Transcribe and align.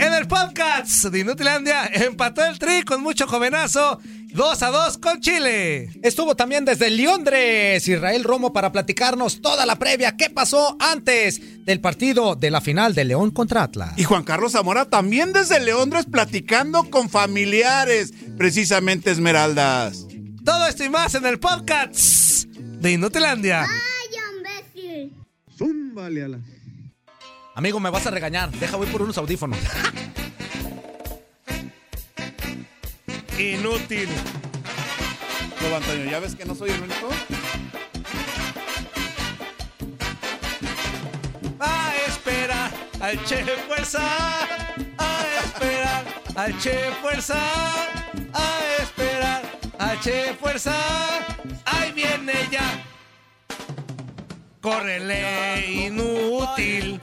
En 0.00 0.14
el 0.14 0.26
podcast 0.26 1.04
de 1.04 1.18
Inutilandia 1.18 1.84
empató 1.92 2.42
el 2.42 2.58
tri 2.58 2.84
con 2.84 3.02
mucho 3.02 3.26
jovenazo. 3.26 4.00
2 4.32 4.62
a 4.62 4.70
2 4.70 4.96
con 4.96 5.20
Chile. 5.20 5.90
Estuvo 6.02 6.34
también 6.34 6.64
desde 6.64 6.88
Londres 6.88 7.86
Israel 7.86 8.24
Romo 8.24 8.50
para 8.54 8.72
platicarnos 8.72 9.42
toda 9.42 9.66
la 9.66 9.76
previa. 9.76 10.16
¿Qué 10.16 10.30
pasó 10.30 10.78
antes 10.80 11.66
del 11.66 11.82
partido 11.82 12.34
de 12.34 12.50
la 12.50 12.62
final 12.62 12.94
de 12.94 13.04
León 13.04 13.30
contra 13.30 13.64
Atlas? 13.64 13.92
Y 13.98 14.04
Juan 14.04 14.24
Carlos 14.24 14.52
Zamora 14.52 14.86
también 14.86 15.34
desde 15.34 15.60
Londres 15.60 16.06
platicando 16.10 16.84
con 16.84 17.10
familiares, 17.10 18.14
precisamente 18.38 19.10
Esmeraldas. 19.10 20.06
Todo 20.46 20.66
esto 20.66 20.82
y 20.82 20.88
más 20.88 21.14
en 21.14 21.26
el 21.26 21.38
podcast 21.38 22.44
de 22.46 22.92
Inutilandia. 22.92 23.64
¡Ay, 23.64 24.16
imbécil! 24.38 25.12
Zúmbale 25.58 26.24
a 26.24 26.28
la... 26.28 26.40
Amigo, 27.54 27.80
me 27.80 27.90
vas 27.90 28.06
a 28.06 28.10
regañar. 28.10 28.50
Deja, 28.50 28.76
voy 28.76 28.86
por 28.86 29.02
unos 29.02 29.18
audífonos. 29.18 29.58
Inútil. 33.38 34.08
No, 35.60 35.76
Antonio, 35.76 36.10
¿ya 36.10 36.20
ves 36.20 36.34
que 36.34 36.44
no 36.44 36.54
soy 36.54 36.70
el 36.70 36.82
único? 36.82 37.08
A 41.58 41.92
esperar 42.06 42.70
al 43.00 43.24
Che 43.24 43.44
Fuerza. 43.66 44.02
A 44.98 45.24
esperar 45.44 46.04
al 46.36 46.58
Che 46.58 46.90
Fuerza. 47.00 47.38
A 48.32 48.60
esperar 48.80 49.42
al 49.78 50.00
Che 50.00 50.34
Fuerza. 50.40 50.74
Ahí 51.64 51.92
viene 51.92 52.34
ya. 52.50 52.84
Córrele, 54.60 55.66
inútil. 55.66 57.00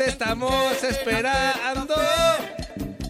Te 0.00 0.08
estamos 0.08 0.82
esperando. 0.82 1.94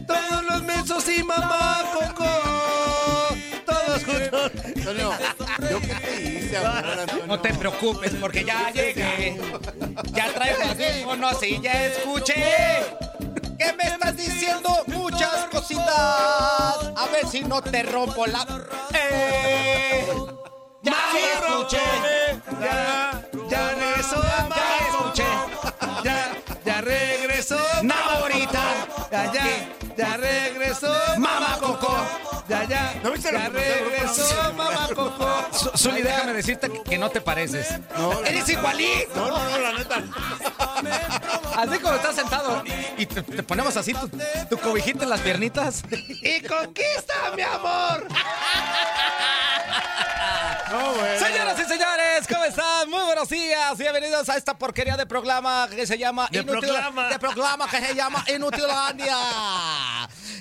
Todos 0.08 0.44
los 0.44 0.62
mensos 0.64 1.08
y 1.08 1.22
mamá 1.22 1.84
Coco. 1.92 2.26
Todos 3.64 4.04
juntos. 4.04 4.50
Antonio, 4.64 5.12
¿yo 5.70 5.80
qué 5.82 5.94
te 5.94 6.20
hice 6.20 6.56
ahora, 6.56 7.02
Antonio? 7.02 7.26
No 7.28 7.40
te 7.40 7.54
preocupes 7.54 8.16
porque 8.20 8.44
ya 8.44 8.72
llegué. 8.72 9.40
Ya 10.14 10.34
traigo 10.34 10.64
audífonos 10.64 11.40
y 11.44 11.60
ya 11.60 11.86
escuché. 11.86 12.44
¿Qué 13.56 13.72
me 13.74 13.84
estás 13.84 14.16
diciendo? 14.16 14.82
Muchas 14.88 15.44
cositas. 15.44 15.86
A 15.86 17.08
ver 17.12 17.24
si 17.30 17.42
no 17.42 17.62
te 17.62 17.84
rompo 17.84 18.26
la. 18.26 18.44
¡Eh! 18.94 20.08
Ya 20.82 20.96
escuché. 21.36 21.78
Ya, 22.60 23.22
ya. 23.48 23.76
Ya, 23.78 24.79
Ya, 29.10 29.32
ya, 29.32 29.44
ya 29.96 30.16
regresó. 30.16 30.94
Mamá 31.18 31.56
Coco. 31.60 31.96
Ya, 32.48 32.64
ya. 32.64 32.94
¿No 33.02 33.10
viste 33.10 33.32
ya 33.32 33.48
regresó, 33.48 34.52
mamá 34.56 34.88
Coco. 34.94 35.28
Zuli, 35.76 36.02
déjame 36.02 36.32
decirte 36.34 36.70
que- 36.70 36.82
que 36.82 36.98
no 36.98 37.10
te 37.10 37.20
pareces. 37.20 37.66
Eres 38.24 38.48
igualito. 38.48 39.14
No, 39.16 39.26
no, 39.28 39.50
no, 39.50 39.58
la 39.58 39.72
neta. 39.72 39.96
Así 41.56 41.78
como 41.80 41.94
estás 41.96 42.14
sentado 42.14 42.62
y 42.96 43.06
te, 43.06 43.22
te 43.22 43.42
ponemos 43.42 43.76
así 43.76 43.94
tu, 43.94 44.08
tu 44.48 44.58
cobijita 44.58 45.02
en 45.04 45.10
las 45.10 45.20
piernitas. 45.20 45.82
¡Y 45.90 46.40
conquista, 46.42 47.14
mi 47.34 47.42
amor! 47.42 48.06
Señoras 50.70 51.58
y 51.58 51.64
señores, 51.64 52.28
¿cómo 52.28 52.44
están? 52.44 52.88
Muy 52.88 53.02
buenos 53.02 53.28
días. 53.28 53.76
Bienvenidos 53.76 54.28
a 54.28 54.36
esta 54.36 54.56
porquería 54.56 54.96
de 54.96 55.04
programa 55.04 55.68
que 55.68 55.84
se 55.84 55.98
llama 55.98 56.28
De 56.30 56.44
programa. 56.44 57.08
de 57.08 57.18
programa 57.18 57.68
que 57.68 57.80
se 57.80 57.92
llama 57.92 58.24
Inutilandia. 58.32 59.16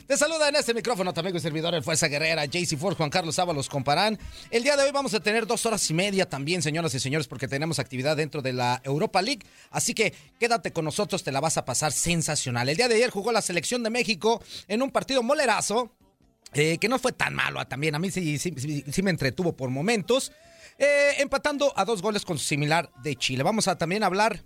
Te 0.06 0.16
saluda 0.18 0.50
en 0.50 0.58
este 0.58 0.76
micrófono 0.76 1.12
tu 1.16 1.22
amigo 1.22 1.38
y 1.38 1.40
servidor 1.40 1.74
el 1.74 1.82
Fuerza 1.84 2.08
Guerrera, 2.08 2.46
JC 2.46 2.78
Ford, 2.78 2.96
Juan 2.96 3.10
Carlos 3.10 3.40
Ábalos 3.40 3.70
Comparán. 3.70 4.20
El 4.52 4.62
día 4.62 4.78
de 4.78 4.84
hoy 4.84 4.92
vamos 4.92 5.16
a 5.16 5.20
tener 5.20 5.48
dos 5.48 5.66
horas 5.66 5.90
y 5.90 5.96
media 5.96 6.30
también, 6.30 6.62
señoras 6.62 6.94
y 6.94 7.00
señores, 7.00 7.28
porque 7.28 7.48
tenemos 7.48 7.80
actividad 7.80 8.16
dentro 8.16 8.44
de 8.44 8.54
la 8.54 8.82
Europa 8.84 9.24
League. 9.24 9.42
Así 9.72 9.96
que 9.96 10.14
quédate 10.40 10.72
con 10.72 10.86
nosotros, 10.86 11.24
te 11.24 11.32
la 11.32 11.40
vas 11.40 11.58
a 11.58 11.66
pasar 11.66 11.92
sensacional. 11.92 12.70
El 12.70 12.78
día 12.78 12.88
de 12.88 12.94
ayer 12.94 13.10
jugó 13.10 13.32
la 13.32 13.42
selección 13.42 13.82
de 13.82 13.90
México 13.90 14.44
en 14.68 14.84
un 14.84 14.92
partido 14.92 15.24
molerazo. 15.24 15.92
Eh, 16.54 16.78
que 16.80 16.90
no 16.90 16.98
fue 17.00 17.12
tan 17.12 17.34
malo 17.36 17.66
también. 17.68 17.96
A 17.96 18.00
mí 18.00 18.10
sí, 18.12 18.38
sí, 18.40 18.54
sí- 18.58 18.84
sí 18.92 19.02
me 19.04 19.12
entretuvo 19.12 19.54
por 19.56 19.70
momentos. 19.70 20.32
Eh, 20.78 21.16
empatando 21.20 21.74
a 21.76 21.84
dos 21.86 22.02
goles 22.02 22.24
con 22.26 22.38
su 22.38 22.46
similar 22.46 22.90
de 23.04 23.16
Chile. 23.16 23.44
Vamos 23.44 23.68
a 23.68 23.78
también 23.78 24.04
hablar 24.04 24.44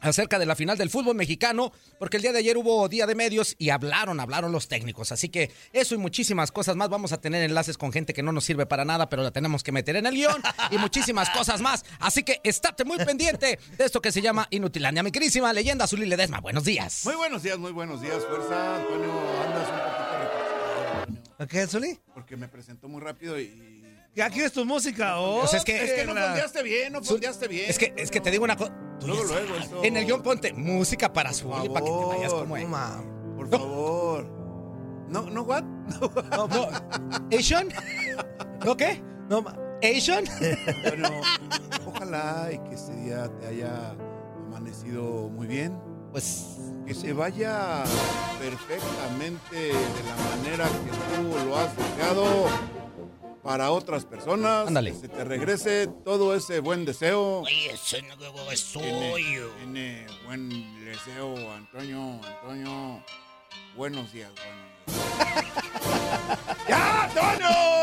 acerca 0.00 0.38
de 0.40 0.46
la 0.46 0.56
final 0.56 0.76
del 0.76 0.90
fútbol 0.90 1.14
mexicano, 1.14 1.72
porque 2.00 2.16
el 2.16 2.24
día 2.24 2.32
de 2.32 2.40
ayer 2.40 2.56
hubo 2.56 2.88
día 2.88 3.06
de 3.06 3.14
medios 3.14 3.54
y 3.56 3.70
hablaron, 3.70 4.18
hablaron 4.18 4.50
los 4.50 4.66
técnicos. 4.66 5.12
Así 5.12 5.28
que 5.28 5.50
eso 5.72 5.94
y 5.94 5.98
muchísimas 5.98 6.50
cosas 6.50 6.74
más. 6.74 6.88
Vamos 6.88 7.12
a 7.12 7.20
tener 7.20 7.42
enlaces 7.44 7.78
con 7.78 7.92
gente 7.92 8.12
que 8.12 8.22
no 8.22 8.32
nos 8.32 8.44
sirve 8.44 8.66
para 8.66 8.84
nada, 8.84 9.08
pero 9.08 9.22
la 9.22 9.30
tenemos 9.30 9.62
que 9.62 9.70
meter 9.72 9.94
en 9.96 10.06
el 10.06 10.14
guion 10.14 10.42
y 10.72 10.78
muchísimas 10.78 11.30
cosas 11.30 11.60
más. 11.60 11.84
Así 12.00 12.24
que 12.24 12.40
estate 12.42 12.84
muy 12.84 12.98
pendiente 12.98 13.58
de 13.78 13.84
esto 13.84 14.00
que 14.02 14.10
se 14.12 14.20
llama 14.20 14.48
Inutilandia. 14.50 15.04
Mi 15.04 15.12
querísima 15.12 15.52
leyenda 15.52 15.86
Zuli 15.86 16.06
Ledesma, 16.06 16.40
buenos 16.40 16.64
días. 16.64 17.02
Muy 17.04 17.14
buenos 17.14 17.44
días, 17.44 17.58
muy 17.58 17.70
buenos 17.72 18.02
días, 18.02 18.24
fuerza. 18.28 18.76
Antonio, 18.76 19.12
andas 19.46 19.68
un 19.68 19.78
poquito 19.78 20.31
Antonio, 21.42 21.48
¿Qué, 21.48 21.66
Zuli? 21.66 21.98
porque 22.14 22.36
me 22.36 22.48
presentó 22.48 22.88
muy 22.88 23.00
rápido 23.00 23.38
y... 23.40 23.80
¿Ya 24.14 24.28
quieres 24.28 24.52
tu 24.52 24.64
música? 24.64 25.18
Oh, 25.18 25.40
Pues 25.40 25.54
es 25.54 25.64
que- 25.64 25.82
Es 25.84 25.92
que 25.92 26.04
no 26.04 26.12
fondeaste 26.14 26.62
bien, 26.62 26.92
no 26.92 27.02
fondeaste 27.02 27.48
bien. 27.48 27.64
Es 27.70 27.78
que, 27.78 27.94
es 27.96 28.10
que 28.10 28.20
te 28.20 28.30
digo 28.30 28.44
una 28.44 28.56
cosa. 28.56 28.72
Luego, 29.06 29.24
luego, 29.24 29.56
eso. 29.56 29.82
En 29.82 29.96
el 29.96 30.04
guion 30.04 30.22
ponte 30.22 30.52
música 30.52 31.12
para 31.12 31.32
Zuli, 31.32 31.68
para 31.70 31.84
que 31.84 31.90
te 31.90 32.04
vayas 32.04 32.32
como 32.34 32.56
No, 32.58 32.68
ma. 32.68 33.02
Por 33.36 33.48
favor. 33.48 34.26
No, 35.08 35.22
no, 35.30 35.42
what? 35.42 35.62
No, 35.62 36.46
no. 36.48 36.68
¿Asian? 37.36 37.68
¿No 38.64 38.76
qué? 38.76 39.02
No, 39.28 39.42
ma. 39.42 39.56
¿Asian? 39.82 40.24
Antonio, 40.28 41.20
ojalá 41.86 42.50
y 42.52 42.58
que 42.68 42.74
este 42.74 42.94
día 42.96 43.28
te 43.40 43.46
haya 43.46 43.96
amanecido 44.46 45.28
muy 45.30 45.46
bien. 45.46 45.78
Pues. 46.12 46.56
Que 46.92 46.98
te 46.98 47.12
vaya 47.14 47.84
perfectamente 48.38 49.56
de 49.56 49.72
la 49.72 50.16
manera 50.36 50.66
que 50.68 50.90
tú 51.16 51.46
lo 51.46 51.56
has 51.56 51.74
deseado 51.74 52.46
para 53.42 53.70
otras 53.70 54.04
personas. 54.04 54.68
Ándale. 54.68 54.92
Que 54.92 54.98
se 54.98 55.08
te 55.08 55.24
regrese 55.24 55.86
todo 56.04 56.34
ese 56.34 56.60
buen 56.60 56.84
deseo. 56.84 57.40
Oye, 57.40 57.72
ese 57.72 58.02
no 58.02 58.12
es 58.50 58.72
Tiene, 58.72 59.10
suyo. 59.10 59.48
tiene 59.56 60.06
buen 60.26 60.84
deseo, 60.84 61.34
Antonio, 61.54 62.20
Antonio. 62.26 63.02
Buenos 63.74 64.12
días, 64.12 64.30
buenos 64.34 65.24
días. 65.24 65.46
¡Ya, 66.68 67.04
Antonio! 67.04 67.81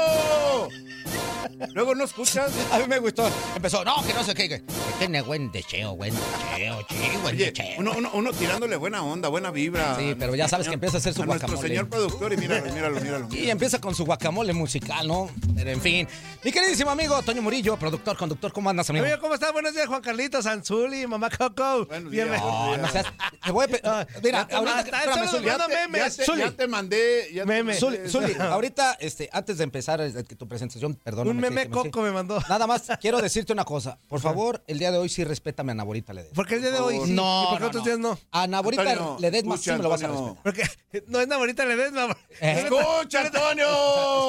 Luego 1.73 1.93
no 1.95 2.03
escuchas. 2.05 2.51
A 2.71 2.79
mí 2.79 2.85
me 2.87 2.99
gustó. 2.99 3.29
Empezó, 3.55 3.83
no, 3.83 3.95
que 4.05 4.13
no 4.13 4.23
sé 4.23 4.33
qué. 4.33 4.47
Que, 4.49 4.63
tiene 4.97 5.21
buen 5.21 5.51
deseo, 5.51 5.95
buen 5.95 6.13
deseo, 6.13 6.85
sí, 6.89 6.95
buen 7.21 7.35
Oye, 7.35 7.51
deseo. 7.51 7.75
uno, 7.79 7.93
uno, 7.97 8.09
uno 8.13 8.33
tirándole 8.33 8.75
buena 8.75 9.03
onda, 9.03 9.29
buena 9.29 9.51
vibra. 9.51 9.95
Sí, 9.97 10.15
pero 10.17 10.35
ya 10.35 10.47
sabes 10.47 10.67
que 10.67 10.73
empieza 10.73 10.97
a 10.97 10.99
hacer 10.99 11.13
su 11.13 11.23
a 11.23 11.25
nuestro 11.25 11.47
guacamole. 11.47 11.67
señor 11.69 11.89
productor 11.89 12.33
y 12.33 12.37
míralo, 12.37 12.73
míralo, 12.73 12.99
míralo. 13.01 13.27
Y 13.31 13.49
empieza 13.49 13.79
con 13.79 13.95
su 13.95 14.05
guacamole 14.05 14.53
musical, 14.53 15.07
¿no? 15.07 15.29
Pero 15.55 15.69
en 15.71 15.81
fin. 15.81 16.07
Mi 16.43 16.51
queridísimo 16.51 16.91
amigo 16.91 17.21
Toño 17.21 17.41
Murillo, 17.41 17.77
productor, 17.77 18.17
conductor, 18.17 18.51
¿cómo 18.53 18.69
andas, 18.69 18.89
amigo? 18.89 19.05
Amigo, 19.05 19.19
¿cómo 19.21 19.33
estás? 19.33 19.51
Buenos 19.53 19.73
días, 19.73 19.87
Juan 19.87 20.01
Carlitos, 20.01 20.45
Anzuli, 20.45 21.05
mamá 21.07 21.29
Coco. 21.29 21.85
Buenos 21.85 22.11
días. 22.11 22.29
Bienvenido. 22.29 22.49
No, 22.51 22.77
no 22.77 22.87
seas. 22.89 23.05
Te 23.43 23.51
voy 23.51 23.65
a 23.65 23.67
pe- 23.67 23.81
Mira, 24.23 24.47
Ya 24.49 24.57
ahorita. 24.57 24.79
espérame, 24.81 25.27
Zuli. 25.29 25.45
Ya 25.45 25.57
ya 25.57 26.09
te- 26.09 26.25
Zuli. 26.25 26.39
ya 26.41 26.51
te 26.51 26.67
mandé. 26.67 27.29
Ya 27.33 27.45
te 27.45 27.73
Zuli, 27.75 27.97
Zuli, 28.09 28.33
ahorita, 28.39 28.97
este, 28.99 29.29
antes 29.31 29.57
de 29.57 29.63
empezar 29.63 30.01
eh, 30.01 30.11
tu 30.23 30.47
presentación, 30.47 30.95
perdón. 30.95 31.27
Un 31.27 31.48
meme 31.49 31.69
Coco 31.69 32.01
me 32.01 32.11
mandó. 32.11 32.39
Nada 32.49 32.67
más 32.67 32.83
quiero 33.01 33.21
decirte 33.21 33.53
una 33.53 33.65
cosa. 33.65 33.97
Por 34.07 34.19
favor, 34.19 34.63
el 34.67 34.79
día 34.79 34.91
de 34.91 34.97
hoy 34.97 35.09
sí 35.09 35.23
respétame 35.23 35.71
a 35.71 35.75
Naborita 35.75 36.13
Ledesma. 36.13 36.35
¿Por 36.35 36.47
qué 36.47 36.55
el 36.55 36.61
día 36.61 36.71
de 36.71 36.79
hoy 36.79 36.99
sí? 37.05 37.11
No, 37.11 37.43
¿Y 37.43 37.45
por 37.47 37.57
qué 37.57 37.61
no, 37.61 37.67
otros 37.67 37.83
no. 37.83 37.85
días 37.85 37.99
no? 37.99 38.19
A 38.31 38.47
Naborita 38.47 38.81
Antonio, 38.83 39.17
Ledesma 39.19 39.57
sí 39.57 39.71
me 39.71 39.77
lo 39.79 39.89
vas 39.89 40.03
a 40.03 40.07
respetar. 40.07 40.43
Porque 40.43 40.69
no 41.07 41.19
es 41.19 41.25
una 41.27 41.37
bonita 41.37 41.65
Ledesma. 41.65 42.17
Eh. 42.41 42.63
¡Escucha, 42.65 43.21
Antonio! 43.21 43.67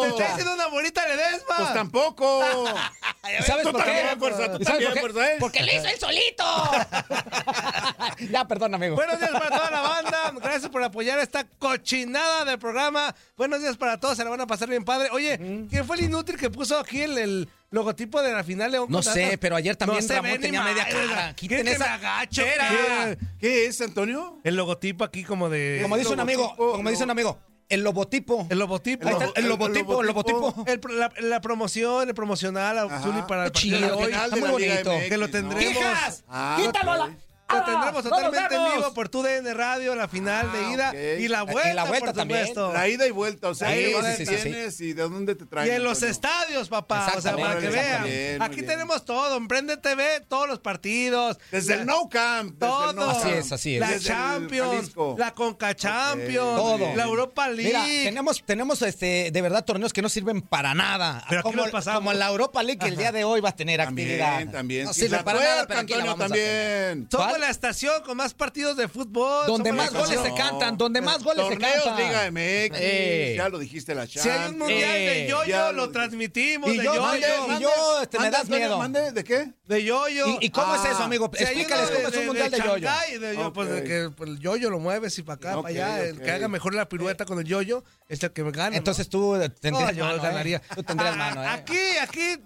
Te 0.03 0.09
está 0.09 0.29
diciendo 0.29 0.55
una 0.55 0.67
bonita 0.69 1.07
Ledesma. 1.09 1.57
Pues 1.57 1.75
tampoco. 1.75 2.43
¿Y 3.39 3.43
¿Sabes 3.43 3.65
Tú 3.65 3.73
por 3.73 3.85
qué? 3.85 3.91
también, 3.91 4.19
fuerza, 4.19 4.53
tú 4.53 4.59
¿Y 4.61 4.65
sabes 4.65 4.85
por 4.85 4.95
qué? 4.95 5.01
fuerza, 5.01 5.33
¿eh? 5.33 5.37
Porque 5.39 5.63
lo 5.63 5.73
hizo 5.73 5.87
él 5.87 5.99
solito. 5.99 6.45
ya, 8.31 8.47
perdón, 8.47 8.75
amigo. 8.75 8.97
Buenos 8.97 9.19
días 9.19 9.31
para 9.31 9.49
toda 9.51 9.71
la 9.71 9.81
banda. 9.81 10.33
Gracias 10.43 10.71
por 10.71 10.83
apoyar 10.83 11.19
esta 11.19 11.45
cochinada 11.59 12.45
del 12.45 12.59
programa. 12.59 13.15
Buenos 13.37 13.61
días 13.61 13.77
para 13.77 13.99
todos. 13.99 14.17
Se 14.17 14.25
la 14.25 14.31
van 14.31 14.41
a 14.41 14.47
pasar 14.47 14.69
bien 14.69 14.85
padre. 14.85 15.09
Oye, 15.13 15.67
¿quién 15.69 15.87
fue 15.87 15.97
el 15.97 16.05
inútil 16.05 16.37
que 16.37 16.51
puso 16.51 16.79
aquí 16.79 17.03
el, 17.03 17.10
el 17.19 17.49
logotipo 17.71 18.21
de 18.23 18.33
la 18.33 18.43
final 18.45 18.73
León 18.73 18.87
No 18.89 18.97
contra 18.99 19.13
sé, 19.13 19.25
Atlas? 19.27 19.39
pero 19.41 19.57
ayer 19.57 19.77
también 19.77 20.03
se 20.03 20.15
Ramón 20.17 20.41
tenía 20.41 20.63
media 20.63 20.89
cara. 20.89 21.35
¿Quién 21.37 21.51
Quiten 21.51 21.67
que 21.67 21.73
esa- 21.73 21.85
me 21.85 21.91
agacho? 21.91 22.43
Era. 22.43 22.69
¿Qué? 22.69 23.19
¿Qué 23.39 23.67
es, 23.67 23.81
Antonio? 23.81 24.39
El 24.45 24.57
logotipo 24.57 25.05
aquí 25.05 25.23
como 25.25 25.49
de... 25.49 25.79
Como 25.83 25.97
dice 25.97 26.13
un 26.13 26.21
amigo, 26.21 26.43
logotipo, 26.43 26.73
como 26.73 26.91
dice 26.91 27.05
un 27.05 27.11
amigo, 27.11 27.39
el 27.69 27.83
lobotipo. 27.85 28.47
El 28.51 28.59
logotipo. 28.59 29.09
El 29.09 29.15
el 29.37 29.49
logotipo, 29.49 30.01
el 30.01 30.07
logotipo. 30.09 30.65
El 30.67 30.81
pro- 30.81 30.93
la, 30.95 31.13
la 31.21 31.41
promoción, 31.41 32.09
el 32.09 32.15
promocional. 32.15 32.89
Zuli, 33.03 33.23
para 33.29 33.47
el 33.47 33.53
Qué 33.53 33.71
partido 33.71 33.81
de 33.81 33.93
hoy. 33.93 34.13
Está 34.13 34.37
muy 34.37 34.49
bonito. 34.51 34.93
MX, 34.93 35.09
Que 35.09 35.17
lo 35.17 35.27
¿no? 35.27 35.33
tendremos. 35.33 35.73
¡Hijas! 35.77 36.25
Ah, 36.29 36.59
¡Quítalo! 36.61 36.93
ok. 36.93 36.99
la- 37.11 37.17
Lo 37.53 37.59
¡Ah! 37.59 37.65
tendremos 37.65 38.05
¡No 38.05 38.11
totalmente 38.11 38.55
en 38.55 38.65
vivo 38.77 38.95
por 38.95 39.09
tu 39.09 39.23
DN 39.23 39.55
Radio, 39.55 39.95
la 39.95 40.09
final 40.09 40.51
de 40.53 40.71
ida 40.73 40.95
y 41.19 41.29
la 41.29 41.43
vuelta, 41.43 41.71
Y 41.71 41.75
la 41.75 41.85
vuelta 41.85 42.07
por 42.07 42.15
también. 42.17 42.47
supuesto. 42.47 42.73
La 42.73 42.89
ida 42.89 43.07
y 43.07 43.11
vuelta, 43.11 43.49
o 43.49 43.55
sea, 43.55 43.71
Sí, 43.71 43.75
¿qué 43.77 43.87
sí, 43.89 43.95
vas 43.95 44.17
sí, 44.17 44.27
sí, 44.27 44.35
tienes 44.43 44.81
y 44.81 44.93
de 44.93 45.03
dónde 45.03 45.35
te 45.35 45.45
Y 45.45 45.47
traen? 45.47 45.73
en 45.73 45.85
los 45.85 46.03
estadios, 46.03 46.69
papá. 46.69 47.13
O 47.17 47.21
sea, 47.21 47.37
para 47.37 47.59
que 47.59 47.69
vean. 47.69 48.41
Aquí 48.43 48.63
tenemos 48.63 49.05
todo. 49.05 49.37
Emprende 49.37 49.77
TV, 49.77 50.21
todos 50.29 50.49
los 50.49 50.59
partidos. 50.61 51.39
Desde 51.51 51.75
el 51.75 51.87
No 51.87 52.09
Camp. 52.09 52.53
desde 52.53 52.67
el 52.67 52.71
Todo. 52.71 52.93
No 52.93 53.11
Así 53.11 53.23
Camp. 53.23 53.35
es, 53.35 53.53
así 53.53 53.75
es. 53.75 53.81
La 53.81 53.91
Desde 53.91 54.09
Champions, 54.09 54.93
la 55.19 55.33
Conca 55.35 55.75
Champions, 55.75 56.57
Todo. 56.57 56.95
la 56.95 57.05
Europa 57.05 57.49
League. 57.49 57.69
Mira, 57.73 57.85
tenemos, 58.05 58.43
tenemos 58.45 58.83
este, 58.83 59.31
de 59.33 59.43
verdad 59.43 59.65
torneos 59.65 59.93
que 59.93 60.03
no 60.03 60.09
sirven 60.09 60.43
para 60.43 60.75
nada. 60.75 61.25
Pero 61.29 61.43
como, 61.43 61.65
como 61.71 62.13
la 62.13 62.29
Europa 62.29 62.63
League, 62.63 62.79
que 62.79 62.89
el 62.89 62.97
día 62.97 63.13
de 63.13 63.25
hoy 63.25 63.41
va 63.41 63.51
a 63.51 63.57
tener 63.57 63.81
actividad. 63.81 64.29
También, 64.31 64.53
también. 64.53 64.85
No 64.87 64.93
sirve 64.95 65.17
la 65.17 65.25
para 65.25 65.41
nada, 65.41 65.55
tuerca, 65.67 65.69
pero 65.69 65.81
aquí 65.81 65.93
la 65.93 65.99
Antonio, 65.99 66.17
vamos 66.17 66.31
a 66.31 66.35
tener. 66.35 67.09
La 67.41 67.51
estación 67.51 68.03
con 68.05 68.17
más 68.17 68.35
partidos 68.35 68.77
de 68.77 68.87
fútbol. 68.89 69.47
Donde 69.47 69.73
más 69.73 69.91
goles 69.93 70.11
estación. 70.11 70.37
se 70.37 70.43
cantan, 70.43 70.77
donde 70.79 71.01
más 71.01 71.23
goles 71.23 71.47
se 71.49 71.59
cantan. 71.59 71.97
Liga 71.97 72.27
MX, 72.31 72.77
Eh. 72.81 73.35
ya 73.37 73.49
lo 73.49 73.59
dijiste 73.59 73.95
la 73.95 74.07
Si 74.07 74.15
Champions. 74.19 74.39
hay 74.41 74.51
un 74.51 74.59
mundial 74.59 74.81
de 74.93 75.25
Eh, 75.25 75.29
yo-yo, 75.29 75.45
ya 75.51 75.73
lo 75.73 75.87
lo- 75.87 75.91
transmitimos 75.91 76.71
Y 76.73 76.77
de 76.79 76.85
yo- 76.85 76.95
yo-yo. 76.95 77.03
mande, 77.03 77.27
yo, 77.61 78.03
este, 78.03 78.19
me 78.19 78.23
Mande, 78.25 78.31
das 78.37 78.41
Antonio, 78.45 78.67
miedo. 78.67 78.79
mande, 78.79 79.13
¿De 79.13 79.25
qué? 79.25 79.53
De 79.67 79.85
yo-yo. 79.85 80.27
¿Y, 80.41 80.47
y 80.47 80.51
cómo 80.51 80.75
es 80.75 80.85
eso, 80.85 81.03
amigo? 81.03 81.31
Si 81.35 81.43
Explícales 81.43 81.89
uno 81.91 81.97
cómo 81.97 82.09
es 82.09 82.17
un 82.17 82.27
mundial 82.27 82.51
de, 82.51 82.59
yoyo. 82.59 82.89
De 83.21 83.35
yo, 83.37 83.53
Pues 83.53 83.69
de 83.71 83.85
que 83.85 84.11
pues, 84.17 84.31
el 84.31 84.39
yoyo 84.39 84.71
lo 84.71 84.79
mueves 84.79 85.19
y 85.19 85.23
para 85.23 85.35
acá, 85.37 85.57
Ok, 85.57 85.63
para 85.63 85.75
allá. 85.75 86.05
El 86.05 86.19
ok. 86.19 86.25
que 86.25 86.31
haga 86.31 86.49
mejor 86.49 86.75
la 86.75 86.89
pirueta 86.89 87.25
con 87.25 87.39
el 87.39 87.45
yoyo 87.47 87.83
es 88.09 88.23
el 88.23 88.31
que 88.33 88.45
me 88.45 88.51
gana. 88.53 88.71
¿no? 88.71 88.77
Entonces 88.77 89.09
tú 89.09 89.35
eh, 89.37 89.49
tendrías 89.49 89.93
No, 89.93 89.99
yo 89.99 90.05
mano, 90.05 90.17
¿eh? 90.17 90.21
ganaría. 90.23 90.61
Tú 90.75 90.83
tendrías 90.83 91.15
Ah, 91.15 91.17
mano, 91.17 91.43
¿eh? 91.43 91.47
Aquí, 91.49 91.79
aquí 92.03 92.39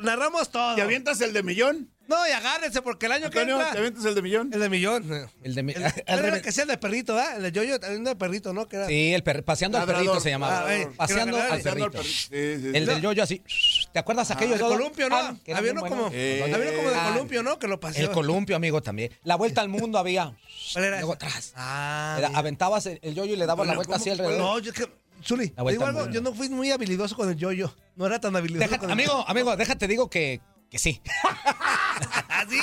narramos 0.00 0.50
todo. 0.50 0.74
¿Te 0.74 0.82
avientas 0.82 1.20
el 1.20 1.32
de 1.32 1.42
millón? 1.42 1.90
No, 2.08 2.26
y 2.28 2.30
agárrense 2.30 2.82
porque 2.82 3.06
el 3.06 3.12
año 3.12 3.30
que 3.30 3.40
Antonio, 3.40 3.56
entra... 3.56 3.72
¿te 3.72 3.78
avientas 3.78 4.04
el 4.04 4.14
de 4.14 4.22
millón? 4.22 4.50
El 4.52 4.60
de 4.60 4.68
millón. 4.68 5.28
El 5.42 5.54
de 5.54 5.62
mi- 5.62 5.72
El, 6.06 6.18
revés. 6.20 6.42
que 6.42 6.52
sea 6.52 6.62
el 6.62 6.68
de 6.68 6.78
perrito, 6.78 7.14
¿verdad? 7.14 7.36
El 7.36 7.42
de 7.42 7.52
yoyo 7.52 7.80
también 7.80 8.04
de 8.04 8.14
perrito, 8.16 8.52
¿no? 8.52 8.66
Que 8.68 8.76
era... 8.76 8.86
Sí, 8.86 9.12
el 9.12 9.24
perri- 9.24 9.42
paseando 9.42 9.78
al 9.78 9.86
perrito 9.86 10.20
se 10.20 10.30
llamaba. 10.30 10.66
Ah, 10.70 10.88
paseando 10.96 11.36
que 11.36 11.42
al 11.42 11.60
perrito. 11.62 11.90
perrito. 11.90 12.02
Sí, 12.04 12.28
sí, 12.28 12.70
El 12.74 12.74
sí. 12.74 12.84
del 12.84 13.00
yoyo 13.00 13.22
así. 13.22 13.42
¿Te 13.92 13.98
acuerdas 13.98 14.30
aquello? 14.30 14.54
El 14.54 14.60
todo? 14.60 14.70
columpio, 14.70 15.08
¿no? 15.08 15.16
Ah, 15.16 15.36
que 15.44 15.54
Había 15.54 15.72
uno 15.72 15.80
bueno. 15.80 15.96
como, 15.96 16.10
Eh. 16.12 16.42
había 16.44 16.56
uno 16.70 16.76
como 16.76 16.90
de 16.90 16.96
Ah, 16.96 17.10
columpio, 17.12 17.42
¿no? 17.42 17.58
Que 17.58 17.68
lo 17.68 17.80
paseó. 17.80 18.04
El 18.06 18.10
columpio, 18.12 18.56
amigo, 18.56 18.80
también. 18.82 19.12
La 19.24 19.36
vuelta 19.36 19.60
al 19.60 19.68
mundo 19.68 19.98
había. 19.98 20.32
¿Cuál 20.72 20.84
era 20.84 20.96
Luego 20.98 21.14
atrás. 21.14 21.52
Ah, 21.56 22.16
Era- 22.18 22.28
aventabas 22.34 22.86
el, 22.86 22.98
el 23.02 23.14
yoyo 23.14 23.34
y 23.34 23.36
le 23.36 23.46
dabas 23.46 23.66
la 23.66 23.74
vuelta 23.74 23.96
así 23.96 24.10
alrededor. 24.10 24.38
No, 24.38 24.58
yo 24.58 24.70
es 24.70 24.76
que... 24.78 24.88
Zuli, 25.24 25.46
digo 25.48 25.84
al 25.86 25.96
algo, 25.96 26.10
yo 26.10 26.20
no 26.20 26.34
fui 26.34 26.48
muy 26.50 26.70
habilidoso 26.70 27.16
con 27.16 27.28
el 27.30 27.36
yoyo. 27.36 27.74
No 27.96 28.06
era 28.06 28.20
tan 28.20 28.36
habilidoso 28.36 28.68
Déjate- 28.68 28.78
con 28.80 28.90
el 28.90 28.92
amigo, 28.92 29.24
amigo, 29.26 29.56
déjate, 29.56 29.88
digo 29.88 30.10
que, 30.10 30.40
que 30.76 30.80
sí. 30.82 31.00
¿Ah, 31.24 32.44
sí? 32.50 32.60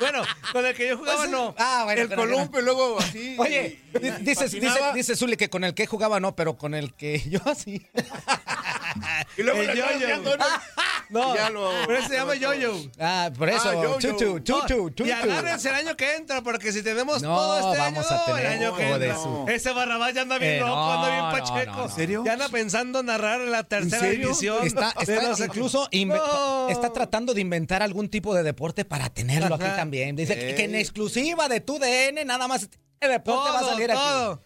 bueno, 0.00 0.22
con 0.52 0.66
el 0.66 0.74
que 0.74 0.88
yo 0.88 0.98
jugaba 0.98 1.26
no. 1.28 1.54
Ah, 1.58 1.82
bueno, 1.84 2.02
el 2.02 2.12
columpio 2.14 2.60
y 2.60 2.64
luego 2.64 2.98
así. 2.98 3.36
Oye, 3.38 3.80
y- 3.94 3.98
di- 3.98 4.08
y 4.08 4.10
dices, 4.24 4.50
dice, 4.52 4.80
dice 4.94 5.14
Zuli 5.16 5.36
que 5.36 5.48
con 5.48 5.62
el 5.62 5.74
que 5.74 5.86
jugaba 5.86 6.18
no, 6.18 6.34
pero 6.34 6.58
con 6.58 6.74
el 6.74 6.92
que 6.94 7.20
yo 7.30 7.40
sí. 7.56 7.86
Y 9.36 9.42
luego 9.42 9.60
El 9.62 9.76
yo-yo. 9.76 10.22
yo. 10.22 10.36
No, 11.10 11.34
Y 11.34 11.38
ya 11.38 11.50
lo- 11.50 11.70
pero 11.88 11.98
ese 11.98 12.08
se 12.08 12.14
llama 12.14 12.36
yoyo. 12.36 12.72
Ah, 13.00 13.30
por 13.36 13.48
eso, 13.48 13.68
Ah, 13.68 13.74
yo-yo. 13.74 13.98
chuchu, 13.98 14.38
chuchu, 14.38 14.52
No, 14.52 14.66
chuchu. 14.90 15.06
Y 15.06 15.10
agárrense 15.10 15.68
el 15.70 15.74
año 15.74 15.96
que 15.96 16.14
entra, 16.14 16.40
porque 16.42 16.70
si 16.72 16.84
tenemos 16.84 17.20
No, 17.20 17.34
todo 17.36 17.56
este 17.70 17.78
vamos 17.82 18.08
año, 18.08 18.20
a 18.20 18.24
tener 18.26 18.46
el 18.46 18.52
año 18.52 18.76
que 18.76 18.88
entra. 18.88 19.16
su- 19.16 19.44
Ese 19.48 19.72
Barrabás 19.72 20.14
ya 20.14 20.22
anda 20.22 20.38
bien 20.38 20.52
Eh, 20.54 20.60
loco, 20.60 20.70
no, 20.76 20.92
anda 20.92 21.08
bien 21.32 21.44
pacheco. 21.44 21.76
no. 21.78 21.82
¿En 21.86 21.90
serio? 21.90 22.22
Ya 22.24 22.34
anda 22.34 22.48
pensando 22.48 23.02
narrar 23.02 23.40
la 23.40 23.64
tercera 23.64 24.06
división. 24.06 24.64
Está, 24.64 24.94
está 25.00 25.44
incluso 25.46 25.88
está 25.90 26.92
tratando 26.92 27.34
de 27.34 27.40
inventar 27.40 27.82
algún 27.82 28.08
tipo 28.08 28.32
de 28.34 28.44
deporte 28.44 28.84
para 28.84 29.08
tenerlo 29.10 29.56
Ajá. 29.56 29.66
aquí 29.66 29.76
también. 29.76 30.14
Dice 30.14 30.38
que- 30.38 30.54
que 30.54 30.64
en 30.64 30.76
exclusiva 30.76 31.48
de 31.48 31.60
tu 31.60 31.78
DN 31.80 32.24
nada 32.24 32.46
más 32.46 32.68
el 33.00 33.10
deporte 33.10 33.50
todo, 33.50 33.52
va 33.54 33.60
a 33.60 33.64
salir 33.64 33.90
todo. 33.90 34.32
aquí. 34.32 34.42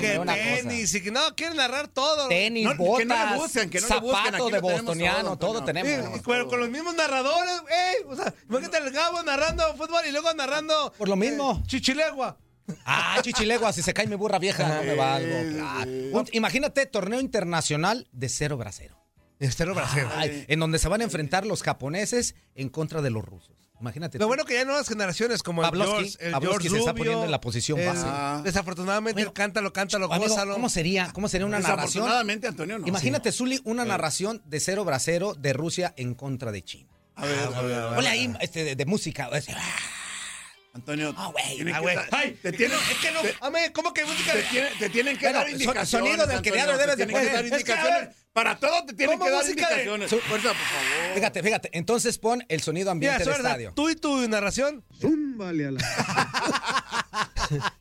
Que 0.00 0.18
una 0.18 0.34
tenis, 0.34 0.94
y 0.94 1.02
que 1.02 1.10
no, 1.10 1.20
quieren 1.34 1.56
narrar 1.56 1.88
todo. 1.88 2.28
Tenis, 2.28 2.64
No, 2.64 2.72
que 2.72 2.76
botas, 2.78 3.06
no 3.06 3.30
le 3.34 3.36
busquen, 3.38 3.70
que 3.70 3.80
no 3.80 3.88
le 3.88 3.94
busquen, 4.00 4.24
zapato 4.24 4.44
aquí 4.44 4.52
de 4.54 4.60
bostoniano, 4.60 5.22
todo, 5.22 5.36
todo, 5.36 5.58
Antonio. 5.60 5.84
Sí, 5.84 5.90
tenemos. 5.90 6.20
pero 6.24 6.48
con 6.48 6.60
los 6.60 6.68
mismos 6.70 6.94
narradores, 6.94 7.54
eh. 7.70 8.04
O 8.06 8.14
sea, 8.14 8.32
imagínate 8.48 8.78
el 8.78 8.90
Gabo 8.90 9.22
narrando 9.22 9.74
fútbol 9.76 10.02
y 10.06 10.12
luego 10.12 10.32
narrando. 10.34 10.92
Por 10.98 11.08
lo 11.08 11.16
mismo. 11.16 11.60
eh, 11.62 11.66
Chichilegua. 11.66 12.38
Ah, 12.86 13.18
chichilegua, 13.22 13.72
si 13.74 13.82
se 13.82 13.92
cae 13.92 14.06
mi 14.06 14.16
burra 14.16 14.38
vieja, 14.38 14.66
no 14.66 14.82
me 14.84 14.94
valgo. 14.94 15.52
Claro. 15.52 15.90
Un- 16.12 16.28
imagínate 16.32 16.86
torneo 16.86 17.20
internacional 17.20 18.08
de 18.12 18.28
cero 18.30 18.56
brasero. 18.56 18.96
Estero 19.38 19.74
Brasil. 19.74 20.04
Ay, 20.14 20.44
en 20.48 20.60
donde 20.60 20.78
se 20.78 20.88
van 20.88 21.00
a 21.00 21.04
enfrentar 21.04 21.44
los 21.44 21.62
japoneses 21.62 22.34
en 22.54 22.68
contra 22.70 23.02
de 23.02 23.10
los 23.10 23.24
rusos. 23.24 23.63
Imagínate. 23.84 24.18
Lo 24.18 24.24
tú. 24.24 24.28
bueno 24.28 24.44
que 24.44 24.54
ya 24.54 24.60
hay 24.60 24.64
nuevas 24.66 24.88
generaciones 24.88 25.42
como 25.42 25.62
el 25.62 25.70
George, 25.70 26.16
el 26.20 26.32
Pavlovsky 26.32 26.62
George 26.62 26.68
se 26.70 26.78
está 26.78 26.94
poniendo 26.94 27.24
en 27.24 27.30
la 27.30 27.40
posición 27.40 27.78
el- 27.78 27.86
base. 27.86 28.04
Ah. 28.06 28.40
Desafortunadamente 28.42 29.20
Bueno, 29.20 29.34
cántalo, 29.34 29.72
cántalo, 29.72 30.12
Amigo, 30.12 30.30
gózalo. 30.30 30.54
¿Cómo 30.54 30.68
sería? 30.70 31.10
¿Cómo 31.12 31.28
sería 31.28 31.46
una 31.46 31.58
narración? 31.58 31.86
Desafortunadamente, 31.86 32.46
Antonio, 32.48 32.78
no. 32.78 32.86
Imagínate, 32.86 33.30
Zuli, 33.30 33.60
una 33.64 33.84
narración 33.84 34.40
de 34.46 34.60
cero 34.60 34.84
brasero 34.84 35.34
de 35.34 35.52
Rusia 35.52 35.92
en 35.96 36.14
contra 36.14 36.50
de 36.50 36.62
China. 36.62 36.88
A 37.16 37.26
ver, 37.26 37.38
a 37.54 37.62
ver, 37.62 37.74
a 37.74 37.84
ver. 37.86 37.94
Ponle 37.94 38.10
ahí 38.10 38.34
este, 38.40 38.64
de, 38.64 38.76
de 38.76 38.86
música. 38.86 39.28
es- 39.34 39.46
Antonio, 40.74 41.14
Ah, 41.16 41.28
güey, 41.32 41.54
tiene 41.56 41.70
Ah, 41.72 41.74
que 41.76 41.80
güey. 41.82 41.96
Ay, 42.10 42.38
te 42.42 42.50
tienen, 42.52 42.76
es 42.90 42.98
que 42.98 43.10
no. 43.12 43.20
te- 43.22 43.36
Ame, 43.40 43.72
¿cómo 43.72 43.94
que 43.94 44.04
música? 44.04 44.32
te 44.32 44.42
tienen, 44.42 44.78
te 44.78 44.90
tienen 44.90 45.16
que 45.16 45.26
Bueno, 45.26 45.38
dar 45.38 45.48
indicaciones. 45.50 45.88
sonido 45.88 46.26
del 46.26 46.42
diario 46.42 46.76
debes 46.76 46.96
te 46.96 47.06
de 47.06 47.12
poner. 47.12 47.32
dar 47.32 47.44
Es 47.44 47.50
que, 47.50 47.54
a 47.54 47.58
indicaciones. 47.60 48.00
ver, 48.08 48.14
Para 48.32 48.58
todo 48.58 48.84
te 48.84 48.92
tienen 48.94 49.16
¿cómo 49.18 49.24
que 49.30 49.36
dar 49.36 49.44
de- 49.44 49.50
indicaciones. 49.50 50.10
Su- 50.10 50.18
Fuerza, 50.18 50.48
por 50.48 50.56
favor. 50.56 51.14
Fíjate, 51.14 51.42
fíjate. 51.44 51.68
Entonces 51.72 52.18
pon 52.18 52.44
el 52.48 52.60
sonido 52.60 52.86
Mira, 52.86 53.12
ambiente 53.14 53.18
del 53.24 53.34
suena, 53.34 53.48
estadio. 53.50 53.72
tú 53.76 53.88
y 53.88 53.94
tu 53.94 54.28
narración. 54.28 54.84
Zúmbale 55.00 55.66
a 55.66 55.70
la. 55.70 55.80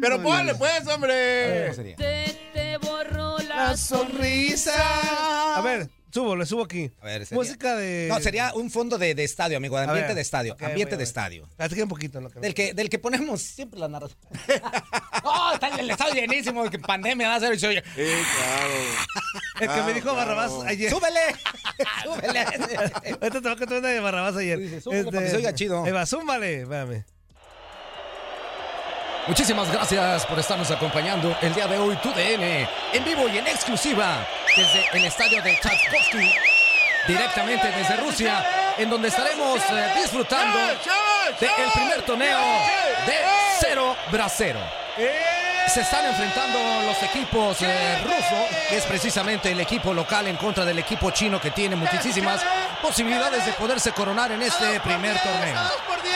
Pero 0.00 0.14
a 0.14 0.18
la- 0.18 0.22
ponle, 0.24 0.54
pues, 0.54 0.86
hombre. 0.86 1.62
¿Cómo 1.64 1.74
sería? 1.74 1.96
Se 1.98 2.38
te 2.54 2.76
borró 2.78 3.36
la 3.40 3.76
sonrisa. 3.76 5.56
A 5.56 5.60
ver, 5.60 5.90
subo, 6.18 6.36
le 6.36 6.46
subo 6.46 6.64
aquí. 6.64 6.90
A 7.00 7.04
ver, 7.04 7.26
sería- 7.26 7.40
Música 7.42 7.76
de. 7.76 8.06
No, 8.08 8.20
sería 8.20 8.52
un 8.54 8.70
fondo 8.70 8.98
de, 8.98 9.14
de 9.14 9.24
estadio, 9.24 9.56
amigo, 9.56 9.76
de 9.76 9.84
ambiente 9.84 10.08
ver, 10.08 10.14
de 10.16 10.20
estadio. 10.22 10.56
ambiente 10.60 10.96
de 10.96 11.04
estadio. 11.04 11.48
Platiqué 11.56 11.82
un 11.82 11.88
poquito. 11.88 12.18
en 12.18 12.24
Lo 12.24 12.30
que 12.30 12.40
Del 12.40 12.54
que, 12.54 12.74
del 12.74 12.90
que 12.90 12.98
ponemos 12.98 13.40
siempre 13.40 13.78
la 13.78 13.88
narración. 13.88 14.18
¡Oh! 15.24 15.50
Está 15.54 15.68
el 15.68 15.90
estadio 15.90 16.14
llenísimo. 16.14 16.68
Que 16.70 16.78
pandemia 16.78 17.28
va 17.28 17.34
a 17.36 17.40
ser 17.40 17.54
y 17.54 17.58
se 17.58 17.68
oye. 17.68 17.82
Sí, 17.94 18.02
claro. 18.02 18.74
El 19.60 19.66
que 19.66 19.66
me 19.66 19.74
Claro, 19.82 19.92
dijo 19.94 20.14
Barrabás 20.14 20.52
ayer. 20.66 20.88
¡Súbele! 20.90 21.20
¡Súbele! 22.04 22.40
Ahorita 22.40 23.30
te 23.30 23.40
voy 23.40 23.52
a 23.52 23.56
contar 23.56 23.78
una 23.78 23.88
de 23.88 24.00
Barrabás 24.00 24.36
ayer. 24.36 24.58
Dice, 24.58 24.80
súbele 24.80 25.04
para 25.10 25.22
que 25.24 25.30
se 25.30 25.36
oiga 25.36 25.52
chido. 25.54 25.84
Ahí 25.84 25.90
va, 25.90 26.06
zúmbale. 26.06 26.62
Espérame. 26.62 27.04
Muchísimas 29.26 29.70
gracias 29.70 30.24
por 30.26 30.38
estarnos 30.38 30.70
acompañando 30.70 31.36
el 31.42 31.52
día 31.54 31.66
de 31.66 31.76
hoy, 31.76 31.94
tu 31.96 32.08
DN, 32.12 32.66
en 32.94 33.04
vivo 33.04 33.28
y 33.28 33.36
en 33.36 33.46
exclusiva, 33.46 34.26
desde 34.58 34.88
el 34.92 35.04
estadio 35.04 35.40
de 35.40 35.56
Tchaikovsky 35.60 36.34
directamente 37.06 37.70
desde 37.70 37.96
Rusia, 37.96 38.74
en 38.76 38.90
donde 38.90 39.06
estaremos 39.06 39.60
eh, 39.70 39.92
disfrutando 40.02 40.58
del 40.66 41.70
primer 41.72 42.02
torneo 42.02 42.40
de 43.06 43.14
cero 43.60 43.96
bracero. 44.10 44.58
Se 45.68 45.82
están 45.82 46.06
enfrentando 46.06 46.58
los 46.86 47.02
equipos 47.02 47.58
eh, 47.60 47.98
rusos, 48.02 48.56
que 48.70 48.78
es 48.78 48.84
precisamente 48.84 49.52
el 49.52 49.60
equipo 49.60 49.92
local 49.92 50.26
en 50.26 50.36
contra 50.36 50.64
del 50.64 50.78
equipo 50.78 51.10
chino 51.10 51.38
que 51.38 51.50
tiene 51.50 51.76
muchísimas 51.76 52.40
posibilidades 52.80 53.44
de 53.44 53.52
poderse 53.52 53.92
coronar 53.92 54.32
en 54.32 54.42
este 54.42 54.80
primer 54.80 55.20
torneo. 55.20 55.60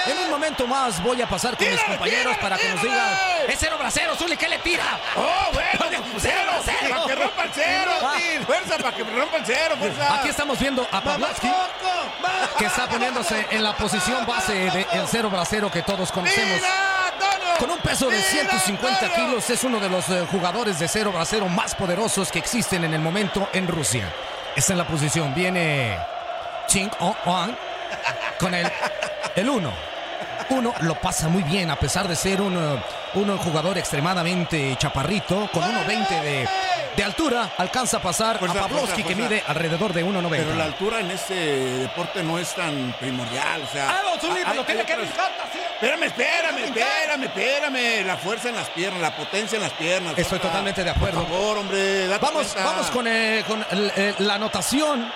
En 0.07 0.19
un 0.19 0.31
momento 0.31 0.67
más 0.67 1.03
voy 1.03 1.21
a 1.21 1.29
pasar 1.29 1.57
con 1.57 1.69
mis 1.71 1.81
compañeros 1.83 2.37
para 2.39 2.57
que 2.57 2.69
nos 2.71 2.83
digan, 2.83 3.19
es 3.47 3.57
cero 3.59 3.77
bracero, 3.79 4.17
Zuli, 4.17 4.37
¿qué 4.39 4.49
le 4.49 4.59
tira? 4.59 4.85
¡Oh, 5.17 5.53
bueno! 5.53 6.03
Cero 6.19 6.53
¡Cero! 6.65 6.79
bracero. 6.83 6.95
¡Para 6.95 7.07
que 7.07 7.15
rompa 7.15 7.43
el 7.45 7.51
cero! 7.55 7.93
Ah. 8.03 8.17
¡Fuerza, 8.47 8.79
para 8.79 8.97
que 8.97 9.05
rompa 9.05 9.37
el 9.37 9.47
cero! 9.47 9.75
¡Fuerza! 9.79 10.15
Aquí 10.15 10.29
estamos 10.29 10.59
viendo 10.59 10.87
a 10.91 11.01
Pavlovsky, 11.01 11.53
que 12.59 12.65
está 12.65 12.89
poniéndose 12.89 13.47
en 13.51 13.63
la 13.63 13.77
posición 13.77 14.25
base 14.27 14.55
del 14.55 15.07
cero 15.09 15.31
bracero 15.31 15.71
que 15.71 15.83
todos 15.83 16.11
conocemos. 16.11 16.63
Con 17.59 17.71
un 17.71 17.79
peso 17.79 18.09
de 18.09 18.17
¡Mira, 18.17 18.29
150 18.29 19.07
Antonio! 19.07 19.27
kilos 19.29 19.51
es 19.51 19.65
uno 19.65 19.79
de 19.79 19.89
los 19.89 20.09
eh, 20.09 20.27
jugadores 20.31 20.79
de 20.79 20.89
cero 20.89 21.13
bracero 21.13 21.49
más 21.49 21.75
poderosos 21.75 22.31
que 22.33 22.39
existen 22.39 22.85
en 22.85 22.95
el 22.95 23.01
momento 23.01 23.49
en 23.53 23.69
Rusia. 23.69 24.13
Está 24.57 24.73
en 24.73 24.79
la 24.79 24.87
posición, 24.87 25.33
viene 25.35 25.97
Ching 26.67 26.91
On 26.99 27.15
Wang 27.25 27.55
con 28.39 28.55
el 28.55 28.71
el 29.37 29.49
uno. 29.49 29.73
Uno 30.51 30.75
lo 30.81 30.95
pasa 30.97 31.29
muy 31.29 31.43
bien 31.45 31.71
a 31.71 31.77
pesar 31.77 32.09
de 32.09 32.17
ser 32.17 32.41
un, 32.43 32.55
eh, 32.57 32.83
un 33.15 33.39
jugador 33.39 33.79
extremadamente 33.79 34.77
chaparrito 34.77 35.49
con 35.53 35.63
1.20 35.63 36.23
de, 36.23 36.49
de 36.97 37.05
altura. 37.05 37.53
Alcanza 37.59 37.97
a 37.99 38.03
pasar 38.03 38.39
Fuerza, 38.39 38.59
a 38.59 38.63
Pavlovsky 38.63 39.03
fuerza, 39.03 39.09
que 39.09 39.15
mide 39.15 39.43
alrededor 39.47 39.93
de 39.93 40.05
1.90. 40.05 40.29
Pero 40.31 40.55
la 40.55 40.65
altura 40.65 41.01
en 41.01 41.11
este 41.11 41.35
deporte 41.35 42.23
no 42.23 42.39
es 42.39 42.55
tan 42.55 42.95
primordial, 43.01 43.63
o 43.63 43.73
sea... 43.73 43.89
Ah, 43.91 44.01
no, 44.03 44.35
hay- 44.35 44.45
lo 44.57 44.63
le 44.63 44.67
que 44.67 44.73
encanta, 44.93 45.49
sí. 45.53 45.59
Espérame, 45.75 46.05
espérame, 46.05 46.59
espérame, 46.65 47.23
espérame. 47.25 48.07
La 48.07 48.17
fuerza 48.17 48.49
en 48.51 48.57
las 48.57 48.69
piernas, 48.71 49.01
la 49.01 49.17
potencia 49.17 49.57
en 49.57 49.63
las 49.63 49.73
piernas. 49.73 50.15
Estoy 50.17 50.39
totalmente 50.39 50.85
de 50.85 50.91
acuerdo. 50.91 51.21
Por 51.25 51.29
favor, 51.31 51.59
hombre, 51.59 52.07
date 52.07 52.25
Vamos, 52.25 52.47
cuenta. 52.53 52.65
vamos 52.71 52.91
con, 52.91 53.07
eh, 53.07 53.45
con 53.47 53.67
el- 53.71 53.93
eh, 53.97 54.15
la 54.19 54.35
anotación 54.35 55.11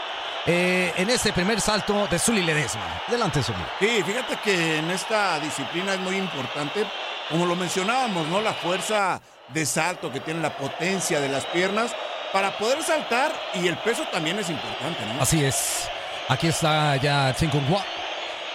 eh, 0.49 0.93
en 0.97 1.11
este 1.11 1.33
primer 1.33 1.61
salto 1.61 2.07
de 2.09 2.19
Zuli 2.19 2.43
Ledesma. 2.43 3.03
Adelante, 3.09 3.43
Zuli. 3.43 3.59
Sí, 3.81 4.03
fíjate 4.05 4.37
que 4.37 4.79
en 4.79 4.91
esta 4.91 5.39
disciplina 5.41 5.95
es 5.95 6.01
muy 6.01 6.17
importante, 6.17 6.85
como 7.29 7.47
lo 7.47 7.57
mencionábamos, 7.57 8.27
¿no? 8.29 8.41
La 8.41 8.53
fuerza 8.55 9.21
de 9.49 9.67
salto 9.67 10.13
que 10.13 10.21
tiene, 10.21 10.41
la 10.41 10.57
potencia 10.57 11.21
de 11.21 11.29
las 11.29 11.45
piernas 11.47 11.93
para 12.33 12.57
poder 12.59 12.83
saltar 12.83 13.33
y 13.55 13.69
el 13.69 13.77
peso 13.79 14.03
también 14.13 14.39
es 14.39 14.51
importante, 14.51 15.05
¿no? 15.07 15.23
Así 15.23 15.45
es. 15.45 15.89
Aquí 16.29 16.49
está 16.49 16.97
ya 16.97 17.33
Tsinghua. 17.33 17.85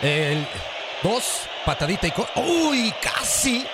El 0.02 0.46
dos, 1.02 1.48
patadita 1.66 2.08
y 2.08 2.14
¡Uy! 2.36 2.94
Casi, 3.02 3.66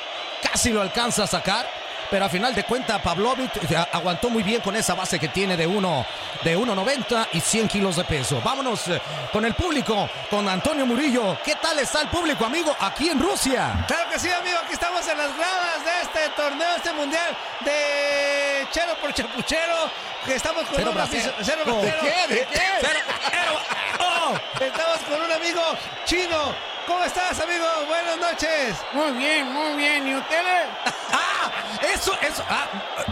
casi 0.42 0.70
lo 0.72 0.82
alcanza 0.82 1.24
a 1.24 1.28
sacar. 1.28 1.68
Pero 2.10 2.24
a 2.26 2.30
final 2.30 2.56
de 2.56 2.64
cuentas, 2.64 3.02
Pavlovic 3.02 3.56
eh, 3.70 3.76
aguantó 3.92 4.30
muy 4.30 4.42
bien 4.44 4.62
con 4.62 4.76
esa 4.76 4.94
base 4.96 5.20
que 5.20 5.28
tiene 5.28 5.58
de 5.58 5.68
1 5.68 6.06
de 6.44 6.58
1.90 6.58 7.28
y 7.34 7.42
100 7.42 7.68
kilos 7.68 7.96
de 7.98 8.04
peso. 8.06 8.42
Vámonos 8.44 8.88
eh, 8.88 9.02
con 9.34 9.44
el 9.44 9.54
público, 9.54 10.10
con 10.30 10.48
Antonio 10.48 10.86
Murillo. 10.86 11.38
¿Qué 11.44 11.56
tal 11.56 11.78
está 11.80 12.02
el 12.02 12.08
público, 12.08 12.46
amigo, 12.46 12.74
aquí 12.80 13.10
en 13.10 13.20
Rusia? 13.20 13.84
Claro 13.88 14.10
que 14.10 14.20
sí, 14.20 14.30
amigo. 14.32 14.58
Aquí 14.64 14.74
estamos 14.74 15.06
en 15.08 15.18
las 15.18 15.36
gradas 15.36 15.84
de 15.84 16.02
este 16.04 16.30
torneo, 16.36 16.76
este 16.78 16.94
mundial 16.94 17.38
de 17.66 18.68
Chero 18.72 18.94
por 19.02 19.14
Chapuchero. 19.14 20.08
Que 20.26 20.36
estamos 20.36 20.64
con 20.66 20.76
Cero 20.76 20.90
un 20.90 20.96
bracero. 20.96 21.34
aficio- 21.38 21.46
Cero 21.46 21.64
¿De 21.66 21.72
bracero. 21.92 22.02
qué? 22.28 22.34
¿De 22.36 22.40
qué? 22.48 22.60
Cero- 22.82 23.00
cero- 23.32 23.60
¡Oh! 24.00 24.64
Estamos 24.64 24.98
con 25.10 25.22
un 25.22 25.32
amigo 25.32 25.62
chino. 26.06 26.54
¿Cómo 26.88 27.04
estás, 27.04 27.38
amigo? 27.42 27.66
Buenas 27.86 28.18
noches. 28.18 28.78
Muy 28.94 29.12
bien, 29.12 29.52
muy 29.52 29.76
bien. 29.76 30.08
¿Y 30.08 30.16
ustedes? 30.16 30.68
¡Ah! 31.12 31.52
Eso, 31.94 32.18
eso. 32.22 32.42
Ah, 32.50 32.66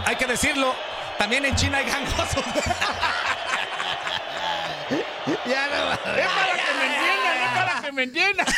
hay 0.05 0.15
que 0.15 0.25
decirlo. 0.25 0.74
También 1.17 1.44
en 1.44 1.53
China 1.55 1.79
hay 1.79 1.86
gangosos. 1.86 2.44
Ya 5.48 5.67
no. 5.67 5.91
Es 5.94 6.27
para 6.27 6.53
que 6.53 6.74
me 6.77 6.86
entiendan, 6.86 7.38
es 7.41 7.50
para 7.58 7.82
que 7.82 7.91
me 7.91 8.03
entiendan. 8.03 8.46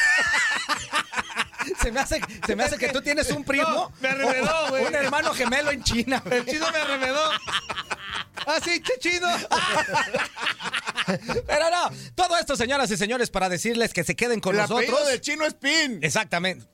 Se 1.82 1.92
me 1.92 2.00
hace, 2.00 2.22
se 2.46 2.56
me 2.56 2.64
hace 2.64 2.78
que 2.78 2.90
tú 2.90 3.02
tienes 3.02 3.30
un 3.32 3.44
primo. 3.44 3.68
No, 3.68 3.92
me 4.00 4.10
arrevedó, 4.10 4.66
o- 4.66 4.70
güey. 4.70 4.86
Un 4.86 4.96
hermano 4.96 5.34
gemelo 5.34 5.72
en 5.72 5.84
China. 5.84 6.22
El 6.30 6.46
chino 6.46 6.72
me 6.72 6.78
arremedó. 6.80 7.30
Ah, 8.50 8.60
sí, 8.64 8.82
chino. 9.00 9.28
Pero 11.48 11.70
no, 11.70 11.90
todo 12.16 12.38
esto, 12.38 12.56
señoras 12.56 12.90
y 12.92 12.96
señores, 12.98 13.30
para 13.30 13.50
decirles 13.50 13.94
que 13.94 14.04
se 14.06 14.16
queden 14.16 14.40
con 14.40 14.56
el 14.56 14.62
apellido 14.62 14.92
nosotros. 14.92 15.08
del 15.10 15.20
chino 15.22 15.46
es 15.46 15.54
Pin 15.56 16.00
Exactamente. 16.02 16.66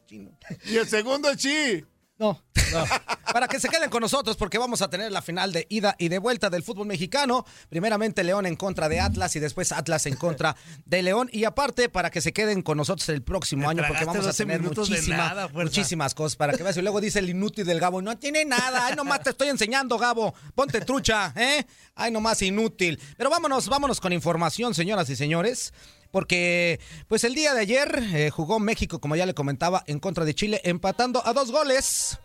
y 0.66 0.78
el 0.78 0.88
segundo 0.88 1.30
es 1.32 1.38
Chi. 1.38 1.84
No, 2.20 2.40
no. 2.72 2.86
Para 3.34 3.48
que 3.48 3.60
se 3.60 3.68
queden 3.70 3.90
con 3.90 4.02
nosotros 4.02 4.38
porque 4.38 4.60
vamos 4.60 4.84
a 4.84 4.90
tener 4.90 5.12
la 5.12 5.24
final 5.24 5.52
de 5.52 5.66
ida 5.70 5.96
y 5.98 6.10
de 6.10 6.20
vuelta 6.20 6.52
del 6.52 6.62
fútbol 6.62 6.86
mexicano. 6.86 7.44
Primeramente 7.70 8.24
León 8.24 8.46
en 8.46 8.56
contra 8.56 8.88
de 8.88 9.00
Atlas 9.00 9.36
y 9.36 9.40
después 9.40 9.72
Atlas 9.72 10.06
en 10.06 10.16
contra 10.16 10.56
de 10.86 11.02
León. 11.02 11.28
Y 11.34 11.46
aparte 11.46 11.90
para 11.90 12.12
que 12.12 12.22
se 12.22 12.32
queden 12.32 12.62
con 12.62 12.78
nosotros 12.78 13.10
el 13.10 13.24
próximo 13.24 13.68
año 13.68 13.84
porque 13.88 14.06
vamos 14.06 14.24
a 14.26 14.28
12 14.28 14.44
tener 14.46 14.62
muchísima- 14.62 15.18
nada, 15.18 15.48
muchísimas 15.48 16.14
cosas 16.14 16.36
para 16.36 16.54
que 16.54 16.62
veas. 16.62 16.78
Y 16.78 16.84
luego 16.84 17.02
dice 17.02 17.18
el 17.20 17.30
inútil 17.32 17.66
del 17.66 17.80
Gabo, 17.80 18.02
no 18.04 18.16
tiene 18.20 18.46
nada. 18.46 18.86
Ay, 18.86 18.96
nomás 18.96 19.22
te 19.24 19.32
estoy 19.32 19.50
enseñando, 19.50 19.98
Gabo. 19.98 20.36
Ponte 20.54 20.82
trucha, 20.82 21.34
¿eh? 21.36 21.66
Ay, 21.96 22.12
nomás 22.12 22.42
inútil. 22.44 23.00
Pero 23.18 23.32
vámonos, 23.32 23.68
vámonos 23.68 24.00
con 24.00 24.14
información, 24.14 24.76
señoras 24.76 25.10
y 25.10 25.16
señores. 25.16 25.74
Porque, 26.14 26.80
pues 27.08 27.24
el 27.24 27.34
día 27.34 27.56
de 27.56 27.62
ayer 27.62 28.04
eh, 28.14 28.30
jugó 28.30 28.60
México, 28.60 29.00
como 29.00 29.16
ya 29.16 29.26
le 29.26 29.34
comentaba, 29.34 29.84
en 29.88 29.98
contra 30.00 30.26
de 30.26 30.36
Chile, 30.36 30.62
empatando 30.64 31.26
a 31.26 31.34
dos 31.34 31.52
goles. 31.52 32.20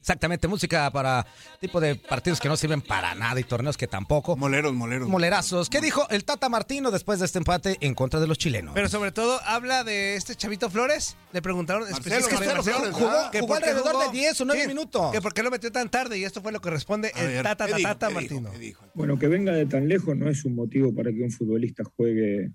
Exactamente, 0.00 0.48
música 0.48 0.90
para 0.90 1.24
tipo 1.60 1.80
de 1.80 1.94
partidos 1.94 2.38
que 2.40 2.48
no 2.48 2.56
sirven 2.58 2.82
para 2.82 3.14
nada 3.14 3.38
y 3.38 3.44
torneos 3.44 3.76
que 3.78 3.86
tampoco. 3.86 4.36
Moleros, 4.36 4.74
moleros. 4.74 5.08
Molerazos. 5.08 5.70
¿Qué 5.70 5.80
dijo 5.80 6.06
el 6.10 6.24
Tata 6.24 6.48
Martino 6.48 6.90
después 6.90 7.20
de 7.20 7.26
este 7.26 7.38
empate 7.38 7.78
en 7.80 7.94
contra 7.94 8.18
de 8.18 8.26
los 8.26 8.36
chilenos? 8.36 8.74
Pero 8.74 8.88
sobre 8.88 9.12
todo 9.12 9.40
habla 9.46 9.84
de 9.84 10.16
este 10.16 10.34
chavito 10.34 10.68
Flores. 10.68 11.16
Le 11.32 11.40
preguntaron 11.40 11.88
Marcelo, 11.88 12.26
jugó, 12.92 13.06
¿verdad? 13.06 13.30
que 13.30 13.40
jugó 13.40 13.54
por 13.54 13.62
qué 13.62 13.70
alrededor 13.70 13.92
jugó- 13.94 14.12
de 14.12 14.18
10 14.18 14.40
o 14.40 14.44
9 14.44 14.60
Sí, 14.62 14.68
minutos. 14.68 15.12
Que 15.12 15.22
por 15.22 15.32
qué 15.32 15.42
lo 15.44 15.50
metió 15.52 15.70
tan 15.72 15.88
tarde 15.88 16.18
y 16.18 16.24
esto 16.24 16.42
fue 16.42 16.50
lo 16.52 16.60
que 16.60 16.68
responde 16.68 17.10
el 17.16 17.42
Tata 17.44 17.66
¿qué 17.68 17.74
dijo? 17.74 17.88
Tata 17.88 18.08
¿Qué 18.08 18.14
dijo? 18.18 18.34
Martino. 18.34 18.50
¿Qué 18.52 18.58
dijo? 18.58 18.84
Bueno, 18.92 19.18
que 19.18 19.28
venga 19.28 19.52
de 19.52 19.64
tan 19.66 19.88
lejos 19.88 20.14
no 20.16 20.28
es 20.28 20.44
un 20.44 20.54
motivo 20.56 20.92
para 20.94 21.12
que 21.12 21.22
un 21.22 21.30
futbolista 21.30 21.82
juegue 21.96 22.50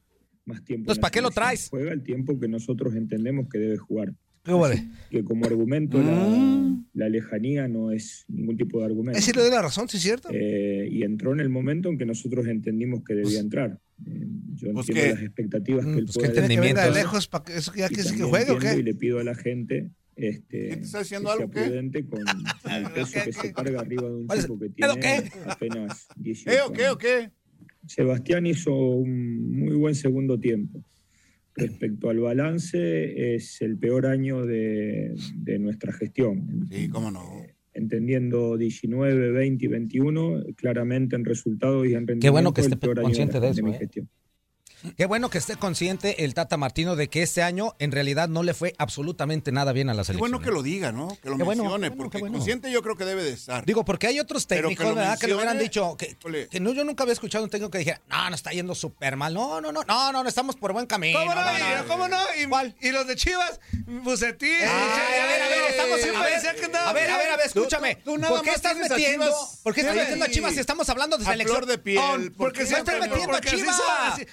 más 0.49 0.63
tiempo. 0.65 0.83
Entonces, 0.83 0.97
en 0.97 1.01
la 1.01 1.01
¿para 1.01 1.11
qué 1.11 1.21
lo 1.21 1.31
traes? 1.31 1.67
Juega 1.69 1.91
el 1.93 2.03
tiempo 2.03 2.39
que 2.39 2.47
nosotros 2.47 2.95
entendemos 2.95 3.47
que 3.49 3.57
debe 3.59 3.77
jugar. 3.77 4.13
¿Qué 4.43 4.51
vale? 4.53 4.87
Que 5.09 5.23
como 5.23 5.45
argumento 5.45 5.97
Mm. 5.97 6.05
la, 6.05 7.05
la 7.05 7.09
lejanía 7.09 7.67
no 7.67 7.91
es 7.91 8.25
ningún 8.29 8.55
tipo 8.57 8.79
de 8.79 8.85
argumento. 8.85 9.19
Es 9.19 9.25
sí 9.25 9.31
le 9.33 9.41
doy 9.41 9.51
la 9.51 9.61
razón, 9.61 9.87
¿sí 9.89 9.97
es 9.97 10.03
cierto? 10.03 10.29
Eh, 10.31 10.87
y 10.89 11.03
entró 11.03 11.33
en 11.33 11.39
el 11.41 11.49
momento 11.49 11.89
en 11.89 11.97
que 11.97 12.05
nosotros 12.05 12.47
entendimos 12.47 13.03
que 13.03 13.15
debía 13.15 13.39
entrar. 13.39 13.79
Eh, 14.07 14.27
yo 14.55 14.71
Pues 14.73 14.87
entiendo 14.89 14.93
qué. 15.09 15.13
las 15.15 15.23
expectativas 15.23 15.85
que 15.85 15.91
él 15.91 16.05
pues 16.05 16.17
qué 16.17 16.31
¿Quiere 16.31 16.47
que 16.47 16.59
venga 16.61 16.85
de 16.85 16.91
lejos 16.91 17.27
para 17.27 17.43
que 17.43 17.57
eso 17.57 17.73
ya 17.75 17.87
y 17.87 17.89
que, 17.89 17.95
que 17.97 18.03
también 18.03 18.29
juegue 18.29 18.51
o 18.51 18.53
entiendo 18.55 18.73
Y 18.73 18.77
qué? 18.77 18.83
le 18.83 18.95
pido 18.95 19.19
a 19.19 19.23
la 19.25 19.35
gente 19.35 19.89
este, 20.15 20.67
¿Qué 20.69 20.75
te 20.77 20.83
está 20.83 20.99
diciendo 20.99 21.29
que 21.29 21.43
algo, 21.43 21.53
sea 21.53 21.63
qué? 21.63 21.69
prudente 21.69 22.05
con, 22.05 22.21
con 22.23 22.71
el 22.73 22.91
peso 22.91 23.19
que 23.25 23.33
se 23.33 23.53
carga 23.53 23.79
arriba 23.81 24.03
de 24.09 24.15
un 24.15 24.27
¿Cuál 24.27 24.39
es- 24.39 24.45
chico 24.45 24.59
que 24.59 24.69
¿Pero 24.69 24.93
tiene 24.95 25.23
qué? 25.23 25.31
apenas 25.47 26.07
18 26.17 26.49
¿Qué 26.51 26.61
o 26.61 26.73
qué 26.73 26.89
o 26.89 26.97
qué? 26.97 27.31
Sebastián 27.86 28.45
hizo 28.45 28.74
un 28.75 29.51
muy 29.51 29.75
buen 29.75 29.95
segundo 29.95 30.39
tiempo. 30.39 30.83
Respecto 31.55 32.09
al 32.09 32.19
balance, 32.19 33.36
es 33.36 33.62
el 33.62 33.77
peor 33.77 34.05
año 34.05 34.45
de, 34.45 35.13
de 35.36 35.59
nuestra 35.59 35.91
gestión. 35.91 36.67
Sí, 36.71 36.88
cómo 36.89 37.12
no. 37.12 37.41
Entendiendo 37.74 38.55
19, 38.57 39.31
20 39.31 39.65
y 39.65 39.67
21, 39.67 40.43
claramente 40.55 41.15
en 41.15 41.25
resultados 41.25 41.86
y 41.86 41.89
en 41.89 42.07
rendimiento. 42.07 42.25
Qué 42.25 42.29
bueno 42.29 42.53
que 42.53 42.62
esté 42.62 42.77
peor 42.77 43.00
año 43.00 43.05
consciente 43.05 43.36
la- 43.36 43.39
de 43.41 43.50
eso, 43.50 43.63
mi 43.63 43.71
¿eh? 43.71 43.79
Qué 44.98 45.05
bueno 45.05 45.29
que 45.29 45.38
esté 45.38 45.55
consciente 45.57 46.24
el 46.24 46.33
Tata 46.33 46.55
Martino 46.57 46.95
de 46.95 47.09
que 47.09 47.21
este 47.21 47.43
año 47.43 47.75
en 47.79 47.91
realidad 47.91 48.29
no 48.29 48.43
le 48.43 48.53
fue 48.53 48.75
absolutamente 48.77 49.51
nada 49.51 49.74
bien 49.74 49.89
a 49.89 49.93
la 49.93 50.01
Qué 50.03 50.07
selección. 50.07 50.31
bueno 50.31 50.43
que 50.45 50.51
lo 50.51 50.63
diga, 50.63 50.91
¿no? 50.91 51.09
Que 51.21 51.29
lo 51.29 51.38
Qué 51.38 51.43
mencione, 51.45 51.89
qué 51.89 51.89
bueno, 51.89 51.95
porque 51.98 52.17
qué 52.17 52.21
bueno. 52.21 52.38
consciente 52.38 52.71
yo 52.71 52.81
creo 52.81 52.95
que 52.95 53.05
debe 53.05 53.24
de 53.24 53.31
estar. 53.33 53.65
Digo, 53.65 53.83
porque 53.86 54.07
hay 54.07 54.19
otros 54.19 54.45
que 54.45 54.55
técnicos, 54.55 54.86
lo 54.86 54.95
¿verdad? 54.95 55.19
Que 55.19 55.27
le 55.27 55.36
hubieran 55.36 55.59
dicho 55.59 55.98
que, 55.98 56.15
que 56.50 56.59
no, 56.59 56.71
yo 56.74 56.83
nunca 56.83 57.03
había 57.03 57.13
escuchado 57.13 57.43
un 57.43 57.50
técnico 57.50 57.71
que 57.71 57.79
dijera, 57.79 58.01
no, 58.09 58.29
no 58.29 58.36
está 58.36 58.51
yendo 58.51 58.74
súper 58.75 59.15
mal. 59.17 59.33
No, 59.33 59.59
no, 59.62 59.71
no, 59.71 59.83
no, 59.83 60.12
no, 60.12 60.24
no, 60.24 60.29
estamos 60.29 60.55
por 60.55 60.71
buen 60.74 60.86
camino. 60.86 61.19
¿Cómo 61.19 61.36
no? 61.36 61.41
no, 61.43 61.51
no, 61.51 61.57
Y- 61.57 61.75
no. 61.77 61.88
¿Cómo 61.88 62.07
no? 62.07 62.17
Y, 62.41 62.45
¿Cuál? 62.48 62.75
y 62.81 62.89
los 62.91 63.05
de 63.07 63.15
Chivas, 63.15 63.59
Bucetín. 63.86 64.50
Ay, 64.62 65.19
a 65.19 65.25
ver, 65.25 65.41
a 65.41 65.48
ver, 65.50 65.59
estamos 65.71 66.00
Sí, 66.00 66.07
a 66.09 66.12
ver, 66.21 66.55
que 66.55 66.65
a 66.77 66.93
ver, 66.93 67.09
a 67.12 67.17
ver, 67.17 67.29
a 67.31 67.38
ver, 67.38 67.51
Tú- 67.51 67.59
escúchame. 67.59 67.95
tú- 67.95 68.01
tú 68.13 68.17
nada 68.17 68.36
¿Por 68.36 68.43
qué 68.43 68.51
estás 68.51 68.77
metiendo? 68.77 69.25
Chivas- 69.25 69.59
¿Por 69.63 69.74
qué 69.74 69.81
estás 69.81 69.95
metiendo 69.95 70.25
a 70.25 70.29
Chivas 70.29 70.53
si 70.53 70.59
estamos 70.59 70.88
hablando 70.89 71.17
de 71.17 71.25
A 71.25 71.31
selección? 71.31 71.57
flor 71.57 71.69
de 71.69 71.77
piel, 71.77 72.00
Oh, 72.00 72.17
porque 72.38 72.65
siempre 72.65 72.93
estás 72.95 73.09
metiendo 73.09 73.36
a 73.36 73.41
Chivas. 73.41 73.81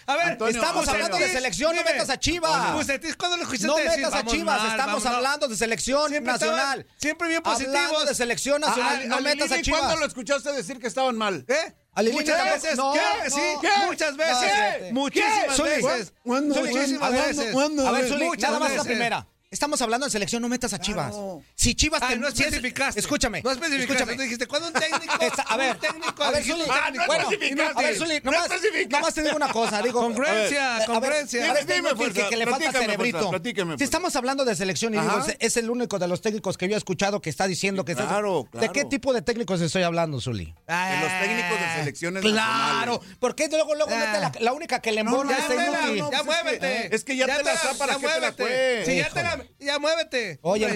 A 0.06 0.16
ver, 0.16 0.35
Antonio, 0.36 0.60
estamos 0.60 0.88
hablando 0.88 1.16
de 1.18 1.28
selección, 1.32 1.74
no 1.76 1.82
metas 1.82 2.10
a 2.10 2.18
Chivas. 2.18 2.72
Bucetín, 2.74 3.14
¿cuándo 3.18 3.36
le 3.36 3.42
escuchaste 3.44 3.66
No 3.66 3.76
decir, 3.76 3.96
metas 4.04 4.14
a 4.14 4.24
Chivas, 4.24 4.62
mal, 4.62 4.70
estamos 4.70 5.06
hablando 5.06 5.48
de 5.48 5.56
selección 5.56 6.08
Siempre 6.10 6.32
nacional. 6.32 6.78
estaban- 6.80 7.00
siempre 7.00 7.28
bien 7.28 7.42
Hablando 7.44 7.68
positivos. 7.72 8.08
de 8.08 8.14
selección 8.14 8.60
nacional, 8.60 9.02
A- 9.02 9.06
no 9.06 9.16
a 9.16 9.20
metas 9.20 9.52
a 9.52 9.62
Chivas. 9.62 9.80
¿Cuándo 9.80 9.96
lo 10.00 10.06
escuchaste 10.06 10.52
decir 10.52 10.78
que 10.78 10.86
estaban 10.86 11.16
mal? 11.16 11.44
¿Eh? 11.48 11.74
Lilini 11.96 12.16
Muchas 12.16 12.44
veces, 12.44 12.76
no, 12.76 12.92
¿qué? 12.92 13.30
Sí, 13.30 13.40
no, 13.62 13.86
muchas 13.86 14.16
veces, 14.18 14.92
muchísimas 14.92 15.56
Zuli, 15.56 15.70
veces. 15.70 16.12
Muchísimas 16.24 16.98
¿Cuándo? 16.98 17.22
veces. 17.22 17.52
¿Cuándo? 17.54 17.88
A 17.88 17.90
ver, 17.92 18.08
Zuli, 18.08 18.28
nada 18.38 18.58
más 18.58 18.72
la 18.76 18.84
primera. 18.84 19.26
Estamos 19.48 19.80
hablando 19.80 20.06
de 20.06 20.10
selección, 20.10 20.42
no 20.42 20.48
metas 20.48 20.72
a 20.72 20.80
Chivas. 20.80 21.12
Claro. 21.12 21.40
Si 21.54 21.76
Chivas 21.76 22.02
Ay, 22.02 22.14
te- 22.14 22.20
no 22.20 22.26
especificaste. 22.26 22.98
escúchame. 22.98 23.42
No 23.42 23.52
especificaste. 23.52 23.92
escúchame. 23.92 24.16
Tú 24.16 24.22
dijiste, 24.22 24.46
¿cuándo 24.48 24.66
un 24.68 24.74
técnico? 24.80 25.14
Esta- 25.20 25.42
a 25.42 25.56
ver, 25.56 25.74
un 25.74 25.80
técnico. 25.80 26.24
a 26.24 26.30
ver, 26.32 26.42
Zuli, 26.44 26.64
Ah, 26.68 26.90
no 26.92 27.02
especificaste. 27.14 27.78
A 27.78 27.82
ver, 27.82 27.96
Zuli, 27.96 28.20
No 28.24 28.32
nomás, 28.32 28.48
nomás 28.90 29.14
te 29.14 29.22
digo 29.22 29.36
una 29.36 29.48
cosa, 29.52 29.82
digo. 29.82 30.00
Congruencia, 30.00 30.80
congruencia. 30.86 31.48
A 31.48 31.54
ver, 31.54 31.64
Dime, 31.64 31.90
tengo 31.94 32.12
que, 32.12 32.28
que 32.28 32.36
le 32.36 32.44
falta 32.48 32.72
cerebrito. 32.72 33.30
si 33.78 33.84
estamos 33.84 34.16
hablando 34.16 34.44
de 34.44 34.56
selección 34.56 34.94
y 34.94 34.98
digo, 34.98 35.24
es- 35.38 35.56
el 35.56 35.70
único 35.70 36.00
de 36.00 36.08
los 36.08 36.20
técnicos 36.22 36.58
que 36.58 36.68
yo 36.68 36.74
he 36.74 36.78
escuchado 36.78 37.20
que 37.22 37.30
está 37.30 37.46
diciendo 37.46 37.84
que 37.84 37.92
está- 37.92 38.08
Claro, 38.08 38.48
¿De 38.52 38.58
claro. 38.58 38.72
qué 38.72 38.84
tipo 38.84 39.12
de 39.12 39.22
técnicos 39.22 39.60
estoy 39.60 39.84
hablando, 39.84 40.20
Zuli? 40.20 40.46
De 40.66 41.00
los 41.00 41.20
técnicos 41.20 41.60
de 41.60 41.74
selecciones 41.78 42.22
Claro, 42.22 42.94
nacionales. 42.94 43.18
¿por 43.20 43.36
qué 43.36 43.46
luego, 43.48 43.76
luego 43.76 43.92
Ah. 43.94 43.98
mete 44.06 44.20
la, 44.20 44.32
la 44.44 44.52
única 44.52 44.80
que 44.80 44.90
le 44.90 45.04
No, 45.04 45.10
embona 45.12 45.38
no, 45.38 45.48
no, 45.48 45.54
no, 45.54 45.70
no, 45.70 46.10
Ya 46.10 46.16
es 46.16 46.20
que- 46.22 46.24
muévete. 46.26 46.96
es 46.96 47.04
que 47.04 47.16
ya 47.16 47.26
te 47.26 47.44
la 47.44 47.54
¿para 47.78 47.92
ya 47.94 47.98
qué 48.00 48.32
te 48.32 48.80
la? 48.80 48.84
Sí, 48.84 48.96
ya 48.96 49.08
te 49.10 49.22
la, 49.22 49.35
ya 49.58 49.78
muévete. 49.78 50.38
Oye, 50.42 50.68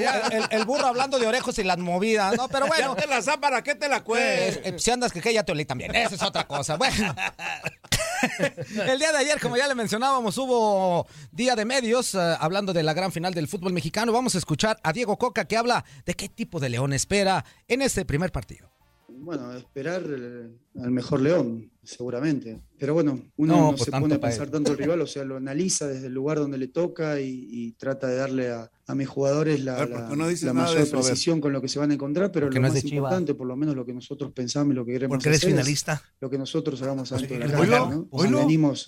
el, 0.50 0.64
burro 0.64 0.86
hablando 0.86 1.18
de 1.18 1.26
orejos 1.26 1.58
y 1.58 1.64
las 1.64 1.78
movidas, 1.78 2.36
¿no? 2.36 2.48
Pero 2.48 2.66
bueno. 2.68 2.96
Ya 2.96 3.22
te 3.22 3.38
¿para 3.38 3.62
qué 3.62 3.74
te 3.74 3.88
la 3.88 3.98
Eh, 3.98 4.02
cues? 4.02 4.60
eh, 4.62 4.74
si 4.78 4.90
andas 4.90 5.12
que, 5.12 5.20
que 5.20 5.32
ya 5.32 5.42
te 5.42 5.52
olí 5.52 5.64
también. 5.64 5.94
Esa 5.94 6.14
es 6.14 6.22
otra 6.22 6.46
cosa. 6.46 6.76
Bueno. 6.76 7.14
El 8.86 8.98
día 8.98 9.12
de 9.12 9.18
ayer, 9.18 9.40
como 9.40 9.56
ya 9.56 9.66
le 9.66 9.74
mencionábamos, 9.74 10.36
hubo 10.38 11.06
día 11.32 11.56
de 11.56 11.64
medios 11.64 12.14
eh, 12.14 12.36
hablando 12.38 12.72
de 12.72 12.82
la 12.82 12.92
gran 12.92 13.12
final 13.12 13.34
del 13.34 13.48
fútbol 13.48 13.72
mexicano. 13.72 14.12
Vamos 14.12 14.34
a 14.34 14.38
escuchar 14.38 14.78
a 14.82 14.92
Diego 14.92 15.18
Coca 15.18 15.46
que 15.46 15.56
habla 15.56 15.84
de 16.04 16.14
qué 16.14 16.28
tipo 16.28 16.60
de 16.60 16.68
león 16.68 16.92
espera 16.92 17.44
en 17.68 17.82
este 17.82 18.04
primer 18.04 18.32
partido. 18.32 18.69
Bueno, 19.22 19.52
esperar 19.52 20.02
eh, 20.08 20.48
al 20.82 20.90
mejor 20.90 21.20
León, 21.20 21.70
seguramente. 21.82 22.60
Pero 22.78 22.94
bueno, 22.94 23.20
uno 23.36 23.54
No, 23.56 23.72
no, 23.72 23.76
se 23.78 23.90
pone 23.90 24.14
a 24.14 24.20
pensar 24.20 24.48
tanto 24.50 24.72
el 24.72 24.78
rival, 24.78 25.00
o 25.02 25.06
sea, 25.06 25.24
lo 25.24 25.36
analiza 25.36 25.86
desde 25.88 26.06
el 26.06 26.14
lugar 26.14 26.38
donde 26.38 26.56
le 26.58 26.68
toca 26.68 27.20
y, 27.20 27.46
y 27.50 27.72
trata 27.72 28.06
de 28.06 28.16
darle 28.16 28.50
a, 28.50 28.70
a 28.86 28.94
mis 28.94 29.06
jugadores 29.08 29.62
la, 29.62 29.76
A 29.76 29.80
ver, 29.80 29.90
¿por 29.90 30.00
la- 30.00 30.08
qué 30.08 30.16
no 30.16 30.28
dices 30.28 30.44
la 30.46 30.54
nada 30.54 30.68
de 30.70 30.74
mayor 30.80 30.86
eso? 30.86 31.06
Precisión 31.08 31.40
con 31.40 31.52
lo 31.52 31.60
que 31.60 31.68
se 31.68 31.78
van 31.78 31.90
a 31.90 31.94
encontrar, 31.94 32.32
pero 32.32 32.46
Porque 32.46 32.58
lo 32.58 32.62
no 32.62 32.68
es 32.68 32.74
más 32.84 32.84
importante, 32.92 33.34
por 33.34 33.46
lo 33.46 33.56
menos 33.56 33.76
lo 33.76 33.84
que 33.84 33.92
nosotros 33.92 34.32
pensamos 34.32 34.72
y 34.72 34.76
lo 34.76 34.84
que 34.86 34.92
queremos 34.92 35.16
Porque 35.16 35.28
eres 35.28 35.42
es 35.44 35.48
finalista. 35.50 36.02
lo 36.20 36.30
que 36.30 36.38
nosotros 36.38 36.80
hagamos 36.82 37.10
de 37.10 37.16
la 37.38 37.46
¿no? 37.90 38.08
Si 38.22 38.28
venimos. 38.40 38.84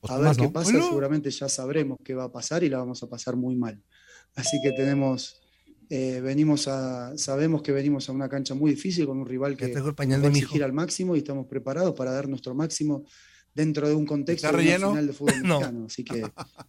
Pues 0.00 0.12
a 0.12 0.18
ver 0.18 0.36
qué 0.36 0.42
¿no? 0.44 0.52
pasa, 0.52 0.70
seguramente 0.88 1.30
ya 1.30 1.48
sabremos 1.48 1.98
qué 2.02 2.14
va 2.14 2.24
a 2.24 2.32
pasar 2.32 2.64
y 2.64 2.68
la 2.70 2.78
vamos 2.78 3.02
a 3.02 3.06
pasar 3.08 3.36
muy 3.36 3.54
mal. 3.54 3.80
Así 4.34 4.56
que 4.62 4.72
tenemos, 4.72 5.40
eh, 5.90 6.20
venimos 6.22 6.68
a, 6.68 7.16
sabemos 7.18 7.62
que 7.62 7.72
venimos 7.72 8.08
a 8.08 8.12
una 8.12 8.28
cancha 8.28 8.54
muy 8.54 8.70
difícil 8.72 9.06
con 9.06 9.18
un 9.18 9.26
rival 9.26 9.56
que 9.56 9.72
va 9.72 9.90
a 9.90 10.28
exigir 10.28 10.62
al 10.64 10.72
máximo 10.72 11.14
y 11.14 11.18
estamos 11.18 11.46
preparados 11.46 11.94
para 11.94 12.10
dar 12.12 12.28
nuestro 12.28 12.54
máximo 12.54 13.04
dentro 13.54 13.88
de 13.88 13.94
un 13.94 14.04
contexto 14.06 14.46
¿Está 14.48 14.58
de 14.58 14.76
una 14.76 14.88
final 14.88 15.06
de 15.06 15.12
fútbol 15.12 15.34
No. 15.44 15.60
mexicano. 15.60 15.86
Así 15.86 16.04
que 16.04 16.24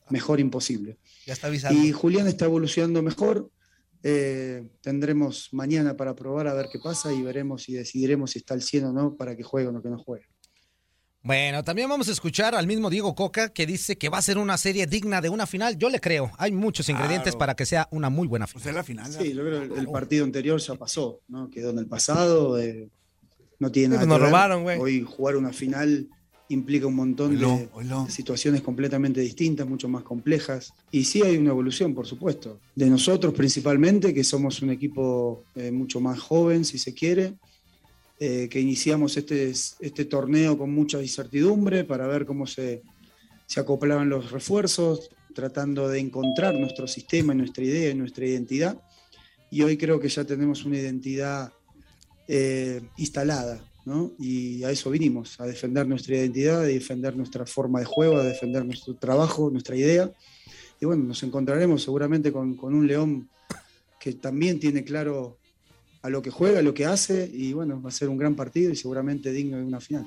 mejor 0.10 0.40
imposible. 0.40 0.98
Ya 1.26 1.34
está 1.34 1.48
avisado. 1.48 1.74
Y 1.76 1.92
Julián 1.92 2.28
está 2.28 2.46
evolucionando 2.46 3.02
mejor. 3.02 3.50
eh, 4.04 4.70
tendremos 4.82 5.50
mañana 5.52 5.98
para 5.98 6.14
probar 6.16 6.48
a 6.48 6.54
ver 6.54 6.68
qué 6.72 6.78
pasa 6.78 7.12
y 7.12 7.24
veremos 7.24 7.68
y 7.70 7.74
decidiremos 7.74 8.32
si 8.32 8.40
está 8.40 8.54
al 8.54 8.62
100 8.62 8.86
o 8.86 8.94
no 8.94 9.16
para 9.16 9.36
que 9.36 9.42
juegue 9.44 9.68
o 9.70 9.72
no 9.72 9.82
que 9.82 9.90
no 9.90 9.98
juegue. 9.98 10.26
Bueno, 11.26 11.64
también 11.64 11.90
vamos 11.90 12.08
a 12.08 12.12
escuchar 12.12 12.54
al 12.54 12.68
mismo 12.68 12.90
Diego 12.92 13.16
Coca 13.16 13.50
que 13.50 13.66
dice 13.66 13.98
que 13.98 14.10
va 14.10 14.20
a 14.20 14.22
ser 14.22 14.38
una 14.38 14.58
serie 14.58 14.86
digna 14.86 15.22
de 15.22 15.30
una 15.30 15.48
final. 15.48 15.76
Yo 15.76 15.90
le 15.90 16.00
creo. 16.00 16.32
Hay 16.38 16.52
muchos 16.52 16.88
ingredientes 16.88 17.32
Claro. 17.34 17.40
para 17.40 17.56
que 17.56 17.66
sea 17.66 17.88
una 17.92 18.12
muy 18.12 18.28
buena 18.28 18.46
final. 18.46 18.62
Pues 18.62 18.70
es 18.70 18.76
la 18.76 18.84
final. 18.84 19.12
Sí, 19.12 19.34
yo 19.34 19.42
creo 19.44 19.60
que 19.62 19.74
el, 19.74 19.80
el 19.80 19.88
partido 19.88 20.24
anterior 20.24 20.60
ya 20.60 20.76
pasó, 20.76 21.22
¿no? 21.28 21.50
Quedó 21.50 21.72
en 21.72 21.80
el 21.80 21.88
pasado, 21.88 22.60
eh, 22.60 22.90
no 23.58 23.72
tiene 23.72 23.96
nada 23.96 24.02
pues 24.02 24.08
nos 24.08 24.18
que 24.18 24.22
ver. 24.22 24.30
robaron, 24.32 24.64
güey. 24.64 24.80
Hoy 24.80 25.02
jugar 25.02 25.36
una 25.36 25.52
final 25.52 26.08
implica 26.50 26.86
un 26.86 26.94
montón 26.94 27.36
de 27.40 27.68
situaciones 28.12 28.62
completamente 28.62 29.20
distintas, 29.20 29.68
mucho 29.68 29.88
más 29.90 30.04
complejas. 30.04 30.74
Y 30.92 31.06
sí 31.06 31.24
hay 31.24 31.38
una 31.38 31.50
evolución, 31.50 31.96
por 31.96 32.06
supuesto. 32.06 32.60
De 32.76 32.88
nosotros 32.88 33.34
principalmente, 33.34 34.14
que 34.14 34.24
somos 34.24 34.62
un 34.62 34.70
equipo 34.70 35.44
eh, 35.56 35.72
mucho 35.72 36.00
más 36.00 36.20
joven, 36.20 36.64
si 36.64 36.78
se 36.78 36.94
quiere, 36.94 37.34
eh, 38.18 38.48
que 38.50 38.62
iniciamos 38.62 39.18
este, 39.18 39.50
este 39.50 40.06
torneo 40.06 40.58
con 40.58 40.74
mucha 40.74 41.02
incertidumbre 41.02 41.84
para 41.84 42.08
ver 42.08 42.26
cómo 42.26 42.48
se, 42.48 42.82
se 43.46 43.60
acoplaban 43.60 44.10
los 44.10 44.32
refuerzos, 44.32 45.10
tratando 45.34 45.90
de 45.90 46.00
encontrar 46.00 46.56
nuestro 46.56 46.88
sistema, 46.88 47.34
nuestra 47.34 47.64
idea, 47.66 47.94
nuestra 47.94 48.26
identidad. 48.26 48.82
Y 49.52 49.64
hoy 49.64 49.78
creo 49.78 50.00
que 50.00 50.08
ya 50.08 50.24
tenemos 50.24 50.64
una 50.64 50.78
identidad 50.78 51.52
eh, 52.28 52.82
instalada, 52.98 53.64
¿no? 53.86 54.14
Y 54.18 54.64
a 54.64 54.72
eso 54.72 54.90
vinimos, 54.90 55.40
a 55.40 55.46
defender 55.46 55.86
nuestra 55.86 56.16
identidad, 56.16 56.62
a 56.62 56.66
defender 56.66 57.16
nuestra 57.18 57.46
forma 57.46 57.80
de 57.80 57.86
juego, 57.86 58.18
a 58.18 58.24
defender 58.24 58.66
nuestro 58.66 58.96
trabajo, 58.96 59.50
nuestra 59.52 59.76
idea. 59.76 60.10
Y 60.80 60.86
bueno, 60.86 61.04
nos 61.04 61.22
encontraremos 61.24 61.84
seguramente 61.84 62.32
con, 62.32 62.56
con 62.56 62.74
un 62.74 62.88
León 62.88 63.30
que 64.00 64.14
también 64.14 64.60
tiene 64.60 64.84
claro 64.86 65.38
a 66.06 66.10
lo 66.10 66.22
que 66.22 66.30
juega, 66.32 66.60
a 66.60 66.62
lo 66.62 66.74
que 66.74 66.86
hace, 66.86 67.30
y 67.34 67.54
bueno, 67.54 67.82
va 67.82 67.90
a 67.90 67.92
ser 67.92 68.10
un 68.10 68.18
gran 68.18 68.36
partido 68.36 68.72
y 68.72 68.76
seguramente 68.76 69.32
digno 69.32 69.58
de 69.58 69.64
una 69.64 69.80
final. 69.80 70.06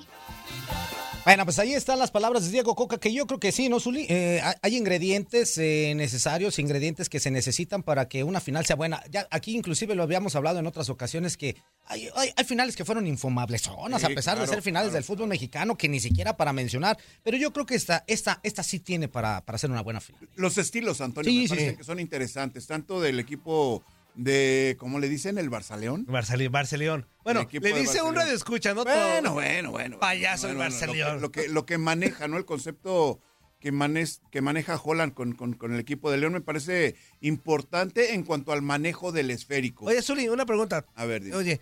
Bueno, 1.24 1.44
pues 1.44 1.58
ahí 1.58 1.74
están 1.74 1.98
las 1.98 2.10
palabras 2.10 2.44
de 2.46 2.50
Diego 2.52 2.74
Coca, 2.74 2.98
que 2.98 3.12
yo 3.12 3.26
creo 3.26 3.38
que 3.38 3.52
sí, 3.52 3.68
¿no, 3.68 3.80
Zuli? 3.80 4.06
Eh, 4.08 4.40
hay- 4.62 4.76
ingredientes 4.76 5.58
eh, 5.58 5.92
necesarios, 5.94 6.58
ingredientes 6.58 7.10
que 7.10 7.20
se 7.20 7.30
necesitan 7.30 7.82
para 7.82 8.08
que 8.08 8.24
una 8.24 8.40
final 8.40 8.64
sea 8.64 8.76
buena. 8.76 9.02
Ya 9.10 9.26
aquí 9.30 9.54
inclusive 9.54 9.94
lo 9.94 10.04
habíamos 10.04 10.36
hablado 10.36 10.58
en 10.58 10.66
otras 10.66 10.88
ocasiones 10.88 11.36
que 11.36 11.56
hay, 11.84 12.08
hay- 12.14 12.30
hay 12.34 12.44
finales 12.44 12.76
que 12.76 12.84
fueron 12.86 13.06
infumables 13.06 13.60
zonas, 13.62 14.00
Sí, 14.00 14.06
a 14.10 14.14
pesar 14.14 14.38
de 14.38 14.46
ser 14.46 14.62
finales 14.62 14.86
claro. 14.90 14.94
del 14.94 15.04
fútbol 15.04 15.28
mexicano, 15.28 15.76
que 15.76 15.88
ni 15.88 16.00
siquiera 16.00 16.34
para 16.36 16.54
mencionar. 16.54 16.96
Pero 17.22 17.36
yo 17.36 17.52
creo 17.52 17.66
que 17.66 17.74
esta, 17.74 18.04
esta, 18.06 18.40
esta 18.42 18.62
sí 18.62 18.78
tiene 18.80 19.08
para, 19.08 19.44
para 19.44 19.58
ser 19.58 19.70
una 19.70 19.82
buena 19.82 20.00
final. 20.00 20.26
Los 20.36 20.56
estilos, 20.56 21.02
Antonio, 21.02 21.30
Sí, 21.30 21.36
me 21.40 21.42
sí, 21.42 21.48
parece 21.50 21.70
sí. 21.72 21.76
que 21.76 21.84
son 21.84 22.00
interesantes, 22.00 22.66
tanto 22.66 23.02
del 23.02 23.18
equipo 23.20 23.84
de, 24.18 24.76
¿cómo 24.80 24.98
le 24.98 25.08
dicen? 25.08 25.38
El 25.38 25.48
Barçaleón. 25.48 26.04
Barcelona, 26.06 26.50
Barcelona. 26.50 27.08
Bueno, 27.22 27.48
le 27.50 27.72
dice 27.80 28.02
un 28.02 28.14
radio 28.16 28.32
escucha, 28.34 28.74
¿no? 28.74 28.82
Bueno, 28.84 29.32
bueno, 29.32 29.70
bueno. 29.70 29.98
Payaso 30.00 30.48
bueno, 30.48 30.64
el 30.64 30.70
bueno, 30.70 30.74
lo 30.74 30.80
que- 30.80 30.86
Barcelona. 30.86 31.20
Lo 31.20 31.30
que, 31.32 31.48
lo 31.48 31.66
que 31.66 31.78
maneja, 31.78 32.26
¿no? 32.26 32.36
El 32.36 32.44
concepto 32.44 33.20
que, 33.60 33.72
manes- 33.72 34.20
que 34.32 34.40
maneja 34.40 34.76
Holland 34.82 35.14
con, 35.14 35.32
con- 35.34 35.54
con 35.54 35.72
el 35.72 35.78
equipo 35.80 36.10
de 36.10 36.18
León 36.18 36.32
me 36.32 36.40
parece 36.40 36.96
importante 37.20 38.14
en 38.14 38.24
cuanto 38.24 38.52
al 38.52 38.60
manejo 38.62 39.12
del 39.12 39.30
esférico. 39.30 39.84
Oye, 39.86 40.02
Zuli, 40.02 40.28
una 40.28 40.46
pregunta. 40.46 40.84
A 40.96 41.04
ver, 41.04 41.22
dime. 41.22 41.36
Oye, 41.36 41.60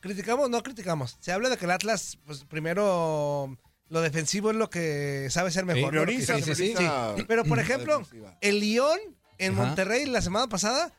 ¿criticamos? 0.00 0.50
No 0.50 0.62
criticamos. 0.64 1.16
Se 1.20 1.30
habla 1.30 1.48
de 1.48 1.56
que 1.56 1.64
el 1.66 1.70
Atlas, 1.70 2.18
pues 2.26 2.44
primero, 2.44 3.56
lo 3.88 4.00
defensivo 4.00 4.50
es 4.50 4.56
lo 4.56 4.68
que 4.68 5.28
sabe 5.30 5.50
ser 5.52 5.64
mejor. 5.64 5.90
prioriza, 5.90 6.36
sí, 6.38 6.42
sí, 6.42 6.54
sí, 6.54 6.72
prioriza 6.74 7.14
Pero, 7.28 7.44
por 7.44 7.58
ejemplo, 7.60 7.98
defensiva. 7.98 8.36
el 8.40 8.58
Lyon 8.60 8.98
en 9.38 9.52
Ajá. 9.54 9.64
Monterrey 9.66 10.06
la 10.06 10.22
semana 10.22 10.48
pasada 10.48 10.92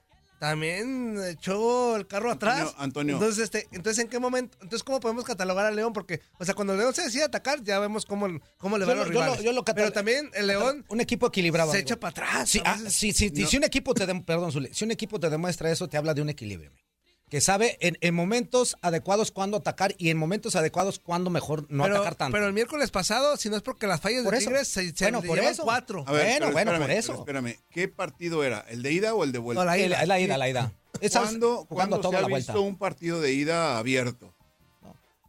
también 0.49 1.17
echó 1.27 1.95
el 1.95 2.07
carro 2.07 2.31
atrás. 2.31 2.59
Antonio, 2.59 2.75
Antonio. 2.83 3.13
Entonces, 3.15 3.43
este, 3.45 3.67
entonces, 3.71 4.03
¿en 4.03 4.09
qué 4.09 4.19
momento? 4.19 4.57
Entonces, 4.61 4.83
¿cómo 4.83 4.99
podemos 4.99 5.23
catalogar 5.25 5.65
al 5.65 5.75
León? 5.75 5.91
Porque, 5.93 6.21
o 6.37 6.45
sea, 6.45 6.53
cuando 6.53 6.73
el 6.73 6.79
León 6.79 6.93
se 6.93 7.03
decide 7.03 7.23
atacar, 7.23 7.63
ya 7.63 7.79
vemos 7.79 8.05
cómo, 8.05 8.27
cómo 8.57 8.77
le 8.77 8.83
Yo 8.85 8.87
van 8.87 8.97
lo- 8.97 9.05
los 9.05 9.13
yo 9.13 9.25
lo- 9.25 9.41
yo 9.41 9.51
lo 9.53 9.65
Pero 9.65 9.91
también 9.91 10.29
el 10.33 10.47
León 10.47 10.85
Un 10.89 11.01
equipo 11.01 11.27
equilibrado. 11.27 11.71
se 11.71 11.77
amigo. 11.77 11.87
echa 11.87 11.99
para 11.99 12.11
atrás. 12.11 12.49
Sí, 12.49 12.59
a 12.63 12.71
ah, 12.73 12.77
veces. 12.77 12.93
sí, 12.95 13.11
sí, 13.11 13.31
No. 13.33 13.47
Si 13.47 13.57
un 13.57 13.63
equipo 13.63 13.93
te 13.93 14.07
dem- 14.07 14.23
perdón, 14.23 14.51
si 14.71 14.83
un 14.83 14.91
equipo 14.91 15.19
te 15.19 15.29
demuestra 15.29 15.71
eso, 15.71 15.87
te 15.87 15.97
habla 15.97 16.13
de 16.13 16.21
un 16.21 16.29
equilibrio. 16.29 16.69
amigo. 16.69 16.84
Que 17.29 17.41
sabe 17.41 17.77
en, 17.81 17.97
en 18.01 18.13
momentos 18.13 18.77
adecuados 18.81 19.31
cuándo 19.31 19.57
atacar 19.57 19.95
y 19.97 20.09
en 20.11 20.17
momentos 20.17 20.55
adecuados 20.55 20.99
cuándo 20.99 21.31
mejor 21.31 21.65
no 21.69 21.83
pero, 21.83 21.95
atacar 21.95 22.15
tanto. 22.15 22.33
pero 22.33 22.45
el 22.45 22.53
miércoles 22.53 22.91
pasado, 22.91 23.35
si 23.35 23.49
no 23.49 23.55
es 23.57 23.63
porque 23.63 23.87
las 23.87 23.99
fallas 23.99 24.23
Por 24.23 24.33
de 24.33 24.37
eso. 24.39 24.49
Tigres 24.49 24.67
se, 24.67 24.95
se 24.95 25.05
Bueno, 25.05 25.23
por 25.23 25.39
eso. 25.39 25.63
cuatro. 25.63 26.03
A 26.07 26.11
ver, 26.11 26.39
Bueno, 26.41 26.51
bueno, 26.53 26.71
espérame, 26.71 26.81
por 26.81 26.91
eso. 26.91 27.13
espérame, 27.15 27.55
¿qué 27.71 27.87
partido 27.87 28.43
era? 28.43 28.63
¿El 28.69 28.83
de 28.83 28.91
ida 28.93 29.15
o 29.15 29.23
el 29.23 29.31
de 29.31 29.39
vuelta? 29.39 29.61
No, 29.63 29.65
la 29.65 29.75
Es 29.75 29.87
ida. 29.87 29.97
la, 30.01 30.05
la 30.05 30.19
ida, 30.19 30.37
la 30.37 30.49
ida. 30.49 30.71
¿Cuándo, 31.11 31.65
jugando 31.65 31.67
cuándo 31.67 31.99
toda 32.01 32.17
se 32.17 32.21
la 32.21 32.27
ha 32.27 32.29
vuelta. 32.29 32.53
visto 32.53 32.61
un 32.61 32.77
partido 32.77 33.19
de 33.19 33.33
ida 33.33 33.77
abierto? 33.79 34.34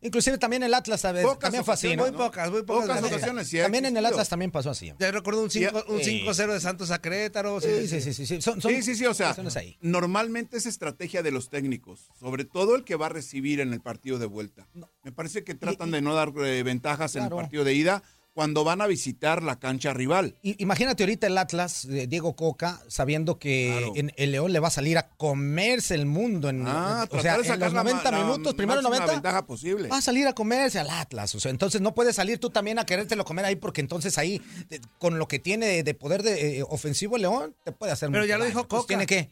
Inclusive 0.06 0.38
también 0.38 0.62
el 0.62 0.72
Atlas 0.72 1.00
¿sabes? 1.00 1.24
Pocas 1.24 1.38
también 1.40 1.64
fue 1.64 1.74
así. 1.74 1.96
Muy 1.96 2.12
pocas, 2.12 2.50
muy 2.50 2.62
pocas. 2.62 2.86
Pocas 2.86 3.02
veces. 3.02 3.16
ocasiones, 3.16 3.48
sí 3.48 3.58
También 3.58 3.86
en 3.86 3.96
el. 3.96 4.06
Atlas 4.06 4.28
también 4.28 4.50
pasó 4.50 4.70
así. 4.70 4.92
Ya 4.98 5.10
recuerdo 5.10 5.42
un 5.42 5.50
5 5.50 5.84
un 5.88 6.00
Sí. 6.02 6.22
5-0 6.24 6.52
de 6.52 6.60
Santos 6.60 6.90
a 6.90 7.00
Querétaro. 7.00 7.60
Sí, 7.60 7.88
sí, 7.88 8.00
sí, 8.00 8.12
sí, 8.14 8.26
sí. 8.26 8.40
Son, 8.42 8.60
son 8.60 8.70
Sí, 8.72 8.82
sí, 8.82 8.94
sí, 8.94 9.06
o 9.06 9.14
sea, 9.14 9.34
ahí. 9.56 9.76
normalmente 9.80 10.56
es 10.56 10.66
estrategia 10.66 11.22
de 11.22 11.30
los 11.30 11.50
técnicos, 11.50 12.08
sobre 12.20 12.44
todo 12.44 12.76
el 12.76 12.84
que 12.84 12.96
va 12.96 13.06
a 13.06 13.10
recibir 13.10 13.60
en 13.60 13.72
el 13.72 13.80
partido 13.80 14.18
de 14.18 14.26
vuelta. 14.26 14.66
Me 15.02 15.12
parece 15.12 15.44
que 15.44 15.54
tratan 15.54 15.90
de 15.90 16.00
no 16.00 16.14
dar 16.14 16.32
eh, 16.36 16.62
ventajas 16.62 17.16
en 17.16 17.24
el 17.24 17.30
partido 17.30 17.64
de 17.64 17.74
ida 17.74 18.02
cuando 18.36 18.64
van 18.64 18.82
a 18.82 18.86
visitar 18.86 19.42
la 19.42 19.58
cancha 19.58 19.94
rival. 19.94 20.34
Y- 20.42 20.62
Imagínate 20.62 21.02
ahorita 21.04 21.26
el 21.26 21.38
Atlas 21.38 21.88
de 21.88 22.06
Diego 22.06 22.36
Coca 22.36 22.82
sabiendo 22.86 23.38
que 23.38 23.72
Claro. 23.78 23.92
en 23.96 24.12
el 24.18 24.32
León 24.32 24.52
le 24.52 24.60
va 24.60 24.68
a 24.68 24.70
salir 24.70 24.98
a 24.98 25.08
comerse 25.08 25.94
el 25.94 26.04
mundo 26.04 26.50
en, 26.50 26.62
Ah, 26.68 27.08
o 27.10 27.22
sea, 27.22 27.32
de 27.32 27.38
en 27.38 27.44
sacar 27.46 27.60
los 27.60 27.72
la 27.72 27.82
ma- 27.82 27.90
90 27.92 28.10
la 28.10 28.18
minutos, 28.18 28.52
primero 28.54 28.82
máxima 28.82 28.96
90, 28.98 29.12
ventaja 29.14 29.46
posible. 29.46 29.88
va 29.88 29.96
a 29.96 30.02
salir 30.02 30.26
a 30.28 30.34
comerse 30.34 30.78
al 30.78 30.90
Atlas. 30.90 31.34
O 31.34 31.40
sea, 31.40 31.50
entonces 31.50 31.80
no 31.80 31.94
puedes 31.94 32.14
salir 32.14 32.38
tú 32.38 32.50
también 32.50 32.78
a 32.78 32.84
querértelo 32.84 33.24
comer 33.24 33.46
ahí 33.46 33.56
porque 33.56 33.80
entonces 33.80 34.18
ahí, 34.18 34.42
de- 34.68 34.82
con 34.98 35.18
lo 35.18 35.26
que 35.28 35.38
tiene 35.38 35.64
de, 35.66 35.82
de 35.82 35.94
poder 35.94 36.22
de, 36.22 36.58
eh, 36.58 36.62
ofensivo 36.68 37.16
el 37.16 37.22
León, 37.22 37.56
te 37.64 37.72
puede 37.72 37.92
hacer 37.92 38.10
Pero 38.10 38.20
mucho 38.24 38.28
ya 38.28 38.36
lo 38.36 38.44
daño. 38.44 38.54
dijo 38.54 38.68
Coca. 38.68 38.86
Tiene 38.86 39.06
que... 39.06 39.30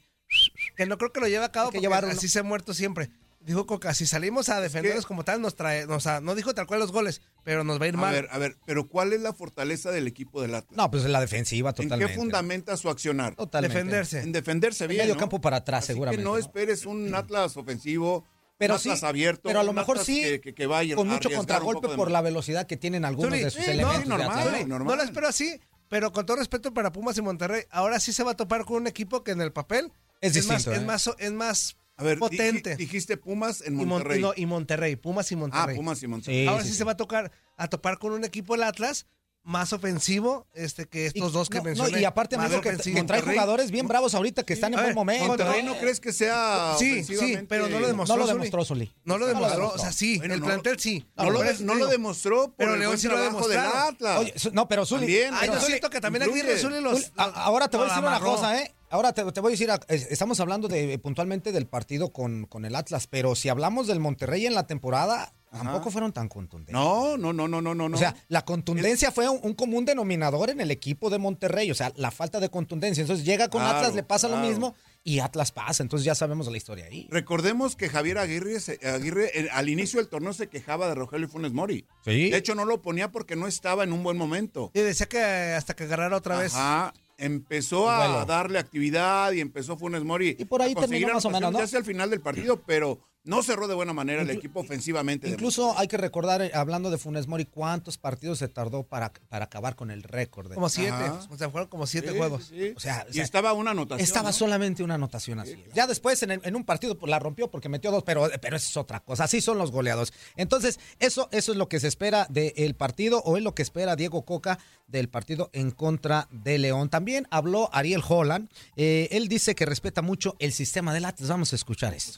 Que 0.76 0.86
no 0.86 0.96
creo 0.96 1.12
que 1.12 1.20
lo 1.20 1.28
lleve 1.28 1.44
a 1.44 1.52
cabo 1.52 1.68
que 1.70 1.74
porque 1.76 1.82
llevar 1.82 2.04
uno. 2.04 2.14
así 2.14 2.28
se 2.28 2.38
ha 2.38 2.42
muerto 2.42 2.72
siempre. 2.72 3.10
Dijo 3.44 3.66
Coca, 3.66 3.92
si 3.92 4.06
salimos 4.06 4.48
a 4.48 4.58
defendernos 4.60 5.04
como 5.04 5.22
tal, 5.22 5.42
nos 5.42 5.54
trae, 5.54 5.84
o 5.84 6.00
sea, 6.00 6.20
no 6.22 6.34
dijo 6.34 6.54
tal 6.54 6.66
cual 6.66 6.80
los 6.80 6.92
goles, 6.92 7.20
pero 7.42 7.62
nos 7.62 7.78
va 7.78 7.84
a 7.84 7.88
ir 7.88 7.94
A 7.94 7.98
mal. 7.98 8.14
ver, 8.14 8.28
a 8.30 8.38
ver, 8.38 8.56
pero 8.64 8.88
¿cuál 8.88 9.12
es 9.12 9.20
la 9.20 9.34
fortaleza 9.34 9.90
del 9.90 10.06
equipo 10.06 10.40
del 10.40 10.54
Atlas? 10.54 10.74
No, 10.76 10.90
pues 10.90 11.04
la 11.04 11.20
defensiva 11.20 11.70
¿En 11.70 11.74
totalmente. 11.76 12.12
qué 12.14 12.18
fundamenta 12.18 12.76
su 12.78 12.88
accionar? 12.88 13.34
Totalmente. 13.34 13.76
Defenderse. 13.76 14.20
En 14.22 14.32
defenderse 14.32 14.84
En 14.84 14.88
bien. 14.90 15.02
medio 15.02 15.14
¿no? 15.14 15.20
campo 15.20 15.42
para 15.42 15.58
atrás, 15.58 15.84
Así 15.84 15.88
seguramente. 15.92 16.22
Que 16.22 16.24
no 16.24 16.32
¿no? 16.32 16.38
esperes 16.38 16.86
un 16.86 17.14
Atlas 17.14 17.54
ofensivo, 17.58 18.24
Pero 18.56 18.74
un 18.74 18.80
sí, 18.80 18.88
Atlas 18.88 19.04
abierto. 19.04 19.42
pero 19.44 19.60
a 19.60 19.62
lo 19.64 19.74
mejor 19.74 19.96
Atlas 19.98 20.06
sí, 20.06 20.22
Que, 20.22 20.40
que- 20.40 20.54
que 20.54 20.66
vaya 20.66 20.94
Con 20.96 21.10
a 21.10 21.12
mucho 21.12 21.28
contragolpe 21.30 21.88
de 21.88 21.96
por 21.96 22.10
la 22.10 22.22
velocidad 22.22 22.66
que 22.66 22.78
tienen 22.78 23.04
algunos 23.04 23.32
de 23.32 23.50
sus 23.50 23.62
sí, 23.62 23.70
elementos. 23.72 24.06
no, 24.06 24.16
de 24.16 24.24
normal. 24.24 24.48
Zuli, 24.48 24.64
normal. 24.64 24.96
No 24.96 24.96
lo 24.96 25.02
espero 25.02 25.28
así, 25.28 25.60
pero 25.90 26.12
con 26.12 26.24
todo 26.24 26.38
respeto 26.38 26.72
para 26.72 26.92
Pumas 26.92 27.18
y 27.18 27.20
Monterrey, 27.22 27.64
ahora 27.70 28.00
sí 28.00 28.14
se 28.14 28.22
va 28.24 28.30
a 28.30 28.36
topar 28.36 28.64
con 28.64 28.76
un 28.78 28.86
equipo 28.86 29.22
que 29.22 29.32
en 29.32 29.42
el 29.42 29.52
papel 29.52 29.92
Es 30.22 30.32
distinto, 30.32 30.72
es 30.72 30.78
¿eh? 30.80 30.84
más, 30.86 31.10
es 31.18 31.32
más 31.32 31.76
A 31.96 32.02
ver, 32.04 32.18
potente. 32.18 32.74
dij- 32.74 32.76
dijiste 32.76 33.16
Pumas 33.16 33.60
en 33.60 33.74
y, 33.74 33.76
Mon- 33.76 33.88
Monterrey. 33.88 34.20
no, 34.20 34.32
y 34.36 34.46
Monterrey, 34.46 34.96
Pumas 34.96 35.30
y 35.30 35.34
ah, 35.34 35.38
Monterrey. 35.38 35.76
Pumas 35.76 36.02
y 36.02 36.06
Monterrey. 36.08 36.42
Sí, 36.42 36.46
ahora 36.48 36.64
sí. 36.64 36.72
se 36.72 36.84
va 36.84 36.92
a 36.92 36.96
tocar 36.96 37.30
a 37.56 37.68
topar 37.68 37.98
con 37.98 38.12
un 38.12 38.24
equipo 38.24 38.54
el 38.56 38.62
Atlas 38.64 39.06
más 39.44 39.72
ofensivo 39.74 40.46
este 40.54 40.86
que 40.86 41.04
estos 41.06 41.32
dos 41.34 41.48
que 41.50 41.58
no, 41.58 41.64
no, 41.64 41.68
mencioné. 41.70 42.00
y 42.00 42.04
aparte, 42.04 42.36
más 42.38 42.50
que, 42.50 42.76
que 42.76 43.02
trae 43.04 43.20
jugadores 43.20 43.70
bien 43.70 43.86
bravos 43.86 44.14
ahorita 44.14 44.42
que 44.42 44.54
están 44.54 44.72
en 44.74 44.80
buen 44.80 44.94
momento. 44.94 45.26
¿Monterrey 45.26 45.62
no 45.62 45.76
crees 45.78 46.00
que 46.00 46.12
sea 46.12 46.74
Sí, 46.78 47.04
sí, 47.04 47.38
pero 47.48 47.68
no 47.68 47.78
lo 47.78 47.86
demostró. 47.86 48.16
No 48.16 48.22
lo 48.22 48.32
demostró, 48.32 48.64
Zuli. 48.64 48.92
No 49.04 49.18
lo 49.18 49.26
No 49.26 49.26
lo 49.26 49.26
demostró, 49.26 49.56
demostró. 49.58 49.80
o 49.80 49.84
sea, 49.84 49.92
sí, 49.92 50.16
Bueno, 50.18 50.34
el 50.34 50.40
no 50.40 50.46
plantel 50.46 50.80
sí. 50.80 51.06
No, 51.16 51.24
lo, 51.30 51.44
no 51.44 51.52
digo, 51.52 51.74
lo 51.74 51.86
demostró 51.88 52.44
por 52.46 52.54
Pero 52.56 52.76
León 52.76 52.98
sí 52.98 53.06
lo 53.06 53.14
trabajo 53.14 53.46
del. 53.48 53.58
Atlas. 53.60 54.18
Oye, 54.18 54.34
no, 54.52 54.66
pero 54.66 54.86
Zuli. 54.86 55.00
También, 55.02 55.34
pero 55.40 55.52
yo 55.54 55.60
siento 55.60 55.90
que 55.90 56.00
también. 56.00 56.22
Aguirre 56.24 56.58
Zuli 56.58 56.80
los, 56.80 57.12
ahora 57.16 57.68
te 57.68 57.76
voy 57.76 57.86
a 57.86 57.88
decir 57.90 58.04
una 58.04 58.20
cosa, 58.20 58.60
¿eh? 58.62 58.74
Ahora 58.90 59.12
te, 59.12 59.24
te 59.32 59.40
voy 59.40 59.50
a 59.50 59.52
decir, 59.52 59.70
a- 59.72 59.80
es- 59.88 60.06
estamos 60.10 60.38
hablando 60.40 60.68
de 60.68 60.98
puntualmente 61.00 61.50
del 61.50 61.66
partido 61.66 62.12
con, 62.12 62.46
con 62.46 62.64
el 62.64 62.76
Atlas, 62.76 63.08
pero 63.08 63.34
si 63.34 63.48
hablamos 63.48 63.88
del 63.88 63.98
Monterrey 63.98 64.46
en 64.46 64.54
la 64.54 64.68
temporada, 64.68 65.32
tampoco 65.62 65.90
fueron 65.90 66.12
tan 66.12 66.28
contundentes. 66.28 66.72
No, 66.72 67.16
no, 67.16 67.32
no, 67.32 67.48
no, 67.48 67.60
no, 67.60 67.74
no. 67.74 67.86
O 67.94 67.98
sea, 67.98 68.14
la 68.28 68.44
contundencia 68.44 69.10
fue 69.12 69.28
un, 69.28 69.38
un 69.42 69.54
común 69.54 69.84
denominador 69.84 70.50
en 70.50 70.60
el 70.60 70.70
equipo 70.70 71.10
de 71.10 71.18
Monterrey, 71.18 71.70
o 71.70 71.74
sea, 71.74 71.92
la 71.96 72.10
falta 72.10 72.40
de 72.40 72.48
contundencia. 72.50 73.00
Entonces 73.02 73.24
llega 73.24 73.48
con 73.48 73.62
Claro, 73.62 73.78
Atlas, 73.78 73.94
le 73.94 74.02
pasa 74.02 74.28
lo 74.28 74.36
mismo 74.38 74.74
y 75.02 75.18
Atlas 75.20 75.52
pasa. 75.52 75.82
Entonces 75.82 76.04
ya 76.04 76.14
sabemos 76.14 76.46
la 76.50 76.56
historia 76.56 76.86
ahí. 76.86 77.06
Recordemos 77.10 77.76
que 77.76 77.88
Javier 77.88 78.18
Aguirre, 78.18 78.58
se- 78.60 78.78
Aguirre 78.88 79.30
eh, 79.38 79.48
al 79.52 79.68
inicio 79.68 79.98
del 80.00 80.08
torneo 80.08 80.32
se 80.32 80.48
quejaba 80.48 80.88
de 80.88 80.94
Rogelio 80.94 81.28
Funes 81.28 81.52
Mori. 81.52 81.86
Sí. 82.04 82.30
De 82.30 82.36
hecho, 82.36 82.54
no 82.54 82.64
lo 82.64 82.82
ponía 82.82 83.10
porque 83.12 83.36
no 83.36 83.46
estaba 83.46 83.84
en 83.84 83.92
un 83.92 84.02
buen 84.02 84.16
momento. 84.16 84.70
Y 84.74 84.80
decía 84.80 85.06
que 85.06 85.18
hasta 85.22 85.74
que 85.74 85.84
agarrara 85.84 86.16
otra 86.16 86.38
vez. 86.38 86.54
Ajá. 86.54 86.92
Empezó 87.16 87.88
a 87.88 88.08
Bueno. 88.08 88.26
darle 88.26 88.58
actividad 88.58 89.30
y 89.32 89.40
empezó 89.40 89.76
Funes 89.76 90.02
Mori. 90.02 90.34
Y 90.38 90.44
por 90.46 90.60
ahí 90.62 90.72
a 90.76 90.80
terminó 90.80 91.14
más 91.14 91.24
o 91.24 91.30
menos, 91.30 91.52
¿no? 91.52 91.58
Ya 91.58 91.64
hacia 91.64 91.78
el 91.78 91.84
final 91.84 92.10
del 92.10 92.20
partido, 92.20 92.60
pero 92.66 92.98
no 93.24 93.42
cerró 93.42 93.66
de 93.68 93.74
buena 93.74 93.92
manera 93.92 94.22
el 94.22 94.28
Inclu- 94.28 94.36
equipo 94.38 94.60
ofensivamente. 94.60 95.26
de 95.26 95.32
Incluso 95.32 95.76
hay 95.78 95.88
que 95.88 95.96
recordar, 95.96 96.42
eh, 96.42 96.50
hablando 96.54 96.90
de 96.90 96.98
Funes 96.98 97.26
Mori, 97.26 97.46
cuántos 97.46 97.96
partidos 97.98 98.38
se 98.38 98.48
tardó 98.48 98.82
para, 98.82 99.12
para 99.28 99.46
acabar 99.46 99.74
con 99.76 99.90
el 99.90 100.02
récord. 100.02 100.48
de- 100.48 100.54
Como 100.54 100.68
siete. 100.68 100.90
Ajá. 100.92 101.20
O 101.30 101.36
sea, 101.38 101.48
fueron 101.50 101.68
como 101.68 101.86
siete 101.86 102.10
Sí, 102.12 102.16
juegos. 102.18 102.44
sí, 102.44 102.54
sí. 102.68 102.72
O 102.76 102.80
sea, 102.80 103.04
o 103.06 103.10
y 103.10 103.14
sea, 103.14 103.24
estaba 103.24 103.52
una 103.54 103.70
anotación. 103.72 104.04
Estaba 104.04 104.28
¿no? 104.28 104.32
solamente 104.34 104.82
una 104.82 104.94
anotación 104.94 105.40
así. 105.40 105.56
Ya 105.74 105.86
después 105.86 106.22
en, 106.22 106.32
el- 106.32 106.40
en 106.44 106.54
un 106.54 106.64
partido 106.64 106.98
pues, 106.98 107.08
la 107.10 107.18
rompió 107.18 107.50
porque 107.50 107.68
metió 107.68 107.90
dos, 107.90 108.02
pero, 108.04 108.28
pero 108.40 108.56
eso 108.56 108.68
es 108.68 108.76
otra 108.76 109.00
cosa. 109.00 109.24
Así 109.24 109.40
son 109.40 109.56
los 109.58 109.70
goleados. 109.70 110.12
Entonces, 110.36 110.78
eso, 110.98 111.28
eso 111.32 111.52
es 111.52 111.58
lo 111.58 111.68
que 111.68 111.80
se 111.80 111.88
espera 111.88 112.26
del 112.28 112.74
partido 112.74 113.20
o 113.24 113.36
es 113.38 113.42
lo 113.42 113.54
que 113.54 113.62
espera 113.62 113.96
Diego 113.96 114.24
Coca 114.24 114.58
del 114.86 115.08
partido 115.08 115.48
en 115.54 115.70
contra 115.70 116.28
de 116.30 116.58
León. 116.58 116.90
También 116.90 117.26
habló 117.30 117.70
Ariel 117.72 118.02
Holland. 118.06 118.50
Eh, 118.76 119.08
él 119.12 119.28
dice 119.28 119.54
que 119.54 119.64
respeta 119.64 120.02
mucho 120.02 120.36
el 120.40 120.52
sistema 120.52 120.92
del 120.92 121.06
Atlas. 121.06 121.30
Vamos 121.30 121.52
a 121.52 121.56
escuchar 121.56 121.94
eso. 121.94 122.12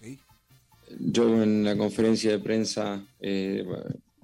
Yo 1.01 1.43
en 1.43 1.65
la 1.65 1.77
conferencia 1.77 2.31
de 2.31 2.39
prensa 2.39 3.05
eh, 3.21 3.65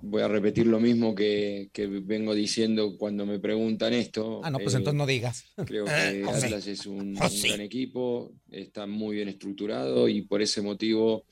voy 0.00 0.22
a 0.22 0.28
repetir 0.28 0.66
lo 0.66 0.80
mismo 0.80 1.14
que, 1.14 1.70
que 1.72 1.86
vengo 1.86 2.34
diciendo 2.34 2.96
cuando 2.96 3.26
me 3.26 3.38
preguntan 3.38 3.92
esto. 3.94 4.40
Ah, 4.44 4.50
no, 4.50 4.58
pues 4.58 4.74
Eh, 4.74 4.78
entonces 4.78 4.98
no 4.98 5.06
digas. 5.06 5.44
Creo 5.66 5.86
Eh, 5.86 6.22
que 6.26 6.34
sí. 6.40 6.46
Atlas 6.46 6.66
es 6.66 6.86
un, 6.86 7.16
Oh, 7.20 7.24
un 7.24 7.30
sí. 7.30 7.48
gran 7.48 7.60
equipo, 7.60 8.32
está 8.50 8.86
muy 8.86 9.16
bien 9.16 9.28
estructurado 9.28 10.08
y 10.08 10.22
por 10.22 10.40
ese 10.42 10.62
motivo 10.62 11.24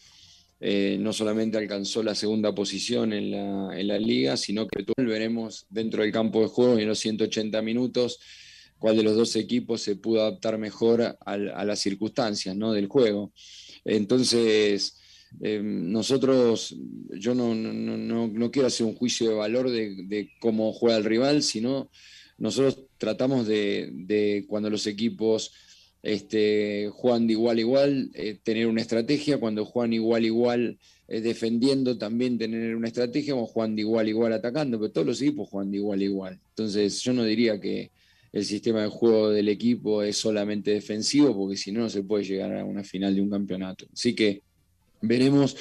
eh, 0.60 0.98
no 1.00 1.12
solamente 1.12 1.56
alcanzó 1.58 2.02
la 2.02 2.14
segunda 2.14 2.54
posición 2.54 3.12
en 3.12 3.30
la, 3.30 3.80
en 3.80 3.88
la 3.88 3.98
liga, 3.98 4.36
sino 4.36 4.66
que 4.68 4.84
veremos 4.98 5.64
dentro 5.70 6.02
del 6.02 6.12
campo 6.12 6.40
de 6.42 6.48
juego 6.48 6.78
y 6.78 6.82
en 6.82 6.88
los 6.88 6.98
180 6.98 7.62
minutos 7.62 8.18
cuál 8.78 8.96
de 8.96 9.02
los 9.02 9.16
dos 9.16 9.36
equipos 9.36 9.80
se 9.82 9.96
pudo 9.96 10.20
adaptar 10.22 10.58
mejor 10.58 11.02
a, 11.02 11.16
a 11.24 11.64
las 11.64 11.78
circunstancias 11.80 12.54
¿no? 12.56 12.72
del 12.72 12.88
juego. 12.88 13.32
Entonces, 13.84 14.99
eh, 15.42 15.60
nosotros, 15.62 16.76
yo 17.10 17.34
no, 17.34 17.54
no, 17.54 18.26
no- 18.28 18.50
quiero 18.50 18.68
hacer 18.68 18.86
un 18.86 18.94
juicio 18.94 19.28
de 19.30 19.34
valor 19.36 19.70
de, 19.70 20.30
cómo 20.40 20.72
juega 20.72 20.98
el 20.98 21.04
rival, 21.04 21.42
sino 21.42 21.90
nosotros 22.38 22.86
tratamos 22.98 23.46
de, 23.46 23.90
de 23.92 24.44
cuando 24.48 24.70
los 24.70 24.86
equipos 24.86 25.52
este, 26.02 26.88
juegan 26.92 27.26
de 27.26 27.34
igual 27.34 27.58
a 27.58 27.60
igual, 27.60 28.10
eh, 28.14 28.38
tener 28.42 28.66
una 28.66 28.80
estrategia, 28.80 29.38
cuando 29.38 29.64
juegan 29.64 29.92
igual 29.92 30.22
a 30.22 30.26
igual 30.26 30.78
eh, 31.08 31.20
defendiendo, 31.20 31.98
también 31.98 32.38
tener 32.38 32.74
una 32.74 32.88
estrategia, 32.88 33.34
o 33.34 33.46
juegan 33.46 33.76
de 33.76 33.82
igual 33.82 34.06
a 34.06 34.10
igual 34.10 34.32
atacando, 34.32 34.78
pero 34.78 34.92
todos 34.92 35.06
los 35.06 35.20
equipos 35.22 35.48
juegan 35.48 35.70
de 35.70 35.76
igual 35.78 36.00
a 36.00 36.04
igual. 36.04 36.40
Entonces, 36.50 37.00
yo 37.02 37.12
no 37.12 37.24
diría 37.24 37.60
que 37.60 37.92
el 38.32 38.44
sistema 38.44 38.82
de 38.82 38.88
juego 38.88 39.30
del 39.30 39.48
equipo 39.48 40.02
es 40.02 40.16
solamente 40.16 40.70
defensivo, 40.70 41.36
porque 41.36 41.56
si 41.56 41.72
no, 41.72 41.80
no 41.80 41.90
se 41.90 42.02
puede 42.02 42.24
llegar 42.24 42.56
a 42.56 42.64
una 42.64 42.84
final 42.84 43.14
de 43.14 43.20
un 43.22 43.30
campeonato. 43.30 43.86
Así 43.92 44.14
que 44.14 44.42
veremos 45.00 45.56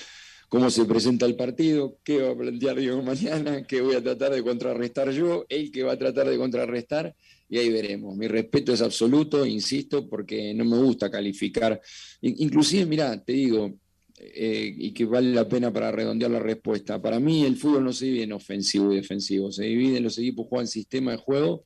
cómo 0.47 0.69
se 0.71 0.85
presenta 0.85 1.25
el 1.27 1.35
partido, 1.35 1.99
qué 2.03 2.21
va 2.23 2.31
a 2.31 2.35
plantear 2.37 2.77
Diego 2.79 3.01
mañana, 3.03 3.63
qué 3.67 3.81
voy 3.81 3.95
a 3.95 4.03
tratar 4.03 4.33
de 4.33 4.41
contrarrestar 4.43 5.11
yo, 5.11 5.45
él 5.47 5.71
que 5.71 5.83
va 5.83 5.93
a 5.93 5.97
tratar 5.97 6.27
de 6.27 6.37
contrarrestar, 6.37 7.15
y 7.47 7.57
ahí 7.59 7.69
veremos. 7.69 8.15
Mi 8.17 8.27
respeto 8.27 8.73
es 8.73 8.81
absoluto, 8.81 9.45
insisto, 9.45 10.07
porque 10.09 10.53
no 10.53 10.65
me 10.65 10.77
gusta 10.77 11.09
calificar. 11.11 11.79
In- 12.21 12.35
Inclusive, 12.39 12.85
mira, 12.85 13.23
te 13.23 13.33
digo, 13.33 13.75
eh, 14.17 14.73
y 14.77 14.91
que 14.91 15.05
vale 15.05 15.31
la 15.33 15.47
pena 15.47 15.71
para 15.71 15.91
redondear 15.91 16.31
la 16.31 16.39
respuesta. 16.39 17.01
Para 17.01 17.19
mí 17.19 17.45
el 17.45 17.55
fútbol 17.55 17.83
no 17.85 17.93
se 17.93 18.05
divide 18.05 18.23
en 18.23 18.33
ofensivo 18.33 18.91
y 18.91 18.97
defensivo, 18.97 19.51
se 19.51 19.63
divide 19.65 19.97
en 19.97 20.03
los 20.03 20.17
equipos 20.17 20.45
que 20.45 20.49
juegan 20.49 20.67
sistema 20.67 21.11
de 21.11 21.17
juego 21.17 21.65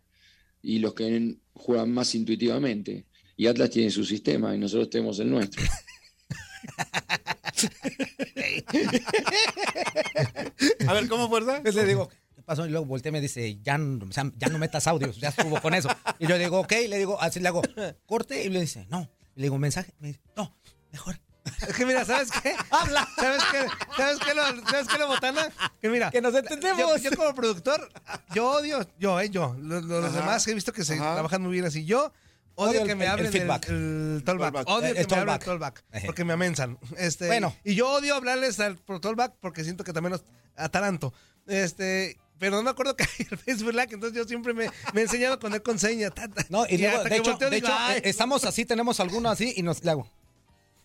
y 0.61 0.79
los 0.79 0.93
que 0.93 1.35
juegan 1.53 1.91
más 1.91 2.13
intuitivamente. 2.15 3.05
Y 3.35 3.47
Atlas 3.47 3.69
tiene 3.71 3.89
su 3.89 4.05
sistema 4.05 4.53
y 4.55 4.59
nosotros 4.59 4.89
tenemos 4.89 5.19
el 5.19 5.29
nuestro. 5.29 5.63
A 10.87 10.93
ver, 10.93 11.07
¿cómo 11.07 11.29
fuerza? 11.29 11.57
Entonces 11.57 11.81
le 11.81 11.87
digo, 11.87 12.09
¿qué 12.35 12.41
pasó? 12.43 12.65
Y 12.65 12.69
luego 12.69 12.85
volteé 12.85 13.09
y 13.09 13.13
me 13.13 13.21
dice, 13.21 13.57
ya, 13.61 13.77
no- 13.77 14.07
ya 14.37 14.47
no 14.49 14.57
metas 14.57 14.87
audios, 14.87 15.17
ya 15.17 15.29
estuvo 15.29 15.61
con 15.61 15.73
eso. 15.73 15.89
Y 16.19 16.27
yo 16.27 16.37
digo, 16.37 16.59
ok, 16.59 16.71
le 16.87 16.97
digo, 16.97 17.19
así 17.21 17.39
le 17.39 17.47
hago, 17.47 17.61
corte, 18.05 18.43
y 18.43 18.49
le 18.49 18.61
dice, 18.61 18.85
no. 18.89 19.09
Y 19.35 19.41
le 19.41 19.43
digo, 19.43 19.57
mensaje, 19.57 19.93
me 19.99 20.09
dice, 20.09 20.21
no, 20.35 20.55
mejor. 20.91 21.19
Es 21.67 21.75
que 21.75 21.85
mira, 21.85 22.05
¿sabes 22.05 22.29
qué? 22.31 22.55
Habla. 22.69 23.05
¿Sabes 23.17 23.43
qué? 23.51 23.65
¿Sabes 23.97 24.17
qué, 24.19 24.33
lo, 24.33 24.43
¿sabes 24.69 24.87
qué, 24.87 24.97
lo 24.97 25.07
botana? 25.07 25.51
Que 25.81 25.89
mira. 25.89 26.09
Que 26.09 26.21
nos 26.21 26.33
entendemos. 26.33 26.79
Yo, 26.79 26.95
yo 27.09 27.17
como 27.17 27.35
productor, 27.35 27.89
yo 28.33 28.49
odio, 28.49 28.87
yo, 28.97 29.19
eh, 29.19 29.29
yo. 29.29 29.53
Los, 29.59 29.85
demás 30.13 30.45
que 30.45 30.51
he 30.51 30.53
visto 30.53 30.71
que 30.71 30.85
se 30.85 30.93
Ajá. 30.93 31.15
trabajan 31.15 31.41
muy 31.41 31.51
bien 31.51 31.65
así. 31.65 31.83
Yo 31.83 32.13
odio, 32.55 32.71
Odio 32.71 32.81
el- 32.81 32.87
que 32.87 32.95
me 32.95 33.05
el- 33.05 33.07
el 33.07 33.11
hablen 33.13 33.31
del 33.31 33.41
feedback. 33.41 33.69
el. 33.69 34.21
Tollback. 34.25 34.67
Odio 34.67 34.87
El- 34.87 34.93
que 34.95 35.01
el 35.01 35.07
me 35.25 35.31
hablen. 35.31 36.05
Porque 36.05 36.23
me 36.25 36.33
amensan. 36.33 36.77
Este, 36.97 37.27
Bueno. 37.27 37.55
Y 37.63 37.75
yo 37.75 37.89
odio 37.91 38.15
hablarles 38.15 38.59
al 38.59 38.77
por 38.77 38.99
tollback 38.99 39.33
porque 39.39 39.63
siento 39.63 39.83
que 39.83 39.93
también 39.93 40.11
los 40.13 40.23
ataranto. 40.55 41.13
Este. 41.47 42.17
Pero 42.39 42.57
no 42.57 42.63
me 42.63 42.71
acuerdo 42.71 42.95
que 42.97 43.03
hay 43.03 43.27
el 43.31 43.37
Facebook 43.37 43.71
Live, 43.71 43.87
entonces 43.91 44.17
yo 44.17 44.25
siempre 44.25 44.53
me, 44.53 44.69
me 44.93 45.01
he 45.01 45.03
enseñado 45.03 45.39
con 45.39 45.53
él 45.53 45.61
con 45.61 45.79
seña. 45.79 46.09
ta, 46.09 46.27
ta. 46.33 46.45
No, 46.49 46.65
y 46.67 46.77
luego, 46.77 46.97
hasta 46.97 47.09
de 47.09 47.17
hecho, 47.17 47.37
de 47.37 47.57
hecho 47.57 47.71
eh, 47.91 48.01
estamos 48.03 48.43
así, 48.43 48.65
tenemos 48.65 48.99
alguno 48.99 49.29
así 49.29 49.53
y 49.55 49.61
nos 49.63 49.83
le 49.83 49.91
hago. 49.91 50.09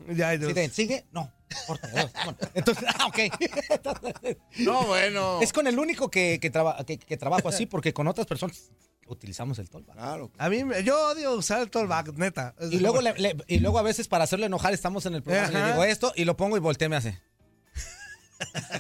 Ya, 0.09 0.31
Dios. 0.37 0.53
¿Sí 0.55 0.69
¿Sigue? 0.71 1.05
No. 1.11 1.33
corta, 1.67 1.89
bueno. 1.91 2.37
Entonces, 2.55 2.85
ah, 2.99 3.07
ok. 3.07 3.19
Entonces, 3.71 4.37
No, 4.59 4.87
bueno. 4.87 5.41
es 5.43 5.53
con 5.53 5.67
el 5.67 5.77
único 5.79 6.09
que, 6.11 6.39
que, 6.41 6.51
traba- 6.51 6.85
que- 6.85 6.99
que 6.99 7.17
trabajo 7.17 7.49
así, 7.49 7.67
porque 7.67 7.93
con 7.93 8.07
otras 8.07 8.27
personas 8.29 8.71
utilizamos 9.09 9.59
el 9.59 9.69
tollback. 9.71 9.97
Claro. 9.97 10.31
A 10.39 10.49
mí, 10.49 10.65
me- 10.65 10.83
yo 10.85 11.11
odio 11.11 11.33
usar 11.35 11.61
el 11.63 11.71
tollback, 11.71 12.13
neta. 12.15 12.55
Y 12.71 12.79
luego, 12.79 13.01
le- 13.01 13.15
le- 13.19 13.37
y 13.47 13.59
luego 13.59 13.79
a 13.79 13.83
veces 13.83 14.09
para 14.09 14.25
hacerlo 14.25 14.47
enojar 14.47 14.73
estamos 14.75 15.05
en 15.07 15.15
el 15.15 15.23
programa 15.23 15.51
y 15.51 15.55
le 15.55 15.67
digo 15.67 15.85
esto 15.85 16.13
y 16.17 16.25
lo 16.25 16.37
pongo 16.37 16.57
y 16.57 16.61
volteé 16.61 16.89
me 16.89 16.97
hace. 16.97 17.19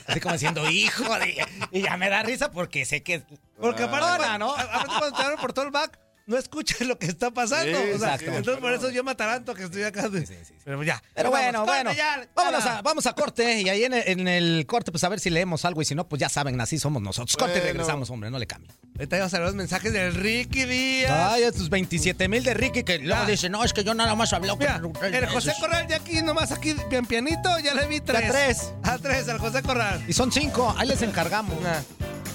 Así 0.07 0.21
como 0.21 0.35
diciendo, 0.35 0.69
hijo 0.71 1.03
de... 1.19 1.45
Y 1.73 1.83
ya 1.83 1.97
me 1.97 2.09
da 2.09 2.23
risa 2.23 2.51
porque 2.53 2.85
sé 2.85 3.03
que... 3.03 3.25
Porque 3.61 3.83
aparte, 3.83 4.07
Hola, 4.07 4.17
cuando- 4.19 4.39
¿no? 4.47 4.55
a- 4.55 4.61
aparte 4.63 4.95
cuando 4.99 5.17
te 5.17 5.23
hablan 5.25 5.41
por 5.41 5.53
tollback, 5.53 5.99
no 6.29 6.37
escucha 6.39 6.77
lo 6.85 6.99
que 6.99 7.07
está 7.07 7.31
pasando. 7.33 7.77
Sí, 7.79 7.91
O 7.95 7.99
sea, 7.99 8.15
exacto. 8.15 8.37
entonces 8.37 8.61
por 8.61 8.73
eso 8.73 8.91
yo 8.91 9.03
me 9.03 9.11
ataranto 9.11 9.55
que 9.55 9.65
estoy 9.65 9.83
acá. 9.83 10.09
de- 10.09 10.29
Pero 10.65 10.83
ya. 10.85 11.03
Pero 11.15 11.31
Vamos, 11.31 11.45
bueno, 11.45 11.59
corte 11.61 11.73
bueno. 11.73 11.93
ya, 11.93 12.21
ya. 12.21 12.29
Vámonos 12.37 12.65
a, 12.67 12.83
vamos 12.83 13.07
a 13.07 13.13
corte 13.15 13.61
y 13.63 13.69
ahí 13.69 13.85
en 13.85 13.95
el, 13.95 14.03
en 14.07 14.29
el 14.29 14.67
corte, 14.67 14.93
pues 14.93 15.03
a 15.05 15.09
ver 15.09 15.19
si 15.21 15.31
leemos 15.31 15.65
algo 15.65 15.83
y 15.83 15.85
si 15.85 15.95
no, 15.95 16.09
pues 16.09 16.21
ya 16.21 16.29
saben, 16.29 16.61
así 16.61 16.79
somos 16.79 17.03
nosotros. 17.03 17.37
Corte 17.37 17.59
y 17.59 17.61
regresamos, 17.63 18.11
hombre, 18.11 18.31
no 18.31 18.39
le 18.39 18.47
cambien. 18.47 18.73
Ahorita 18.97 19.17
vamos 19.19 19.35
a 19.35 19.39
ver 19.39 19.47
los 19.47 19.55
mensajes 19.55 19.93
del 19.93 20.15
Ricky 20.15 20.65
Díaz. 20.65 21.33
Ay, 21.33 21.43
estos 21.45 21.71
27 21.71 22.29
mil 22.29 22.45
de 22.45 22.53
Ricky 22.55 22.83
que 22.85 22.99
luego 22.99 23.25
dice, 23.27 23.49
no, 23.49 23.65
es 23.65 23.73
que 23.73 23.83
yo 23.83 23.95
nada 23.95 24.15
más 24.15 24.33
hablé 24.33 24.49
con 24.51 24.59
Mira, 24.59 24.81
el 25.03 25.27
José 25.27 25.53
Corral 25.59 25.87
ya 25.89 25.97
aquí, 25.97 26.21
nomás 26.23 26.53
aquí, 26.53 26.75
bien 26.91 27.07
pianito, 27.07 27.59
ya 27.61 27.75
le 27.75 27.87
vi 27.87 28.01
tres. 28.01 28.29
tres. 28.31 28.73
A 28.83 28.99
tres, 28.99 29.29
al 29.29 29.39
José 29.39 29.63
Corral. 29.63 30.05
Y 30.07 30.13
son 30.13 30.31
cinco, 30.31 30.75
ahí 30.77 30.89
les 30.89 31.01
encargamos. 31.03 31.57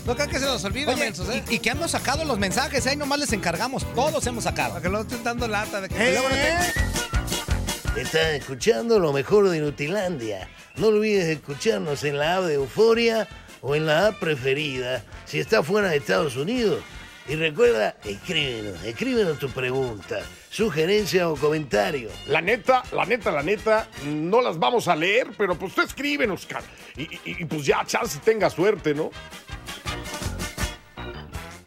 No 0.06 0.16
creo 0.16 0.28
que 0.28 0.38
se 0.39 0.46
nos 0.46 0.63
olvide, 0.66 0.92
Oye, 0.92 1.00
mensos, 1.06 1.30
¿eh? 1.30 1.44
y, 1.50 1.56
y 1.56 1.60
que 1.60 1.70
hemos 1.70 1.92
sacado 1.92 2.26
los 2.26 2.38
mensajes, 2.38 2.86
ahí 2.88 2.98
nomás 2.98 3.20
les 3.20 3.32
encargamos, 3.32 3.86
todos 3.96 4.26
hemos 4.28 4.44
sacado. 4.44 4.72
Para 4.72 4.82
que 4.82 4.89
luego 4.89 5.04
estén 5.04 5.24
dando 5.24 5.48
lata 5.48 5.80
de 5.80 5.88
que... 5.89 5.96
¿Eh? 5.96 6.12
Luego 6.12 6.30
no 6.30 6.36
te- 6.36 8.02
Estás 8.02 8.26
escuchando 8.34 9.00
lo 9.00 9.13
mejor 9.13 9.48
de 9.50 9.60
Nutilandia. 9.60 10.50
No 10.76 10.88
olvides 10.88 11.26
escucharnos 11.28 12.04
en 12.04 12.18
la 12.18 12.38
app 12.38 12.44
de 12.46 12.56
Euforia 12.56 13.28
o 13.62 13.76
en 13.76 13.86
la 13.86 14.08
app 14.08 14.20
preferida 14.20 15.04
si 15.26 15.39
estás 15.39 15.66
fuera 15.66 15.89
de 15.89 15.98
Estados 15.98 16.36
Unidos. 16.36 16.84
Y 17.30 17.36
recuerda, 17.36 17.96
escríbenos, 18.04 18.84
escríbenos 18.84 19.39
tu 19.39 19.50
pregunta, 19.50 20.20
sugerencia 20.50 21.30
o 21.30 21.38
comentario. 21.38 22.10
La 22.28 22.42
neta, 22.42 22.84
la 22.92 23.06
neta, 23.06 23.32
la 23.32 23.44
neta, 23.44 23.88
no 24.06 24.42
las 24.42 24.60
vamos 24.60 24.89
a 24.89 24.96
leer, 24.96 25.28
pero 25.38 25.58
pues 25.58 25.74
tú 25.74 25.82
escríbenos, 25.84 26.46
cara. 26.46 26.66
Y, 26.98 27.04
y- 27.04 27.20
y, 27.24 27.46
pues 27.46 27.63
ya, 27.66 27.86
chance 27.86 28.20
tenga 28.26 28.50
suerte, 28.50 28.94
¿no? 28.94 29.10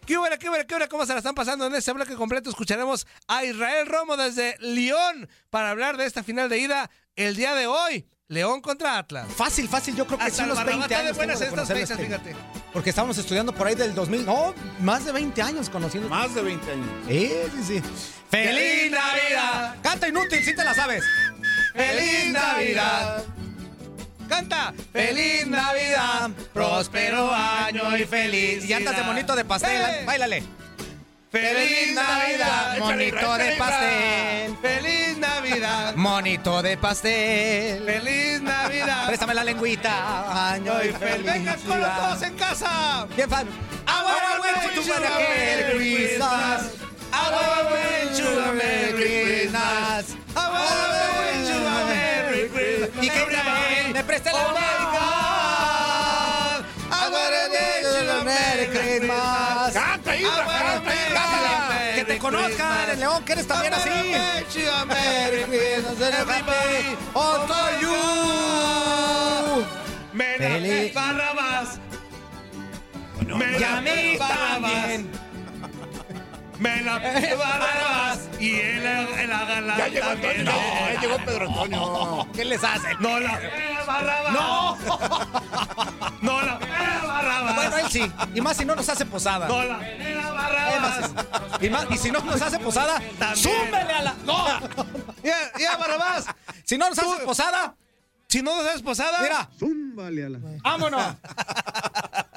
¿Qué 0.06 0.16
huele, 0.16 0.38
qué 0.38 0.48
huele, 0.48 0.66
qué 0.66 0.74
huele? 0.74 0.88
¿Cómo 0.88 1.04
se 1.04 1.12
la 1.12 1.18
están 1.18 1.34
pasando? 1.34 1.66
En 1.66 1.74
este 1.74 1.92
bloque 1.92 2.14
completo 2.14 2.48
escucharemos 2.48 3.06
a 3.26 3.44
Israel 3.44 3.86
Romo 3.88 4.16
desde 4.16 4.56
León 4.60 5.28
para 5.50 5.70
hablar 5.70 5.96
de 5.96 6.06
esta 6.06 6.22
final 6.22 6.48
de 6.48 6.58
ida 6.58 6.90
el 7.16 7.34
día 7.34 7.54
de 7.54 7.66
hoy. 7.66 8.06
León 8.28 8.60
contra 8.60 8.98
Atlas. 8.98 9.26
Fácil, 9.36 9.68
fácil, 9.68 9.94
yo 9.96 10.04
creo 10.06 10.18
que 10.18 10.24
Hasta 10.24 10.36
sí, 10.36 10.42
el 10.42 10.50
unos 10.52 10.64
20 10.64 10.70
Barrabás 10.72 10.90
está 10.90 10.98
de 11.02 11.06
años. 11.06 11.16
buenas 11.16 11.40
estas 11.40 11.68
fechas, 11.68 11.96
que- 11.96 12.04
fíjate. 12.06 12.36
Porque 12.72 12.90
estábamos 12.90 13.18
estudiando 13.18 13.52
por 13.52 13.66
ahí 13.68 13.74
del 13.76 13.94
2000, 13.94 14.26
no, 14.26 14.52
más 14.80 15.04
de 15.04 15.12
20 15.12 15.42
años 15.42 15.70
conociendo. 15.70 16.08
Más 16.08 16.34
de 16.34 16.42
20 16.42 16.72
años. 16.72 16.88
Sí, 17.08 17.30
sí, 17.56 17.64
sí. 17.64 17.82
¡Feliz 18.30 18.90
Navidad! 18.90 19.76
Canta 19.82 20.08
inútil, 20.08 20.44
si 20.44 20.54
te 20.56 20.64
la 20.64 20.74
sabes. 20.74 21.04
¡Feliz 21.74 22.32
Navidad! 22.32 23.24
¡Canta! 24.28 24.72
¡Feliz 24.92 25.46
Navidad! 25.46 26.30
¡Próspero 26.52 27.32
año 27.32 27.96
y 27.96 28.04
feliz! 28.04 28.64
Y 28.68 28.72
andas 28.72 28.96
de 28.96 29.02
monito 29.02 29.34
de 29.36 29.44
pastel, 29.44 29.80
¡Eh! 29.82 30.04
báilale. 30.04 30.42
¡Feliz 31.30 31.94
Navidad! 31.94 32.78
Monito 32.78 33.34
de 33.36 33.52
pastel. 33.56 34.56
¡Feliz 34.62 35.18
Navidad! 35.18 35.94
Monito 35.96 36.62
de 36.62 36.76
pastel. 36.76 37.84
¡Feliz 37.84 38.40
Navidad! 38.40 39.06
Préstame 39.06 39.34
la 39.34 39.44
lengüita. 39.44 40.52
Año 40.52 40.72
y 40.82 40.88
feliz. 40.92 41.26
¡Vengan 41.26 41.60
con 41.60 41.80
los 41.80 41.96
dos 41.96 42.22
en 42.22 42.34
casa! 42.36 43.06
Bien, 43.14 43.28
fan. 43.28 43.46
I 43.86 44.02
wanna 44.02 44.40
wish 44.40 44.86
you 44.86 44.92
a 44.94 45.00
Merry 45.00 45.76
Christmas. 45.76 46.72
I 47.12 47.30
wanna 47.30 47.70
wish 47.70 48.18
you 48.18 48.28
a 48.28 48.52
Merry 48.52 48.92
Christmas. 48.92 50.16
I 50.34 50.48
wanna 50.48 51.08
wish 51.20 51.48
you 51.50 51.58
a 51.66 51.84
Merry 51.86 52.48
Christmas. 52.48 53.04
Y 53.04 53.08
Everybody, 53.08 53.65
me 53.96 54.04
preste 54.04 54.30
la 54.30 54.38
oh 54.38 54.52
my 54.52 54.76
God. 54.96 56.58
I 56.92 57.08
wanna 57.14 57.44
wish 57.54 57.82
you 57.82 58.10
a 58.10 58.24
Merry 58.24 58.66
Christmas. 58.74 59.72
¡Canta, 59.72 60.12
Que 61.94 62.04
te 62.04 62.18
conozcan, 62.18 62.90
el 62.90 63.00
León, 63.00 63.24
que 63.24 63.32
eres 63.32 63.46
también 63.46 63.72
así. 63.72 63.88
Everybody, 66.18 66.96
all 67.14 67.46
for 67.48 67.70
you. 67.80 67.96
Barrabás. 70.94 71.80
Barrabás. 74.18 75.25
Me 76.58 76.82
la 76.82 76.98
Barrabás. 76.98 78.20
Y 78.40 78.54
él, 78.60 78.86
él 78.86 79.32
haga 79.32 79.60
la 79.60 79.76
Ya 79.78 79.88
llegó. 79.88 80.06
Antonio. 80.10 80.44
No, 80.44 80.52
ya 80.92 81.00
llegó 81.00 81.16
Pedro 81.18 81.48
Antonio. 81.48 82.28
¿Qué 82.34 82.44
les 82.44 82.64
hacen? 82.64 82.96
No 83.00 83.18
la. 83.20 83.40
No. 84.32 84.76
No 86.22 86.42
la 86.42 86.58
Barrabás. 87.06 87.54
Bueno, 87.56 87.76
él 87.78 87.86
sí. 87.90 88.10
Y 88.34 88.40
más 88.40 88.56
si 88.56 88.64
no 88.64 88.74
nos 88.74 88.88
hace 88.88 89.04
posada. 89.06 89.46
No 89.48 89.62
la 89.64 89.78
Barrabás. 90.32 91.10
Y, 91.60 91.70
más, 91.70 91.86
y 91.90 91.96
si 91.98 92.10
no 92.10 92.20
nos 92.20 92.40
hace 92.42 92.58
posada, 92.58 93.00
También. 93.18 93.36
súmele 93.36 93.92
a 93.92 94.02
la. 94.02 94.14
¡No! 94.24 94.44
Ya, 95.22 95.36
ya, 95.58 95.76
Barrabás. 95.76 96.26
Si 96.64 96.78
no 96.78 96.88
nos 96.88 96.98
hace 96.98 97.24
posada, 97.24 97.74
Si 98.36 98.42
no 98.42 98.54
nos 98.54 98.66
das 98.66 98.82
posada. 98.82 99.22
mira, 99.22 99.48
Zúmbale 99.58 100.26
a 100.26 100.28
la. 100.28 100.38
vámonos. 100.62 101.02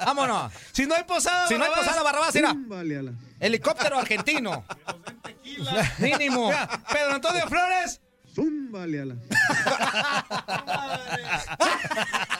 Vámonos. 0.06 0.50
Si 0.72 0.86
no 0.86 0.94
hay 0.94 1.04
posada, 1.04 1.46
Si 1.46 1.58
no 1.58 1.64
hay 1.64 1.70
posada, 1.76 2.02
Barrabás, 2.02 2.34
mira. 2.34 2.48
Zúmbale 2.52 2.96
a 2.96 3.02
la. 3.02 3.12
Helicóptero 3.38 3.98
argentino. 3.98 4.64
Mínimo. 5.98 6.46
Mira, 6.46 6.66
Pedro 6.90 7.16
Antonio 7.16 7.46
Flores. 7.48 8.00
Zúmbale 8.34 9.02
a 9.02 9.04
la. 9.04 9.14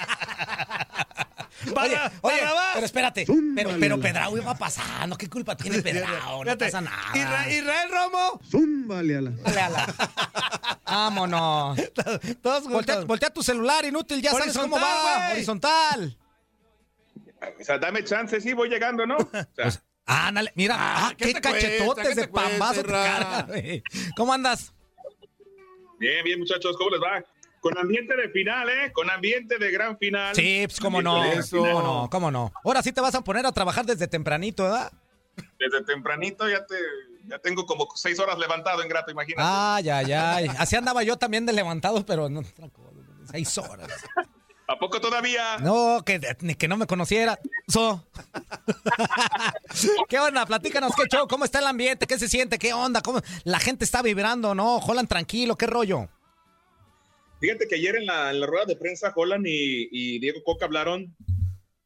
Oye, 1.77 1.99
oye, 2.23 2.41
pero 2.75 2.87
espérate. 2.87 3.27
Zúmbale. 3.27 3.55
Pero, 3.69 3.81
pero 3.81 4.01
Pedrao 4.01 4.37
iba 4.37 4.55
pasando. 4.55 5.17
¿Qué 5.17 5.29
culpa 5.29 5.57
tiene 5.57 5.83
Pedrao? 5.83 6.45
No 6.45 6.57
pasa 6.59 6.81
nada. 6.81 7.13
Isra- 7.15 7.49
Israel 7.51 7.91
Romo. 7.91 8.41
Zúmbale 8.51 9.17
a 9.17 9.21
la. 9.21 9.95
Vámonos. 10.85 11.79
Todos 12.43 12.65
Voltea, 12.69 13.01
voltea 13.05 13.31
tu 13.31 13.43
celular, 13.43 13.85
inútil. 13.85 14.21
Ya 14.23 14.31
sabes 14.33 14.57
cómo 14.57 14.77
va. 14.77 15.17
güey. 15.27 15.33
Horizontal. 15.33 16.17
O 17.61 17.65
sea, 17.65 17.79
dame 17.79 18.05
chance, 18.05 18.41
sí, 18.41 18.53
voy 18.53 18.69
llegando, 18.69 19.07
¿no? 19.07 19.17
O 19.17 19.31
sea, 19.55 19.83
Ándale, 20.07 20.51
mira, 20.57 20.75
ah, 20.79 21.15
¿qué 21.17 21.27
qué, 21.27 21.35
te 21.35 21.41
cachetotes 21.41 22.09
¿Qué 22.09 22.15
de 22.17 22.29
pambazo 22.29 22.83
te 22.83 22.89
carga. 22.91 23.47
¿Cómo 24.17 24.33
andas? 24.33 24.73
bien, 26.01 26.25
bien, 26.25 26.39
muchachos, 26.41 26.77
¿cómo 26.77 26.91
les 26.91 27.01
va? 27.01 27.25
Con 27.61 27.77
ambiente 27.77 28.17
de 28.17 28.31
final, 28.31 28.69
¿eh? 28.71 28.91
Con 28.93 29.11
ambiente 29.11 29.59
de 29.59 29.71
gran 29.71 29.99
final. 29.99 30.35
Sí, 30.35 30.63
pues 30.67 30.81
cómo 30.81 31.03
no. 31.03 31.23
¿Cómo 31.51 31.83
no? 31.83 32.09
¿Cómo 32.11 32.31
no? 32.31 32.53
Ahora 32.65 32.83
sí 32.83 32.91
te 32.91 33.03
vas 33.03 33.15
a 33.15 33.21
poner 33.21 33.45
a 33.45 33.53
trabajar 33.53 33.85
desde 33.85 34.09
tempranito, 34.09 34.65
¿verdad? 34.65 34.91
Desde 35.59 35.85
tempranito 35.85 36.49
ya 36.49 36.65
te, 36.65 36.77
ya 37.27 37.39
tengo 37.39 37.67
como 37.67 37.87
seis 37.95 38.19
horas 38.19 38.39
levantado 38.39 38.83
en 38.83 38.89
grato, 38.89 39.11
imagínate. 39.11 39.47
Ay, 39.47 39.91
ay, 39.91 40.13
ay. 40.13 40.51
Así 40.59 40.75
andaba 40.77 41.03
yo 41.03 41.19
también 41.19 41.45
de 41.45 41.53
levantado, 41.53 42.05
pero 42.07 42.31
no. 42.31 42.43
Seis 43.31 43.59
horas. 43.59 43.89
¿A 44.67 44.79
poco 44.79 45.01
todavía? 45.01 45.59
No, 45.59 46.03
que, 46.07 46.21
ni 46.41 46.55
que 46.55 46.69
no 46.69 46.77
me 46.77 46.87
conociera. 46.87 47.39
So. 47.69 48.07
¿Qué 50.09 50.19
onda? 50.19 50.47
Platícanos, 50.47 50.93
qué 50.95 51.05
show, 51.11 51.27
cómo 51.29 51.45
está 51.45 51.59
el 51.59 51.67
ambiente, 51.67 52.07
qué 52.07 52.19
se 52.19 52.29
siente, 52.29 52.59
qué 52.59 52.73
onda, 52.73 53.03
cómo 53.03 53.21
la 53.45 53.59
gente 53.59 53.85
está 53.85 54.01
vibrando, 54.01 54.55
¿no? 54.55 54.81
Jolan 54.81 55.07
tranquilo, 55.07 55.57
qué 55.57 55.67
rollo. 55.67 56.09
Fíjate 57.41 57.67
que 57.67 57.77
ayer 57.77 57.97
en 57.97 58.07
la, 58.07 58.31
en 58.31 58.41
la 58.41 58.47
rueda 58.47 58.67
de 58.67 58.77
prensa, 58.77 59.13
Holland 59.15 59.47
y, 59.47 59.89
y 59.91 60.19
Diego 60.19 60.43
Coca 60.45 60.67
hablaron 60.67 61.15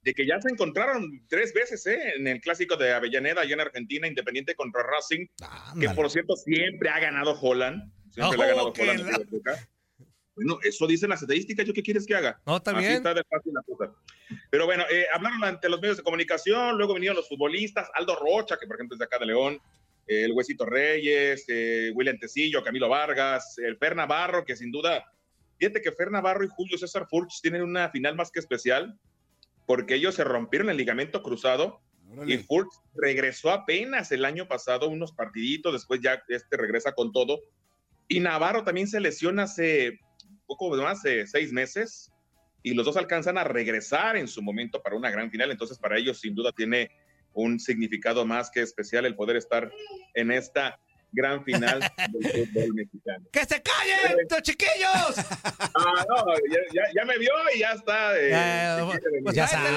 de 0.02 0.12
que 0.14 0.26
ya 0.26 0.40
se 0.40 0.50
encontraron 0.50 1.24
tres 1.28 1.54
veces 1.54 1.86
¿eh? 1.86 1.98
en 2.16 2.26
el 2.26 2.40
clásico 2.40 2.76
de 2.76 2.92
Avellaneda, 2.92 3.40
allá 3.40 3.54
en 3.54 3.60
Argentina, 3.60 4.06
Independiente 4.06 4.54
contra 4.54 4.82
Racing, 4.82 5.26
que 5.80 5.88
por 5.90 6.10
cierto 6.10 6.36
siempre 6.36 6.90
ha 6.90 6.98
ganado 7.00 7.38
Holland. 7.40 7.90
Siempre 8.10 8.36
le 8.38 8.44
ha 8.44 8.46
Oh, 8.46 8.48
ganado 8.50 8.72
que 8.72 8.82
Holland. 8.82 9.00
la- 9.10 9.24
Coca. 9.24 9.68
Bueno, 10.36 10.58
eso 10.64 10.86
dicen 10.88 11.10
las 11.10 11.22
estadísticas, 11.22 11.64
¿yo 11.64 11.72
qué 11.72 11.82
quieres 11.82 12.04
que 12.06 12.14
haga? 12.16 12.40
No, 12.44 12.56
está 12.56 12.76
Así 12.76 12.86
está 12.86 13.14
de 13.14 13.22
fácil 13.30 13.52
la 13.54 13.62
cosa. 13.62 13.94
Pero 14.50 14.66
bueno, 14.66 14.82
eh, 14.90 15.06
hablaron 15.14 15.44
ante 15.44 15.68
los 15.68 15.80
medios 15.80 15.96
de 15.98 16.02
comunicación, 16.02 16.76
luego 16.76 16.92
vinieron 16.94 17.16
los 17.16 17.28
futbolistas, 17.28 17.88
Aldo 17.94 18.16
Rocha, 18.16 18.56
que 18.60 18.66
por 18.66 18.74
ejemplo 18.76 18.96
es 18.96 18.98
de 18.98 19.04
acá 19.04 19.18
de 19.20 19.26
León, 19.26 19.60
eh, 20.08 20.24
el 20.24 20.32
Huesito 20.32 20.66
Reyes, 20.66 21.44
eh, 21.48 21.92
William 21.94 22.18
Tecillo, 22.18 22.64
Camilo 22.64 22.88
Vargas, 22.88 23.56
el 23.58 23.76
Fer 23.78 23.94
Navarro, 23.94 24.44
que 24.44 24.56
sin 24.56 24.72
duda, 24.72 25.04
fíjate 25.64 25.80
que 25.80 25.92
Fer 25.92 26.10
Navarro 26.10 26.44
y 26.44 26.48
Julio 26.48 26.76
César 26.76 27.06
Furch 27.08 27.40
tienen 27.40 27.62
una 27.62 27.88
final 27.88 28.14
más 28.16 28.30
que 28.30 28.38
especial, 28.38 28.98
porque 29.66 29.94
ellos 29.94 30.14
se 30.14 30.22
rompieron 30.22 30.68
el 30.68 30.76
ligamento 30.76 31.22
cruzado 31.22 31.80
y 32.26 32.36
Furch 32.36 32.68
regresó 32.94 33.50
apenas 33.50 34.12
el 34.12 34.26
año 34.26 34.46
pasado, 34.46 34.88
unos 34.88 35.12
partiditos, 35.12 35.72
después 35.72 36.00
ya 36.02 36.22
este 36.28 36.58
regresa 36.58 36.92
con 36.92 37.12
todo. 37.12 37.40
Y 38.08 38.20
Navarro 38.20 38.62
también 38.62 38.88
se 38.88 39.00
lesiona 39.00 39.44
hace 39.44 40.00
poco 40.46 40.68
más 40.76 41.02
de 41.02 41.26
seis 41.26 41.50
meses 41.50 42.12
y 42.62 42.74
los 42.74 42.84
dos 42.84 42.98
alcanzan 42.98 43.38
a 43.38 43.44
regresar 43.44 44.18
en 44.18 44.28
su 44.28 44.42
momento 44.42 44.82
para 44.82 44.96
una 44.96 45.10
gran 45.10 45.30
final. 45.30 45.50
Entonces, 45.50 45.78
para 45.78 45.96
ellos, 45.96 46.20
sin 46.20 46.34
duda, 46.34 46.52
tiene 46.52 46.90
un 47.32 47.58
significado 47.58 48.26
más 48.26 48.50
que 48.50 48.60
especial 48.60 49.06
el 49.06 49.16
poder 49.16 49.36
estar 49.36 49.72
en 50.12 50.30
esta 50.30 50.78
gran 51.14 51.42
final 51.44 51.80
del 52.08 52.46
fútbol 52.46 52.74
mexicano. 52.74 53.24
¡Que 53.32 53.40
se 53.46 53.62
callen, 53.62 54.20
estos 54.20 54.42
chiquillos! 54.42 55.14
Ah, 55.76 56.04
no, 56.08 56.24
ya, 56.50 56.60
ya- 56.72 56.92
ya 56.94 57.04
me 57.04 57.18
vio 57.18 57.32
y 57.54 57.58
ya 57.58 57.72
está. 57.72 58.16
eh, 58.16 58.30
Ya, 58.30 58.76
venir. 58.76 59.00
Ya 59.34 59.48
sabes. 59.48 59.72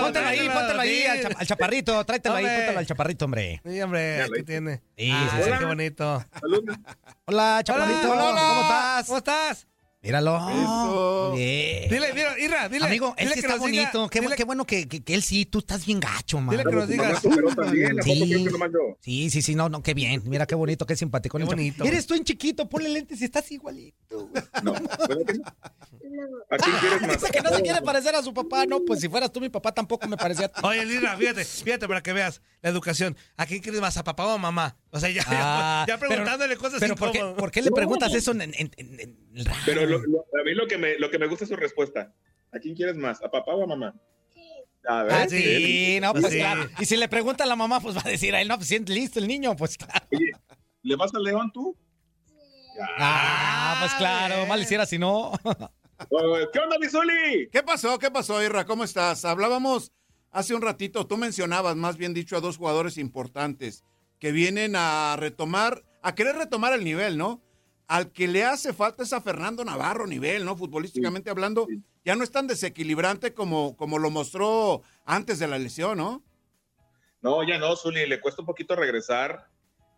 Póntelo 0.00 0.26
ahí, 0.28 0.48
póntelo 0.48 0.80
ahí 0.80 1.02
al, 1.06 1.20
cha- 1.22 1.38
al 1.38 1.46
chaparrito. 1.46 2.04
Tráetelo 2.04 2.34
ahí, 2.36 2.44
póntelo 2.44 2.78
al 2.78 2.86
chaparrito, 2.86 3.24
hombre. 3.24 3.60
Sí, 3.64 3.80
hombre, 3.80 4.22
aquí 4.22 4.42
tiene. 4.44 4.82
Sí, 4.96 5.10
Ah, 5.12 5.30
sí, 5.36 5.42
sí. 5.44 5.50
qué 5.58 5.64
bonito. 5.64 6.24
Saludos. 6.40 6.76
Hola, 7.24 7.60
chaparrito. 7.64 8.10
Hola, 8.12 8.24
hola. 8.30 8.40
¿Cómo 8.48 8.60
estás? 8.62 9.06
¿Cómo 9.06 9.18
estás? 9.18 9.66
Míralo. 10.02 10.38
Eso. 10.50 11.32
Dile, 11.36 12.12
mira, 12.14 12.38
Irra, 12.38 12.68
dile. 12.70 12.86
Amigo, 12.86 13.14
dile 13.18 13.28
es 13.28 13.34
que 13.34 13.40
está 13.40 13.54
diga- 13.56 13.58
bonito. 13.60 14.08
Qué, 14.08 14.20
bu- 14.20 14.24
dile- 14.28 14.36
qué 14.36 14.44
bueno 14.44 14.64
que, 14.64 14.88
que- 14.88 15.02
que 15.04 15.14
él 15.14 15.22
sí, 15.22 15.44
tú 15.44 15.58
estás 15.58 15.84
bien 15.84 16.00
gacho, 16.00 16.40
man. 16.40 16.56
Dile 16.56 16.64
que 16.64 16.74
nos 16.74 16.88
digas. 16.88 17.20
superó 17.20 17.54
también, 17.54 18.00
¿a 18.00 18.02
poco 18.02 18.14
Sí. 18.14 18.46
Sí, 19.00 19.30
sí, 19.30 19.42
sí, 19.42 19.54
no, 19.54 19.68
no, 19.68 19.82
qué 19.82 19.92
bien. 19.92 20.22
Mira 20.24 20.46
qué 20.46 20.54
bonito, 20.54 20.86
qué 20.86 20.96
simpático. 20.96 21.36
Qué 21.36 21.44
bonito, 21.44 21.84
Eres 21.84 22.06
tú 22.06 22.14
en 22.14 22.24
chiquito, 22.24 22.66
ponle 22.68 22.88
lentes 22.88 23.20
y 23.20 23.24
estás 23.24 23.50
igualito. 23.52 24.30
No, 24.62 24.72
¿verdad 24.72 25.26
que 25.26 25.34
no? 25.34 25.44
¿A 26.50 26.56
quién 26.56 26.76
quieres 26.78 27.00
más? 27.02 27.20
Dice 27.20 27.30
que 27.32 27.40
no 27.40 27.50
se 27.50 27.62
quiere 27.62 27.82
parecer 27.82 28.14
a 28.14 28.22
su 28.22 28.32
papá. 28.34 28.66
No, 28.66 28.80
pues 28.84 29.00
si 29.00 29.08
fueras 29.08 29.32
tú, 29.32 29.40
mi 29.40 29.48
papá 29.48 29.72
tampoco 29.72 30.06
me 30.08 30.16
parecía. 30.16 30.50
Oye, 30.62 30.84
Lira, 30.84 31.16
fíjate, 31.16 31.44
fíjate 31.44 31.86
para 31.88 32.02
que 32.02 32.12
veas 32.12 32.42
la 32.62 32.70
educación. 32.70 33.16
¿A 33.36 33.46
quién 33.46 33.60
quieres 33.62 33.80
más, 33.80 33.96
a 33.96 34.04
papá 34.04 34.26
o 34.26 34.30
a 34.30 34.38
mamá? 34.38 34.76
O 34.90 35.00
sea, 35.00 35.10
ya, 35.10 35.22
Ah, 35.26 35.84
ya, 35.86 35.94
ya 35.94 35.98
preguntándole 36.00 36.50
pero, 36.56 36.60
cosas 36.60 36.80
Pero 36.80 36.96
¿por 36.96 37.10
qué, 37.12 37.18
incómodas. 37.18 37.40
por 37.40 37.50
qué 37.50 37.62
le 37.62 37.70
preguntas 37.70 38.14
eso 38.14 38.32
en, 38.32 38.42
en, 38.42 38.54
en-? 38.56 39.18
Pero 39.66 39.86
lo- 39.86 39.98
lo- 39.98 40.20
a 40.40 40.44
mí 40.44 40.54
lo 40.54 40.66
que, 40.66 40.78
me, 40.78 40.98
lo 40.98 41.10
que 41.10 41.18
me 41.18 41.26
gusta 41.26 41.44
es 41.44 41.50
su 41.50 41.56
respuesta. 41.56 42.12
¿A 42.52 42.58
quién 42.58 42.74
quieres 42.74 42.96
más? 42.96 43.22
¿A 43.22 43.30
papá 43.30 43.52
o 43.54 43.62
a 43.62 43.66
mamá? 43.66 43.94
A 44.88 45.02
ver, 45.04 45.12
Ah, 45.12 45.26
sí, 45.28 45.98
no, 46.00 46.12
pues 46.14 46.26
Sí. 46.32 46.38
claro. 46.38 46.68
Y 46.78 46.86
si 46.86 46.96
le 46.96 47.06
pregunta 47.08 47.44
a 47.44 47.46
la 47.46 47.54
mamá, 47.54 47.80
pues 47.80 47.94
va 47.96 48.02
a 48.04 48.08
decir 48.08 48.34
a 48.34 48.40
él, 48.40 48.48
no, 48.48 48.56
pues 48.56 48.66
siente 48.68 48.92
listo 48.92 49.18
el 49.18 49.28
niño, 49.28 49.54
pues 49.54 49.76
claro. 49.76 50.06
Oye, 50.10 50.32
¿le 50.82 50.96
vas 50.96 51.14
al 51.14 51.22
León 51.22 51.50
tú? 51.52 51.76
Ah, 52.98 53.76
pues 53.80 53.92
claro, 53.94 54.36
bien. 54.36 54.48
mal 54.48 54.62
hiciera 54.62 54.86
si 54.86 54.98
no. 54.98 55.32
¿Qué 56.08 56.58
onda, 56.58 56.78
Misuli? 56.78 57.48
¿Qué 57.52 57.62
pasó? 57.62 57.98
¿Qué 57.98 58.10
pasó, 58.10 58.42
Irra? 58.42 58.64
¿Cómo 58.64 58.84
estás? 58.84 59.24
Hablábamos 59.24 59.92
hace 60.30 60.54
un 60.54 60.62
ratito, 60.62 61.06
tú 61.06 61.16
mencionabas, 61.16 61.76
más 61.76 61.96
bien 61.96 62.14
dicho, 62.14 62.36
a 62.36 62.40
dos 62.40 62.56
jugadores 62.56 62.96
importantes 62.96 63.84
que 64.18 64.32
vienen 64.32 64.76
a 64.76 65.16
retomar, 65.18 65.84
a 66.02 66.14
querer 66.14 66.36
retomar 66.36 66.72
el 66.72 66.84
nivel, 66.84 67.18
¿no? 67.18 67.42
Al 67.86 68.12
que 68.12 68.28
le 68.28 68.44
hace 68.44 68.72
falta 68.72 69.02
es 69.02 69.12
a 69.12 69.20
Fernando 69.20 69.64
Navarro 69.64 70.06
nivel, 70.06 70.44
¿no? 70.44 70.56
Futbolísticamente 70.56 71.28
hablando, 71.28 71.66
sí. 71.68 71.82
ya 72.04 72.14
no 72.14 72.24
es 72.24 72.30
tan 72.30 72.46
desequilibrante 72.46 73.34
como, 73.34 73.76
como 73.76 73.98
lo 73.98 74.10
mostró 74.10 74.82
antes 75.04 75.38
de 75.38 75.48
la 75.48 75.58
lesión, 75.58 75.98
¿no? 75.98 76.22
No, 77.20 77.46
ya 77.46 77.58
no, 77.58 77.76
Zuli, 77.76 78.06
le 78.06 78.20
cuesta 78.20 78.40
un 78.40 78.46
poquito 78.46 78.74
regresar 78.74 79.48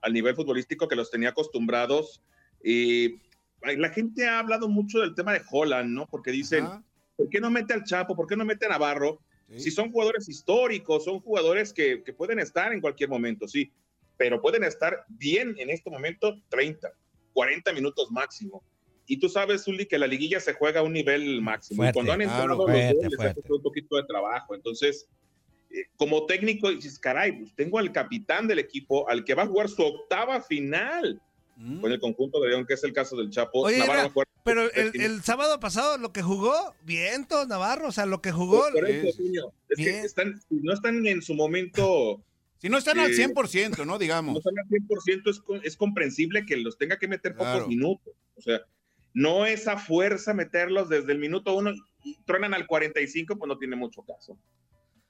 al 0.01 0.13
nivel 0.13 0.35
futbolístico 0.35 0.89
que 0.89 0.97
los 0.97 1.11
tenía 1.11 1.29
acostumbrados. 1.29 2.21
Y 2.65 3.21
la 3.65 3.91
gente 3.91 4.27
ha 4.27 4.39
hablado 4.39 4.69
mucho 4.69 5.01
del 5.01 5.15
tema 5.15 5.33
de 5.33 5.43
Holland, 5.51 5.91
¿no? 5.91 6.07
Porque 6.07 6.31
dicen, 6.31 6.65
Ajá, 6.65 6.83
¿por 7.17 7.29
qué 7.29 7.41
no 7.41 7.51
mete 7.51 7.75
al 7.75 7.85
Chapo? 7.85 8.17
¿Por 8.17 8.27
qué 8.27 8.37
no 8.37 8.45
mete 8.45 8.67
a 8.67 8.71
Navarro? 8.71 9.21
sí. 9.51 9.61
Si 9.61 9.71
son 9.71 9.93
jugadores 9.93 10.29
históricos, 10.29 11.05
son 11.05 11.21
jugadores 11.21 11.73
que, 11.73 12.03
que 12.03 12.13
pueden 12.13 12.39
estar 12.39 12.73
en 12.73 12.81
cualquier 12.81 13.11
momento, 13.11 13.47
sí, 13.47 13.71
pero 14.17 14.41
pueden 14.41 14.65
estar 14.65 15.05
bien 15.09 15.55
en 15.59 15.71
este 15.71 15.91
momento 15.91 16.41
30, 16.49 16.91
40 17.33 17.73
minutos 17.73 18.11
máximo. 18.11 18.63
Y 19.07 19.19
tú 19.19 19.29
sabes, 19.29 19.65
Zuli, 19.65 19.87
que 19.87 19.99
la 19.99 20.07
liguilla 20.07 20.41
se 20.41 20.55
juega 20.55 20.81
a 20.81 20.83
un 20.83 20.93
nivel 20.93 21.43
máximo. 21.43 21.79
Fuerte, 21.79 21.91
y 21.91 21.95
cuando 21.95 22.13
han 22.13 22.23
entrado 22.23 22.45
claro, 22.45 22.57
los 22.57 22.67
goles, 22.67 23.37
un 23.49 23.63
poquito 23.63 23.97
de 23.97 24.05
trabajo. 24.05 24.55
Entonces, 24.55 25.09
eh, 25.71 25.87
como 25.97 26.27
técnico, 26.27 26.71
dices, 26.71 26.99
caray, 26.99 27.33
pues 27.33 27.55
tengo 27.55 27.79
al 27.79 27.93
capitán 27.93 28.47
del 28.47 28.59
equipo, 28.59 29.09
al 29.09 29.25
que 29.25 29.35
va 29.35 29.43
a 29.43 29.47
jugar 29.47 29.69
su 29.69 29.83
octava 29.83 30.41
final 30.41 31.21
Mm. 31.63 31.81
con 31.81 31.93
el 31.93 32.01
conjunto 32.01 32.41
de 32.41 32.49
León, 32.49 32.67
que 32.67 32.75
es 32.75 32.83
el 32.83 32.93
caso 32.93 33.17
del 33.17 33.31
Chapo. 33.31 33.61
Oye, 33.61 33.79
Navarro 33.79 33.93
Ira, 33.95 34.03
va 34.03 34.09
a 34.09 34.13
jugar- 34.13 34.29
Pero 34.45 34.73
el, 34.73 35.01
el 35.01 35.23
sábado 35.23 35.61
pasado 35.61 35.97
lo 35.97 36.13
que 36.13 36.21
jugó, 36.23 36.75
vientos, 36.83 37.47
Navarro, 37.47 37.89
o 37.89 37.93
sea, 37.93 38.05
lo 38.07 38.21
que 38.21 38.33
jugó. 38.33 38.65
Por 38.73 38.89
eso, 38.89 39.09
es- 39.09 39.17
Toño, 39.17 39.53
es 39.69 39.77
que 39.77 40.01
están, 40.01 40.41
no 40.51 40.73
están 40.73 41.07
en 41.07 41.23
su 41.23 41.35
momento 41.35 42.21
Si 42.59 42.69
no 42.69 42.79
están 42.79 42.99
al 43.01 43.13
Sí. 43.13 43.23
100%, 43.23 43.79
¿no? 43.79 43.85
no 43.85 43.99
Digamos. 43.99 44.37
están 44.39 44.55
al 44.59 44.67
100%, 44.69 45.31
es, 45.31 45.41
es 45.65 45.77
comprensible 45.77 46.45
que 46.47 46.57
los 46.57 46.79
tenga 46.79 46.97
que 46.99 47.09
meter 47.09 47.35
Claro. 47.35 47.61
pocos 47.61 47.69
minutos. 47.69 48.15
O 48.37 48.41
sea, 48.41 48.61
no 49.15 49.47
es 49.47 49.67
a 49.69 49.79
fuerza 49.79 50.33
meterlos 50.35 50.89
desde 50.89 51.13
el 51.13 51.19
minuto 51.19 51.55
uno 51.55 51.73
y 52.05 52.17
truenan 52.25 52.55
al 52.55 52.67
45, 52.67 53.37
pues 53.37 53.49
no 53.49 53.59
tiene 53.59 53.77
mucho 53.77 54.03
caso. 54.03 54.33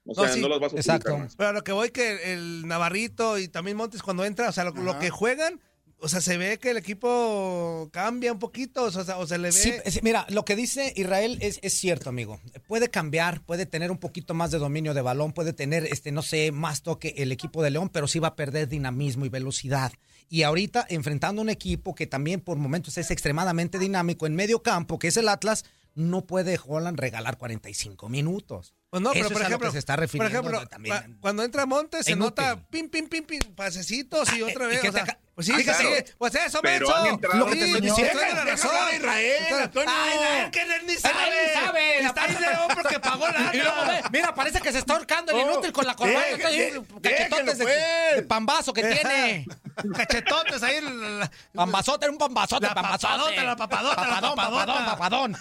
O 0.05 0.15
No, 0.15 0.15
sea, 0.15 0.29
sí, 0.33 0.41
no 0.41 0.49
los 0.49 0.61
vas 0.61 0.73
a 0.73 0.77
exacto. 0.77 1.17
más. 1.17 1.37
Pero 1.37 1.51
a 1.51 1.53
lo 1.53 1.63
que 1.63 1.73
voy 1.73 1.91
que 1.91 2.33
el 2.35 2.67
Navarrito 2.67 3.39
y 3.39 3.49
también 3.49 3.77
Montes 3.77 4.03
cuando 4.03 4.25
entra, 4.25 4.49
o 4.49 4.53
sea, 4.53 4.65
lo, 4.65 4.73
lo 4.73 4.99
que 4.99 5.11
juegan, 5.11 5.61
o 6.03 6.09
sea, 6.09 6.21
se 6.21 6.37
ve 6.37 6.59
que 6.59 6.71
el 6.71 6.77
equipo 6.77 7.89
cambia 7.93 8.33
un 8.33 8.39
poquito, 8.39 8.85
o 8.85 8.91
sea, 8.91 9.17
o 9.19 9.27
se 9.27 9.39
le 9.39 9.49
ve. 9.49 9.53
Sí, 9.53 9.73
mira, 10.03 10.27
lo 10.29 10.45
que 10.45 10.57
dice 10.57 10.93
Israel 10.97 11.39
es, 11.41 11.59
es 11.63 11.75
cierto, 11.75 12.11
amigo. 12.11 12.41
Puede 12.67 12.91
cambiar, 12.91 13.43
puede 13.45 13.67
tener 13.67 13.91
un 13.91 13.99
poquito 13.99 14.35
más 14.35 14.51
de 14.51 14.59
dominio 14.59 14.95
de 14.95 15.03
balón, 15.03 15.33
puede 15.33 15.53
tener, 15.53 15.87
este, 15.87 16.13
no 16.13 16.23
sé, 16.23 16.53
más 16.53 16.83
toque 16.83 17.15
el 17.19 17.33
equipo 17.33 17.63
de 17.63 17.71
León, 17.71 17.89
pero 17.89 18.09
sí 18.09 18.19
va 18.19 18.29
a 18.29 18.37
perder 18.37 18.69
dinamismo 18.69 19.25
y 19.25 19.29
velocidad. 19.29 19.93
Y 20.29 20.43
ahorita, 20.43 20.87
enfrentando 20.89 21.43
un 21.43 21.51
equipo 21.51 21.95
que 21.95 22.07
también 22.07 22.41
por 22.41 22.57
momentos 22.57 22.99
es 22.99 23.11
extremadamente 23.11 23.79
dinámico 23.79 24.27
en 24.27 24.35
medio 24.35 24.63
campo, 24.63 24.99
que 24.99 25.09
es 25.09 25.17
el 25.17 25.29
Atlas, 25.29 25.65
no 25.95 26.25
puede 26.27 26.59
Holland 26.65 26.99
regalar 26.99 27.37
45 27.37 28.09
minutos. 28.09 28.75
Pues 28.89 29.03
no, 29.03 29.11
pero 29.13 29.27
Eso 29.27 29.33
por 29.35 29.43
es 29.43 29.47
a 29.47 29.49
lo 29.51 29.55
ejemplo, 29.57 29.69
que 29.69 29.73
se 29.73 29.79
está 29.79 29.95
por 29.95 30.01
refiriendo 30.01 30.39
ejemplo, 30.39 30.67
también. 30.67 30.95
cua- 30.97 31.21
cuando 31.21 31.45
entra 31.45 31.67
Montes 31.67 32.07
se 32.07 32.17
nota 32.17 32.67
pim, 32.71 32.89
pim, 32.89 33.09
pim, 33.09 33.25
pim, 33.25 33.41
pasecitos 33.55 34.33
y 34.33 34.41
Ah, 34.43 34.47
otra 34.51 34.65
¿y 34.67 34.69
vez. 34.69 34.81
qué 34.81 34.89
o 34.89 34.93
te 34.93 34.97
sea, 34.99 35.05
aca- 35.05 35.19
pues 35.35 35.47
sí, 35.47 35.53
Ah, 35.55 35.57
que 35.59 35.65
claro. 35.65 35.79
sí, 35.97 36.13
pues 36.19 36.35
eso, 36.35 36.61
Pero 36.63 36.87
menso. 36.87 36.97
han 36.97 37.07
entrado- 37.07 37.39
Lo 37.39 37.47
que 37.47 37.57
te 37.57 37.65
estoy 37.65 37.81
diciendo. 37.81 38.13
tienes 38.21 38.35
la 38.35 38.45
razón. 38.45 38.71
a 38.77 38.95
Israel, 38.95 39.55
Antonio. 39.63 39.91
Ay, 39.95 40.43
no, 40.45 40.51
que 40.51 40.63
él 40.63 40.69
ni 40.87 40.95
sabe. 40.97 41.15
Ay, 41.19 41.31
ni 41.47 41.61
sabe. 41.61 41.99
Está 42.05 42.25
en 42.27 42.41
León 42.41 42.69
porque 42.75 43.01
pagó 43.01 43.29
la. 43.29 43.51
Y 43.55 43.59
luego 43.59 43.85
ve, 43.87 44.03
mira, 44.13 44.35
parece 44.35 44.61
que 44.61 44.73
se 44.73 44.79
está 44.79 44.95
ahorcando 44.95 45.33
el 45.33 45.39
Oh, 45.39 45.53
inútil 45.53 45.73
con 45.73 45.87
la 45.87 45.95
corbata. 45.95 46.21
ahí, 46.49 46.59
de- 46.71 46.83
cachetotes 47.03 47.59
de, 47.59 47.65
pues. 47.65 48.17
de 48.17 48.23
pambazo 48.23 48.73
que 48.73 48.83
tiene. 48.83 49.47
Cachetotes 49.97 50.63
ahí. 50.63 50.81
la- 50.81 50.91
la- 50.91 51.31
Pambazote, 51.55 52.09
un 52.09 52.19
pambazote, 52.19 52.67
La 52.67 52.75
pambazote. 52.75 53.13
papadota, 53.13 53.45
la 53.45 53.57
papadota, 53.57 53.97
la 54.03 54.07
papadón, 54.07 54.37
papadota. 54.37 54.67
papadón, 54.67 55.33
papadón. 55.33 55.37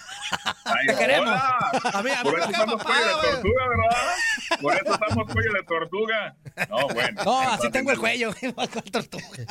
Ay, 0.65 0.87
Te 0.87 0.95
queremos. 0.95 1.29
A 1.29 2.01
mí, 2.03 2.09
a 2.11 2.23
mí 2.23 2.29
Por 2.29 2.39
eso 2.39 2.49
estamos 2.49 2.75
papá, 2.83 2.93
cuello 2.93 3.17
de 3.17 3.31
tortuga, 3.31 3.67
¿verdad? 3.67 4.61
Por 4.61 4.73
eso 4.75 4.93
estamos 4.93 5.33
cuello 5.33 5.53
de 5.53 5.63
tortuga. 5.63 6.35
No, 6.69 6.87
bueno. 6.93 7.23
No, 7.23 7.39
así 7.51 7.69
tengo 7.71 7.91
el 7.91 7.99
cuello. 7.99 8.31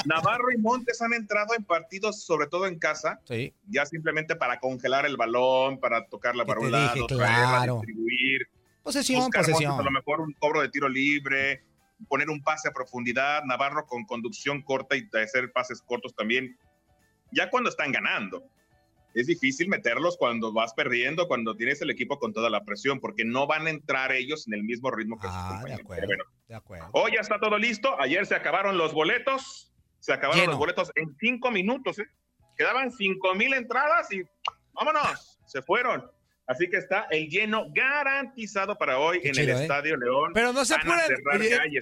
Navarro 0.05 0.51
y 0.53 0.59
Montes 0.59 1.01
han 1.03 1.13
entrado 1.13 1.55
en 1.57 1.65
partidos, 1.65 2.23
sobre 2.25 2.47
todo 2.47 2.67
en 2.67 2.79
casa, 2.79 3.21
Sí. 3.25 3.55
ya 3.69 3.87
simplemente 3.87 4.37
para 4.37 4.59
congelar 4.61 5.07
el 5.07 5.17
balón, 5.17 5.79
para 5.81 6.07
tocarla 6.07 6.45
para 6.45 6.61
un 6.61 6.67
dije, 6.67 6.79
lado, 6.79 7.07
traerla, 7.07 7.49
claro. 7.59 7.75
distribuir, 7.85 8.49
Posesión, 8.83 9.21
buscar 9.21 9.43
posesión. 9.45 9.73
Montes 9.73 9.87
a 9.87 9.91
lo 9.91 9.99
mejor 9.99 10.21
un 10.21 10.33
cobro 10.39 10.61
de 10.63 10.69
tiro 10.71 10.89
libre, 10.89 11.65
poner 12.09 12.31
un 12.31 12.43
pase 12.43 12.69
a 12.69 12.73
profundidad, 12.73 13.43
Navarro 13.45 13.87
con 13.87 14.05
conducción 14.05 14.63
corta 14.63 14.97
y 14.97 15.09
hacer 15.23 15.53
pases 15.53 15.83
cortos 15.83 16.15
también. 16.15 16.57
Ya 17.33 17.49
cuando 17.51 17.71
están 17.71 17.93
ganando, 17.93 18.43
es 19.15 19.27
difícil 19.27 19.69
meterlos 19.69 20.17
cuando 20.17 20.53
vas 20.53 20.73
perdiendo, 20.75 21.27
cuando 21.29 21.57
tienes 21.57 21.81
el 21.83 21.91
equipo 21.91 22.19
con 22.19 22.33
toda 22.33 22.49
la 22.51 22.65
presión, 22.65 23.01
porque 23.01 23.25
no 23.25 23.47
van 23.47 23.67
a 23.67 23.71
entrar 23.71 24.13
ellos 24.13 24.47
en 24.47 24.55
el 24.55 24.63
mismo 24.65 24.91
ritmo 24.91 25.17
que 25.19 25.27
sus 25.27 25.37
Ah, 25.37 25.43
de 25.49 25.51
compañeros. 25.55 25.81
acuerdo. 25.81 26.07
Pero 26.07 26.07
bueno, 26.25 26.25
De 26.49 26.55
acuerdo. 26.55 26.89
Hoy 26.93 27.13
ya 27.15 27.21
está 27.21 27.39
todo 27.41 27.59
listo. 27.59 28.01
Ayer 28.01 28.25
se 28.27 28.35
acabaron 28.35 28.79
los 28.79 28.93
boletos. 28.93 29.73
Se 30.01 30.13
acabaron 30.13 30.41
Lleno. 30.41 30.53
los 30.53 30.59
boletos 30.59 30.91
en 30.95 31.15
cinco 31.19 31.51
minutos. 31.51 31.99
¿eh? 31.99 32.07
Quedaban 32.57 32.91
cinco 32.91 33.35
mil 33.35 33.53
entradas 33.55 34.11
y 34.13 34.23
vámonos. 34.73 35.39
Se 35.47 35.61
fueron. 35.63 36.11
Así 36.51 36.69
que 36.69 36.79
está 36.79 37.07
el 37.13 37.29
lleno 37.29 37.67
garantizado 37.73 38.77
para 38.77 38.99
hoy 38.99 39.21
en 39.23 39.39
el. 39.39 39.51
¿eh? 39.51 39.63
Estadio 39.63 39.97
León. 39.97 40.33
Pero 40.35 40.53
no 40.53 40.65
se 40.65 40.75
apuren, 40.75 40.99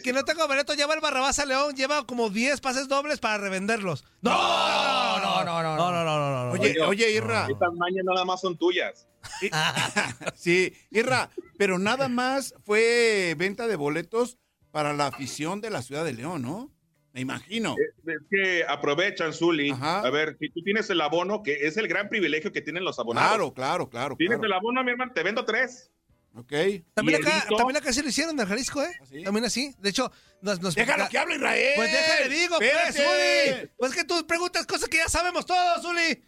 que 0.05 0.13
no 0.13 0.27
tengo 0.27 0.47
boleto, 0.47 0.75
lleva 0.75 0.93
el 0.93 1.01
Barrabás 1.01 1.45
León, 1.47 1.75
lleva 1.75 2.05
como 2.05 2.29
10 2.29 2.61
pases 2.61 2.87
dobles 2.87 3.19
para 3.19 3.39
revenderlos. 3.39 4.05
¡No! 4.21 4.31
No, 4.31 5.43
no, 5.43 5.63
no, 5.63 5.75
no, 5.75 5.91
no, 5.91 6.05
no, 6.05 6.45
no 6.45 6.53
Oye, 6.53 6.79
oye, 6.83 7.13
Irra. 7.13 7.47
Estas 7.49 7.73
mañas 7.73 8.05
nada 8.05 8.27
más 8.27 8.43
son 8.43 8.59
tuyas. 8.59 9.09
sí, 10.35 10.75
Irra, 10.91 11.31
pero 11.57 11.79
nada 11.79 12.09
más 12.09 12.55
fue 12.67 13.35
venta 13.39 13.69
de 13.69 13.77
boletos 13.77 14.37
para 14.71 14.93
la 14.93 15.07
afición 15.07 15.63
de 15.63 15.71
la 15.71 15.81
ciudad 15.81 16.05
de 16.05 16.13
León, 16.13 16.43
¿no? 16.43 16.71
Me 17.19 17.23
imagino. 17.23 17.75
Es, 17.77 18.15
es 18.15 18.21
que 18.31 18.65
aprovechan, 18.69 19.33
Zuli. 19.33 19.71
Ajá. 19.71 20.01
A 20.01 20.11
ver, 20.11 20.37
si 20.39 20.51
tú 20.51 20.63
tienes 20.63 20.89
el 20.91 21.01
abono, 21.01 21.43
que 21.43 21.67
es 21.67 21.77
el 21.77 21.89
gran 21.89 22.09
privilegio 22.09 22.53
que 22.53 22.61
tienen 22.61 22.85
los 22.85 22.99
abonados. 23.01 23.29
Claro, 23.29 23.53
claro, 23.53 23.91
claro. 23.91 24.17
Tienes 24.17 24.39
claro. 24.39 24.47
el 24.47 24.53
abono, 24.53 24.85
mi 24.85 24.93
hermano, 24.93 25.13
te 25.13 25.25
vendo 25.25 25.45
tres. 25.45 25.91
Ok. 26.35 26.53
También 26.95 27.21
acá, 27.21 27.45
también 27.57 27.77
acá 27.77 27.93
sí 27.93 28.03
lo 28.03 28.09
hicieron 28.09 28.39
en 28.39 28.47
Jalisco, 28.47 28.81
¿eh? 28.83 28.93
¿Ah, 29.01 29.05
sí? 29.05 29.25
También 29.25 29.45
así. 29.45 29.75
De 29.81 29.91
hecho, 29.91 30.13
nos, 30.41 30.61
nos 30.61 30.77
Déjalo 30.77 31.09
que 31.09 31.19
hable 31.19 31.35
Israel. 31.35 31.73
Pues 31.75 31.93
déjale, 31.93 32.29
digo, 32.29 32.57
pues. 32.59 32.95
Zuli. 32.95 33.71
Pues 33.77 33.95
que 33.95 34.05
tú 34.05 34.25
preguntas 34.25 34.65
cosas 34.65 34.89
que 34.89 34.99
ya 34.99 35.09
sabemos 35.09 35.45
todos, 35.45 35.83
Zuli. 35.83 36.23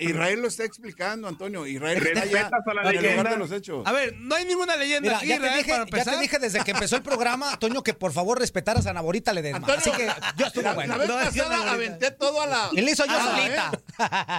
Israel 0.00 0.40
lo 0.40 0.48
está 0.48 0.64
explicando, 0.64 1.28
Antonio. 1.28 1.66
Israel 1.66 1.98
está 1.98 2.20
Respetas 2.20 2.52
a 2.66 2.74
la 2.74 2.80
en 2.82 2.86
el 2.88 2.94
leyenda. 2.96 3.16
lugar 3.22 3.32
de 3.34 3.38
los 3.38 3.52
hechos. 3.52 3.86
A 3.86 3.92
ver, 3.92 4.14
no 4.18 4.34
hay 4.34 4.44
ninguna 4.44 4.74
leyenda 4.76 5.02
Mira, 5.08 5.18
aquí, 5.18 5.28
ya 5.28 5.38
te, 5.40 5.56
dije, 5.56 5.86
para 5.90 6.04
ya 6.04 6.10
te 6.12 6.18
dije 6.18 6.38
desde 6.38 6.64
que 6.64 6.70
empezó 6.72 6.96
el 6.96 7.02
programa, 7.02 7.56
Toño, 7.58 7.82
que 7.82 7.94
por 7.94 8.12
favor 8.12 8.38
respetaras 8.38 8.86
a 8.86 8.92
Naborita 8.92 9.32
Ledesma. 9.32 9.58
Antonio, 9.58 9.78
Así 9.80 9.90
que 9.92 10.10
yo 10.36 10.46
estuve 10.46 10.72
bueno. 10.72 10.94
la 10.94 10.98
vez 10.98 11.08
No, 11.08 11.14
pasada 11.14 11.56
no, 11.64 11.70
aventé 11.70 12.10
todo 12.10 12.40
a 12.42 12.46
la. 12.46 12.68
Y 12.72 12.80
le 12.80 12.90
hizo 12.90 13.04
yo 13.06 13.12
Ah, 13.16 13.36
solita. 13.36 13.72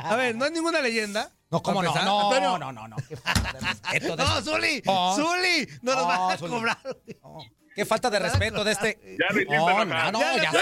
A 0.10 0.16
ver, 0.18 0.36
no 0.36 0.46
hay 0.46 0.52
ninguna 0.52 0.82
leyenda. 0.82 1.32
No, 1.50 1.62
¿cómo 1.64 1.82
no? 1.82 1.94
No, 1.96 2.30
Antonio. 2.30 2.58
no, 2.58 2.72
no, 2.74 2.88
no. 2.88 2.98
No, 2.98 3.04
este- 3.94 4.42
Zuli, 4.44 4.82
No. 4.86 5.16
Zuli, 5.16 5.68
no 5.82 5.94
nos 5.96 6.02
No, 6.04 6.08
van 6.08 6.32
a 6.34 6.38
cobrar. 6.38 6.78
Qué 7.78 7.86
falta 7.86 8.10
de 8.10 8.18
respeto 8.18 8.64
de 8.64 8.72
este. 8.72 8.98
Ya 9.20 9.28
lo 9.32 9.86
No, 9.86 9.86
no, 9.86 10.12
no, 10.14 10.38
Ya, 10.38 10.52
ya. 10.52 10.60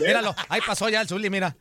Míralo, 0.00 0.34
ahí 0.48 0.60
pasó 0.66 0.88
ya 0.88 1.02
el 1.02 1.06
Zuli, 1.06 1.30
mira. 1.30 1.56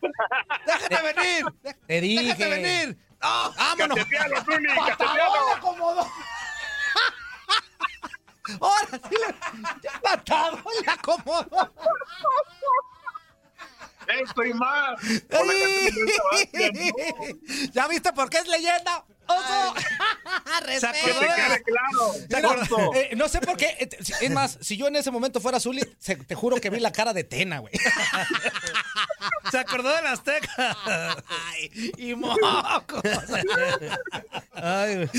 ¡Déjate 0.65 1.13
venir! 1.13 1.45
Te 1.85 2.01
dije. 2.01 2.23
¡Déjate 2.23 2.49
venir! 2.49 2.97
¡No! 3.21 3.53
¡Vámonos! 3.53 3.95
¡Cachetealo, 3.95 4.43
Zuli! 4.43 4.69
Ahora 8.59 8.99
sí 9.07 9.11
le... 9.11 9.35
¡Patadón 10.01 10.63
le 10.83 10.91
acomodó! 10.91 11.71
Esto 14.23 14.43
y 14.43 14.53
más. 14.53 14.99
Con 15.29 15.47
la 15.47 15.53
canción 15.53 16.07
de. 16.53 17.69
¿Ya 17.73 17.87
viste 17.87 18.13
por 18.13 18.29
qué 18.29 18.37
es 18.37 18.47
leyenda? 18.47 19.05
¡Oso! 19.27 19.73
Se 20.79 20.87
Que 20.87 20.93
te 21.01 21.07
de 21.07 21.13
quede 21.19 21.49
la- 21.49 21.59
claro. 21.59 22.13
Mira, 22.29 22.99
eh, 23.01 23.09
no 23.17 23.27
sé 23.27 23.39
por 23.41 23.57
qué. 23.57 23.65
eh, 23.79 23.89
Es 24.21 24.31
más, 24.31 24.57
si 24.61 24.77
yo 24.77 24.87
en 24.87 24.95
ese 24.95 25.11
momento 25.11 25.41
fuera 25.41 25.59
Zuli, 25.59 25.81
se- 25.99 26.15
te 26.15 26.35
juro 26.35 26.57
que 26.57 26.69
vi 26.69 26.79
la 26.79 26.91
cara 26.93 27.11
de 27.13 27.23
Tena, 27.25 27.59
güey. 27.59 27.73
Se 29.51 29.57
acordó 29.57 29.95
de 29.95 30.01
la 30.01 30.11
Azteca. 30.11 30.77
Ay, 31.27 31.91
y 31.97 32.15
moco. 32.15 33.01
Ay. 34.53 35.09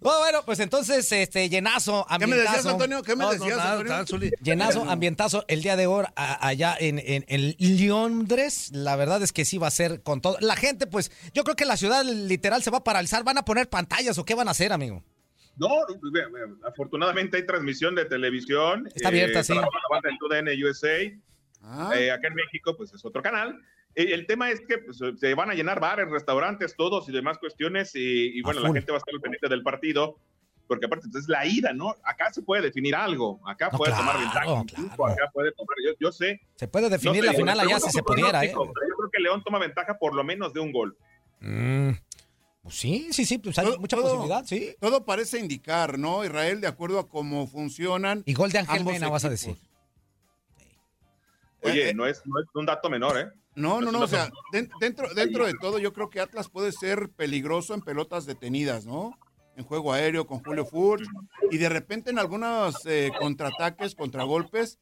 Bueno, 0.00 0.18
bueno, 0.18 0.42
pues 0.44 0.60
entonces, 0.60 1.10
este, 1.10 1.48
llenazo, 1.48 2.06
¿Qué 2.18 2.26
me 2.26 2.36
decías, 2.36 2.64
ambientazo. 2.66 2.70
Antonio? 2.70 3.02
¿Qué 3.02 3.16
me 3.16 3.24
No, 3.24 3.32
no, 3.32 3.32
decías, 3.38 3.56
nada, 3.56 3.70
Antonio? 3.72 3.92
nada, 3.92 4.06
Zuli. 4.06 4.30
Llenazo, 4.42 4.84
ambientazo 4.88 5.44
el 5.48 5.62
día 5.62 5.76
de 5.76 5.86
hoy 5.86 6.04
a- 6.16 6.46
allá 6.46 6.76
en, 6.78 6.98
en, 6.98 7.24
en 7.28 7.88
Londres. 7.88 8.70
La 8.72 8.96
verdad 8.96 9.22
es 9.22 9.32
que 9.32 9.44
sí 9.44 9.58
va 9.58 9.66
a 9.68 9.70
ser 9.72 10.02
con 10.02 10.20
todo. 10.20 10.36
La 10.40 10.56
gente, 10.56 10.86
pues, 10.86 11.10
yo 11.34 11.44
creo 11.44 11.56
que 11.56 11.64
la 11.64 11.76
ciudad 11.76 12.04
literal 12.04 12.62
se 12.62 12.70
va 12.70 12.78
a 12.78 12.84
paralizar. 12.84 13.24
¿Van 13.24 13.38
a 13.38 13.44
poner 13.44 13.68
pantallas 13.68 14.18
o 14.18 14.24
qué 14.24 14.34
van 14.34 14.48
a 14.48 14.52
hacer, 14.52 14.72
amigo? 14.72 15.02
No, 15.56 15.68
afortunadamente 16.68 17.36
hay 17.38 17.46
transmisión 17.46 17.94
de 17.96 18.04
televisión. 18.04 18.88
Está 18.94 19.08
abierta, 19.08 19.42
sí. 19.42 19.54
para 19.54 19.66
La 19.66 19.70
banda 19.90 20.10
TUDN 20.20 20.64
USA. 20.64 20.88
Ah, 21.62 21.92
Eh, 21.96 22.10
acá 22.10 22.28
en 22.28 22.34
México, 22.34 22.76
pues 22.76 22.92
es 22.94 23.04
otro 23.04 23.22
canal. 23.22 23.60
Eh, 23.94 24.12
el 24.12 24.26
tema 24.26 24.50
es 24.50 24.60
que 24.60 24.78
pues, 24.78 24.98
se 25.18 25.34
van 25.34 25.50
a 25.50 25.54
llenar 25.54 25.80
bares, 25.80 26.08
restaurantes, 26.10 26.76
todos 26.76 27.08
y 27.08 27.12
demás 27.12 27.38
cuestiones. 27.38 27.94
Y, 27.94 28.38
y 28.38 28.42
bueno, 28.42 28.60
la 28.60 28.72
gente 28.72 28.92
va 28.92 28.96
a 28.96 29.00
estar 29.00 29.14
al 29.14 29.20
pendiente 29.20 29.48
del 29.48 29.62
partido. 29.62 30.18
Porque 30.66 30.84
aparte, 30.84 31.08
pues, 31.10 31.24
es 31.24 31.28
la 31.30 31.46
ida, 31.46 31.72
¿no? 31.72 31.94
Acá 32.04 32.30
se 32.30 32.42
puede 32.42 32.60
definir 32.62 32.94
algo. 32.94 33.40
Acá 33.48 33.70
No, 33.72 33.78
puede 33.78 33.90
claro, 33.92 34.06
tomar 34.06 34.20
ventaja. 34.22 34.44
claro. 34.96 35.12
Acá 35.14 35.30
puede 35.32 35.52
tomar. 35.52 35.76
Yo, 35.84 35.92
yo 35.98 36.12
sé. 36.12 36.40
Se 36.56 36.68
puede 36.68 36.90
definir 36.90 37.16
no 37.16 37.20
sé, 37.22 37.26
la 37.26 37.38
final 37.38 37.60
allá 37.60 37.80
si 37.80 37.90
se 37.90 38.02
pudiera, 38.02 38.44
¿eh? 38.44 38.52
Yo 38.52 38.70
creo 38.74 39.10
que 39.10 39.20
León 39.22 39.42
toma 39.42 39.58
ventaja 39.58 39.98
por 39.98 40.14
lo 40.14 40.22
menos 40.24 40.52
de 40.52 40.60
un 40.60 40.70
gol. 40.70 40.94
Mm, 41.40 41.90
pues 42.62 42.74
sí, 42.74 43.08
sí, 43.12 43.24
sí, 43.24 43.38
pues 43.38 43.58
hay 43.58 43.64
Todo- 43.64 43.78
mucha 43.78 43.96
posibilidad, 43.96 44.44
sí. 44.44 44.76
Todo 44.78 45.06
parece 45.06 45.38
indicar, 45.38 45.98
¿no? 45.98 46.22
Israel, 46.24 46.60
de 46.60 46.66
acuerdo 46.66 46.98
a 46.98 47.08
cómo 47.08 47.46
funcionan. 47.46 48.22
Y 48.26 48.34
gol 48.34 48.50
de 48.52 48.58
Ángel 48.58 48.84
Mena, 48.84 49.08
vas 49.08 49.24
a 49.24 49.30
decir. 49.30 49.56
Oye, 51.62 51.86
Eh, 51.86 51.88
eh, 51.90 51.94
no, 51.94 52.06
es, 52.06 52.22
no 52.24 52.40
es 52.40 52.46
un 52.54 52.66
dato 52.66 52.88
menor, 52.90 53.18
¿eh? 53.18 53.28
No, 53.54 53.80
no, 53.80 53.90
no, 53.90 54.00
o 54.02 54.06
sea, 54.06 54.30
dentro, 54.52 55.12
dentro 55.14 55.44
de 55.46 55.54
todo 55.54 55.78
yo 55.80 55.92
creo 55.92 56.10
que 56.10 56.20
Atlas 56.20 56.48
puede 56.48 56.70
ser 56.70 57.10
peligroso 57.10 57.74
en 57.74 57.80
pelotas 57.80 58.24
detenidas, 58.24 58.86
¿no? 58.86 59.18
En 59.56 59.64
juego 59.64 59.92
aéreo 59.92 60.24
con 60.28 60.38
Julio 60.44 60.64
Furch 60.64 61.08
y 61.50 61.58
de 61.58 61.68
repente 61.68 62.10
en 62.10 62.20
algunos 62.20 62.76
eh, 62.86 63.10
contraataques, 63.18 63.96
contragolpes, 63.96 64.78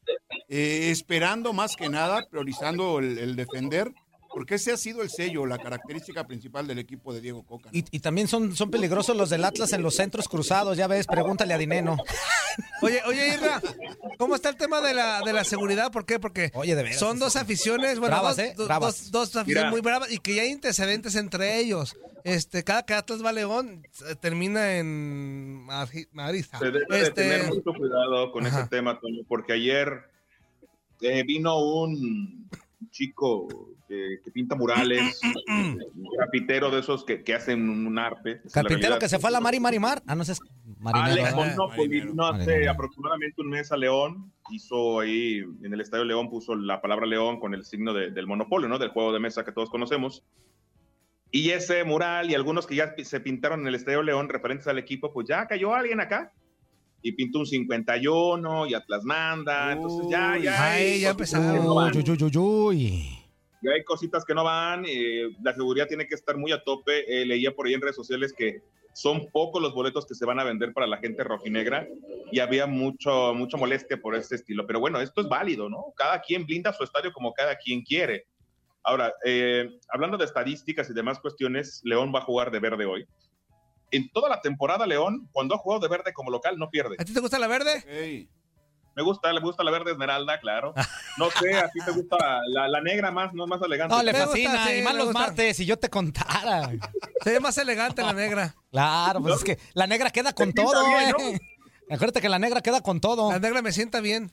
eh, 0.49 0.91
esperando 0.91 1.55
más 1.55 1.77
que 1.77 1.89
nada, 1.89 2.27
priorizando 2.31 2.99
el, 2.99 3.17
el 3.17 3.37
defender, 3.37 3.91
porque 4.37 4.57
ese 4.57 4.71
ha 4.71 4.77
sido 4.77 5.01
el 5.01 5.09
sello, 5.09 5.47
la 5.47 5.57
característica 5.57 6.27
principal 6.27 6.67
del 6.67 6.79
equipo 6.79 7.15
de 7.15 7.23
Diego 7.23 7.43
Coca. 7.43 7.71
¿no? 7.73 7.79
Y, 7.79 7.87
y 7.91 8.01
también 8.01 8.29
son, 8.29 8.55
son 8.55 8.71
peligrosos 8.71 9.17
los 9.17 9.31
del 9.31 9.43
Atlas 9.47 9.73
en 9.73 9.81
los 9.81 9.95
centros 9.95 10.29
cruzados, 10.29 10.77
ya 10.77 10.87
ves, 10.87 11.07
pregúntale 11.07 11.55
a 11.55 11.59
Dineno. 11.59 11.97
Oye, 12.83 13.01
oye, 13.07 13.33
Irra, 13.33 13.63
¿cómo 14.19 14.35
está 14.35 14.51
el 14.51 14.57
tema 14.57 14.83
de 14.83 14.93
la, 14.93 15.23
de 15.23 15.33
la 15.33 15.43
seguridad? 15.43 15.91
¿Por 15.91 16.05
qué? 16.05 16.19
Porque 16.21 16.51
Oye, 16.53 16.75
de 16.77 16.83
veras, 16.83 16.99
son 16.99 17.19
dos 17.19 17.35
aficiones, 17.37 17.99
bueno, 17.99 18.15
Bravas, 18.17 18.37
dos, 18.37 18.45
¿eh? 18.45 18.53
dos- 18.55 18.67
Bravas. 18.69 19.11
dos- 19.11 19.11
dos 19.33 19.37
aficiones 19.37 19.63
Mira. 19.65 19.71
muy 19.71 19.81
bravas 19.81 20.13
y 20.13 20.19
que 20.19 20.35
ya 20.35 20.43
hay 20.43 20.53
antecedentes 20.53 21.15
entre 21.15 21.59
ellos. 21.59 21.97
Este, 22.23 22.63
cada 22.63 22.83
que 22.85 22.93
Atlas 22.93 23.25
va 23.25 23.31
a 23.31 23.33
León, 23.33 23.87
termina 24.21 24.77
en 24.77 25.65
Marisa. 26.13 26.59
Se 26.59 26.67
debe 26.67 26.85
de 26.91 27.01
Este, 27.01 27.11
tener 27.23 27.47
mucho 27.47 27.73
cuidado 27.73 28.31
con 28.33 28.45
Ajá. 28.47 28.61
ese 28.61 28.69
tema, 28.69 29.01
Toño, 29.01 29.23
porque 29.27 29.55
ayer 29.55 30.11
eh, 31.01 31.23
vino 31.27 31.59
un 31.59 32.51
chico 32.91 33.49
que, 33.89 34.19
que 34.25 34.31
pinta 34.31 34.55
murales, 34.55 35.21
un 35.49 35.79
grafitero 36.19 36.71
de 36.71 36.81
esos 36.81 37.05
que, 37.05 37.23
que 37.23 37.35
hacen 37.35 37.69
un 37.69 37.99
arte. 37.99 38.41
Carpintero 38.53 38.99
que 38.99 39.09
se 39.09 39.19
fue 39.19 39.29
a 39.29 39.33
la 39.33 39.41
Mari 39.41 39.61
Marimar. 39.61 40.03
Ah, 40.07 40.15
no 40.15 40.25
sé. 40.25 40.35
Alex 40.85 41.35
Marinero. 41.35 41.89
vino 41.89 42.27
hace 42.27 42.69
aproximadamente 42.69 43.41
un 43.41 43.49
mes 43.51 43.73
a 43.73 43.77
León, 43.77 44.33
hizo 44.51 45.01
ahí 45.01 45.39
en 45.63 45.73
el 45.73 45.81
Estadio 45.81 46.05
León, 46.05 46.29
puso 46.31 46.55
la 46.55 46.81
palabra 46.81 47.07
León 47.07 47.41
con 47.41 47.55
el 47.55 47.65
signo 47.65 47.93
de- 47.95 48.11
del 48.11 48.27
monopolio, 48.27 48.69
¿no? 48.69 48.79
Del 48.79 48.91
juego 48.91 49.13
de 49.13 49.21
mesa 49.21 49.45
que 49.45 49.53
todos 49.53 49.71
conocemos. 49.71 50.23
Y 51.31 51.51
ese 51.51 51.83
mural 51.85 52.31
y 52.31 52.35
algunos 52.35 52.67
que 52.67 52.77
ya 52.77 52.95
se 53.03 53.21
pintaron 53.21 53.61
en 53.61 53.69
el 53.69 53.75
Estadio 53.75 54.03
León 54.03 54.29
referentes 54.29 54.67
al 54.69 54.79
equipo, 54.79 55.13
pues 55.13 55.27
ya 55.29 55.47
cayó 55.47 55.75
alguien 55.75 56.01
acá 56.01 56.33
y 57.07 57.13
pintó 57.13 57.39
un 57.39 57.47
51 57.47 58.67
y 58.67 58.75
Atlas 58.75 59.05
manda, 59.05 59.73
entonces 59.73 60.09
ya, 60.11 60.37
ya. 60.37 60.73
Ay, 60.73 60.83
hay 60.83 61.01
ya 61.03 61.11
empezaron. 61.11 61.65
no. 61.65 61.75
Ya 63.63 63.71
hay 63.71 63.85
cositas 63.85 64.25
que 64.25 64.35
no 64.35 64.43
van, 64.43 64.85
eh, 64.89 65.31
la 65.41 65.55
seguridad 65.55 65.87
tiene 65.87 66.09
que 66.09 66.17
estar 66.17 66.37
muy 66.37 66.51
a 66.51 66.65
tope. 66.65 67.05
Eh, 67.07 67.25
leía 67.25 67.55
por 67.55 67.67
ahí 67.67 67.75
en 67.75 67.81
redes 67.81 67.95
sociales 67.95 68.35
que 68.37 68.61
son 68.93 69.31
pocos 69.31 69.63
los 69.63 69.73
boletos 69.73 70.05
que 70.05 70.17
se 70.17 70.27
van 70.27 70.41
a 70.41 70.45
vender 70.45 70.73
para 70.73 70.89
la 70.89 70.99
gente 70.99 71.23
rojinegra 71.23 71.87
y 72.33 72.41
había 72.41 72.67
mucho, 72.67 73.33
mucha 73.35 73.57
molestia 73.57 73.99
por 73.99 74.17
ese 74.17 74.35
estilo. 74.35 74.67
Pero 74.67 74.81
bueno, 74.81 75.01
esto 75.01 75.21
es 75.21 75.29
válido, 75.29 75.69
¿no? 75.69 75.93
Cada 75.97 76.21
quien 76.21 76.45
blinda 76.45 76.73
su 76.73 76.83
estadio 76.83 77.13
como 77.13 77.33
cada 77.35 77.55
quien 77.55 77.83
quiere. 77.83 78.27
Ahora, 78.83 79.15
eh, 79.25 79.79
hablando 79.91 80.17
de 80.17 80.25
estadísticas 80.25 80.91
y 80.91 80.95
demás 80.95 81.21
cuestiones, 81.21 81.83
León 81.85 82.13
va 82.13 82.19
a 82.19 82.23
jugar 82.23 82.51
de 82.51 82.59
verde 82.59 82.85
hoy. 82.85 83.07
En 83.91 84.11
toda 84.11 84.29
la 84.29 84.41
temporada, 84.41 84.87
León, 84.87 85.29
cuando 85.33 85.55
ha 85.55 85.59
jugado 85.59 85.81
de 85.81 85.89
verde 85.89 86.13
como 86.13 86.31
local, 86.31 86.59
no 86.59 86.69
pierde. 86.71 86.97
¿A 86.99 87.05
ti 87.05 87.13
te 87.15 87.21
gusta 87.21 87.39
la 87.39 87.47
verde? 87.47 87.85
Ey, 87.89 88.29
Me 88.97 89.03
gusta, 89.03 89.33
le 89.33 89.41
gusta 89.41 89.63
la 89.63 89.71
verde 89.71 89.93
esmeralda, 89.93 90.41
claro. 90.41 90.75
No 91.19 91.31
sé, 91.31 91.55
a 91.55 91.69
ti 91.71 91.79
te 91.85 91.93
gusta 91.93 92.17
la, 92.49 92.67
la 92.69 92.81
negra 92.81 93.11
más, 93.11 93.33
no 93.35 93.47
más 93.47 93.61
elegante. 93.63 93.95
No, 93.95 94.03
le 94.03 94.11
gusta, 94.13 94.27
fascina. 94.29 94.67
sí, 94.67 94.73
y 94.79 94.83
más 94.83 94.95
los 94.95 95.05
gusta. 95.07 95.19
martes, 95.21 95.57
si 95.57 95.67
yo 95.67 95.79
te 95.79 95.89
contara. 95.91 96.71
Se 97.23 97.31
ve 97.31 97.41
más 97.41 97.57
elegante 97.59 98.03
la 98.03 98.13
negra. 98.13 98.55
Claro, 98.71 99.21
pues 99.23 99.37
es 99.37 99.45
que 99.45 99.59
la 99.75 99.87
negra 99.87 100.11
queda 100.11 100.33
con 100.33 100.53
Te 100.53 100.63
todo, 100.63 100.85
bien, 100.89 101.15
¿eh? 101.35 101.39
Acuérdate 101.91 102.21
que 102.21 102.29
la 102.29 102.39
negra 102.41 102.61
queda 102.63 102.81
con 102.81 103.01
todo. 103.01 103.31
La 103.31 103.39
negra 103.39 103.63
me 103.63 103.71
sienta 103.73 104.01
bien. 104.01 104.33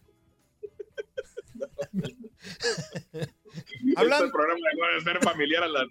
Hablan- 3.95 4.20
Este 4.24 4.32
programa 4.32 4.60
va 4.82 4.97
a 4.97 5.01
ser 5.04 5.20
familiar 5.24 5.64
a 5.64 5.68
las 5.68 5.88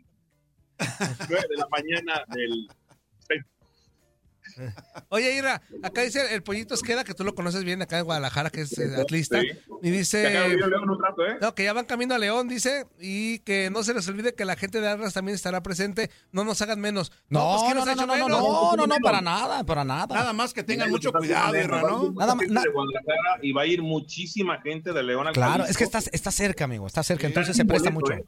9 1.28 1.46
de 1.48 1.56
la 1.56 1.68
mañana 1.70 2.24
del... 2.28 2.68
Oye, 5.08 5.34
Ira, 5.36 5.62
acá 5.82 6.02
dice 6.02 6.34
el 6.34 6.42
pollito 6.42 6.74
Esqueda, 6.74 7.04
que 7.04 7.14
tú 7.14 7.24
lo 7.24 7.34
conoces 7.34 7.64
bien 7.64 7.82
acá 7.82 7.98
en 7.98 8.04
Guadalajara, 8.04 8.50
que 8.50 8.62
es 8.62 8.76
eh, 8.78 8.94
atlista. 9.00 9.40
Sí. 9.40 9.48
Y 9.82 9.90
dice. 9.90 10.22
Que 10.22 10.54
un 10.64 11.02
rato, 11.02 11.26
¿eh? 11.26 11.38
No, 11.40 11.54
que 11.54 11.64
ya 11.64 11.72
van 11.72 11.84
camino 11.84 12.14
a 12.14 12.18
León, 12.18 12.48
dice, 12.48 12.86
y 13.00 13.40
que 13.40 13.70
no 13.70 13.82
se 13.84 13.94
les 13.94 14.06
olvide 14.08 14.34
que 14.34 14.44
la 14.44 14.56
gente 14.56 14.80
de 14.80 14.88
Atlas 14.88 15.12
también 15.14 15.34
estará 15.34 15.62
presente, 15.62 16.10
no 16.32 16.44
nos 16.44 16.60
hagan 16.62 16.80
menos. 16.80 17.12
No, 17.28 17.50
pues, 17.58 17.62
¿quién 17.64 17.76
no, 17.76 17.82
ha 17.82 17.86
no, 17.86 17.92
hecho 17.92 18.00
no, 18.00 18.06
no, 18.06 18.12
menos? 18.14 18.28
no, 18.30 18.76
no, 18.76 18.86
no, 18.86 18.96
para 19.02 19.20
nada, 19.20 19.64
para 19.64 19.84
nada. 19.84 20.14
Nada 20.14 20.32
más 20.32 20.52
que 20.54 20.62
tengan 20.62 20.90
mucho 20.90 21.12
cuidado, 21.12 21.46
sucediendo, 21.48 21.76
Irra, 21.76 21.82
va 21.82 21.88
a 21.88 21.92
ir 21.92 21.98
¿no? 21.98 22.12
Nada 22.12 22.34
más- 22.34 22.40
gente 22.42 22.54
na- 22.54 22.62
de 22.62 22.68
Guadalajara 22.70 23.38
y 23.42 23.52
va 23.52 23.62
a 23.62 23.66
ir 23.66 23.82
muchísima 23.82 24.60
gente 24.60 24.92
de 24.92 25.02
León 25.02 25.26
al 25.26 25.32
Claro, 25.34 25.64
Jalisco. 25.64 25.70
es 25.70 25.76
que 25.78 25.84
está, 25.84 25.98
está 26.12 26.30
cerca, 26.30 26.64
amigo, 26.64 26.86
está 26.86 27.02
cerca, 27.02 27.26
entonces 27.26 27.56
se 27.56 27.64
presta 27.64 27.90
mucho. 27.90 28.12
¿eh? 28.12 28.24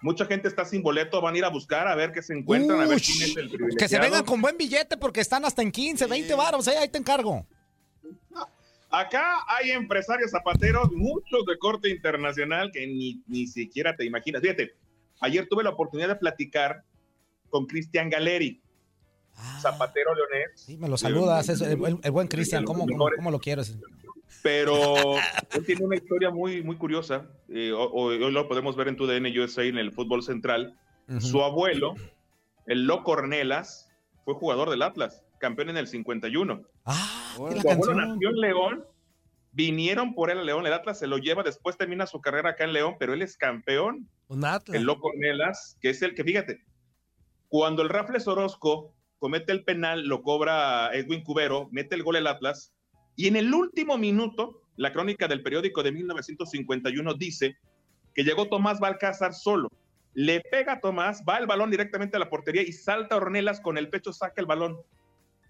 Mucha 0.00 0.26
gente 0.26 0.46
está 0.48 0.64
sin 0.64 0.82
boleto, 0.82 1.20
van 1.20 1.34
a 1.34 1.38
ir 1.38 1.44
a 1.44 1.48
buscar 1.48 1.88
a 1.88 1.94
ver 1.96 2.12
qué 2.12 2.22
se 2.22 2.32
encuentran, 2.32 2.80
a 2.80 2.86
ver 2.86 3.00
quién 3.00 3.22
es 3.22 3.36
el 3.36 3.48
privilegiado. 3.48 3.76
que 3.78 3.88
se 3.88 3.98
vengan 3.98 4.24
con 4.24 4.40
buen 4.40 4.56
billete 4.56 4.96
porque 4.96 5.20
están 5.20 5.44
hasta 5.44 5.60
en 5.62 5.72
15, 5.72 6.06
20 6.06 6.34
varos, 6.34 6.66
¿eh? 6.68 6.78
ahí 6.78 6.88
te 6.88 6.98
encargo. 6.98 7.44
Acá 8.90 9.44
hay 9.48 9.70
empresarios 9.72 10.30
zapateros, 10.30 10.90
muchos 10.92 11.44
de 11.46 11.58
corte 11.58 11.90
internacional 11.90 12.70
que 12.72 12.86
ni, 12.86 13.22
ni 13.26 13.46
siquiera 13.46 13.94
te 13.94 14.04
imaginas. 14.06 14.40
Fíjate, 14.40 14.72
ayer 15.20 15.46
tuve 15.48 15.62
la 15.62 15.70
oportunidad 15.70 16.08
de 16.08 16.16
platicar 16.16 16.84
con 17.50 17.66
Cristian 17.66 18.08
Galeri, 18.08 18.62
zapatero 19.60 20.14
leonés, 20.14 20.50
Sí, 20.54 20.76
me 20.78 20.88
lo 20.88 20.96
saludas, 20.96 21.48
es 21.48 21.60
el, 21.60 21.84
el- 21.84 21.98
el 22.02 22.10
buen 22.10 22.28
Cristian, 22.28 22.64
¿cómo, 22.64 22.86
cómo, 22.86 23.08
cómo 23.14 23.30
lo 23.30 23.38
quiero? 23.40 23.62
Pero 24.42 25.16
él 25.52 25.64
tiene 25.66 25.84
una 25.84 25.96
historia 25.96 26.30
muy, 26.30 26.62
muy 26.62 26.76
curiosa. 26.76 27.26
eh, 27.48 27.72
hoy 27.72 28.18
lo 28.30 28.48
podemos 28.48 28.76
ver 28.76 28.88
en 28.88 28.96
tu 28.96 29.06
DN 29.06 29.28
USA 29.40 29.64
en 29.64 29.78
el 29.78 29.92
fútbol 29.92 30.22
central. 30.22 30.78
Su 31.20 31.42
abuelo, 31.42 31.94
el 32.66 32.84
Loco 32.86 33.12
Ornelas, 33.12 33.90
fue 34.24 34.34
jugador 34.34 34.68
del 34.68 34.82
Atlas, 34.82 35.24
campeón 35.40 35.70
en 35.70 35.78
el 35.78 35.86
51. 35.86 36.62
Ah, 36.84 37.32
Su 37.34 37.46
abuelo 37.46 37.94
nació 37.94 38.28
en 38.28 38.36
León, 38.40 38.84
vinieron 39.52 40.14
por 40.14 40.30
él 40.30 40.38
a 40.38 40.42
León, 40.42 40.66
el 40.66 40.72
Atlas 40.74 40.98
se 40.98 41.06
lo 41.06 41.16
lleva, 41.16 41.42
después 41.42 41.78
termina 41.78 42.06
su 42.06 42.20
carrera 42.20 42.50
acá 42.50 42.64
en 42.64 42.74
León, 42.74 42.96
pero 42.98 43.14
él 43.14 43.22
es 43.22 43.38
campeón. 43.38 44.08
Un 44.28 44.44
Atlas. 44.44 44.76
El 44.76 44.84
Loco 44.84 45.08
Ornelas, 45.08 45.78
que 45.80 45.88
es 45.90 46.02
el 46.02 46.14
que, 46.14 46.24
fíjate, 46.24 46.60
cuando 47.48 47.80
el 47.82 47.88
Rafles 47.88 48.28
Orozco 48.28 48.94
comete 49.18 49.52
el 49.52 49.64
penal, 49.64 50.06
lo 50.06 50.22
cobra 50.22 50.90
Edwin 50.92 51.22
Cubero, 51.24 51.68
mete 51.72 51.94
el 51.94 52.02
gol 52.02 52.16
el 52.16 52.26
Atlas, 52.26 52.74
y 53.18 53.26
en 53.26 53.34
el 53.34 53.52
último 53.52 53.98
minuto, 53.98 54.62
la 54.76 54.92
crónica 54.92 55.26
del 55.26 55.42
periódico 55.42 55.82
de 55.82 55.90
1951 55.90 57.14
dice 57.14 57.56
que 58.14 58.22
llegó 58.22 58.48
Tomás 58.48 58.78
Balcázar 58.78 59.34
solo. 59.34 59.68
Le 60.14 60.40
pega 60.40 60.74
a 60.74 60.80
Tomás, 60.80 61.24
va 61.28 61.38
el 61.38 61.48
balón 61.48 61.68
directamente 61.70 62.16
a 62.16 62.20
la 62.20 62.30
portería 62.30 62.62
y 62.62 62.72
salta 62.72 63.16
Ornelas 63.16 63.60
con 63.60 63.76
el 63.76 63.88
pecho, 63.90 64.12
saca 64.12 64.40
el 64.40 64.46
balón. 64.46 64.78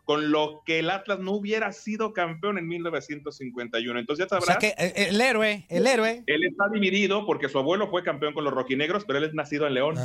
Con 0.05 0.31
lo 0.33 0.63
que 0.65 0.79
el 0.79 0.89
Atlas 0.89 1.19
no 1.19 1.33
hubiera 1.33 1.71
sido 1.73 2.15
campeón 2.15 2.57
en 2.57 2.67
1951. 2.67 4.01
Entonces 4.01 4.27
ya 4.27 4.37
O 4.39 4.41
sabrás. 4.41 4.59
sea 4.59 4.75
que 4.75 4.83
eh, 4.83 5.09
el 5.11 5.21
héroe, 5.21 5.67
el 5.69 5.87
héroe. 5.87 6.25
Él 6.27 6.45
está 6.45 6.71
dividido 6.73 7.27
porque 7.27 7.51
su 7.51 7.59
abuelo 7.59 7.91
fue 7.91 8.03
campeón 8.03 8.33
con 8.33 8.45
los 8.45 8.55
rojinegros, 8.55 9.05
pero 9.05 9.19
él 9.19 9.27
es 9.27 9.35
nacido 9.35 9.67
en 9.67 9.75
León. 9.75 9.97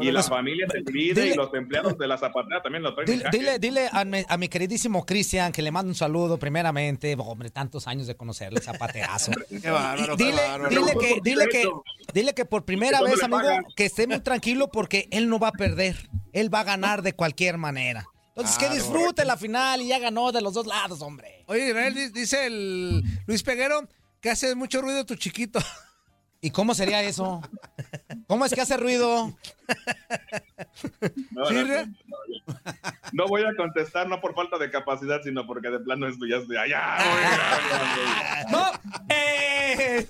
Y 0.00 0.10
la 0.10 0.22
familia 0.22 0.66
se 0.70 0.78
divide 0.80 1.22
Dile- 1.22 1.32
y 1.32 1.36
los 1.36 1.52
empleados 1.54 1.98
de 1.98 2.06
la 2.06 2.16
zapatera 2.18 2.62
también 2.62 2.82
lo 2.82 2.94
traen. 2.94 3.10
en 3.10 3.18
Dile, 3.18 3.30
dile, 3.30 3.58
dile 3.58 3.88
a, 3.92 4.04
mi, 4.04 4.24
a 4.26 4.36
mi 4.38 4.48
queridísimo 4.48 5.04
Cristian 5.04 5.52
que 5.52 5.60
le 5.62 5.70
mando 5.70 5.90
un 5.90 5.94
saludo 5.94 6.38
primeramente. 6.38 7.14
Hombre, 7.18 7.50
tantos 7.50 7.86
años 7.86 8.06
de 8.06 8.14
conocerle, 8.16 8.60
zapaterazo. 8.60 9.32
Qué 9.62 9.70
bárbaro, 9.70 10.16
qué 10.16 10.24
dile, 10.24 10.42
bárbaro. 10.48 10.68
dile 10.70 10.92
que, 10.98 11.20
dile 11.22 11.48
que, 11.48 11.68
dile 12.12 12.34
que 12.34 12.44
por 12.44 12.64
primera 12.64 12.98
¿Cuándo 12.98 13.16
vez, 13.16 13.24
amigo, 13.24 13.68
que 13.76 13.84
esté 13.86 14.06
muy 14.06 14.20
tranquilo 14.22 14.70
porque 14.70 15.08
él 15.10 15.28
no 15.28 15.38
va 15.38 15.48
a 15.48 15.52
perder. 15.52 16.08
Él 16.32 16.52
va 16.52 16.60
a 16.60 16.64
ganar 16.64 17.02
de 17.02 17.12
cualquier 17.14 17.58
manera. 17.58 18.06
Entonces, 18.36 18.58
que 18.58 18.68
disfrute 18.68 19.24
la 19.24 19.36
final 19.36 19.80
y 19.82 19.88
ya 19.88 19.98
ganó 20.00 20.32
de 20.32 20.40
los 20.42 20.54
dos 20.54 20.66
lados, 20.66 21.00
hombre. 21.02 21.44
Oye, 21.46 21.68
Israel, 21.68 21.94
di- 21.94 22.08
dice 22.08 22.46
el 22.46 23.02
Luis 23.26 23.42
Peguero 23.44 23.86
que 24.20 24.30
hace 24.30 24.54
mucho 24.56 24.80
ruido 24.82 25.04
tu 25.06 25.14
chiquito. 25.14 25.60
¿Y 26.44 26.50
cómo 26.50 26.74
sería 26.74 27.02
eso? 27.02 27.40
¿Cómo 28.26 28.44
es 28.44 28.52
que 28.52 28.60
hace 28.60 28.76
ruido? 28.76 29.32
No, 31.30 31.50
no, 31.50 31.64
no, 31.64 31.86
no, 31.86 31.86
no 33.12 33.26
voy 33.28 33.44
a 33.44 33.56
contestar 33.56 34.06
no 34.10 34.20
por 34.20 34.34
falta 34.34 34.58
de 34.58 34.70
capacidad, 34.70 35.22
sino 35.22 35.46
porque 35.46 35.70
de 35.70 35.80
plano 35.80 36.06
esto 36.06 36.26
ya 36.26 36.36
es 36.36 36.46
de 36.46 36.58
allá. 36.58 36.98
¡No! 38.50 38.62
¡Eh! 39.08 40.06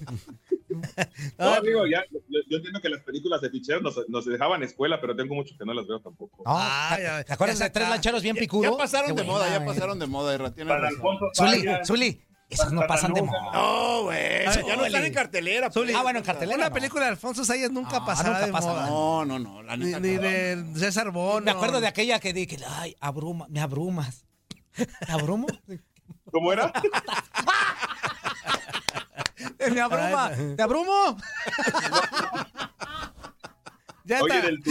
No, 1.39 1.61
digo, 1.61 1.87
ya, 1.87 2.03
yo, 2.11 2.41
yo 2.49 2.57
entiendo 2.57 2.80
que 2.80 2.89
las 2.89 3.03
películas 3.03 3.41
de 3.41 3.51
ficheros 3.51 3.82
nos, 3.82 4.09
nos 4.09 4.24
dejaban 4.24 4.61
escuela, 4.64 5.01
pero 5.01 5.14
tengo 5.14 5.37
mucho 5.37 5.55
que 5.57 5.64
no 5.64 5.72
las 5.72 5.87
veo 5.87 6.01
tampoco. 6.01 6.43
No, 6.45 7.24
¿Te 7.24 7.32
acuerdas 7.32 7.61
de 7.61 7.70
tres 7.70 7.89
lancheros 7.89 8.24
bien 8.24 8.35
picudos? 8.35 8.72
Ya 8.72 8.76
pasaron 8.76 9.14
Qué 9.14 9.22
de 9.22 9.28
moda, 9.28 9.49
ya 9.49 9.62
eh. 9.62 9.66
pasaron 9.66 10.01
de 10.01 10.09
moda, 10.09 10.35
Irra, 10.35 10.53
tienes 10.53 10.72
Para 10.72 10.91
razón. 10.91 10.99
Alfonso 10.99 11.26
Zuli, 11.32 11.68
Zuli, 11.87 12.20
esas 12.55 12.72
no 12.72 12.86
pasan 12.86 13.12
de 13.12 13.22
moda. 13.22 13.52
No, 13.52 14.02
güey, 14.05 14.46
Ay, 14.46 14.62
ya 14.66 14.76
no 14.76 14.84
están 14.84 15.05
en 15.05 15.12
cartelera. 15.14 15.70
Pues. 15.70 15.94
Ah, 15.94 16.02
bueno, 16.02 16.18
en 16.20 16.24
cartelera. 16.24 16.57
Una 16.57 16.70
película 16.72 17.05
de 17.05 17.11
Alfonso 17.11 17.44
Sayas 17.44 17.70
nunca 17.70 18.05
pasará 18.05 18.30
nunca 18.30 18.46
de 18.46 18.52
moda. 18.52 18.86
No, 18.86 19.24
no, 19.24 19.38
no, 19.38 19.62
la 19.62 19.76
Ni, 19.76 19.86
neta. 19.86 20.00
ni 20.00 20.14
no. 20.16 20.22
de 20.22 20.64
César 20.76 21.11
Bono. 21.11 21.44
Me 21.44 21.50
acuerdo 21.50 21.80
de 21.80 21.86
aquella 21.86 22.18
que 22.20 22.32
dije, 22.32 22.59
ay, 22.68 22.96
abruma, 23.00 23.46
me 23.48 23.61
abrumas. 23.61 24.24
¿Me 24.76 25.12
abrumo? 25.14 25.46
¿Cómo 26.32 26.52
era? 26.52 26.72
me 29.72 29.80
abruma, 29.80 30.30
¿te 30.57 30.62
abrumo? 30.62 31.16
Ya 34.07 34.20
Oye, 34.22 34.34
está. 34.36 34.46
del 34.46 34.62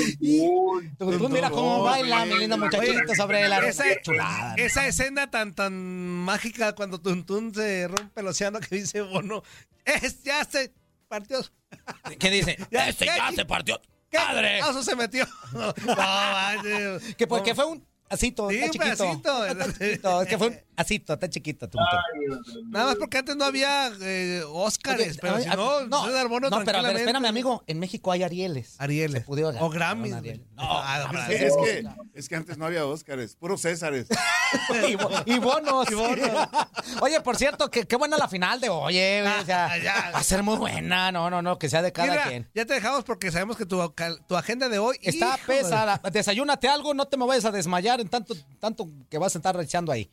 Tuntún. 0.97 1.31
Mira 1.33 1.49
cómo 1.49 1.77
no, 1.79 1.83
baila, 1.83 2.25
mi 2.25 2.37
linda 2.37 2.55
muchachita 2.55 3.15
sobre 3.15 3.47
la 3.49 3.67
esa, 3.67 3.83
chulada. 4.01 4.53
esa 4.57 4.85
escena 4.87 5.29
tan 5.31 5.53
tan 5.55 5.73
mágica 5.73 6.73
cuando 6.75 7.01
Tuntún 7.01 7.53
se 7.53 7.87
rompe 7.87 8.21
el 8.21 8.27
océano 8.27 8.59
que 8.59 8.75
dice 8.75 9.01
Bono, 9.01 9.41
es, 9.85 10.23
ya 10.23 10.43
se 10.45 10.71
partió. 11.07 11.39
¿Qué 12.19 12.29
dice? 12.29 12.57
Ya- 12.69 12.87
Este 12.89 13.05
ya- 13.07 13.17
ya 13.17 13.31
se 13.35 13.45
partió. 13.45 13.81
¿Qué? 14.11 14.17
¡Padre! 14.19 14.59
Paso 14.59 14.83
se 14.83 14.95
metió. 14.95 15.25
No, 15.53 15.73
manches. 15.95 17.15
Que 17.17 17.25
porque 17.25 17.55
fue 17.55 17.65
un 17.65 17.83
asito, 18.09 18.49
Sí, 18.51 18.57
un 18.61 18.69
chiquito. 18.69 18.83
pedacito. 18.83 19.73
Chiquito, 19.79 20.21
Es 20.21 20.27
que 20.27 20.37
fue 20.37 20.47
un 20.49 20.59
asito, 20.75 21.13
está 21.13 21.29
chiquito. 21.29 21.69
Tuntún. 21.69 22.69
Nada 22.71 22.85
más 22.87 22.95
porque 22.95 23.17
antes 23.19 23.35
no 23.35 23.45
había 23.45 23.91
eh, 24.01 24.43
Óscares, 24.47 25.09
Oye, 25.11 25.17
pero 25.21 25.35
a- 25.35 25.41
si 25.41 25.47
a- 25.49 25.55
no, 25.55 25.81
no, 25.87 25.87
no, 25.87 26.03
pero 26.05 26.17
a 26.17 26.21
ver, 26.39 26.49
tranquilamente- 26.49 27.01
espérame, 27.01 27.25
amigo. 27.25 27.63
En 27.67 27.79
México 27.79 28.11
hay 28.11 28.23
Arieles. 28.23 28.75
Arieles. 28.79 29.23
O 29.27 29.69
Grammys. 29.69 30.11
un 30.13 30.17
Ariel. 30.19 30.45
No, 30.55 30.63
No, 30.63 31.11
no, 31.13 31.25
Sí, 31.27 31.33
es, 31.33 31.53
que, 31.55 31.87
es 32.13 32.29
que 32.29 32.35
antes 32.35 32.57
no 32.57 32.65
había 32.65 32.85
Óscares, 32.85 33.35
puros 33.35 33.61
Césares. 33.61 34.07
y, 34.89 34.95
bo- 34.95 35.09
y 35.25 35.39
bonos. 35.39 35.87
Oye, 37.01 37.21
por 37.21 37.35
cierto, 37.37 37.69
que, 37.69 37.85
qué 37.85 37.95
buena 37.95 38.17
la 38.17 38.27
final 38.27 38.59
de 38.59 38.69
hoy, 38.69 38.97
eh, 38.97 39.23
o 39.41 39.45
sea, 39.45 39.65
Ah, 39.73 40.11
va 40.13 40.19
a 40.19 40.23
ser 40.23 40.43
muy 40.43 40.57
buena. 40.57 41.11
No, 41.11 41.29
no, 41.29 41.41
no, 41.41 41.57
que 41.59 41.69
sea 41.69 41.81
de 41.81 41.91
cada 41.91 42.09
Mira, 42.11 42.23
quien. 42.29 42.49
ya 42.53 42.65
te 42.65 42.73
dejamos 42.73 43.03
porque 43.03 43.31
sabemos 43.31 43.57
que 43.57 43.65
tu, 43.65 43.79
tu 44.27 44.35
agenda 44.35 44.69
de 44.69 44.79
hoy 44.79 44.97
Está 45.01 45.37
híjole. 45.37 45.59
pesada. 45.61 46.01
Desayúnate 46.11 46.67
algo, 46.67 46.93
no 46.93 47.05
te 47.07 47.17
me 47.17 47.25
vayas 47.25 47.45
a 47.45 47.51
desmayar 47.51 47.99
en 48.01 48.09
tanto, 48.09 48.35
tanto 48.59 48.87
que 49.09 49.17
vas 49.17 49.35
a 49.35 49.39
estar 49.39 49.59
echando 49.61 49.91
ahí. 49.91 50.09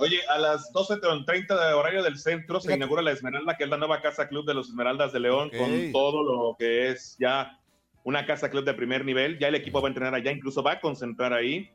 Oye, 0.00 0.18
a 0.28 0.38
las 0.38 0.72
12.30 0.72 1.46
de 1.68 1.74
horario 1.74 2.02
del 2.02 2.18
centro 2.18 2.58
se 2.60 2.74
inaugura 2.74 3.02
la 3.02 3.12
Esmeralda, 3.12 3.56
que 3.56 3.64
es 3.64 3.70
la 3.70 3.76
nueva 3.76 4.00
casa 4.00 4.28
club 4.28 4.46
de 4.46 4.54
los 4.54 4.68
Esmeraldas 4.70 5.12
de 5.12 5.20
León, 5.20 5.48
Ok. 5.48 5.56
con 5.58 5.92
todo 5.92 6.22
lo 6.24 6.56
que 6.58 6.88
es 6.88 7.16
ya 7.18 7.58
una 8.02 8.24
casa 8.24 8.48
club 8.50 8.64
de 8.64 8.72
primer 8.72 9.04
nivel. 9.04 9.38
Ya 9.38 9.48
el 9.48 9.54
equipo 9.54 9.82
va 9.82 9.88
a 9.88 9.90
entrenar 9.90 10.14
allá, 10.14 10.32
incluso 10.32 10.62
va 10.62 10.72
a 10.72 10.80
concentrar 10.80 11.34
ahí. 11.34 11.70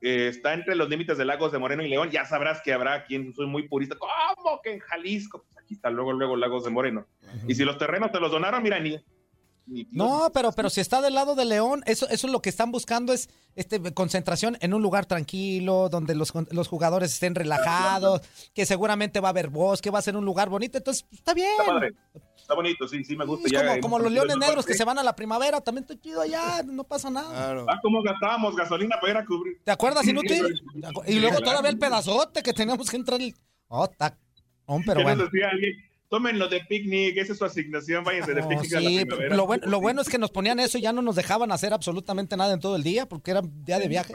Eh, 0.00 0.28
está 0.28 0.54
entre 0.54 0.76
los 0.76 0.88
límites 0.88 1.18
de 1.18 1.24
Lagos 1.24 1.50
de 1.50 1.58
Moreno 1.58 1.82
y 1.82 1.88
León. 1.88 2.10
Ya 2.10 2.24
sabrás 2.24 2.60
que 2.62 2.72
habrá 2.72 3.04
quien 3.04 3.34
soy 3.34 3.46
muy 3.46 3.66
purista. 3.66 3.96
¿Cómo 3.98 4.60
que 4.62 4.72
en 4.74 4.78
Jalisco? 4.78 5.42
Pues 5.42 5.58
aquí 5.58 5.74
está 5.74 5.90
luego, 5.90 6.12
luego 6.12 6.36
Lagos 6.36 6.64
de 6.64 6.70
Moreno. 6.70 7.06
Y 7.48 7.54
si 7.56 7.64
los 7.64 7.78
terrenos 7.78 8.12
te 8.12 8.20
los 8.20 8.30
donaron, 8.30 8.62
mira, 8.62 8.78
ni. 8.78 8.96
No, 9.66 10.30
pero, 10.32 10.52
pero 10.52 10.70
si 10.70 10.80
está 10.80 11.00
del 11.00 11.14
lado 11.14 11.34
de 11.34 11.44
León, 11.44 11.82
eso, 11.86 12.08
eso 12.08 12.26
es 12.28 12.32
lo 12.32 12.40
que 12.40 12.48
están 12.50 12.70
buscando 12.70 13.12
es 13.12 13.28
este, 13.56 13.80
concentración 13.92 14.56
en 14.60 14.74
un 14.74 14.82
lugar 14.82 15.06
tranquilo, 15.06 15.88
donde 15.88 16.14
los, 16.14 16.32
los 16.52 16.68
jugadores 16.68 17.12
estén 17.12 17.34
relajados, 17.34 18.20
que 18.54 18.64
seguramente 18.64 19.18
va 19.20 19.28
a 19.28 19.30
haber 19.30 19.48
bosque, 19.48 19.90
va 19.90 19.98
a 19.98 20.02
ser 20.02 20.16
un 20.16 20.24
lugar 20.24 20.48
bonito, 20.48 20.78
entonces 20.78 21.02
pues, 21.02 21.18
está 21.18 21.34
bien. 21.34 21.50
Está 21.58 21.72
padre. 21.72 21.94
Está 22.36 22.54
bonito, 22.54 22.86
sí, 22.86 23.04
sí 23.04 23.16
me 23.16 23.24
gusta. 23.24 23.46
Es 23.48 23.52
Ya 23.52 23.80
como, 23.80 23.98
los 23.98 24.12
leones 24.12 24.36
negros 24.36 24.64
que 24.64 24.74
se 24.74 24.84
van 24.84 24.98
a 25.00 25.02
la 25.02 25.16
primavera, 25.16 25.60
también 25.60 25.82
está 25.82 26.00
chido 26.00 26.20
allá, 26.20 26.62
no 26.62 26.84
pasa 26.84 27.10
nada. 27.10 27.28
Claro. 27.28 27.66
Ah, 27.68 27.80
¿cómo 27.82 28.02
gastábamos 28.02 28.54
gasolina 28.54 28.96
para 29.00 29.12
ir 29.14 29.18
a 29.18 29.26
cubrir? 29.26 29.60
¿Te 29.64 29.72
acuerdas, 29.72 30.06
inútil? 30.06 30.62
Y 31.06 31.18
luego 31.18 31.40
todavía 31.40 31.70
el 31.70 31.78
pedazote 31.78 32.44
que 32.44 32.52
teníamos 32.52 32.88
que 32.88 32.96
entrar. 32.98 33.20
el- 33.20 33.34
Oh, 33.66 33.84
está. 33.84 34.16
Oh, 34.66 34.80
pero 34.86 34.98
¿Qué 34.98 35.04
nos 35.04 35.16
bueno. 35.16 35.24
decía 35.24 35.48
alguien? 35.50 35.72
Tómenlo 36.08 36.48
de 36.48 36.60
picnic, 36.68 37.16
esa 37.16 37.32
es 37.32 37.38
su 37.38 37.44
asignación, 37.44 38.04
váyanse 38.04 38.34
de 38.34 38.42
No, 38.42 38.48
picnic 38.48 38.72
a 38.74 38.80
la 38.80 38.88
sí, 38.90 39.04
primavera. 39.04 39.36
lo, 39.36 39.46
bueno, 39.46 39.66
lo 39.66 39.80
bueno 39.80 40.00
es 40.02 40.08
que 40.08 40.18
nos 40.18 40.30
ponían 40.30 40.60
eso 40.60 40.78
y 40.78 40.82
ya 40.82 40.92
no 40.92 41.02
nos 41.02 41.16
dejaban 41.16 41.50
hacer 41.52 41.72
absolutamente 41.72 42.36
nada 42.36 42.54
en 42.54 42.60
todo 42.60 42.76
el 42.76 42.82
día 42.82 43.06
porque 43.06 43.32
era 43.32 43.42
día 43.42 43.78
de 43.78 43.88
viaje. 43.88 44.12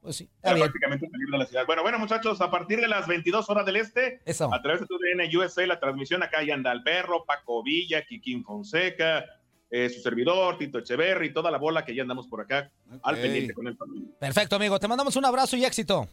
Pues 0.00 0.16
sí, 0.16 0.24
está 0.36 0.48
Era 0.50 0.54
bien. 0.54 0.64
prácticamente 0.66 1.10
salir 1.10 1.28
de 1.30 1.38
la 1.38 1.46
ciudad. 1.46 1.66
Bueno, 1.66 1.82
bueno, 1.82 1.98
muchachos, 1.98 2.40
a 2.40 2.50
partir 2.50 2.80
de 2.80 2.88
las 2.88 3.06
22 3.06 3.50
horas 3.50 3.66
del 3.66 3.76
este, 3.76 4.20
Eso. 4.24 4.52
a 4.54 4.62
través 4.62 4.80
de 4.80 4.86
TUDN 4.86 5.36
USA, 5.36 5.66
la 5.66 5.78
transmisión 5.78 6.22
acá 6.22 6.42
ya 6.42 6.54
anda 6.54 6.72
el 6.72 6.82
perro, 6.82 7.24
Paco 7.26 7.62
Villa, 7.62 8.02
Kikín 8.06 8.42
Fonseca, 8.44 9.24
eh, 9.70 9.90
su 9.90 10.00
servidor, 10.00 10.56
Tito 10.56 10.78
Echeverry, 10.78 11.34
toda 11.34 11.50
la 11.50 11.58
bola 11.58 11.84
que 11.84 11.94
ya 11.94 12.02
andamos 12.02 12.26
por 12.26 12.40
acá 12.40 12.70
al 13.02 13.16
pendiente 13.16 13.52
con 13.52 13.66
el 13.66 13.76
partido. 13.76 14.06
Perfecto, 14.18 14.56
amigo. 14.56 14.78
Te 14.78 14.88
mandamos 14.88 15.14
un 15.16 15.26
abrazo 15.26 15.56
y 15.58 15.64
éxito. 15.66 16.08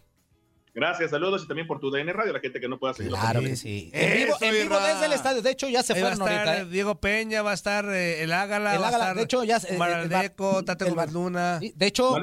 Gracias, 0.75 1.09
saludos 1.11 1.41
y 1.45 1.47
también 1.47 1.67
por 1.67 1.79
tu 1.79 1.89
DN 1.89 2.11
Radio, 2.11 2.33
la 2.33 2.41
gente 2.41 2.59
que 2.59 2.67
no 2.67 2.77
pueda 2.77 2.93
seguir. 2.93 3.13
Claro 3.13 3.39
que 3.39 3.55
sí. 3.55 3.89
En 3.93 4.13
vivo, 4.25 4.35
en 4.41 4.51
vivo 4.53 4.77
desde 4.77 5.05
el 5.05 5.13
estadio. 5.13 5.41
De 5.41 5.51
hecho, 5.51 5.69
ya 5.69 5.81
se 5.83 5.93
Ahí 5.93 6.01
va 6.01 6.09
a 6.09 6.11
fueron 6.17 6.27
estar 6.33 6.47
ahorita. 6.49 6.67
¿eh? 6.67 6.69
Diego 6.69 6.95
Peña, 6.99 7.41
va 7.43 7.51
a 7.51 7.53
estar 7.53 7.85
eh, 7.85 8.21
el 8.23 8.33
Ágala, 8.33 8.75
El 8.75 8.81
va 8.81 8.85
a 8.87 8.89
Ágala, 8.89 9.03
estar 9.05 9.15
de 9.15 9.23
hecho, 9.23 9.43
ya 9.45 9.59
se- 9.61 9.73
Omar 9.73 9.89
el- 9.91 9.99
el 10.03 10.09
bar- 10.09 10.19
Aldeco, 10.19 10.65
Tate 10.65 10.85
Gómez 10.89 11.13
Luna. 11.13 11.59
De 11.59 11.85
hecho, 11.87 12.13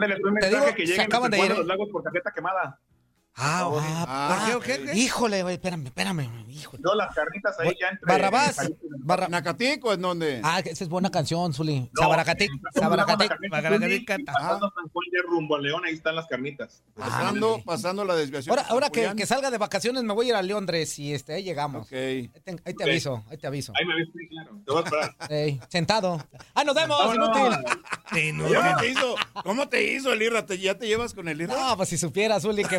te 0.40 0.48
digo, 0.50 0.66
que 0.76 0.82
se 0.86 0.92
lleguen 0.92 1.00
acaban 1.06 1.32
a 1.32 1.36
de 1.38 1.42
ir. 1.46 1.50
los 1.56 1.66
lagos 1.66 1.88
por 1.90 2.02
tarjeta 2.02 2.30
quemada. 2.34 2.78
Ah, 3.34 3.66
ok. 3.66 3.82
Ah, 3.82 4.50
¿Por 4.52 4.62
qué, 4.62 4.76
qué, 4.78 4.84
qué? 4.92 4.98
Híjole, 4.98 5.42
güey, 5.42 5.54
espérame, 5.54 5.86
espérame, 5.86 6.28
híjole. 6.50 6.82
No, 6.84 6.94
las 6.94 7.14
carnitas 7.14 7.58
ahí 7.60 7.74
ya 7.80 7.88
entre... 7.88 8.06
Barrabás. 8.06 8.56
Barra- 8.98 9.28
¿Nacatico 9.28 9.92
en 9.94 10.02
dónde? 10.02 10.40
Ah, 10.44 10.60
esa 10.60 10.84
es 10.84 10.90
buena 10.90 11.10
canción, 11.10 11.52
Zuli. 11.54 11.80
No, 11.94 12.02
Sabaracatic, 12.02 12.50
estamos 12.52 12.74
Sabaracatic. 12.98 13.32
en 13.42 13.50
la 13.50 13.62
Sabaracatic, 13.62 14.06
carnita, 14.06 14.32
Pasando 14.34 14.72
San 14.74 14.88
Juan 14.90 15.06
ya 15.12 15.22
rumbo 15.30 15.56
a 15.56 15.60
León, 15.60 15.82
ahí 15.86 15.94
están 15.94 16.14
las 16.14 16.26
carnitas. 16.26 16.82
Pasando, 16.94 17.62
pasando 17.64 18.04
la 18.04 18.14
desviación. 18.16 18.56
Ahora, 18.58 18.68
ahora 18.68 18.90
que, 18.90 19.26
salga 19.26 19.50
de 19.50 19.56
vacaciones 19.58 20.02
me 20.04 20.12
voy 20.12 20.26
a 20.26 20.28
ir 20.28 20.34
a 20.34 20.42
Londres 20.42 20.98
y 20.98 21.14
este, 21.14 21.32
ahí 21.32 21.42
llegamos. 21.42 21.86
Ok. 21.86 21.92
Ahí 21.94 22.28
te, 22.28 22.50
ahí 22.50 22.74
te 22.74 22.74
Ok. 22.74 22.82
aviso, 22.82 23.24
ahí 23.30 23.38
te 23.38 23.46
aviso. 23.46 23.72
Ahí 23.80 23.86
me 23.86 23.94
ves, 23.94 24.08
sí, 24.12 24.28
claro. 24.28 24.50
Te 24.64 24.72
voy 24.72 24.82
a 24.82 24.84
esperar. 24.84 25.16
Ey, 25.30 25.60
sentado. 25.68 26.22
¡Ah, 26.54 26.64
nos 26.64 26.74
vemos! 26.74 26.98
Sí, 28.12 28.30
no, 28.32 28.44
¿Cómo 28.44 28.76
te 28.78 28.88
hizo? 28.90 29.14
¿Cómo 29.42 29.68
te 29.70 29.92
hizo 29.94 30.12
el 30.12 30.20
Irra? 30.20 30.44
¿Te- 30.44 30.58
¿Ya 30.58 30.76
te 30.76 30.86
llevas 30.86 31.14
con 31.14 31.28
el 31.28 31.40
Irra? 31.40 31.54
No, 31.54 31.76
pues 31.78 31.88
si 31.88 31.96
supiera, 31.96 32.38
Zuli, 32.40 32.62
que, 32.64 32.78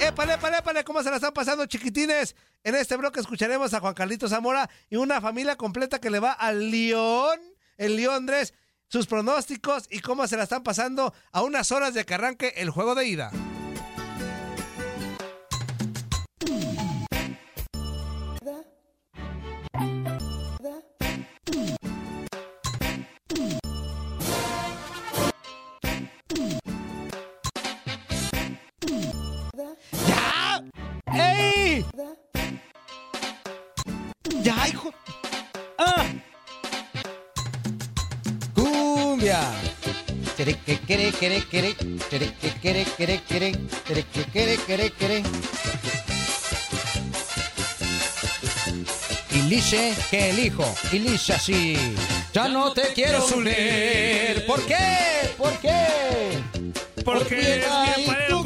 Épale, 0.00 0.34
épale, 0.34 0.58
épale, 0.58 0.84
¿cómo 0.84 1.02
se 1.02 1.10
la 1.10 1.16
están 1.16 1.32
pasando, 1.32 1.66
chiquitines? 1.66 2.34
En 2.62 2.74
este 2.74 2.96
bloque 2.96 3.20
escucharemos 3.20 3.72
a 3.74 3.80
Juan 3.80 3.94
Carlito 3.94 4.28
Zamora 4.28 4.68
y 4.90 4.96
una 4.96 5.20
familia 5.20 5.56
completa 5.56 6.00
que 6.00 6.10
le 6.10 6.18
va 6.18 6.32
al 6.32 6.70
León, 6.70 7.40
el 7.78 8.02
Londres, 8.02 8.54
sus 8.88 9.06
pronósticos 9.06 9.86
y 9.90 10.00
cómo 10.00 10.26
se 10.26 10.36
la 10.36 10.42
están 10.44 10.62
pasando 10.62 11.14
a 11.32 11.42
unas 11.42 11.72
horas 11.72 11.94
de 11.94 12.04
que 12.04 12.14
arranque 12.14 12.54
el 12.56 12.70
juego 12.70 12.94
de 12.94 13.06
ida. 13.06 13.30
¡Ya, 34.42 34.68
hijo! 34.68 34.90
¡Ah! 35.78 36.06
Cumbia. 38.54 39.40
Quere, 40.36 40.58
que, 40.58 40.80
quere, 40.80 41.12
quere, 41.12 41.44
quere, 41.46 41.74
quere, 42.10 42.34
que, 42.34 42.50
quere, 42.60 42.84
quere, 42.96 43.22
quere, 43.22 43.52
quere, 43.86 44.04
que, 44.12 44.24
quere, 44.32 44.56
quere, 44.66 44.90
quere. 44.90 45.22
Iliche, 49.30 49.94
que 50.10 50.30
elijo, 50.30 50.64
Ilisha, 50.90 51.38
sí. 51.38 51.76
Ya 52.32 52.48
no 52.48 52.72
te 52.72 52.92
quiero 52.92 53.24
unir. 53.26 54.44
¿Por 54.46 54.66
qué? 54.66 55.32
¿Por 55.38 55.52
qué? 55.58 56.42
Porque 57.04 57.62
parejo 58.06 58.43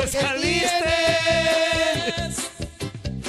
te 0.00 0.08
saliste 0.08 0.94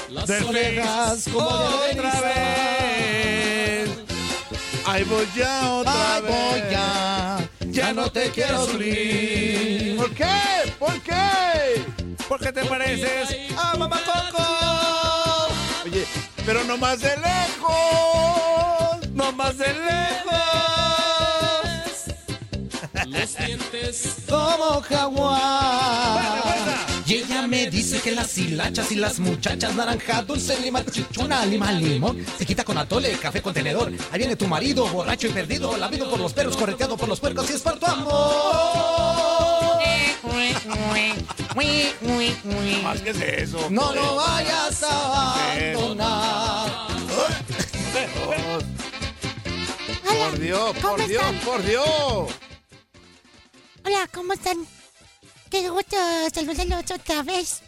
Las 0.09 0.29
orejas 0.29 1.25
como 1.31 1.47
otra 1.47 2.21
vez. 2.21 3.89
Ahí 4.85 5.03
voy 5.03 5.27
ya 5.35 5.73
otra 5.73 6.15
Ay, 6.15 6.21
voy 6.21 6.61
ya. 6.71 7.49
Ya 7.71 7.93
no 7.93 8.09
te 8.11 8.29
quiero 8.31 8.65
unir. 8.65 9.97
¿Por 9.97 10.13
qué? 10.13 10.73
¿Por 10.79 11.01
qué? 11.01 11.83
Porque 12.27 12.51
te 12.51 12.65
pareces 12.65 13.51
a 13.57 13.75
Mamá 13.75 14.01
Coco. 14.05 14.43
Oye, 15.85 16.05
pero 16.45 16.63
no 16.63 16.77
más 16.77 17.01
de 17.01 17.15
lejos. 17.17 19.09
No 19.13 19.31
más 19.33 19.57
de 19.57 19.67
lejos. 19.67 20.74
Como 24.27 24.81
jaguar. 24.81 26.43
Y 27.05 27.15
ella 27.15 27.45
me 27.47 27.69
dice 27.69 27.99
que 28.01 28.11
las 28.11 28.35
hilachas 28.37 28.91
y 28.91 28.95
las 28.95 29.19
muchachas 29.19 29.75
naranja, 29.75 30.23
dulce, 30.23 30.59
lima, 30.59 30.83
chichona, 30.83 31.45
lima, 31.45 31.71
limón, 31.71 32.25
se 32.37 32.45
quita 32.45 32.63
con 32.63 32.77
atole, 32.79 33.11
café 33.13 33.43
con 33.43 33.53
tenedor. 33.53 33.91
Ahí 34.11 34.17
viene 34.17 34.35
tu 34.35 34.47
marido, 34.47 34.87
borracho 34.87 35.27
y 35.27 35.31
perdido, 35.31 35.77
lavido 35.77 36.09
por 36.09 36.19
los 36.19 36.33
perros, 36.33 36.57
correteado 36.57 36.97
por 36.97 37.07
los 37.07 37.19
puercos 37.19 37.49
y 37.51 37.53
es 37.53 37.61
por 37.61 37.77
tu 37.77 37.85
amor. 37.85 39.25
Más 42.83 43.01
que 43.01 43.09
es 43.11 43.21
eso. 43.21 43.69
No 43.69 43.93
lo 43.93 44.15
vayas 44.15 44.83
a 44.83 45.43
abandonar. 45.53 46.87
Por 50.05 50.39
Dios, 50.39 50.75
¿cómo 50.81 50.95
por 50.95 51.07
Dios, 51.07 51.23
por 51.43 51.63
Dios. 51.63 52.44
Hola, 53.85 54.09
¿cómo 54.11 54.33
están? 54.33 54.57
Qué 55.51 55.69
gusto 55.69 55.95
saludarlos 56.33 56.89
otra 56.89 57.21
vez. 57.21 57.61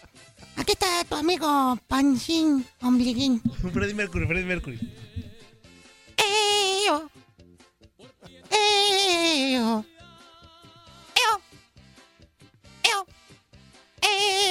Aquí 0.56 0.72
está 0.72 1.04
tu 1.08 1.14
amigo 1.14 1.78
Pancín 1.88 2.66
Ombliguín. 2.82 3.40
Freddy 3.74 3.94
Mercury, 3.94 4.26
Freddy 4.26 4.46
Mercury. 4.46 4.80
¡Eo! 6.18 7.12
¡Eo! 8.50 9.86
¡Eo! 11.22 11.42
¡Eo! 12.84 13.08
¡Eo! 14.02 14.48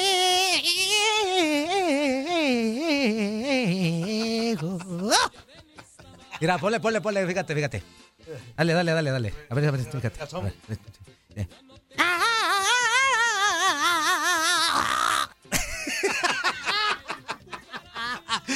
Mira, 6.41 6.59
ponle, 6.59 6.79
ponle, 6.79 7.01
ponle, 7.01 7.27
fíjate, 7.27 7.55
fíjate. 7.57 7.83
Dale, 8.57 8.73
dale, 8.73 8.93
dale, 8.93 9.11
dale. 9.11 9.35
A 9.51 9.55
ver, 9.57 9.67
a 9.67 9.71
ver, 9.73 9.81
fíjate. 9.81 10.37
A 10.37 10.41
ver, 10.41 10.55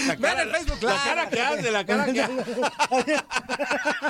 La 0.06 0.16
cara, 0.16 0.18
Ven 0.18 0.38
al 0.38 0.50
Facebook 0.50 0.82
la 0.82 0.96
cara 1.04 1.28
que 1.28 1.40
hace, 1.40 1.70
la 1.70 1.84
cara 1.84 2.12
que 2.12 2.22
hace. 2.22 2.34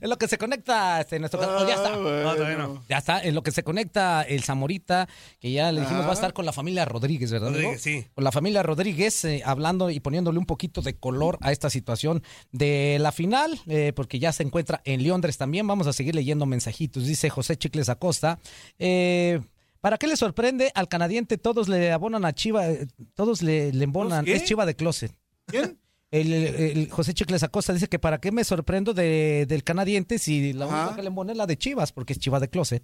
En 0.00 0.10
lo 0.10 0.16
que 0.18 0.28
se 0.28 0.38
conecta 0.38 1.00
este, 1.00 1.18
nuestro 1.18 1.40
canal. 1.40 1.66
ya 1.66 1.74
está. 1.74 1.94
Ah, 1.94 1.96
bueno. 1.98 2.22
No, 2.22 2.34
todavía 2.34 2.56
no. 2.58 2.84
Ya 2.88 2.98
está. 2.98 3.20
En 3.20 3.34
lo 3.34 3.42
que 3.42 3.50
se 3.50 3.62
conecta 3.62 4.22
el 4.22 4.42
Zamorita, 4.42 5.08
que 5.40 5.52
ya 5.52 5.72
le 5.72 5.80
dijimos 5.80 6.04
va 6.04 6.10
a 6.10 6.14
estar 6.14 6.32
con 6.32 6.44
la 6.46 6.52
familia 6.52 6.84
Rodríguez, 6.84 7.30
¿verdad? 7.30 7.48
Rodríguez, 7.48 7.80
sí. 7.82 8.06
Con 8.14 8.24
la 8.24 8.32
familia 8.32 8.62
Rodríguez, 8.62 9.24
eh, 9.24 9.42
hablando 9.44 9.90
y 9.90 10.00
poniéndole 10.00 10.38
un 10.38 10.46
poquito 10.46 10.82
de 10.82 10.94
color 10.96 11.38
a 11.40 11.52
esta 11.52 11.70
situación 11.70 12.22
de 12.52 12.98
la 13.00 13.12
final, 13.12 13.58
eh, 13.66 13.92
porque 13.94 14.18
ya 14.18 14.32
se 14.32 14.42
encuentra 14.42 14.80
en 14.84 15.06
Londres 15.06 15.36
también. 15.38 15.66
Vamos 15.66 15.86
a 15.86 15.92
seguir 15.92 16.14
leyendo 16.14 16.46
mensajitos. 16.46 17.06
Dice 17.06 17.30
José 17.30 17.56
Chicles 17.56 17.88
Acosta. 17.88 18.38
Eh, 18.78 19.40
¿Para 19.80 19.96
qué 19.96 20.08
le 20.08 20.16
sorprende 20.16 20.72
al 20.74 20.88
canadiense? 20.88 21.38
Todos 21.38 21.68
le 21.68 21.92
abonan 21.92 22.24
a 22.24 22.32
Chiva, 22.32 22.68
eh, 22.68 22.86
todos 23.14 23.42
le, 23.42 23.72
le 23.72 23.84
embonan. 23.84 24.24
qué? 24.24 24.34
Es 24.34 24.44
Chiva 24.44 24.66
de 24.66 24.74
Closet. 24.74 25.12
¿Quién? 25.46 25.78
El, 26.10 26.32
el 26.32 26.90
José 26.90 27.12
Chicles 27.12 27.42
Acosta 27.42 27.74
dice 27.74 27.86
que 27.88 27.98
para 27.98 28.18
qué 28.18 28.32
me 28.32 28.42
sorprendo 28.44 28.94
de- 28.94 29.44
del 29.46 29.62
canadiense 29.62 30.18
si 30.18 30.54
la 30.54 30.64
Ajá. 30.64 30.76
única 30.84 30.96
que 30.96 31.02
le 31.02 31.08
embona 31.08 31.32
es 31.32 31.38
la 31.38 31.46
de 31.46 31.58
Chivas, 31.58 31.92
porque 31.92 32.14
es 32.14 32.18
Chiva 32.18 32.40
de 32.40 32.48
Closet. 32.48 32.82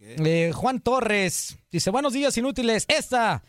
Eh, 0.00 0.52
Juan 0.54 0.80
Torres 0.80 1.58
dice, 1.72 1.88
buenos 1.90 2.12
días 2.12 2.36
inútiles, 2.36 2.84
esta 2.88 3.42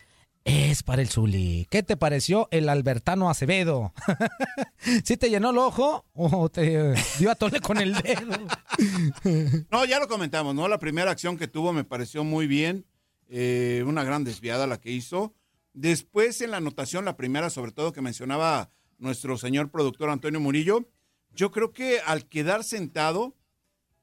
es 0.45 0.83
para 0.83 1.01
el 1.01 1.09
Zuli. 1.09 1.67
¿Qué 1.69 1.83
te 1.83 1.97
pareció 1.97 2.47
el 2.51 2.69
Albertano 2.69 3.29
Acevedo? 3.29 3.93
¿Sí 5.03 5.17
te 5.17 5.29
llenó 5.29 5.49
el 5.49 5.57
ojo 5.57 6.05
o 6.13 6.47
te 6.49 6.93
dio 7.19 7.29
a 7.29 7.35
tole 7.35 7.59
con 7.59 7.77
el 7.79 7.93
dedo? 7.95 8.37
No, 9.69 9.83
ya 9.83 9.99
lo 9.99 10.07
comentamos, 10.07 10.55
¿no? 10.55 10.67
La 10.69 10.79
primera 10.79 11.11
acción 11.11 11.37
que 11.37 11.47
tuvo 11.49 11.73
me 11.73 11.83
pareció 11.83 12.23
muy 12.23 12.47
bien. 12.47 12.85
eh, 13.27 13.83
una 13.85 14.03
gran 14.05 14.23
desviada 14.23 14.65
la 14.65 14.79
que 14.79 14.91
hizo. 14.91 15.33
Después 15.73 16.39
en 16.41 16.51
la 16.51 16.57
anotación, 16.57 17.03
la 17.05 17.17
primera 17.17 17.49
sobre 17.49 17.71
todo 17.73 17.91
que 17.93 18.01
mencionaba 18.01 18.69
nuestro 18.99 19.37
señor 19.37 19.69
productor 19.71 20.09
Antonio 20.09 20.39
Murillo, 20.39 20.87
yo 21.33 21.51
creo 21.51 21.71
que 21.73 21.99
al 22.05 22.27
quedar 22.27 22.63
sentado 22.63 23.35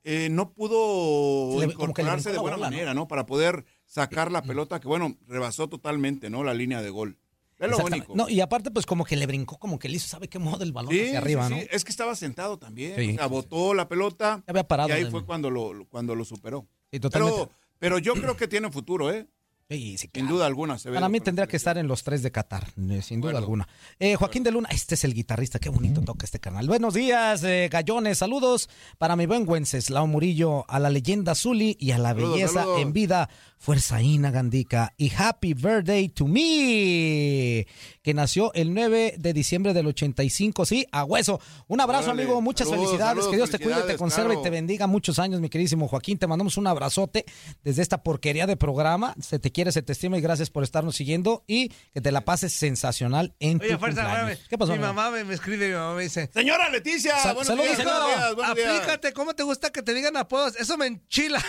eh, 0.05 0.29
no 0.31 0.53
pudo 0.53 1.59
le- 1.61 1.67
incorporarse 1.73 2.31
de 2.33 2.39
buena 2.39 2.57
manera, 2.57 2.95
¿no? 2.95 3.09
Para 3.09 3.27
poder 3.27 3.65
sacar 3.87 4.31
la 4.31 4.43
pelota 4.43 4.81
que, 4.81 4.89
bueno, 4.89 5.17
rebasó 5.27 5.69
totalmente, 5.69 6.31
¿no? 6.31 6.45
La 6.45 6.55
línea 6.55 6.81
de 6.83 6.91
gol. 6.91 7.19
Es 7.59 7.71
lo 7.71 7.79
único. 7.79 8.15
No, 8.15 8.29
y 8.29 8.41
aparte, 8.41 8.71
pues 8.71 8.85
como 8.85 9.05
que 9.05 9.17
le 9.17 9.27
brincó, 9.27 9.59
como 9.59 9.79
que 9.79 9.89
le 9.89 9.97
hizo, 9.97 10.07
¿sabe 10.09 10.29
qué 10.29 10.39
modo 10.39 10.63
el 10.63 10.73
balón 10.73 10.93
Sí, 10.93 11.01
hacia 11.01 11.19
arriba, 11.19 11.49
sí, 11.49 11.55
no? 11.55 11.61
sí. 11.61 11.67
Es 11.71 11.85
que 11.85 11.91
estaba 11.91 12.15
sentado 12.15 12.59
también. 12.59 12.95
Sí. 12.97 13.11
O 13.13 13.15
sea, 13.15 13.27
botó 13.27 13.73
la 13.75 13.89
pelota. 13.89 14.43
Ya 14.47 14.51
había 14.51 14.69
parado 14.69 14.91
Y 14.91 14.93
ahí 14.93 15.11
fue 15.11 15.25
cuando 15.25 15.51
lo, 15.51 15.87
cuando 15.89 16.15
lo 16.15 16.25
superó. 16.25 16.69
Sí, 16.93 17.01
totalmente. 17.01 17.35
Pero, 17.37 17.51
pero 17.79 17.99
yo 17.99 18.13
creo 18.15 18.37
que 18.37 18.47
tiene 18.47 18.71
futuro, 18.71 19.11
¿eh? 19.11 19.27
Sí, 19.69 19.99
sí, 19.99 20.09
Sin 20.15 20.29
duda 20.29 20.47
alguna. 20.47 20.79
Se 20.79 20.91
ve 20.91 20.95
Para 20.95 21.09
mí 21.09 21.19
tendría 21.19 21.49
que 21.49 21.57
estar 21.57 21.77
en 21.77 21.89
los 21.89 22.05
tres 22.05 22.23
de 22.23 22.31
Qatar, 22.31 22.69
eh, 22.89 23.03
sin 23.03 23.21
duda 23.21 23.39
alguna. 23.39 23.67
Eh, 23.99 24.15
Joaquín 24.15 24.45
de 24.45 24.53
Luna, 24.53 24.69
este 24.71 24.95
es 24.95 25.03
el 25.03 25.13
guitarrista, 25.13 25.59
qué 25.59 25.71
bonito 25.71 26.03
toca 26.03 26.25
este 26.25 26.39
canal. 26.39 26.69
Buenos 26.69 26.95
días, 26.95 27.43
eh, 27.43 27.69
gallones, 27.69 28.19
saludos 28.19 28.69
para 28.97 29.17
mi 29.17 29.27
buen 29.27 29.49
Wenceslao 29.49 30.07
Murillo, 30.07 30.65
a 30.71 30.79
la 30.79 30.89
leyenda 30.89 31.35
Zuli 31.35 31.77
y 31.81 31.91
a 31.91 31.99
la 31.99 32.11
Saludos, 32.11 32.33
belleza 32.35 32.53
saludos. 32.61 32.81
en 32.81 32.93
vida, 32.93 33.29
Fuerza 33.59 34.01
Ina 34.01 34.31
Gandica. 34.31 34.95
Y 34.99 35.11
happy 35.13 35.55
birthday 35.55 36.11
to 36.11 36.29
me, 36.29 37.67
que 38.03 38.15
nació 38.15 38.55
el 38.55 38.73
9 38.73 39.17
de 39.19 39.33
diciembre 39.33 39.75
del 39.75 39.89
85, 39.89 40.65
sí, 40.65 40.87
a 40.93 41.03
hueso. 41.03 41.41
Un 41.67 41.81
abrazo, 41.81 42.13
amigo, 42.13 42.41
muchas 42.41 42.69
saludos, 42.69 42.91
felicidades, 42.91 43.27
que 43.27 43.35
Dios 43.35 43.51
te 43.51 43.59
cuide, 43.59 43.83
te 43.83 43.97
conserve 43.97 44.37
y 44.39 44.43
te 44.43 44.51
bendiga 44.51 44.87
muchos 44.87 45.19
años, 45.19 45.41
mi 45.41 45.49
queridísimo 45.49 45.89
Joaquín. 45.89 46.19
Te 46.19 46.29
mandamos 46.29 46.57
un 46.57 46.69
abrazote 46.69 47.25
desde 47.65 47.83
esta 47.83 48.05
porquería 48.05 48.47
de 48.47 48.57
programa. 48.57 49.17
Se 49.21 49.41
te 49.41 49.51
quiere, 49.57 49.73
se 49.73 49.81
te 49.81 49.93
estima 49.93 50.19
y 50.19 50.21
gracias 50.21 50.51
por 50.51 50.63
estarnos 50.63 50.95
siguiendo 50.97 51.43
y 51.47 51.71
que 51.95 52.03
te 52.03 52.13
la 52.13 52.21
pases 52.27 52.53
sensacional 52.53 53.35
en 53.41 53.59
Oye, 53.59 53.73
tu 53.73 53.79
fuerza, 53.79 54.03
cumpleaños. 54.05 54.39
¿Qué 54.51 54.59
pasó? 54.59 54.73
Mi 54.73 54.79
amigo? 54.79 54.93
mamá 54.93 55.11
me, 55.11 55.25
me 55.25 55.33
escribe, 55.33 55.69
mi 55.69 55.75
mamá 55.75 55.95
me 55.95 56.03
dice. 56.03 56.31
Señora 56.35 56.69
Leticia, 56.69 57.17
Sa- 57.17 57.33
buenos 57.33 57.47
saludos, 57.47 57.67
días, 57.69 57.79
señora. 57.79 57.99
buenos 58.01 58.19
días, 58.21 58.35
buenos 58.35 58.55
días. 58.57 58.69
Aplícate, 58.77 59.13
¿cómo 59.15 59.35
te 59.35 59.43
gusta 59.45 59.71
que 59.71 59.83
te 59.83 59.95
digan 59.95 60.15
apodos? 60.19 60.57
Eso 60.57 60.77
me 60.77 60.87
enchila. 60.87 61.43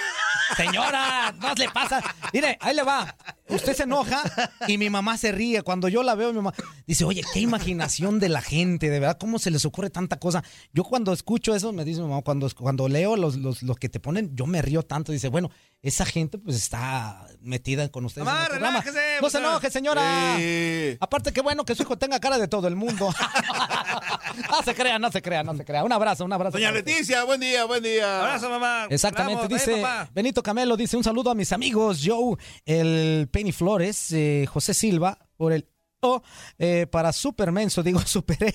Señora, 0.56 1.34
no 1.42 1.54
le 1.56 1.70
pasa. 1.70 2.02
Mire, 2.32 2.58
ahí 2.62 2.74
le 2.76 2.84
va. 2.84 3.16
Usted 3.50 3.74
se 3.76 3.84
enoja 3.84 4.24
y 4.68 4.78
mi 4.78 4.90
mamá 4.90 5.18
se 5.18 5.32
ríe. 5.32 5.62
Cuando 5.62 5.88
yo 5.88 6.04
la 6.04 6.16
veo, 6.16 6.30
mi 6.30 6.38
mamá 6.38 6.54
dice, 6.86 7.06
oye, 7.06 7.22
qué 7.34 7.40
imaginación 7.40 8.20
de 8.20 8.30
la 8.30 8.42
gente, 8.42 8.90
de 8.90 9.00
verdad, 9.00 9.18
¿cómo 9.18 9.40
se 9.40 9.52
les 9.52 9.66
ocurre 9.66 9.90
tanta 9.90 10.18
cosa? 10.20 10.44
Yo 10.74 10.84
cuando 10.84 11.14
escucho 11.14 11.56
eso, 11.56 11.72
me 11.74 11.86
dice 11.86 12.02
mi 12.02 12.08
mamá, 12.08 12.22
cuando, 12.22 12.50
cuando 12.56 12.88
leo 12.88 13.16
los, 13.16 13.38
los, 13.38 13.64
los 13.64 13.78
que 13.78 13.90
te 13.90 14.00
ponen, 14.00 14.36
yo 14.36 14.46
me 14.46 14.62
río 14.62 14.84
tanto. 14.84 15.12
Dice, 15.12 15.30
bueno, 15.30 15.50
esa 15.82 16.06
gente 16.06 16.38
pues 16.38 16.58
está 16.58 17.26
metida 17.42 17.90
con 17.90 18.06
ustedes. 18.06 18.28
en 18.28 18.34
Mamá, 18.34 18.44
el 18.44 18.50
programa. 18.50 18.82
relájese, 18.82 19.16
No 19.16 19.22
pues, 19.22 19.32
se 19.32 19.40
enoje, 19.40 19.70
señora. 19.72 20.36
Sí. 20.38 20.98
Aparte, 21.00 21.32
qué 21.32 21.42
bueno 21.42 21.64
que 21.66 21.76
su 21.76 21.84
hijo 21.84 21.98
tenga 21.98 22.20
cara 22.20 22.38
de 22.38 22.48
todo 22.48 22.68
el 22.68 22.76
mundo. 22.76 23.10
no 24.50 24.64
se 24.64 24.76
crea, 24.76 25.00
no 25.00 25.12
se 25.12 25.22
crea, 25.22 25.44
no 25.44 25.56
se 25.56 25.64
crea. 25.66 25.84
Un 25.84 25.92
abrazo, 25.92 26.26
un 26.26 26.34
abrazo. 26.34 26.58
Doña. 26.58 26.72
Leticia, 26.72 27.24
buen 27.24 27.40
día, 27.40 27.66
buen 27.66 27.84
día. 27.84 28.20
Abrazo, 28.22 28.50
mamá. 28.50 28.88
Exactamente, 28.90 29.44
Vamos, 29.44 29.50
dice 29.50 29.76
ahí, 29.76 29.82
papá. 29.82 30.10
Benito 30.14 30.44
Camelo, 30.44 30.76
dice 30.78 30.98
un 30.98 31.04
saludo 31.04 31.32
a 31.32 31.36
mis 31.36 31.52
amigos 31.54 32.02
Joe, 32.04 32.38
el 32.66 33.28
Penny 33.38 33.52
Flores, 33.52 34.12
eh, 34.14 34.48
José 34.52 34.74
Silva, 34.74 35.20
por 35.38 35.54
el 35.54 35.68
O, 36.00 36.24
eh, 36.58 36.88
para 36.90 37.14
Supermenso, 37.14 37.84
digo 37.84 38.00
Super 38.06 38.52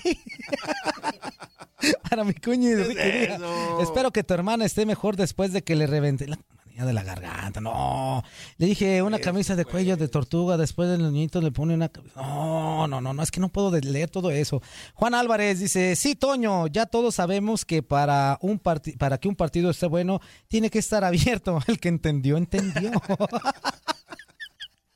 para 2.11 2.25
mi 2.25 2.35
cuño 2.35 2.71
y 2.71 2.95
¿Qué 2.97 3.25
es? 3.25 3.41
Espero 3.81 4.11
que 4.13 4.25
tu 4.25 4.35
hermana 4.35 4.65
esté 4.65 4.85
mejor 4.87 5.15
después 5.17 5.53
de 5.53 5.63
que 5.63 5.77
le 5.77 5.87
reventé 5.87 6.27
la 6.27 6.37
manía 6.65 6.85
de 6.85 6.93
la 6.93 7.03
garganta. 7.05 7.61
No, 7.61 8.23
le 8.59 8.67
dije 8.67 9.03
una 9.03 9.19
camisa 9.21 9.55
de 9.57 9.65
cuello 9.65 9.97
de 9.97 10.09
tortuga, 10.09 10.57
después 10.57 10.89
el 10.91 11.03
niñito 11.03 11.41
le 11.41 11.51
pone 11.53 11.75
una... 11.75 11.91
cam- 11.93 12.05
No, 12.17 12.87
no, 12.89 13.01
no, 13.01 13.13
no, 13.15 13.23
es 13.23 13.31
que 13.31 13.41
no 13.41 13.49
puedo 13.51 13.71
de- 13.71 13.81
leer 13.83 14.11
todo 14.11 14.31
eso. 14.31 14.63
Juan 14.95 15.15
Álvarez 15.15 15.59
dice, 15.61 15.95
sí, 15.97 16.15
Toño, 16.17 16.67
ya 16.69 16.87
todos 16.87 17.15
sabemos 17.17 17.65
que 17.65 17.83
para, 17.85 18.37
un 18.43 18.59
para 18.61 19.19
que 19.19 19.29
un 19.29 19.37
partido 19.37 19.71
esté 19.71 19.87
bueno, 19.87 20.21
tiene 20.49 20.71
que 20.71 20.79
estar 20.81 21.03
abierto. 21.05 21.59
El 21.69 21.79
que 21.81 21.89
entendió, 21.89 22.37
entendió. 22.37 22.91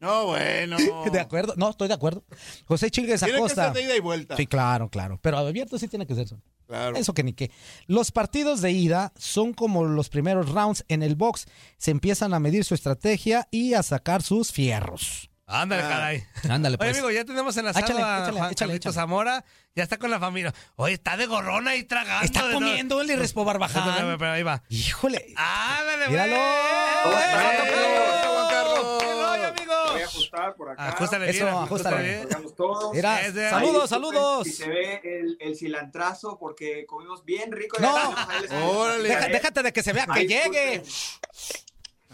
No, 0.06 0.26
bueno. 0.26 0.76
¿De 1.12 1.20
acuerdo? 1.20 1.54
No, 1.56 1.70
estoy 1.70 1.88
de 1.88 1.94
acuerdo. 1.94 2.24
José 2.66 2.90
Chilgues 2.90 3.20
Tiene 3.20 3.32
que 3.34 3.38
Acosta. 3.38 3.64
ser 3.66 3.72
de 3.74 3.82
ida 3.82 3.96
y 3.96 4.00
vuelta. 4.00 4.36
Sí, 4.36 4.46
claro, 4.46 4.88
claro. 4.88 5.18
Pero 5.22 5.38
abierto 5.38 5.78
sí 5.78 5.88
tiene 5.88 6.06
que 6.06 6.14
ser. 6.14 6.26
Claro. 6.66 6.96
Eso 6.96 7.14
que 7.14 7.22
ni 7.22 7.32
qué. 7.32 7.50
Los 7.86 8.10
partidos 8.10 8.60
de 8.60 8.72
ida 8.72 9.12
son 9.16 9.52
como 9.52 9.84
los 9.84 10.08
primeros 10.08 10.48
rounds 10.50 10.84
en 10.88 11.02
el 11.02 11.14
box. 11.14 11.46
Se 11.78 11.90
empiezan 11.90 12.34
a 12.34 12.40
medir 12.40 12.64
su 12.64 12.74
estrategia 12.74 13.46
y 13.50 13.74
a 13.74 13.82
sacar 13.82 14.22
sus 14.22 14.50
fierros. 14.52 15.30
Ándale, 15.48 15.82
Ah. 15.84 15.88
caray. 15.88 16.24
Ándale, 16.50 16.76
pues. 16.76 16.90
Oye, 16.90 16.98
amigo, 16.98 17.10
ya 17.12 17.24
tenemos 17.24 17.56
enlazado 17.56 17.84
Échale, 17.86 18.02
a 18.02 18.18
échale, 18.18 18.38
Juan 18.38 18.50
échale, 18.52 18.74
échale. 18.74 18.92
Zamora. 18.94 19.44
Ya 19.76 19.84
está 19.84 19.96
con 19.96 20.10
la 20.10 20.18
familia. 20.18 20.52
Oye, 20.74 20.94
está 20.94 21.16
de 21.16 21.26
gorrona 21.26 21.70
ahí 21.70 21.84
tragando. 21.84 22.24
Está 22.24 22.50
comiendo 22.50 23.00
el 23.00 23.16
Respo 23.16 23.44
Barbaján. 23.44 24.16
Pero, 24.18 24.32
ahí 24.32 24.42
va. 24.42 24.64
Híjole. 24.70 25.34
Ándale, 25.36 26.08
Míralo. 26.08 26.34
güey. 26.34 27.16
Eso, 27.16 28.32
Juan 28.32 28.48
Carlos. 28.50 29.02
¿Qué 29.02 29.12
rollo, 29.12 29.46
amigo? 29.48 29.74
Voy 29.92 29.95
a 29.95 29.95
ajustar 30.06 30.54
por 30.54 30.70
acá. 30.70 30.88
Ajustale 30.88 31.30
Eso, 31.30 31.44
bien, 31.44 31.54
ajustale. 31.56 31.96
ajustale 32.16 32.40
bien. 32.42 32.54
Todos. 32.56 32.92
Mira, 32.94 33.18
saludos, 33.50 33.82
Ahí, 33.82 33.88
saludos. 33.88 34.44
Si 34.46 34.52
se 34.52 34.68
ve 34.68 35.00
el, 35.04 35.36
el 35.40 35.56
cilantrazo 35.56 36.38
porque 36.38 36.86
comimos 36.86 37.24
bien 37.24 37.52
rico. 37.52 37.76
No. 37.80 37.94
Órale. 38.80 39.08
Deja- 39.08 39.28
déjate 39.28 39.62
de 39.62 39.72
que 39.72 39.82
se 39.82 39.92
vea 39.92 40.06
que 40.06 40.26
llegue. 40.26 40.82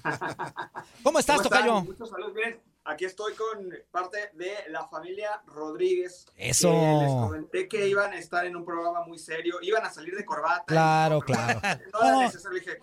¿Cómo 0.03 0.11
estás, 0.11 0.93
¿Cómo 1.03 1.19
están? 1.19 1.43
Tocayo? 1.43 1.81
Muchos 1.83 2.11
saludos, 2.11 2.35
bien. 2.35 2.61
Aquí 2.85 3.05
estoy 3.05 3.35
con 3.35 3.73
parte 3.93 4.31
de 4.35 4.53
la 4.69 4.85
familia 4.89 5.41
Rodríguez. 5.47 6.27
Eso. 6.37 6.69
les 7.01 7.09
comenté 7.11 7.69
que 7.69 7.87
iban 7.87 8.13
a 8.13 8.19
estar 8.19 8.45
en 8.45 8.57
un 8.57 8.65
programa 8.65 9.05
muy 9.07 9.19
serio. 9.21 9.59
Iban 9.63 9.85
a 9.87 9.91
salir 9.91 10.17
de 10.17 10.25
corbata. 10.25 10.65
Claro, 10.67 11.19
y 11.19 11.21
claro. 11.33 11.61
No 11.93 12.11
No. 12.13 12.23
necesario. 12.23 12.59
Dije, 12.59 12.81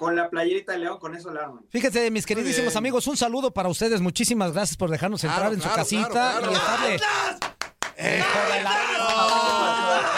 con 0.00 0.16
la 0.16 0.30
playerita 0.30 0.72
de 0.72 0.78
León, 0.78 0.98
con 0.98 1.14
eso 1.14 1.30
la 1.30 1.42
arman. 1.42 1.62
Fíjense, 1.68 2.10
mis 2.10 2.24
queridísimos 2.24 2.74
amigos, 2.74 3.06
un 3.06 3.18
saludo 3.18 3.50
para 3.52 3.68
ustedes. 3.68 4.00
Muchísimas 4.00 4.50
gracias 4.54 4.78
por 4.78 4.88
dejarnos 4.88 5.22
entrar 5.22 5.40
Claro, 5.40 5.54
en 5.54 5.60
su 5.60 5.66
claro, 5.68 5.76
casita 5.82 6.08
claro, 6.08 6.38
claro. 6.40 6.52
y 6.52 6.56
estarle. 6.56 8.18
Hijo 8.18 8.38
de 8.54 8.62
la- 8.62 8.80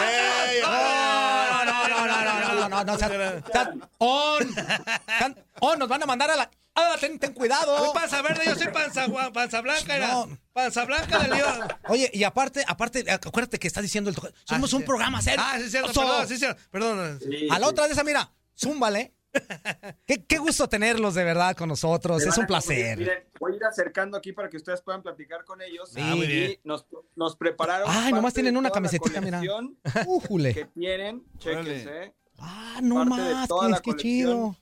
Ey, 0.08 0.60
No, 0.62 1.64
no, 1.64 1.88
no, 1.88 2.06
no, 2.06 2.24
no, 2.24 2.54
no, 2.54 2.68
no, 2.68 2.84
no, 2.84 2.96
seas- 2.98 3.42
seas- 3.52 3.68
on, 3.98 4.54
Tan- 5.18 5.36
on, 5.60 5.78
nos 5.80 5.88
van 5.88 6.02
a 6.02 6.06
mandar 6.06 6.30
a 6.30 6.36
la. 6.36 6.50
Ah, 6.76 6.94
ten, 7.00 7.18
ten 7.18 7.32
cuidado. 7.34 7.76
Soy 7.76 7.90
panza 7.92 8.22
verde, 8.22 8.44
yo 8.46 8.54
soy 8.54 8.68
panza, 8.68 9.06
panza 9.32 9.60
blanca. 9.62 9.96
era. 9.96 10.06
No. 10.12 10.38
Panza 10.52 10.84
blanca 10.84 11.18
de 11.18 11.28
León. 11.28 11.68
Oye, 11.88 12.08
y 12.14 12.22
aparte, 12.22 12.64
aparte, 12.68 13.04
acuérdate 13.10 13.58
que 13.58 13.66
está 13.66 13.82
diciendo 13.82 14.10
el. 14.10 14.16
Somos 14.44 14.72
Ah, 14.72 14.76
un 14.76 14.82
sí. 14.82 14.86
programa 14.86 15.20
serio. 15.20 15.42
Ah, 15.44 15.58
sí, 15.58 15.68
cierto, 15.70 15.92
perdón, 15.92 16.28
sí, 16.28 16.38
cierto. 16.38 16.62
Perdón. 16.70 17.18
Sí, 17.20 17.48
A 17.50 17.58
la 17.58 17.66
sí. 17.66 17.70
otra 17.72 17.86
de 17.88 17.92
esa, 17.94 18.04
mira, 18.04 18.30
zúmbale. 18.56 19.12
Qué, 20.06 20.24
qué 20.24 20.38
gusto 20.38 20.68
tenerlos 20.68 21.14
de 21.14 21.24
verdad 21.24 21.56
con 21.56 21.68
nosotros. 21.68 22.22
Es 22.24 22.36
un 22.36 22.46
placer. 22.46 22.98
Miren, 22.98 23.24
voy 23.40 23.52
a 23.52 23.56
ir 23.56 23.64
acercando 23.64 24.16
aquí 24.16 24.32
para 24.32 24.48
que 24.50 24.56
ustedes 24.56 24.82
puedan 24.82 25.02
platicar 25.02 25.44
con 25.44 25.60
ellos. 25.62 25.90
Sí. 25.90 26.00
Ah, 26.02 26.14
muy 26.14 26.26
bien. 26.26 26.50
Y 26.52 26.60
nos, 26.64 26.86
nos 27.16 27.36
prepararon. 27.36 27.86
Ay, 27.90 28.12
nomás 28.12 28.34
tienen 28.34 28.56
una 28.56 28.70
camisetita, 28.70 29.20
mira. 29.20 29.40
Újule. 30.06 30.54
Que 30.54 30.64
tienen, 30.66 31.24
chéquense, 31.38 32.14
Ah, 32.38 32.80
no 32.82 33.04
más, 33.04 33.48
qué, 33.82 33.94
chido. 33.94 34.56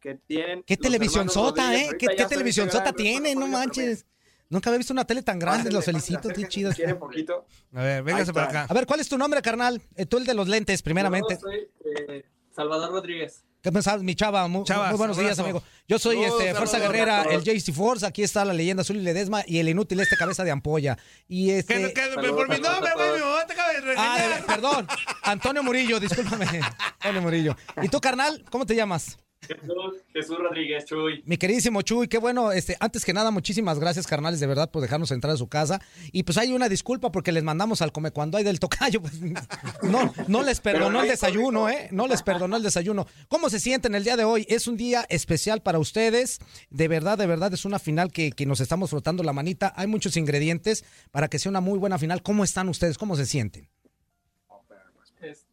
que 0.00 0.14
tienen. 0.14 0.62
¿Qué 0.62 0.76
televisión 0.76 1.28
sota, 1.28 1.74
eh? 1.74 1.90
¿Qué, 1.98 2.06
televisión 2.26 2.70
sota 2.70 2.92
tiene? 2.92 3.34
No 3.34 3.48
manches. 3.48 4.06
Nunca 4.50 4.70
había 4.70 4.78
visto 4.78 4.94
una 4.94 5.04
tele 5.04 5.22
tan 5.22 5.38
grande, 5.38 5.70
los 5.70 5.84
felicito, 5.84 6.30
qué 6.30 6.46
chido. 6.48 6.72
Quieren 6.72 6.98
poquito. 6.98 7.44
A 7.74 7.82
ver, 7.82 8.02
véngase 8.02 8.32
para 8.32 8.48
acá. 8.48 8.66
A 8.68 8.72
ver, 8.74 8.86
¿cuál 8.86 9.00
es 9.00 9.08
tu 9.08 9.18
nombre, 9.18 9.42
carnal? 9.42 9.82
Eh, 9.94 10.06
tú 10.06 10.16
el 10.16 10.24
de 10.24 10.32
los 10.32 10.48
lentes, 10.48 10.80
primeramente. 10.80 11.34
Yo 11.34 11.40
soy 11.40 11.68
eh, 11.84 12.24
Salvador 12.50 12.92
Rodríguez. 12.92 13.44
¿Qué 13.62 13.72
pensabas, 13.72 14.02
mi 14.02 14.14
chava? 14.14 14.46
Muy, 14.46 14.62
Chavas, 14.64 14.90
muy 14.90 14.98
buenos 14.98 15.16
abrazo. 15.18 15.34
días, 15.34 15.38
amigo. 15.40 15.62
Yo 15.88 15.98
soy 15.98 16.16
Saludos, 16.16 16.40
este, 16.40 16.54
Fuerza 16.54 16.72
saludos, 16.78 16.92
Guerrera, 16.92 17.22
el. 17.24 17.42
JC 17.42 17.72
Force. 17.74 18.06
Aquí 18.06 18.22
está 18.22 18.44
la 18.44 18.52
leyenda 18.54 18.82
azul 18.82 18.96
y 18.96 19.00
Ledesma 19.00 19.42
y 19.46 19.58
el 19.58 19.68
inútil 19.68 19.98
este 20.00 20.16
cabeza 20.16 20.44
de 20.44 20.50
ampolla. 20.52 20.96
Y 21.26 21.50
este. 21.50 21.92
que, 21.92 22.00
Saludos, 22.14 22.36
por 22.36 22.48
mi 22.48 22.60
nombre, 22.60 22.90
güey, 22.94 23.12
mi 23.14 23.20
mamá 23.20 23.46
te 23.46 23.52
acaba 23.54 23.72
de 23.72 23.78
Ah, 23.96 24.16
de- 24.16 24.22
regañar. 24.28 24.46
perdón. 24.46 24.86
Antonio 25.24 25.62
Murillo, 25.64 25.98
discúlpame. 25.98 26.46
Antonio 27.00 27.22
Murillo. 27.22 27.56
¿Y 27.82 27.88
tú, 27.88 28.00
carnal? 28.00 28.44
¿Cómo 28.50 28.64
te 28.64 28.76
llamas? 28.76 29.18
Jesús, 29.40 30.02
Jesús 30.12 30.36
Rodríguez, 30.38 30.84
Chuy. 30.84 31.22
Mi 31.24 31.36
queridísimo 31.36 31.82
Chuy, 31.82 32.08
qué 32.08 32.18
bueno, 32.18 32.52
este, 32.52 32.76
antes 32.80 33.04
que 33.04 33.12
nada, 33.12 33.30
muchísimas 33.30 33.78
gracias, 33.78 34.06
carnales, 34.06 34.40
de 34.40 34.46
verdad, 34.46 34.70
por 34.70 34.82
dejarnos 34.82 35.10
entrar 35.10 35.34
a 35.34 35.36
su 35.36 35.48
casa. 35.48 35.80
Y 36.12 36.24
pues 36.24 36.38
hay 36.38 36.52
una 36.52 36.68
disculpa 36.68 37.12
porque 37.12 37.32
les 37.32 37.44
mandamos 37.44 37.80
al 37.80 37.92
come 37.92 38.10
cuando 38.10 38.36
hay 38.36 38.44
del 38.44 38.60
tocayo. 38.60 39.00
pues, 39.00 39.14
no, 39.82 40.12
no 40.26 40.42
les 40.42 40.60
perdonó 40.60 41.02
el 41.02 41.08
desayuno, 41.08 41.68
¿eh? 41.68 41.88
No 41.92 42.06
les 42.08 42.22
perdonó 42.22 42.56
el 42.56 42.62
desayuno. 42.62 43.06
¿Cómo 43.28 43.48
se 43.48 43.60
sienten 43.60 43.94
el 43.94 44.04
día 44.04 44.16
de 44.16 44.24
hoy? 44.24 44.44
Es 44.48 44.66
un 44.66 44.76
día 44.76 45.06
especial 45.08 45.62
para 45.62 45.78
ustedes. 45.78 46.38
De 46.70 46.88
verdad, 46.88 47.16
de 47.16 47.26
verdad, 47.26 47.52
es 47.54 47.64
una 47.64 47.78
final 47.78 48.12
que, 48.12 48.32
que 48.32 48.46
nos 48.46 48.60
estamos 48.60 48.90
frotando 48.90 49.22
la 49.22 49.32
manita. 49.32 49.72
Hay 49.76 49.86
muchos 49.86 50.16
ingredientes 50.16 50.84
para 51.10 51.28
que 51.28 51.38
sea 51.38 51.50
una 51.50 51.60
muy 51.60 51.78
buena 51.78 51.98
final. 51.98 52.22
¿Cómo 52.22 52.44
están 52.44 52.68
ustedes? 52.68 52.98
¿Cómo 52.98 53.16
se 53.16 53.26
sienten? 53.26 53.68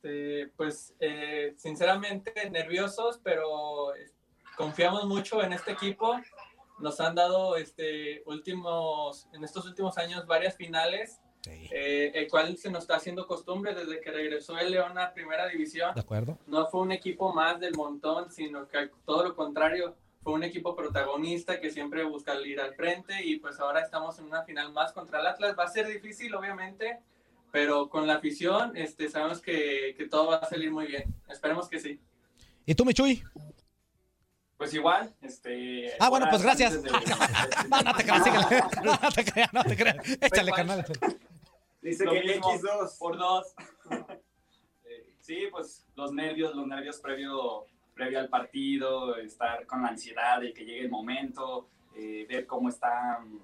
Este, 0.06 0.52
pues, 0.56 0.94
eh, 1.00 1.56
sinceramente 1.58 2.32
nerviosos, 2.52 3.20
pero 3.24 3.96
eh, 3.96 4.12
confiamos 4.56 5.06
mucho 5.06 5.42
en 5.42 5.52
este 5.52 5.72
equipo. 5.72 6.16
Nos 6.78 7.00
han 7.00 7.16
dado, 7.16 7.58
este, 7.58 8.22
últimos, 8.28 9.28
en 9.34 9.44
estos 9.44 9.66
últimos 9.66 9.98
años 9.98 10.28
varias 10.28 10.56
finales, 10.58 11.22
eh, 11.48 12.12
el 12.14 12.30
cual 12.30 12.56
se 12.58 12.70
nos 12.70 12.84
está 12.84 12.98
haciendo 12.98 13.26
costumbre 13.26 13.74
desde 13.74 14.00
que 14.00 14.12
regresó 14.12 14.58
el 14.60 14.72
León 14.72 14.96
a 15.00 15.12
Primera 15.12 15.48
División. 15.48 15.96
¿De 15.96 16.02
acuerdo? 16.02 16.38
No 16.46 16.68
fue 16.68 16.82
un 16.82 16.92
equipo 16.92 17.34
más 17.34 17.60
del 17.60 17.74
montón, 17.76 18.32
sino 18.32 18.68
que 18.68 18.92
todo 19.06 19.24
lo 19.24 19.36
contrario, 19.36 19.96
fue 20.22 20.34
un 20.34 20.44
equipo 20.44 20.76
protagonista 20.76 21.60
que 21.60 21.72
siempre 21.72 22.04
busca 22.04 22.40
ir 22.42 22.60
al 22.60 22.76
frente 22.76 23.24
y 23.24 23.38
pues 23.38 23.60
ahora 23.60 23.82
estamos 23.82 24.20
en 24.20 24.26
una 24.26 24.44
final 24.44 24.72
más 24.72 24.92
contra 24.92 25.20
el 25.20 25.28
Atlas. 25.28 25.56
Va 25.58 25.64
a 25.64 25.68
ser 25.68 25.88
difícil, 25.88 26.34
obviamente, 26.36 27.00
pero 27.56 27.88
con 27.88 28.06
la 28.06 28.16
afición 28.16 28.76
este, 28.76 29.08
sabemos 29.08 29.40
que, 29.40 29.96
que 29.98 30.10
todo 30.10 30.28
va 30.28 30.36
a 30.36 30.46
salir 30.46 30.70
muy 30.70 30.88
bien. 30.88 31.16
Esperemos 31.30 31.70
que 31.70 31.80
sí. 31.80 32.02
¿Y 32.66 32.76
tú, 32.76 32.84
mi 32.84 32.94
Chuy? 32.94 33.24
Pues 34.58 34.74
igual, 34.74 35.16
este... 35.22 35.94
Ah, 36.02 36.10
bueno, 36.10 36.28
pues 36.30 36.44
gracias. 36.44 36.84
de- 36.84 36.90
No, 37.70 37.82
no 37.82 37.94
te 37.96 38.04
creas. 38.04 38.26
No, 38.84 39.00
no 39.02 39.10
te 39.10 39.24
creas, 39.24 39.54
no 39.54 39.64
te 39.64 39.78
creas. 39.78 39.96
Échale, 40.20 40.52
carnal. 40.52 40.86
Dice 41.82 42.04
Lo 42.04 42.12
que 42.12 42.24
mismo. 42.24 42.52
X2 42.52 42.98
por 43.00 43.18
dos. 43.18 43.56
Eh, 44.88 45.14
sí, 45.22 45.48
pues 45.50 45.88
los 45.96 46.12
nervios, 46.12 46.54
los 46.56 46.68
nervios 46.68 47.00
previo, 47.00 47.66
previo 47.94 48.20
al 48.20 48.28
partido, 48.28 49.16
estar 49.16 49.66
con 49.66 49.82
la 49.82 49.88
ansiedad 49.88 50.42
de 50.42 50.52
que 50.54 50.66
llegue 50.66 50.82
el 50.82 50.90
momento, 50.90 51.70
eh, 51.96 52.26
ver 52.30 52.46
cómo 52.46 52.68
están 52.68 53.40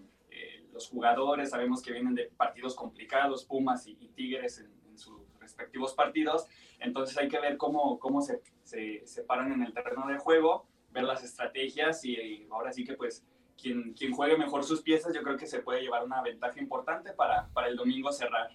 los 0.71 0.87
jugadores. 0.89 1.49
Sabemos 1.51 1.81
que 1.81 1.91
vienen 1.91 2.15
de 2.15 2.31
partidos 2.37 2.75
complicados, 2.75 3.45
Pumas 3.45 3.87
y, 3.87 3.95
Tigres 4.15 4.59
en, 4.59 4.97
sus 4.97 5.19
respectivos 5.39 5.93
partidos. 5.93 6.45
Entonces 6.79 7.17
hay 7.17 7.27
que 7.27 7.39
ver 7.39 7.57
cómo, 7.57 7.97
cómo 7.99 8.21
se, 8.21 8.41
se, 8.63 9.01
se 9.05 9.23
paran 9.23 9.51
en 9.53 9.63
el 9.63 9.73
terreno 9.73 10.05
de 10.07 10.17
juego, 10.17 10.67
ver 10.91 11.03
las 11.03 11.23
estrategias 11.23 12.03
y, 12.05 12.15
y 12.15 12.47
ahora 12.51 12.71
sí 12.73 12.83
que 12.83 12.93
pues 12.93 13.23
quien, 13.57 13.93
quien 13.93 14.11
juegue 14.11 14.37
mejor 14.37 14.63
sus 14.63 14.81
piezas, 14.81 15.13
yo 15.15 15.23
creo 15.23 15.37
que 15.37 15.47
se 15.47 15.59
puede 15.59 15.81
llevar 15.81 16.03
una 16.03 16.21
ventaja 16.21 16.59
importante 16.59 17.13
para, 17.13 17.47
para 17.53 17.67
el 17.69 17.75
domingo 17.77 18.11
cerrar. 18.11 18.49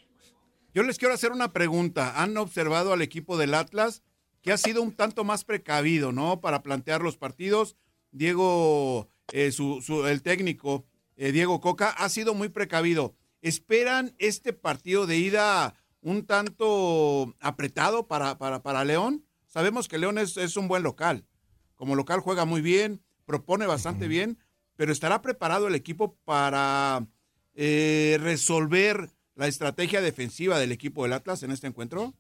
Yo 0.74 0.82
les 0.82 0.98
quiero 0.98 1.14
hacer 1.14 1.32
una 1.32 1.52
pregunta. 1.52 2.22
¿Han 2.22 2.36
observado 2.36 2.92
al 2.92 3.00
equipo 3.02 3.38
del 3.38 3.54
Atlas 3.54 4.02
que 4.42 4.52
ha 4.52 4.58
sido 4.58 4.82
un 4.82 4.94
tanto 4.94 5.24
más 5.24 5.44
precavido, 5.44 6.12
¿no? 6.12 6.40
Para 6.40 6.62
plantear 6.62 7.00
los 7.02 7.16
partidos. 7.16 7.76
Diego, 8.12 9.08
eh, 9.32 9.50
su, 9.52 9.80
su- 9.82 10.06
el 10.06 10.22
técnico, 10.22 10.84
eh, 11.16 11.32
Diego 11.32 11.60
Coca, 11.60 11.90
ha 11.90 12.08
sido 12.08 12.34
muy 12.34 12.48
precavido. 12.48 13.14
¿Esperan 13.42 14.14
este 14.18 14.52
partido 14.52 15.06
de 15.06 15.18
ida 15.18 15.74
un 16.00 16.26
tanto 16.26 17.34
apretado 17.40 18.06
para, 18.06 18.38
para, 18.38 18.62
para 18.62 18.84
León? 18.84 19.24
Sabemos 19.46 19.88
que 19.88 19.98
León 19.98 20.18
es, 20.18 20.36
es 20.36 20.56
un 20.56 20.68
buen 20.68 20.82
local. 20.82 21.26
Como 21.74 21.94
local 21.94 22.20
juega 22.20 22.44
muy 22.44 22.60
bien, 22.60 23.02
propone 23.24 23.66
bastante 23.66 24.08
bien, 24.08 24.38
pero 24.76 24.92
¿estará 24.92 25.22
preparado 25.22 25.68
el 25.68 25.74
equipo 25.74 26.16
para 26.24 27.06
eh, 27.54 28.18
resolver 28.20 29.10
la 29.34 29.46
estrategia 29.46 30.00
defensiva 30.00 30.58
del 30.58 30.72
equipo 30.72 31.02
del 31.02 31.12
Atlas 31.12 31.42
en 31.42 31.50
este 31.50 31.66
encuentro? 31.66 32.14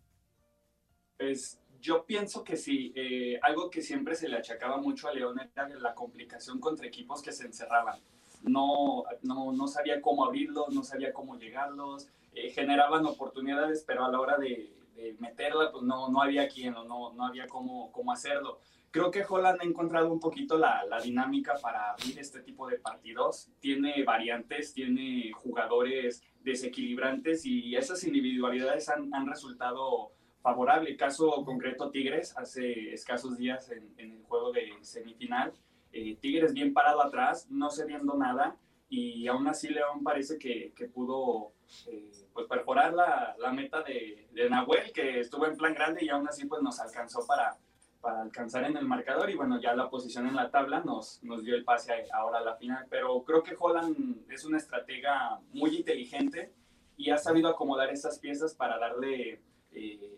Pues 1.16 1.58
yo 1.80 2.04
pienso 2.04 2.44
que 2.44 2.56
sí, 2.56 2.92
eh, 2.94 3.38
algo 3.42 3.70
que 3.70 3.82
siempre 3.82 4.14
se 4.14 4.28
le 4.28 4.36
achacaba 4.36 4.78
mucho 4.78 5.08
a 5.08 5.14
León 5.14 5.38
era 5.38 5.68
la 5.68 5.94
complicación 5.94 6.58
contra 6.58 6.86
equipos 6.86 7.22
que 7.22 7.32
se 7.32 7.44
encerraban. 7.44 8.00
No, 8.46 9.04
no, 9.22 9.52
no 9.52 9.66
sabía 9.66 10.00
cómo 10.00 10.24
abrirlos, 10.24 10.70
no 10.70 10.82
sabía 10.82 11.12
cómo 11.12 11.36
llegarlos, 11.36 12.08
eh, 12.32 12.50
generaban 12.50 13.04
oportunidades, 13.06 13.84
pero 13.86 14.04
a 14.04 14.10
la 14.10 14.20
hora 14.20 14.38
de, 14.38 14.72
de 14.94 15.16
meterla, 15.18 15.70
pues 15.70 15.82
no, 15.82 16.08
no 16.08 16.22
había 16.22 16.48
quien 16.48 16.74
no, 16.74 17.12
no 17.12 17.26
había 17.26 17.46
cómo, 17.46 17.92
cómo 17.92 18.12
hacerlo. 18.12 18.60
Creo 18.90 19.10
que 19.10 19.24
Holland 19.28 19.60
ha 19.60 19.64
encontrado 19.64 20.10
un 20.10 20.20
poquito 20.20 20.56
la, 20.56 20.84
la 20.86 21.00
dinámica 21.00 21.54
para 21.60 21.90
abrir 21.90 22.18
este 22.18 22.40
tipo 22.40 22.66
de 22.66 22.78
partidos. 22.78 23.50
Tiene 23.60 24.02
variantes, 24.04 24.72
tiene 24.72 25.32
jugadores 25.32 26.22
desequilibrantes 26.40 27.44
y 27.44 27.76
esas 27.76 28.04
individualidades 28.04 28.88
han, 28.88 29.12
han 29.12 29.26
resultado 29.26 30.12
favorable. 30.40 30.96
Caso 30.96 31.44
concreto 31.44 31.90
Tigres, 31.90 32.34
hace 32.38 32.94
escasos 32.94 33.36
días 33.36 33.70
en 33.70 33.92
el 33.98 34.22
juego 34.22 34.52
de 34.52 34.72
semifinal, 34.80 35.52
eh, 35.96 36.16
Tigres 36.20 36.52
bien 36.52 36.72
parado 36.72 37.02
atrás, 37.02 37.46
no 37.50 37.70
cediendo 37.70 38.14
nada 38.14 38.56
y 38.88 39.26
aún 39.26 39.48
así 39.48 39.68
León 39.68 40.02
parece 40.04 40.38
que, 40.38 40.72
pudo 40.94 41.52
eh, 41.88 42.10
pues 42.32 42.46
perforar 42.46 42.94
la, 42.94 43.34
la 43.38 43.50
meta 43.52 43.82
de, 43.82 44.28
Nahuel, 44.50 44.92
que 44.92 45.20
estuvo 45.20 45.46
en 45.46 45.56
plan 45.56 45.74
grande 45.74 46.04
y 46.04 46.08
aún 46.08 46.28
así 46.28 46.46
pues 46.46 46.62
nos 46.62 46.78
alcanzó 46.78 47.26
para, 47.26 47.56
para 48.00 48.22
alcanzar 48.22 48.64
en 48.64 48.76
el 48.76 48.86
marcador 48.86 49.28
y 49.30 49.34
bueno, 49.34 49.60
ya 49.60 49.74
la 49.74 49.90
posición 49.90 50.28
en 50.28 50.36
la 50.36 50.50
tabla 50.50 50.80
nos, 50.84 51.20
nos 51.24 51.42
dio 51.42 51.56
el 51.56 51.64
pase 51.64 51.92
a- 51.92 52.16
ahora 52.16 52.38
a 52.38 52.42
la 52.44 52.54
final. 52.56 52.86
Pero 52.88 53.24
creo 53.24 53.42
que 53.42 53.56
Holland 53.58 54.30
es 54.30 54.44
una 54.44 54.58
estratega 54.58 55.40
muy 55.52 55.74
inteligente 55.76 56.52
y 56.96 57.10
ha 57.10 57.18
sabido 57.18 57.48
acomodar 57.48 57.90
esas 57.90 58.18
piezas 58.20 58.54
para 58.54 58.78
darle 58.78 59.40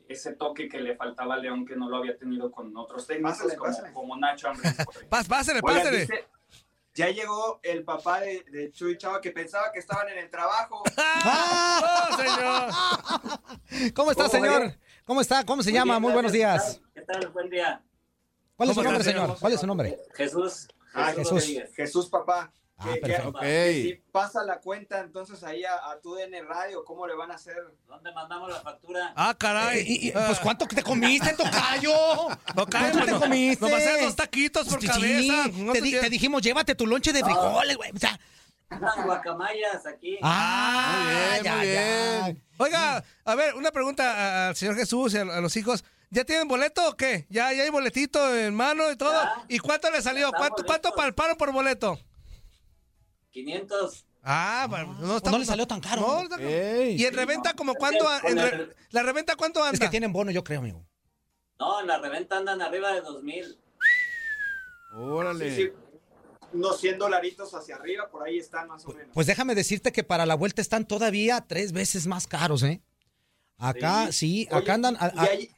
ese 0.09 0.35
toque 0.35 0.69
que 0.69 0.81
le 0.81 0.97
faltaba 0.97 1.35
a 1.35 1.39
León 1.39 1.65
que 1.67 1.77
no 1.77 1.89
lo 1.89 1.99
había 1.99 2.17
tenido 2.17 2.51
con 2.51 2.75
otros 2.77 3.07
técnicos 3.07 3.33
Pásale, 3.39 3.57
como, 3.57 3.71
pásale. 3.71 3.93
como 3.93 4.17
Nacho 4.17 4.49
Ambriz. 4.49 4.75
pásale, 5.29 5.61
Oigan, 5.63 5.77
pásale. 5.79 6.01
dice- 6.01 6.29
ya 6.95 7.11
llegó 7.11 7.61
el 7.63 7.85
papá 7.85 8.21
de, 8.21 8.43
de 8.51 8.73
Chuy 8.73 8.99
Chava 8.99 9.21
que 9.21 9.31
pensaba 9.31 9.71
que 9.71 9.79
estaban 9.79 10.09
en 10.09 10.19
el 10.19 10.31
trabajo. 10.31 10.83
¿Cómo 13.95 14.11
está, 14.11 14.25
¿Cómo 14.25 14.29
señor? 14.45 14.61
ves? 14.63 14.79
¿Cómo 15.05 15.21
está? 15.21 15.45
¿Cómo 15.47 15.63
se 15.63 15.71
Muy 15.71 15.79
llama? 15.79 15.95
bien, 15.95 16.03
Muy 16.03 16.13
buenos 16.13 16.33
días. 16.33 16.81
¿Qué 16.95 17.03
tal? 17.03 17.29
Buen 17.29 17.49
día. 17.51 17.81
¿Cuál 18.57 18.71
es 18.71 18.75
su 18.75 18.81
¿Cómo 18.81 18.91
nombre, 18.91 19.05
señor? 19.05 19.23
señor? 19.27 19.39
¿Cuál 19.41 19.53
es 19.53 19.61
su 19.61 19.67
nombre? 19.67 19.99
Jesús. 20.15 20.69
Ah, 20.93 21.13
Jesús. 21.15 21.45
Jesús, 21.77 22.09
papá. 22.09 22.53
Ah, 22.81 22.85
Que- 22.85 22.95
que- 22.95 23.01
perfecto. 23.01 23.33
que 23.41 23.73
si 23.83 24.03
pasa 24.13 24.45
la 24.45 24.61
cuenta 24.61 25.01
entonces 25.01 25.43
ahí 25.43 25.65
a, 25.65 25.91
a 25.91 25.99
tu 26.01 26.15
DN 26.15 26.43
Radio, 26.43 26.85
¿cómo 26.85 27.09
le 27.09 27.15
van 27.17 27.33
a 27.33 27.35
hacer? 27.35 27.57
¿Dónde 27.89 28.13
mandamos 28.13 28.49
la 28.51 28.61
factura? 28.61 29.13
Ah, 29.17 29.35
caray. 29.37 29.81
Y- 29.85 30.09
y- 30.09 30.13
pues, 30.13 30.39
¿cuánto 30.39 30.65
te 30.67 30.83
comiste, 30.85 31.33
tocayo? 31.33 31.93
Tocayo, 32.55 32.67
¿Cuánto 32.93 33.05
te 33.05 33.11
no- 33.11 33.21
comiste? 33.21 33.65
nomás 33.67 33.83
eran 33.83 34.05
dos 34.05 34.15
taquitos 34.15 34.69
por 34.69 34.81
Sí, 34.81 34.87
cabeza. 34.87 35.49
No 35.55 35.73
te, 35.73 35.81
di- 35.81 35.99
dijimos, 36.09 36.41
llévate 36.41 36.77
tu 36.77 36.87
lonche 36.87 37.13
de 37.13 37.25
frijoles, 37.25 37.77
güey. 37.77 37.91
O 37.91 37.99
sea, 37.99 38.19
Unas 38.71 39.05
guacamayas 39.05 39.85
aquí. 39.87 40.17
ah, 40.23 41.37
ya, 41.43 41.65
ya. 41.65 42.35
Oiga, 42.59 43.03
a 43.25 43.35
ver, 43.35 43.55
una 43.55 43.73
pregunta 43.73 44.49
al 44.51 44.57
señor 44.57 44.77
Jesús 44.77 45.15
y 45.15 45.19
a, 45.19 45.23
a 45.23 45.41
los 45.41 45.57
hijos. 45.57 45.85
¿Ya 46.11 46.25
tienen 46.25 46.49
boleto 46.49 46.89
o 46.89 46.97
qué? 46.97 47.27
¿Ya, 47.29 47.53
ya 47.53 47.65
hay 47.65 47.71
boletito 47.71 48.35
en 48.37 48.55
mano 48.55 48.91
y 48.91 48.97
todo? 48.97 49.21
¿Y 49.49 49.59
cuánto 49.59 49.91
le 49.91 50.01
salió? 50.01 50.31
¿Cuánto, 50.33 50.65
cuánto 50.65 50.93
palparon 50.95 51.37
por 51.37 51.53
boleto? 51.53 51.99
500. 53.45 54.05
Ah, 54.23 54.67
bueno, 54.69 54.97
no, 55.01 55.17
está- 55.17 55.31
no 55.31 55.39
le 55.39 55.45
salió 55.45 55.67
tan 55.67 55.81
caro. 55.81 56.01
No, 56.03 56.23
está- 56.23 56.37
Ey. 56.43 57.01
¿Y 57.01 57.05
en 57.07 57.15
reventa 57.15 57.55
como 57.55 57.75
cuánto? 57.75 58.05
en 58.25 58.37
re- 58.39 58.75
¿La 58.91 59.03
reventa 59.03 59.37
cuánto 59.37 59.61
anda? 59.63 59.73
Es 59.75 59.81
que 59.81 59.89
tienen 59.89 60.13
bono, 60.13 60.31
yo 60.31 60.43
creo, 60.45 60.59
amigo. 60.61 60.85
No, 61.59 61.81
en 61.81 61.87
la 61.87 61.99
reventa 61.99 62.37
andan 62.39 62.61
arriba 62.61 62.93
de 62.93 63.01
2000. 63.01 63.59
Órale. 64.95 65.55
Sí, 65.55 65.63
sí. 65.65 65.73
Unos 66.53 66.81
100 66.81 66.99
dolaritos 66.99 67.53
hacia 67.55 67.77
arriba, 67.77 68.09
por 68.11 68.27
ahí 68.27 68.39
están 68.39 68.69
más 68.69 68.85
o 68.87 68.89
menos. 68.93 69.11
Pues 69.13 69.27
déjame 69.27 69.55
decirte 69.55 69.93
que 69.93 70.03
para 70.03 70.25
la 70.25 70.35
vuelta 70.35 70.63
están 70.63 70.87
todavía 70.87 71.45
tres 71.47 71.73
veces 71.73 72.07
más 72.07 72.27
caros, 72.27 72.63
¿eh? 72.63 72.81
Acá, 73.59 74.13
sí, 74.13 74.49
Oye, 74.51 74.59
acá 74.63 74.75
andan. 74.75 74.97
a- 74.99 75.13
y 75.15 75.19
a- 75.19 75.23
hay- 75.23 75.51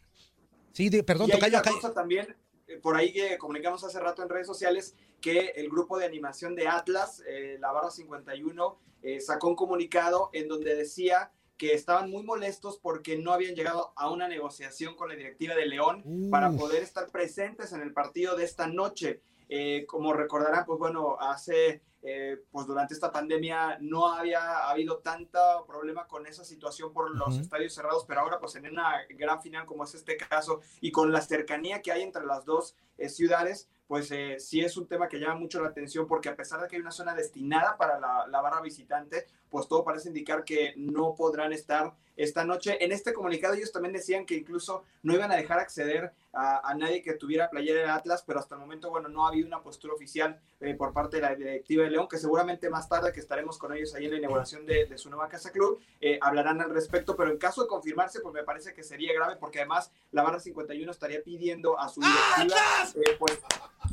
sí, 0.73 0.91
perdón, 1.03 1.29
y 1.29 1.33
hay 1.33 1.39
tocayo, 1.39 1.53
una 1.55 1.59
acá. 1.61 1.71
cosa 1.73 1.93
también, 1.95 2.35
eh, 2.67 2.77
por 2.79 2.97
ahí 2.97 3.13
que 3.13 3.39
comunicamos 3.39 3.85
hace 3.85 4.01
rato 4.01 4.23
en 4.23 4.31
redes 4.31 4.47
sociales, 4.49 4.95
que 5.21 5.53
el 5.57 5.69
grupo 5.69 5.99
de 5.99 6.07
animación 6.07 6.55
de 6.55 6.69
Atlas, 6.69 7.23
eh, 7.27 7.57
la 7.61 7.73
barra 7.73 7.91
51, 7.91 8.79
eh, 9.03 9.21
sacó 9.21 9.49
un 9.49 9.57
comunicado 9.57 10.31
en 10.33 10.49
donde 10.49 10.75
decía 10.75 11.33
que 11.57 11.75
estaban 11.75 12.11
muy 12.11 12.23
molestos 12.23 12.79
porque 12.79 13.19
no 13.19 13.33
habían 13.33 13.55
llegado 13.55 13.93
a 13.97 14.11
una 14.11 14.29
negociación 14.29 14.95
con 14.97 15.11
la 15.11 15.15
directiva 15.15 15.55
de 15.55 15.67
León 15.67 16.03
para 16.31 16.51
Uf. 16.51 16.59
poder 16.59 16.83
estar 16.83 17.11
presentes 17.11 17.73
en 17.73 17.83
el 17.83 17.93
partido 17.93 18.35
de 18.35 18.45
esta 18.45 18.67
noche. 18.67 19.21
Eh, 19.51 19.85
como 19.87 20.13
recordarán, 20.15 20.65
pues 20.65 20.79
bueno, 20.79 21.19
hace, 21.21 21.83
eh, 22.03 22.39
pues 22.51 22.67
durante 22.67 22.95
esta 22.95 23.13
pandemia 23.13 23.77
no 23.81 24.07
había 24.09 24.71
habido 24.71 24.99
tanto 25.01 25.39
problema 25.67 26.07
con 26.07 26.27
esa 26.27 26.45
situación 26.45 26.95
por 26.95 27.15
los 27.15 27.35
Ujú. 27.35 27.41
estadios 27.41 27.75
cerrados, 27.75 28.07
pero 28.07 28.21
ahora 28.21 28.39
pues 28.39 28.55
en 28.55 28.67
una 28.67 29.05
gran 29.11 29.43
final 29.43 29.67
como 29.67 29.85
es 29.85 29.95
este 29.95 30.17
caso 30.17 30.61
y 30.81 30.93
con 30.93 31.13
la 31.13 31.21
cercanía 31.21 31.83
que 31.83 31.93
hay 31.93 32.03
entre 32.03 32.25
las 32.25 32.47
dos 32.47 32.75
eh, 32.97 33.09
ciudades, 33.11 33.69
pues 33.91 34.09
eh, 34.13 34.37
sí 34.39 34.61
es 34.61 34.77
un 34.77 34.87
tema 34.87 35.09
que 35.09 35.19
llama 35.19 35.35
mucho 35.35 35.61
la 35.61 35.71
atención 35.71 36.07
porque 36.07 36.29
a 36.29 36.37
pesar 36.37 36.61
de 36.61 36.69
que 36.69 36.77
hay 36.77 36.81
una 36.81 36.93
zona 36.93 37.13
destinada 37.13 37.77
para 37.77 37.99
la, 37.99 38.25
la 38.29 38.41
barra 38.41 38.61
visitante, 38.61 39.27
pues 39.51 39.67
todo 39.67 39.83
parece 39.83 40.07
indicar 40.07 40.45
que 40.45 40.75
no 40.77 41.17
podrán 41.17 41.53
estar 41.53 41.93
esta 42.17 42.45
noche. 42.45 42.85
En 42.85 42.93
este 42.93 43.13
comunicado 43.13 43.55
ellos 43.55 43.73
también 43.73 43.93
decían 43.93 44.27
que 44.27 44.37
incluso 44.37 44.85
no 45.03 45.15
iban 45.15 45.33
a 45.33 45.37
dejar 45.37 45.59
acceder 45.59 46.13
a, 46.33 46.71
a 46.71 46.75
nadie 46.75 47.03
que 47.03 47.15
tuviera 47.15 47.51
playera 47.51 47.81
de 47.81 47.89
Atlas, 47.89 48.23
pero 48.25 48.39
hasta 48.39 48.55
el 48.55 48.61
momento, 48.61 48.91
bueno, 48.91 49.09
no 49.09 49.25
ha 49.25 49.31
habido 49.31 49.47
una 49.47 49.63
postura 49.63 49.95
oficial 49.95 50.39
eh, 50.61 50.75
por 50.75 50.93
parte 50.93 51.17
de 51.17 51.23
la 51.23 51.35
directiva 51.35 51.85
de 51.85 51.91
León, 51.91 52.07
que 52.09 52.19
seguramente 52.19 52.71
más 52.71 52.89
tarde 52.89 53.11
que 53.13 53.21
estaremos 53.21 53.59
con 53.59 53.75
ellos 53.75 53.95
ahí 53.95 54.05
en 54.05 54.13
la 54.13 54.19
inauguración 54.19 54.67
de, 54.67 54.87
de 54.87 54.99
su 54.99 55.09
nueva 55.11 55.29
casa 55.29 55.51
club, 55.51 55.81
eh, 56.01 56.19
hablarán 56.21 56.61
al 56.61 56.71
respecto, 56.71 57.17
pero 57.17 57.31
en 57.31 57.39
caso 57.39 57.63
de 57.63 57.69
confirmarse, 57.69 58.21
pues 58.21 58.35
me 58.35 58.45
parece 58.45 58.75
que 58.75 58.85
sería 58.85 59.13
grave 59.15 59.37
porque 59.37 59.59
además 59.59 59.91
la 60.13 60.23
barra 60.23 60.39
51 60.39 60.91
estaría 60.93 61.23
pidiendo 61.23 61.79
a 61.79 61.89
su 61.89 62.01
directiva, 62.01 62.61
eh, 62.95 63.17
pues, 63.19 63.41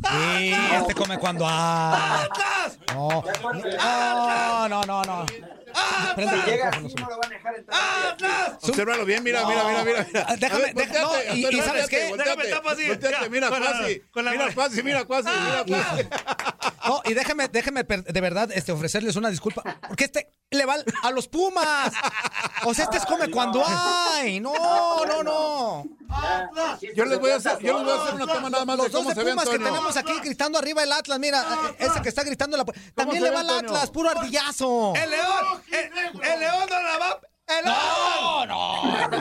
Sí, 0.10 0.54
este 0.76 0.94
come 0.96 1.18
cuando. 1.18 1.46
Ah. 1.48 2.28
No. 2.94 3.24
No, 3.54 4.70
no, 4.70 4.84
no, 4.86 5.04
no. 5.04 5.26
Prende 6.16 6.36
el 6.36 6.42
si 6.42 6.50
llega 6.50 6.66
micrófono, 6.72 6.88
así 6.88 6.96
no 6.96 7.10
lo 7.10 7.18
van 7.18 7.32
a 7.32 7.36
dejar 7.36 7.56
entrar. 7.56 8.58
Obsérvalo 8.62 9.06
bien, 9.06 9.24
mira, 9.24 9.46
mira, 9.46 9.64
mira, 9.66 9.84
mira. 9.84 10.26
Ah, 10.28 10.36
déjame, 10.38 10.64
A 10.64 10.66
ver, 10.68 10.76
deja- 10.76 11.02
no, 11.02 11.08
volteate, 11.10 11.36
y- 11.38 11.46
y 11.58 11.62
¿sabes 11.62 11.88
qué? 11.88 12.08
volteate, 12.10 12.30
Déjame 12.42 12.56
tapo 12.56 12.70
así. 12.70 12.88
volteate, 12.88 13.30
mira, 13.30 13.50
con 13.50 13.64
la- 13.64 13.72
Cuasi. 13.72 14.00
con 14.12 14.26
la 14.26 14.32
Mira. 14.32 14.54
Cuasi, 14.54 14.84
mira, 14.84 15.06
Cuasi, 15.06 15.30
mira, 15.30 15.64
Cuasi. 15.68 16.08
No, 16.88 17.02
y 17.06 17.14
déjeme, 17.14 17.48
déjeme 17.48 17.84
de 17.84 18.22
verdad 18.22 18.50
este, 18.54 18.72
ofrecerles 18.72 19.16
una 19.16 19.30
disculpa. 19.30 19.64
Porque 19.88 20.06
este 20.06 20.32
le 20.52 20.66
va 20.66 20.76
a 21.04 21.12
los 21.12 21.28
Pumas. 21.28 21.94
O 22.66 22.74
sea, 22.74 22.86
este 22.86 22.98
es 22.98 23.06
come 23.06 23.30
cuando 23.30 23.64
hay. 23.66 24.40
No, 24.40 24.54
no, 25.06 25.24
no. 25.24 25.84
Yo 26.96 27.06
les 27.06 27.20
voy 27.20 27.32
a 27.32 27.36
hacer, 27.36 27.60
yo 27.60 27.74
les 27.74 27.84
voy 27.84 27.92
a 27.92 28.02
hacer 28.04 28.16
una 28.16 28.26
toma 28.34 28.50
nada 28.50 28.66
más 28.66 28.78
de 28.78 28.84
Los 28.84 28.92
cómo 28.92 29.10
de 29.10 29.16
se 29.16 29.24
ve 29.24 29.32
Pumas 29.32 29.50
que 29.50 29.60
tenemos 29.60 29.98
aquí 29.98 30.14
gritando 30.24 30.58
arriba 30.60 30.84
el 30.84 30.92
Atlas. 30.92 31.20
Mira, 31.20 31.44
ese 31.78 32.02
que 32.02 32.10
está 32.10 32.24
gritando 32.24 32.56
la 32.58 32.66
pu- 32.66 32.74
También 32.96 33.24
le 33.24 33.32
va 33.32 33.42
al? 33.42 33.50
Atlas, 33.50 33.90
puro 33.92 34.10
ardillazo. 34.10 34.94
¡El 34.96 35.10
león! 35.10 35.62
¡El, 35.72 36.24
el 36.32 36.40
león 36.40 36.70
no 36.70 36.82
la 36.82 36.98
va! 36.98 37.20
¡El 37.48 37.66
león! 37.66 37.78
no, 37.78 38.46
no, 38.46 38.86
no. 38.88 39.06
¡El 39.06 39.12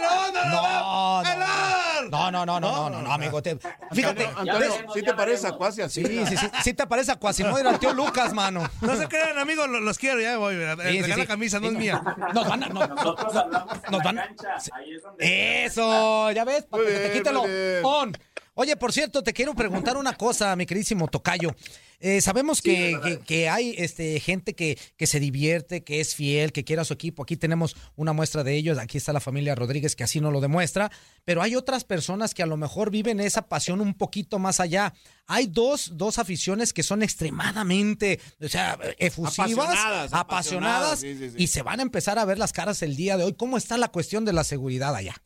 león 0.00 0.32
no 0.34 0.44
la 0.44 0.60
va! 0.60 1.22
¡El 1.32 1.38
león! 1.38 1.75
No, 2.16 2.30
no, 2.30 2.46
no, 2.46 2.60
no, 2.60 2.70
no, 2.70 2.90
no, 2.90 3.02
no, 3.02 3.12
amigo. 3.12 3.42
te- 3.42 3.58
fíjate. 3.92 4.26
Antonio, 4.26 4.58
¿ves? 4.58 4.72
¿sí 4.94 5.02
te 5.02 5.14
parece 5.14 5.46
a 5.46 5.52
Cuasi 5.52 5.82
así? 5.82 6.04
Sí, 6.04 6.26
sí, 6.26 6.36
sí, 6.36 6.46
sí 6.64 6.74
te 6.74 6.86
parece 6.86 7.12
a 7.12 7.16
Quasimodo 7.16 7.68
al 7.68 7.78
tío 7.78 7.92
Lucas, 7.92 8.32
mano. 8.32 8.68
No 8.80 8.96
se 8.96 9.06
crean, 9.08 9.38
amigos, 9.38 9.68
lo- 9.68 9.80
los 9.80 9.98
quiero, 9.98 10.20
ya 10.20 10.30
me 10.32 10.36
voy. 10.36 10.54
sí. 10.54 11.02
la 11.16 11.26
camisa, 11.26 11.60
no 11.60 11.66
es 11.66 11.72
mía. 11.74 12.02
Nos 12.34 12.48
van 12.48 12.64
a, 12.64 12.68
no- 12.68 12.86
Nosotros 12.86 13.36
hablamos 13.36 13.74
en 13.84 13.92
la 13.92 13.98
van- 14.04 14.16
cancha, 14.16 14.48
ahí 14.74 14.94
es 14.94 15.02
donde... 15.02 15.64
Eso, 15.64 16.30
ya 16.32 16.44
ves, 16.44 16.64
para 16.64 16.84
que 16.84 16.90
te 16.90 16.98
bien, 17.00 17.12
quite 17.12 17.32
lo. 17.32 17.44
Oye, 18.58 18.74
por 18.76 18.90
cierto, 18.92 19.22
te 19.22 19.34
quiero 19.34 19.54
preguntar 19.54 19.98
una 19.98 20.14
cosa, 20.14 20.56
mi 20.56 20.64
queridísimo 20.64 21.08
Tocayo. 21.08 21.54
Eh, 22.00 22.20
sabemos 22.20 22.62
que, 22.62 22.98
que- 23.02 23.18
que 23.20 23.48
hay 23.48 23.74
este, 23.78 24.20
gente 24.20 24.54
que, 24.54 24.78
que 24.96 25.06
se 25.06 25.20
divierte, 25.20 25.82
que 25.84 26.00
es 26.00 26.14
fiel, 26.14 26.52
que 26.52 26.64
quiere 26.64 26.82
a 26.82 26.84
su 26.84 26.92
equipo. 26.94 27.22
Aquí 27.22 27.36
tenemos 27.36 27.76
una 27.96 28.12
muestra 28.12 28.44
de 28.44 28.54
ellos. 28.54 28.78
Aquí 28.78 28.98
está 28.98 29.12
la 29.12 29.20
familia 29.20 29.54
Rodríguez 29.54 29.96
que 29.96 30.04
así 30.04 30.20
no 30.20 30.30
lo 30.30 30.40
demuestra. 30.40 30.90
Pero 31.24 31.42
hay 31.42 31.54
otras 31.56 31.84
personas 31.84 32.34
que 32.34 32.42
a 32.42 32.46
lo 32.46 32.56
mejor 32.56 32.90
viven 32.90 33.20
esa 33.20 33.48
pasión 33.48 33.80
un 33.80 33.94
poquito 33.94 34.38
más 34.38 34.60
allá. 34.60 34.92
Hay 35.26 35.46
dos, 35.46 35.92
dos 35.94 36.18
aficiones 36.18 36.72
que 36.72 36.82
son 36.82 37.02
extremadamente, 37.02 38.20
o 38.40 38.48
sea, 38.48 38.78
efusivas, 38.98 39.38
Apasionadas, 39.38 40.12
apasionadas, 40.12 40.12
apasionadas, 40.12 41.00
sí, 41.00 41.16
sí, 41.18 41.30
sí. 41.30 41.36
y 41.38 41.46
se 41.48 41.62
van 41.62 41.80
a 41.80 41.82
empezar 41.82 42.18
a 42.18 42.24
ver 42.24 42.38
las 42.38 42.52
caras 42.52 42.82
el 42.82 42.96
día 42.96 43.16
de 43.16 43.24
hoy. 43.24 43.34
¿Cómo 43.34 43.56
está 43.56 43.76
la 43.78 43.88
cuestión 43.88 44.24
de 44.24 44.32
la 44.32 44.44
seguridad 44.44 44.94
allá? 44.94 45.16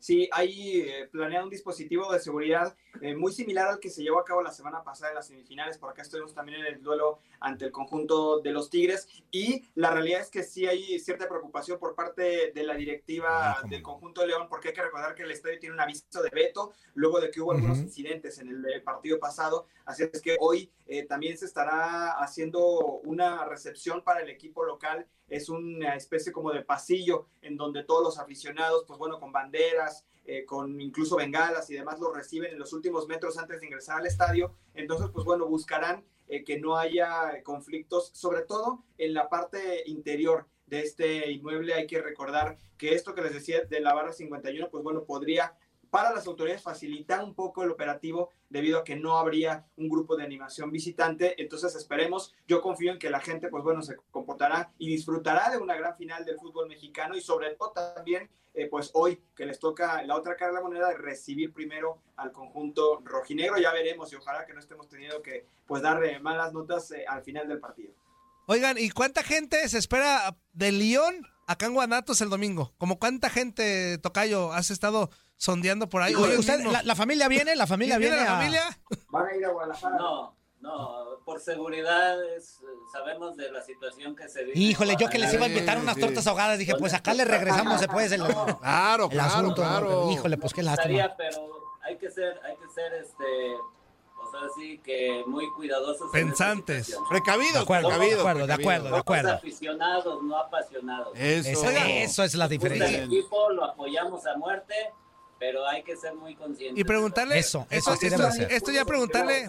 Sí, 0.00 0.30
hay 0.32 0.80
eh, 0.80 1.08
planeado 1.12 1.44
un 1.44 1.50
dispositivo 1.50 2.10
de 2.10 2.20
seguridad 2.20 2.74
eh, 3.02 3.14
muy 3.14 3.32
similar 3.32 3.68
al 3.68 3.78
que 3.78 3.90
se 3.90 4.02
llevó 4.02 4.18
a 4.18 4.24
cabo 4.24 4.40
la 4.40 4.50
semana 4.50 4.82
pasada 4.82 5.10
en 5.10 5.16
las 5.16 5.26
semifinales, 5.26 5.76
por 5.76 5.90
acá 5.90 6.00
estuvimos 6.00 6.34
también 6.34 6.60
en 6.60 6.74
el 6.74 6.82
duelo 6.82 7.20
ante 7.40 7.64
el 7.64 7.72
conjunto 7.72 8.40
de 8.40 8.52
los 8.52 8.70
Tigres. 8.70 9.08
Y 9.30 9.64
la 9.74 9.90
realidad 9.90 10.20
es 10.20 10.30
que 10.30 10.42
sí 10.42 10.66
hay 10.66 10.98
cierta 11.00 11.28
preocupación 11.28 11.78
por 11.78 11.94
parte 11.94 12.52
de 12.52 12.62
la 12.62 12.74
directiva 12.74 13.58
del 13.68 13.82
conjunto 13.82 14.20
de 14.20 14.28
León, 14.28 14.46
porque 14.48 14.68
hay 14.68 14.74
que 14.74 14.82
recordar 14.82 15.14
que 15.14 15.22
el 15.22 15.30
estadio 15.30 15.58
tiene 15.58 15.74
un 15.74 15.80
aviso 15.80 16.22
de 16.22 16.30
veto 16.30 16.72
luego 16.94 17.20
de 17.20 17.30
que 17.30 17.40
hubo 17.40 17.52
algunos 17.52 17.78
incidentes 17.78 18.38
en 18.38 18.48
el 18.48 18.66
eh, 18.66 18.80
partido 18.80 19.18
pasado, 19.18 19.66
así 19.84 20.02
es 20.02 20.20
que 20.20 20.36
hoy 20.40 20.70
eh, 20.86 21.04
también 21.04 21.36
se 21.36 21.46
estará 21.46 22.12
haciendo 22.12 22.60
una 23.04 23.44
recepción 23.44 24.02
para 24.02 24.20
el 24.20 24.28
equipo 24.28 24.64
local, 24.64 25.06
es 25.28 25.48
una 25.48 25.94
especie 25.94 26.32
como 26.32 26.52
de 26.52 26.62
pasillo 26.62 27.26
en 27.42 27.56
donde 27.56 27.84
todos 27.84 28.02
los 28.02 28.18
aficionados, 28.18 28.84
pues 28.86 28.98
bueno, 28.98 29.20
con 29.20 29.32
banderas, 29.32 30.04
eh, 30.32 30.44
con 30.44 30.80
incluso 30.80 31.16
bengalas 31.16 31.68
y 31.70 31.74
demás, 31.74 31.98
los 31.98 32.14
reciben 32.14 32.52
en 32.52 32.58
los 32.60 32.72
últimos 32.72 33.08
metros 33.08 33.36
antes 33.36 33.58
de 33.58 33.66
ingresar 33.66 33.98
al 33.98 34.06
estadio. 34.06 34.54
Entonces, 34.74 35.08
pues 35.12 35.24
bueno, 35.24 35.48
buscarán 35.48 36.04
eh, 36.28 36.44
que 36.44 36.60
no 36.60 36.76
haya 36.76 37.42
conflictos, 37.42 38.12
sobre 38.14 38.42
todo 38.42 38.84
en 38.96 39.12
la 39.12 39.28
parte 39.28 39.82
interior 39.86 40.46
de 40.66 40.82
este 40.82 41.32
inmueble. 41.32 41.74
Hay 41.74 41.88
que 41.88 42.00
recordar 42.00 42.58
que 42.78 42.94
esto 42.94 43.12
que 43.12 43.22
les 43.22 43.34
decía 43.34 43.64
de 43.64 43.80
la 43.80 43.92
barra 43.92 44.12
51, 44.12 44.68
pues 44.70 44.84
bueno, 44.84 45.02
podría 45.02 45.58
para 45.90 46.12
las 46.12 46.26
autoridades 46.26 46.62
facilitar 46.62 47.22
un 47.22 47.34
poco 47.34 47.62
el 47.62 47.70
operativo 47.70 48.30
debido 48.48 48.78
a 48.78 48.84
que 48.84 48.96
no 48.96 49.18
habría 49.18 49.66
un 49.76 49.88
grupo 49.88 50.16
de 50.16 50.24
animación 50.24 50.70
visitante. 50.70 51.40
Entonces 51.42 51.74
esperemos, 51.74 52.34
yo 52.46 52.60
confío 52.60 52.92
en 52.92 52.98
que 52.98 53.10
la 53.10 53.20
gente, 53.20 53.48
pues 53.48 53.62
bueno, 53.62 53.82
se 53.82 53.96
comportará 54.10 54.72
y 54.78 54.88
disfrutará 54.88 55.50
de 55.50 55.58
una 55.58 55.74
gran 55.74 55.96
final 55.96 56.24
del 56.24 56.38
fútbol 56.38 56.68
mexicano 56.68 57.16
y 57.16 57.20
sobre 57.20 57.50
todo 57.54 57.72
también, 57.72 58.30
eh, 58.54 58.66
pues 58.66 58.90
hoy 58.94 59.20
que 59.34 59.46
les 59.46 59.58
toca 59.58 60.02
la 60.02 60.16
otra 60.16 60.36
cara 60.36 60.52
de 60.52 60.58
la 60.58 60.62
moneda 60.62 60.92
recibir 60.94 61.52
primero 61.52 61.98
al 62.16 62.32
conjunto 62.32 63.00
rojinegro. 63.04 63.58
Ya 63.58 63.72
veremos 63.72 64.12
y 64.12 64.16
ojalá 64.16 64.46
que 64.46 64.52
no 64.52 64.60
estemos 64.60 64.88
teniendo 64.88 65.22
que 65.22 65.46
pues 65.66 65.82
dar 65.82 66.00
malas 66.20 66.52
notas 66.52 66.90
eh, 66.92 67.04
al 67.06 67.22
final 67.22 67.48
del 67.48 67.58
partido. 67.58 67.92
Oigan, 68.46 68.78
¿y 68.78 68.90
cuánta 68.90 69.22
gente 69.22 69.68
se 69.68 69.78
espera 69.78 70.36
de 70.52 70.72
Lyon 70.72 71.24
acá 71.46 71.66
en 71.66 71.74
Guanatos 71.74 72.20
el 72.20 72.30
domingo? 72.30 72.72
¿Como 72.78 72.98
cuánta 72.98 73.30
gente, 73.30 73.98
Tocayo, 73.98 74.52
has 74.52 74.70
estado 74.70 75.10
sondeando 75.44 75.88
por 75.88 76.02
ahí? 76.02 76.14
Oye, 76.14 76.36
usted, 76.36 76.60
la, 76.66 76.82
la 76.82 76.94
familia 76.94 77.26
viene, 77.26 77.56
la 77.56 77.66
familia 77.66 77.96
¿Viene 77.96 78.16
viene 78.16 78.28
la 78.28 78.32
a- 78.34 78.38
familia? 78.38 78.62
¿Van 79.08 79.26
a 79.26 79.34
ir 79.34 79.44
a 79.46 79.48
Guadalajara? 79.48 79.96
No, 79.96 80.36
no, 80.60 81.04
por 81.24 81.40
seguridad 81.40 82.22
es, 82.36 82.58
sabemos 82.92 83.38
de 83.38 83.50
la 83.50 83.62
situación 83.62 84.14
que 84.14 84.28
se 84.28 84.44
vive. 84.44 84.58
Híjole, 84.58 84.96
yo 85.00 85.08
que 85.08 85.18
les 85.18 85.32
iba 85.32 85.46
a 85.46 85.48
invitar 85.48 85.78
unas 85.78 85.94
sí. 85.94 86.02
tortas 86.02 86.26
ahogadas, 86.26 86.58
dije, 86.58 86.74
pues 86.78 86.92
acá 86.92 87.14
le 87.14 87.24
regresamos 87.24 87.80
después 87.80 88.12
el, 88.12 88.22
Claro, 88.60 89.08
el 89.10 89.18
asunto. 89.20 89.64
¿no? 89.64 89.80
Pero, 89.80 90.10
híjole, 90.12 90.36
pues 90.36 90.52
qué 90.52 90.62
lástima. 90.62 90.84
Estaría, 91.04 91.16
pero 91.16 91.38
hay 91.84 91.96
que 91.96 92.10
ser, 92.10 92.38
hay 92.44 92.56
que 92.56 92.68
ser, 92.74 92.92
este, 92.92 93.54
o 94.22 94.30
sea, 94.30 94.40
sí 94.58 94.78
que 94.84 95.24
muy 95.26 95.50
cuidadosos. 95.56 96.10
Pensantes. 96.12 96.94
Precavidos, 97.08 97.54
De 97.54 97.60
acuerdo, 97.60 97.88
precavidos, 97.88 98.14
de 98.16 98.20
acuerdo, 98.20 98.40
de 98.46 98.54
precavidos. 98.54 98.74
acuerdo, 98.74 98.94
de 98.94 99.00
acuerdo. 99.00 99.32
Aficionados, 99.32 100.22
no 100.22 100.36
apasionados. 100.36 101.18
Eso. 101.18 101.70
Eso 101.70 102.22
es 102.24 102.34
la 102.34 102.46
diferencia. 102.46 102.86
El 103.04 103.04
equipo 103.04 103.48
lo 103.52 103.64
apoyamos 103.64 104.26
a 104.26 104.36
muerte, 104.36 104.74
pero 105.40 105.66
hay 105.66 105.82
que 105.82 105.96
ser 105.96 106.14
muy 106.14 106.36
conscientes. 106.36 106.78
Y 106.78 106.84
preguntarle. 106.84 107.38
Eso, 107.38 107.66
esto, 107.70 107.90
así 107.92 108.06
esto- 108.06 108.18
debe 108.22 108.32
ser. 108.32 108.52
esto 108.52 108.70
ya 108.70 108.84
preguntarle. 108.84 109.46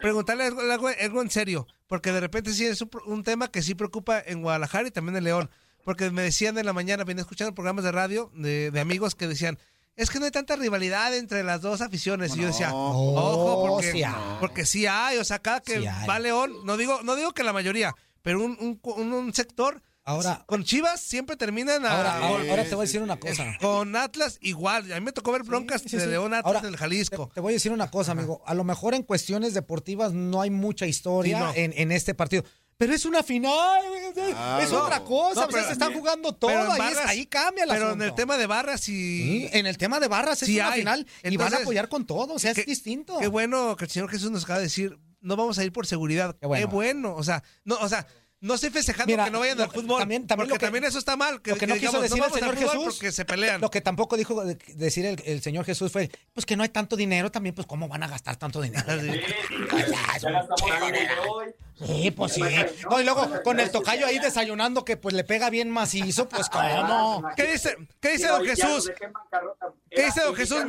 Preguntarle 0.00 0.44
algo, 0.44 0.88
algo- 0.88 1.22
en 1.22 1.30
serio, 1.30 1.66
porque 1.86 2.10
de 2.12 2.20
repente 2.20 2.52
sí 2.52 2.66
es 2.66 2.80
un, 2.82 2.90
un 3.06 3.22
tema 3.22 3.50
que 3.50 3.62
sí 3.62 3.74
preocupa 3.74 4.20
en 4.24 4.42
Guadalajara 4.42 4.88
y 4.88 4.90
también 4.90 5.16
en 5.16 5.24
León, 5.24 5.50
porque 5.84 6.10
me 6.10 6.22
decían 6.22 6.58
en 6.58 6.66
la 6.66 6.72
mañana, 6.72 7.04
venía 7.04 7.22
escuchando 7.22 7.54
programas 7.54 7.84
de 7.84 7.92
radio 7.92 8.30
de, 8.34 8.70
de 8.70 8.80
amigos 8.80 9.14
que 9.14 9.26
decían, 9.28 9.58
es 9.96 10.10
que 10.10 10.18
no 10.20 10.24
hay 10.26 10.30
tanta 10.30 10.56
rivalidad 10.56 11.14
entre 11.16 11.42
las 11.42 11.60
dos 11.60 11.80
aficiones. 11.80 12.36
y 12.36 12.40
yo 12.40 12.46
decía, 12.46 12.72
ojo, 12.72 13.14
Oh, 13.16 13.68
porque 13.68 13.92
sí 13.92 14.02
hay. 14.02 14.14
porque 14.40 14.64
sí 14.66 14.86
hay, 14.86 15.18
o 15.18 15.24
sea, 15.24 15.38
cada 15.40 15.60
que 15.60 15.80
Sí 15.80 15.86
va 16.08 16.18
León, 16.18 16.54
no 16.64 16.76
digo, 16.76 17.00
no 17.02 17.16
digo 17.16 17.32
que 17.32 17.42
la 17.42 17.52
mayoría, 17.52 17.94
pero 18.22 18.40
un- 18.42 18.80
un 18.82 19.34
sector... 19.34 19.82
Ahora- 20.08 20.42
con 20.46 20.64
Chivas 20.64 21.00
siempre 21.00 21.36
terminan 21.36 21.84
a- 21.84 21.90
Ahora, 21.90 22.12
ahora, 22.18 22.40
con- 22.42 22.50
ahora 22.50 22.64
te 22.64 22.74
voy 22.74 22.84
a 22.84 22.86
decir 22.86 23.02
una 23.02 23.18
cosa. 23.20 23.56
con 23.60 23.94
Atlas 23.94 24.38
igual. 24.40 24.90
A 24.92 24.96
mí 24.96 25.04
me 25.04 25.12
tocó 25.12 25.32
ver 25.32 25.42
broncas 25.42 25.82
Sí, 25.82 25.96
de 25.96 26.02
sí. 26.04 26.08
León 26.08 26.32
Atlas 26.34 26.46
Ahora, 26.46 26.60
del 26.62 26.76
Jalisco. 26.76 27.28
Te, 27.28 27.34
te 27.34 27.40
voy 27.40 27.52
a 27.52 27.56
decir 27.56 27.72
una 27.72 27.90
cosa, 27.90 28.12
amigo. 28.12 28.42
A 28.46 28.54
lo 28.54 28.64
mejor 28.64 28.94
en 28.94 29.02
cuestiones 29.02 29.54
deportivas 29.54 30.12
no 30.12 30.40
hay 30.40 30.50
mucha 30.50 30.86
historia 30.86 31.38
no. 31.38 31.52
en, 31.54 31.72
en 31.76 31.92
este 31.92 32.14
partido. 32.14 32.42
Pero 32.78 32.94
es 32.94 33.04
una 33.04 33.24
final, 33.24 33.82
es 34.14 34.28
Claro. 34.30 34.84
otra 34.84 35.02
cosa, 35.02 35.40
No, 35.40 35.46
o 35.46 35.50
sea, 35.50 35.52
pero- 35.52 35.66
se 35.66 35.72
están 35.72 35.92
jugando 35.92 36.32
todo, 36.32 36.52
en 36.52 36.58
ahí, 36.58 36.70
es- 36.72 36.78
barras- 36.78 37.06
ahí 37.08 37.26
cambia 37.26 37.64
el 37.64 37.70
Pero 37.70 37.92
en 37.92 38.02
el 38.02 38.14
tema 38.14 38.36
de 38.38 38.46
barras 38.46 38.88
y... 38.88 38.92
Sí, 38.92 39.48
en 39.52 39.66
el 39.66 39.76
tema 39.76 39.98
de 39.98 40.06
barras 40.06 40.40
es 40.42 40.46
Sí 40.46 40.56
una 40.60 40.70
hay. 40.70 40.78
final 40.80 41.04
y 41.24 41.36
van 41.36 41.52
a 41.54 41.56
apoyar 41.58 41.88
con 41.88 42.06
todo, 42.06 42.34
o 42.34 42.38
sea, 42.38 42.54
qué- 42.54 42.60
es 42.60 42.66
distinto. 42.68 43.18
Qué 43.18 43.26
bueno 43.26 43.74
que 43.76 43.84
el 43.86 43.90
Señor 43.90 44.08
Jesús 44.08 44.30
nos 44.30 44.44
acaba 44.44 44.60
de 44.60 44.66
decir, 44.66 44.96
no 45.20 45.34
vamos 45.34 45.58
a 45.58 45.64
ir 45.64 45.72
por 45.72 45.86
seguridad. 45.86 46.36
Qué 46.40 46.46
bueno. 46.46 46.68
bueno. 46.68 47.14
O 47.16 47.24
sea, 47.24 47.42
no, 47.64 47.74
o 47.80 47.88
sea, 47.88 48.06
no 48.40 48.54
estoy 48.54 48.70
festejando 48.70 49.10
Mira, 49.10 49.24
que 49.24 49.30
no 49.30 49.40
vayan 49.40 49.58
lo- 49.58 49.64
al 49.64 49.70
fútbol. 49.70 49.98
también- 49.98 50.26
también 50.26 50.48
porque 50.48 50.54
lo 50.54 50.58
que- 50.60 50.66
también 50.66 50.84
eso 50.84 50.98
está 50.98 51.16
mal. 51.16 51.42
Que, 51.42 51.50
lo 51.50 51.56
que 51.56 51.66
no 51.66 51.74
quiso 51.74 52.00
digamos, 52.00 52.02
decir 52.02 52.16
el 52.16 52.20
vamos 52.22 52.36
al 52.36 52.40
Señor 52.56 52.56
Jesús, 52.72 52.94
Porque 52.94 53.12
se 53.12 53.24
pelean. 53.24 53.60
Lo 53.60 53.70
que 53.70 53.80
tampoco 53.80 54.16
dijo 54.16 54.44
de- 54.44 54.58
decir 54.74 55.06
el, 55.06 55.20
el 55.26 55.42
Señor 55.42 55.64
Jesús 55.64 55.90
fue, 55.90 56.10
pues 56.34 56.46
que 56.46 56.56
no 56.56 56.62
hay 56.62 56.68
tanto 56.68 56.96
dinero 56.96 57.30
también, 57.32 57.54
pues 57.54 57.66
cómo 57.66 57.88
van 57.88 58.02
a 58.02 58.08
gastar 58.08 58.36
tanto 58.36 58.60
dinero. 58.60 58.84
Ya 60.22 60.30
gastamos 60.30 60.60
para 60.62 60.84
hoy. 61.30 61.54
Sí, 61.86 62.10
pues 62.10 62.32
sí. 62.32 62.42
No, 62.90 63.00
y 63.00 63.04
luego 63.04 63.42
con 63.42 63.60
el 63.60 63.70
tocayo 63.70 64.06
ahí 64.06 64.18
desayunando 64.18 64.84
que 64.84 64.96
pues 64.96 65.14
le 65.14 65.24
pega 65.24 65.48
bien 65.50 65.70
macizo, 65.70 66.28
pues 66.28 66.48
cómo. 66.50 67.22
¿Qué 67.36 67.52
dice, 67.52 67.76
qué 68.00 68.10
dice 68.10 68.28
don 68.28 68.44
Jesús? 68.44 68.90
bancarrota. 69.12 69.66
¿Qué 69.90 70.04
dice 70.06 70.20
don 70.22 70.34
Jesús? 70.34 70.64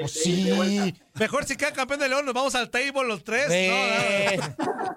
Pues 0.00 0.12
sí. 0.12 0.94
Mejor 1.14 1.44
si 1.44 1.56
queda 1.56 1.72
campeón 1.72 2.00
de 2.00 2.08
León, 2.08 2.24
nos 2.24 2.34
vamos 2.34 2.54
al 2.54 2.70
table 2.70 3.04
los 3.04 3.24
tres. 3.24 3.48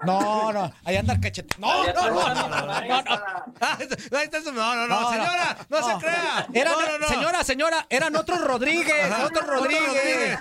No, 0.04 0.52
no, 0.52 0.72
ahí 0.84 0.96
anda 0.96 1.14
el 1.14 1.20
cachete. 1.20 1.54
No, 1.58 1.84
no, 1.92 1.92
no, 1.92 2.34
no, 2.34 2.48
no, 2.48 2.48
no, 2.48 3.02
no. 3.02 3.20
Ah. 3.60 3.78
No, 4.88 5.10
señora, 5.10 5.56
no, 5.68 5.82
se 5.82 6.04
crea. 6.04 6.46
Eran, 6.52 6.72
no, 6.72 6.80
no, 6.86 6.98
no. 6.98 7.08
Señora, 7.08 7.44
señora, 7.44 7.86
eran 7.88 8.16
otros 8.16 8.40
Rodríguez, 8.40 9.12
otros 9.12 9.42
Otro 9.42 9.46
Rodríguez. 9.46 10.38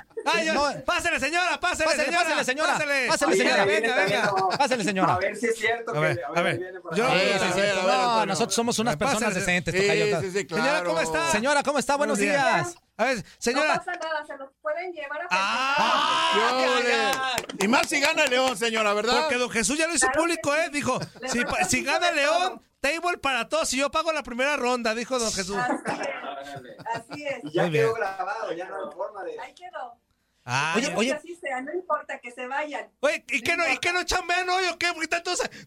Pásele, 0.86 1.20
señora, 1.20 1.60
pásele, 1.60 1.92
señora. 1.92 2.24
pásele, 2.24 2.44
señora. 2.46 2.74
Pásele, 3.08 3.36
señora. 3.38 3.66
Venga, 3.66 3.96
venga. 3.96 4.23
Pásele, 4.58 4.84
señora. 4.84 5.16
A 5.16 5.20
ver 5.20 5.36
si 5.36 5.48
es 5.48 5.56
cierto 5.58 5.92
A 5.92 5.94
que 5.96 6.00
ver, 6.00 6.22
a 6.36 6.42
ver. 6.42 6.58
viene 6.58 6.80
por 6.80 6.96
Yo-. 6.96 7.08
Sí, 7.10 7.20
sí, 7.20 7.34
a 7.34 7.54
sí. 7.54 7.62
ver, 7.62 7.72
a 7.72 7.76
ver, 7.76 7.84
No, 7.86 7.92
Antonio. 7.92 8.26
nosotros 8.28 8.56
somos 8.56 8.80
unas 8.80 8.96
Pásale. 8.96 9.12
personas 9.20 9.36
decentes, 9.36 9.74
Sí, 9.74 9.82
tocayo. 9.82 10.22
sí, 10.22 10.32
sí, 10.32 10.48
Señora, 10.48 10.64
claro. 10.64 10.90
¿cómo 10.90 11.02
está? 11.02 11.32
Señora, 11.32 11.64
¿cómo 11.64 11.80
está? 11.80 11.96
Buenos 11.98 12.18
Buenos 12.18 12.34
días. 12.36 12.68
días. 12.74 12.84
A 12.96 13.06
ver, 13.06 13.18
No 13.18 13.24
señora. 13.40 13.78
pasa 13.78 13.92
nada, 13.94 14.26
se 14.26 14.38
los 14.38 14.50
pueden 14.62 14.94
llevar 14.94 15.22
a 15.22 15.28
Ah. 15.32 17.36
Y 17.60 17.68
más 17.68 17.88
si 17.88 18.00
gana 18.00 18.26
León, 18.26 18.58
señora, 18.58 18.94
¿verdad? 18.94 19.22
Porque 19.22 19.38
don 19.38 19.50
Jesús 19.50 19.78
ya 19.78 19.88
lo 19.88 19.96
hizo 19.96 20.08
Claro 20.08 20.22
público, 20.22 20.56
¿eh? 20.56 20.70
Dijo, 20.72 21.00
si, 21.28 21.42
si 21.68 21.84
gana 21.84 22.12
León, 22.12 22.62
table 22.80 23.18
para 23.18 23.48
todos 23.50 23.74
y 23.74 23.78
yo 23.78 23.90
pago 23.92 24.12
la 24.12 24.24
primera 24.24 24.56
ronda, 24.58 24.94
dijo 24.94 25.18
don 25.20 25.32
Jesús. 25.32 25.58
Así 25.58 27.24
es. 27.26 27.40
Y 27.44 27.52
ya 27.52 27.64
Muy 27.64 27.72
bien. 27.72 27.86
quedó 27.86 27.94
grabado, 27.96 28.52
ya 28.54 28.66
no 28.68 28.76
hay 28.76 28.96
forma 28.96 29.24
de. 29.24 29.40
Ahí 29.40 29.54
quedó. 29.54 29.98
Ah, 30.46 30.74
Oye, 30.76 30.94
oye. 30.98 31.10
Que 31.12 31.16
así 31.16 31.36
sea, 31.36 31.62
no 31.62 31.74
importa 31.74 32.20
que 32.20 32.30
se 32.30 32.46
vayan. 32.48 32.90
Oye, 33.00 33.24
¿y 33.30 33.42
qué 33.42 33.56
no, 33.56 33.64
¿y 33.72 33.78
qué 33.78 33.94
no 33.94 34.04
chambean 34.04 34.50
hoy 34.50 34.66
o 34.74 34.78
qué? 34.78 34.88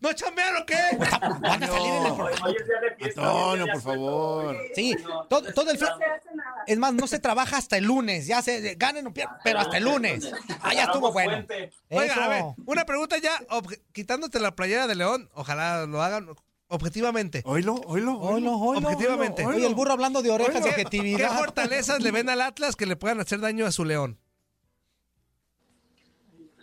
¿no 0.03 0.13
chambean 0.13 0.57
o 0.57 0.67
qué? 0.67 0.77
Van 1.41 1.63
a 1.63 1.67
salir 1.67 1.95
en 1.95 2.07
el 2.07 2.15
programa. 2.15 2.47
Antonio, 3.03 3.67
por 3.73 3.81
favor. 3.83 4.57
Sí, 4.75 4.95
todo, 5.31 5.53
todo 5.55 5.71
el 5.71 5.79
fin. 5.79 5.89
No 5.89 5.97
se 5.99 6.05
hace 6.05 6.35
nada. 6.35 6.65
Es 6.67 6.79
más, 6.79 6.93
no 6.93 7.07
se 7.07 7.19
trabaja 7.19 7.57
hasta 7.57 7.79
el 7.79 7.85
lunes. 7.85 8.27
Ya 8.27 8.43
se 8.43 8.75
ganen 8.75 9.07
o 9.07 9.15
pierdan, 9.15 9.39
pero 9.43 9.61
hasta 9.61 9.79
el 9.79 9.85
lunes. 9.85 10.31
Ah, 10.61 10.75
ya 10.75 10.85
estuvo 10.85 11.11
bueno. 11.11 11.47
Oiga, 11.91 12.15
a 12.25 12.29
ver, 12.29 12.45
una 12.67 12.85
pregunta 12.85 13.17
ya, 13.19 13.33
quitándote 13.93 14.41
la 14.41 14.55
playera 14.55 14.87
de 14.87 14.95
León, 14.95 15.31
ojalá 15.33 15.87
lo 15.87 16.03
hagan 16.03 16.29
objetivamente. 16.69 17.43
Oílo, 17.47 17.77
oílo. 17.87 18.19
Oilo, 18.19 18.59
oilo, 18.59 18.89
Objetivamente. 18.89 19.45
oilo. 19.47 19.57
Oye, 19.57 19.67
el 19.67 19.75
burro 19.75 19.93
hablando 19.93 20.21
de 20.21 20.31
orejas, 20.31 20.55
de 20.55 20.61
¿Qué, 20.61 20.69
objetividad. 20.83 21.31
qué 21.31 21.37
fortalezas 21.39 22.03
le 22.03 22.11
ven 22.11 22.29
al 22.29 22.41
Atlas 22.43 22.77
que 22.77 22.85
le 22.87 22.97
puedan 22.97 23.21
hacer 23.21 23.41
daño 23.41 23.65
a 23.67 23.73
su 23.73 23.85
León? 23.85 24.19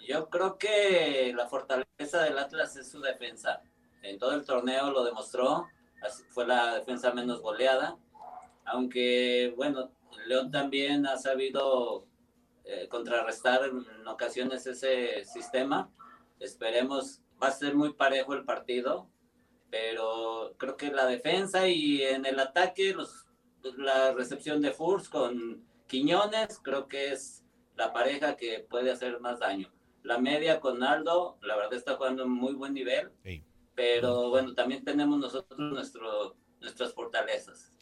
Yo 0.08 0.30
creo 0.30 0.58
que 0.58 1.34
la 1.36 1.48
fortaleza 1.48 2.24
del 2.24 2.38
Atlas 2.38 2.76
es 2.76 2.92
su 2.92 3.00
defensa. 3.00 3.62
En 4.02 4.18
todo 4.18 4.34
el 4.34 4.46
torneo 4.46 4.92
lo 4.92 5.04
demostró. 5.04 5.68
Fue 6.30 6.46
la 6.46 6.76
defensa 6.76 7.14
menos 7.14 7.42
goleada. 7.42 7.98
aunque 8.66 9.54
bueno, 9.56 9.92
León 10.28 10.52
también 10.52 11.06
ha 11.06 11.18
sabido 11.18 12.06
eh, 12.66 12.88
contrarrestar 12.90 13.64
en 13.66 14.08
ocasiones 14.08 14.68
ese 14.68 15.24
sistema. 15.26 15.90
Esperemos, 16.40 17.22
va 17.42 17.48
a 17.48 17.52
ser 17.52 17.76
muy 17.76 17.94
parejo 17.94 18.34
el 18.34 18.44
partido, 18.44 19.10
pero 19.70 20.54
creo 20.58 20.76
que 20.78 20.92
la 20.92 21.06
defensa 21.06 21.68
y 21.68 22.02
en 22.04 22.26
el 22.26 22.40
ataque, 22.40 22.94
los, 22.94 23.28
la 23.78 24.12
recepción 24.14 24.62
de 24.62 24.72
Furs 24.72 25.10
con 25.10 25.66
Quiñones, 25.88 26.60
creo 26.62 26.88
que 26.88 27.14
es 27.14 27.44
la 27.76 27.94
pareja 27.94 28.36
que 28.36 28.66
puede 28.70 28.92
hacer 28.92 29.20
más 29.20 29.40
daño. 29.40 29.72
La 30.04 30.20
media 30.20 30.60
con 30.60 30.84
Aldo, 30.84 31.38
la 31.42 31.56
verdad 31.56 31.74
está 31.74 31.96
jugando 31.96 32.24
en 32.24 32.30
muy 32.30 32.54
buen 32.54 32.74
nivel, 32.74 33.12
pero 33.74 34.30
bueno, 34.30 34.54
también 34.54 34.84
tenemos 34.84 35.20
nosotros 35.20 35.58
nuestro, 35.60 36.36
nuestras 36.60 36.94
fortalezas. 36.94 37.74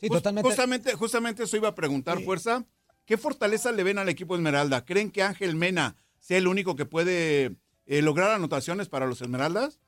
Sí, 0.00 0.08
totalmente. 0.08 0.48
Justamente, 0.48 0.94
justamente 0.94 1.42
eso 1.42 1.56
iba 1.56 1.68
a 1.68 1.74
preguntar, 1.74 2.20
Fuerza. 2.20 2.64
¿Qué 3.06 3.18
fortaleza 3.18 3.72
le 3.72 3.82
ven 3.82 3.98
al 3.98 4.08
equipo 4.08 4.34
Esmeralda? 4.34 4.84
¿Creen 4.84 5.10
que 5.10 5.22
Ángel 5.22 5.56
Mena 5.56 5.96
sea 6.20 6.38
el 6.38 6.46
único 6.46 6.74
que 6.74 6.86
puede 6.86 7.56
eh, 7.86 8.02
lograr 8.02 8.30
anotaciones 8.30 8.88
para 8.88 9.06
los 9.06 9.20
Esmeraldas? 9.20 9.80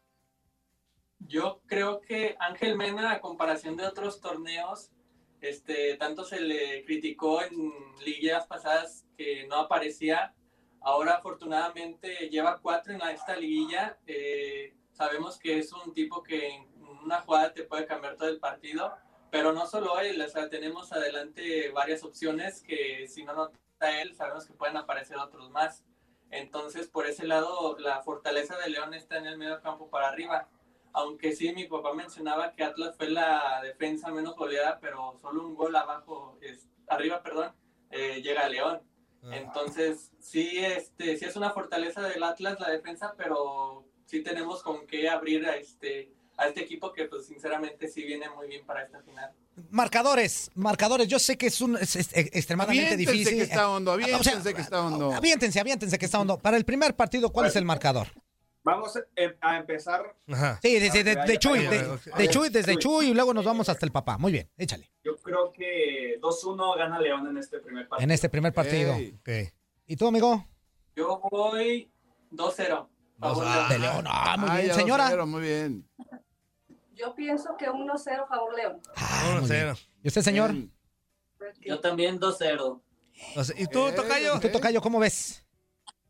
Yo 1.20 1.62
creo 1.66 2.00
que 2.02 2.36
Ángel 2.40 2.76
Mena, 2.76 3.12
a 3.12 3.20
comparación 3.20 3.76
de 3.76 3.86
otros 3.86 4.20
torneos, 4.20 4.90
este, 5.40 5.96
tanto 5.96 6.24
se 6.24 6.40
le 6.40 6.84
criticó 6.84 7.42
en 7.42 7.72
liguillas 8.04 8.46
pasadas 8.46 9.06
que 9.16 9.46
no 9.48 9.56
aparecía. 9.56 10.34
Ahora, 10.86 11.14
afortunadamente, 11.14 12.28
lleva 12.30 12.60
cuatro 12.62 12.92
en 12.92 13.00
esta 13.02 13.34
liguilla. 13.34 13.98
Eh, 14.06 14.72
sabemos 14.92 15.36
que 15.36 15.58
es 15.58 15.72
un 15.72 15.92
tipo 15.92 16.22
que 16.22 16.46
en 16.48 16.68
una 17.02 17.22
jugada 17.22 17.52
te 17.52 17.64
puede 17.64 17.86
cambiar 17.86 18.16
todo 18.16 18.28
el 18.28 18.38
partido, 18.38 18.94
pero 19.32 19.52
no 19.52 19.66
solo 19.66 19.98
él, 19.98 20.22
o 20.22 20.28
sea, 20.28 20.48
tenemos 20.48 20.92
adelante 20.92 21.70
varias 21.70 22.04
opciones 22.04 22.62
que 22.62 23.08
si 23.08 23.24
no 23.24 23.32
nota 23.32 23.56
él, 24.00 24.14
sabemos 24.14 24.46
que 24.46 24.54
pueden 24.54 24.76
aparecer 24.76 25.16
otros 25.16 25.50
más. 25.50 25.84
Entonces, 26.30 26.86
por 26.86 27.08
ese 27.08 27.26
lado, 27.26 27.76
la 27.80 28.00
fortaleza 28.04 28.56
de 28.56 28.70
León 28.70 28.94
está 28.94 29.18
en 29.18 29.26
el 29.26 29.38
medio 29.38 29.60
campo 29.60 29.90
para 29.90 30.06
arriba 30.06 30.48
aunque 30.92 31.32
sí, 31.32 31.52
mi 31.52 31.64
papá 31.64 31.92
mencionaba 31.92 32.52
que 32.52 32.64
Atlas 32.64 32.96
fue 32.96 33.10
la 33.10 33.60
defensa 33.62 34.10
menos 34.10 34.34
goleada, 34.34 34.78
pero 34.80 35.18
solo 35.20 35.46
un 35.46 35.54
gol 35.54 35.76
abajo, 35.76 36.38
es, 36.40 36.70
arriba, 36.88 37.22
perdón, 37.22 37.52
eh, 37.90 38.22
llega 38.22 38.48
León. 38.48 38.80
Entonces, 39.32 40.10
sí, 40.20 40.58
este, 40.58 41.16
sí 41.16 41.24
es 41.24 41.36
una 41.36 41.50
fortaleza 41.50 42.02
del 42.02 42.22
Atlas 42.22 42.60
la 42.60 42.70
defensa, 42.70 43.14
pero 43.16 43.84
sí 44.06 44.22
tenemos 44.22 44.62
con 44.62 44.86
qué 44.86 45.08
abrir 45.08 45.46
a 45.46 45.56
este, 45.56 46.12
a 46.36 46.48
este 46.48 46.60
equipo 46.62 46.92
que, 46.92 47.06
pues, 47.06 47.26
sinceramente, 47.26 47.88
sí 47.88 48.04
viene 48.04 48.28
muy 48.30 48.48
bien 48.48 48.64
para 48.64 48.84
esta 48.84 49.00
final. 49.02 49.30
Marcadores, 49.70 50.50
marcadores. 50.54 51.08
Yo 51.08 51.18
sé 51.18 51.36
que 51.38 51.46
es, 51.46 51.60
un, 51.60 51.76
es, 51.76 51.96
es 51.96 52.08
extremadamente 52.14 52.94
Aviéntense 52.94 53.12
difícil. 53.12 53.38
que 53.38 53.42
está 53.44 53.70
hondo, 53.70 53.92
O 53.92 53.96
sea, 53.96 54.04
aviéntense 54.04 54.54
que 54.54 54.60
está 54.60 54.82
hondo. 54.84 55.12
Aviéntense, 55.12 55.60
aviéntense 55.60 55.98
que 55.98 56.04
está 56.04 56.20
hondo. 56.20 56.38
Para 56.38 56.56
el 56.56 56.64
primer 56.64 56.94
partido, 56.94 57.30
¿cuál 57.32 57.46
es 57.46 57.56
el 57.56 57.64
marcador? 57.64 58.08
Vamos 58.66 58.98
eh, 59.14 59.36
a 59.40 59.58
empezar. 59.58 60.16
Sí, 60.60 60.80
de, 60.80 60.90
de- 60.90 61.04
de- 61.04 61.14
de 61.24 61.38
Chuy, 61.38 61.68
de, 61.68 62.28
Chuy, 62.28 62.48
desde 62.48 62.76
Chuy 62.76 63.10
y 63.10 63.14
luego 63.14 63.32
nos 63.32 63.44
vamos 63.44 63.68
hasta 63.68 63.86
el 63.86 63.92
papá. 63.92 64.18
Muy 64.18 64.32
bien, 64.32 64.50
échale. 64.56 64.90
Yo 65.04 65.16
creo 65.18 65.52
que 65.52 66.18
2-1 66.20 66.76
gana 66.76 66.98
León 66.98 67.28
en 67.28 67.38
este 67.38 67.60
primer 67.60 67.86
partido. 67.86 68.04
En 68.04 68.10
este 68.10 68.28
primer 68.28 68.52
partido. 68.52 68.96
¿Y 69.86 69.94
tú, 69.94 70.08
amigo? 70.08 70.44
Yo 70.96 71.20
voy 71.30 71.88
2-0. 72.32 72.88
favor 73.20 73.44
ah, 73.46 73.68
de 73.70 73.78
León. 73.78 74.04
Ah, 74.08 74.36
muy 74.36 74.50
Ay, 74.50 74.64
bien, 74.64 74.74
señora. 74.74 75.10
2-0, 75.12 75.26
muy 75.26 75.42
bien. 75.42 75.88
Yo 76.92 77.14
pienso 77.14 77.56
que 77.56 77.66
1-0 77.66 78.28
favor 78.28 78.56
León. 78.56 78.80
Ah, 78.96 79.38
muy 79.38 79.48
bien. 79.48 79.74
¿Y 80.02 80.08
usted, 80.08 80.22
señor? 80.22 80.52
Yo 81.60 81.78
también 81.78 82.18
2-0. 82.18 82.82
¿Y 83.58 83.66
tú, 83.68 83.92
Tocayo? 83.94 84.40
¿Tú, 84.40 84.48
Tocayo, 84.48 84.82
cómo 84.82 84.98
ves? 84.98 85.45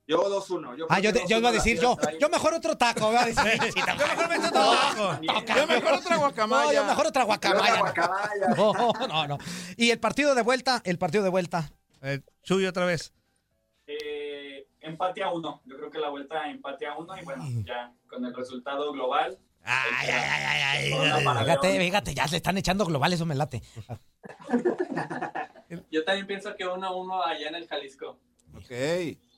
Yo 0.06 0.18
2-1. 0.22 0.76
Yo 0.76 0.86
Ah, 0.88 1.00
yo, 1.00 1.12
que 1.12 1.24
yo 1.28 1.38
iba 1.38 1.48
a 1.48 1.52
2-1 1.52 1.54
decir, 1.54 1.80
yo, 1.80 1.96
yo 2.20 2.28
mejor 2.28 2.54
otro 2.54 2.76
taco. 2.76 3.08
a 3.08 3.28
yo 3.28 3.34
mejor 3.34 4.28
me 4.28 4.38
otro 4.38 4.50
taco. 4.52 5.18
Yo 5.20 5.66
mejor 5.66 5.94
otra 5.94 6.16
guacamaya. 6.16 6.66
No, 6.66 6.72
yo 6.72 6.84
mejor 6.84 7.06
otra 7.08 7.24
guacamaya. 7.24 7.82
No, 8.56 8.72
no, 9.08 9.26
no. 9.26 9.38
Y 9.76 9.90
el 9.90 9.98
partido 9.98 10.34
de 10.34 10.42
vuelta, 10.42 10.80
el 10.84 10.98
partido 10.98 11.24
de 11.24 11.30
vuelta. 11.30 11.72
Chuy 12.44 12.66
otra 12.66 12.86
vez. 12.86 13.12
Eh, 13.88 14.66
empate 14.80 15.22
a 15.22 15.30
uno. 15.32 15.60
Yo 15.64 15.76
creo 15.76 15.90
que 15.90 15.98
la 15.98 16.08
vuelta 16.10 16.48
empate 16.48 16.86
a 16.86 16.96
uno 16.96 17.16
y 17.20 17.24
bueno, 17.24 17.44
ya 17.64 17.92
con 18.08 18.24
el 18.24 18.32
resultado 18.34 18.92
global. 18.92 19.36
Ay, 19.64 20.08
ay, 20.08 20.20
ay, 20.20 20.92
ay, 20.94 21.44
Fíjate, 21.44 21.78
fíjate, 21.80 22.14
ya 22.14 22.28
se 22.28 22.36
están 22.36 22.56
echando 22.56 22.86
globales, 22.86 23.16
eso 23.16 23.26
me 23.26 23.34
late. 23.34 23.60
Yo 25.90 26.04
también 26.04 26.28
pienso 26.28 26.54
que 26.54 26.64
1-1 26.64 27.22
allá 27.26 27.48
en 27.48 27.54
el 27.56 27.66
Jalisco. 27.66 28.20
Ok. 28.54 28.70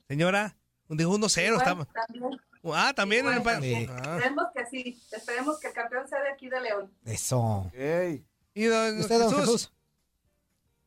Señora, 0.09 0.57
dijo 0.89 1.17
1-0. 1.17 1.57
Estamos... 1.57 1.87
También. 1.93 2.41
Ah, 2.73 2.91
también. 2.93 3.25
en 3.27 3.33
el 3.35 3.41
pa- 3.43 3.61
Sí. 3.61 3.87
Ah. 3.89 4.15
Esperemos 4.17 4.45
que 4.53 4.65
sí. 4.65 5.01
Esperemos 5.11 5.59
que 5.59 5.67
el 5.67 5.73
campeón 5.73 6.07
sea 6.09 6.19
de 6.21 6.29
aquí 6.31 6.49
de 6.49 6.59
León. 6.59 6.91
Eso. 7.05 7.71
¿Y 8.53 8.63
don 8.65 8.99
¿Usted, 8.99 9.19
don 9.19 9.29
Jesús? 9.29 9.39
Jesús? 9.45 9.73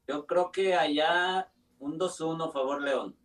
Yo 0.08 0.26
creo 0.26 0.50
que 0.52 0.74
allá 0.74 1.48
un 1.78 1.98
2-1 1.98 2.52
favor 2.52 2.82
León. 2.82 3.16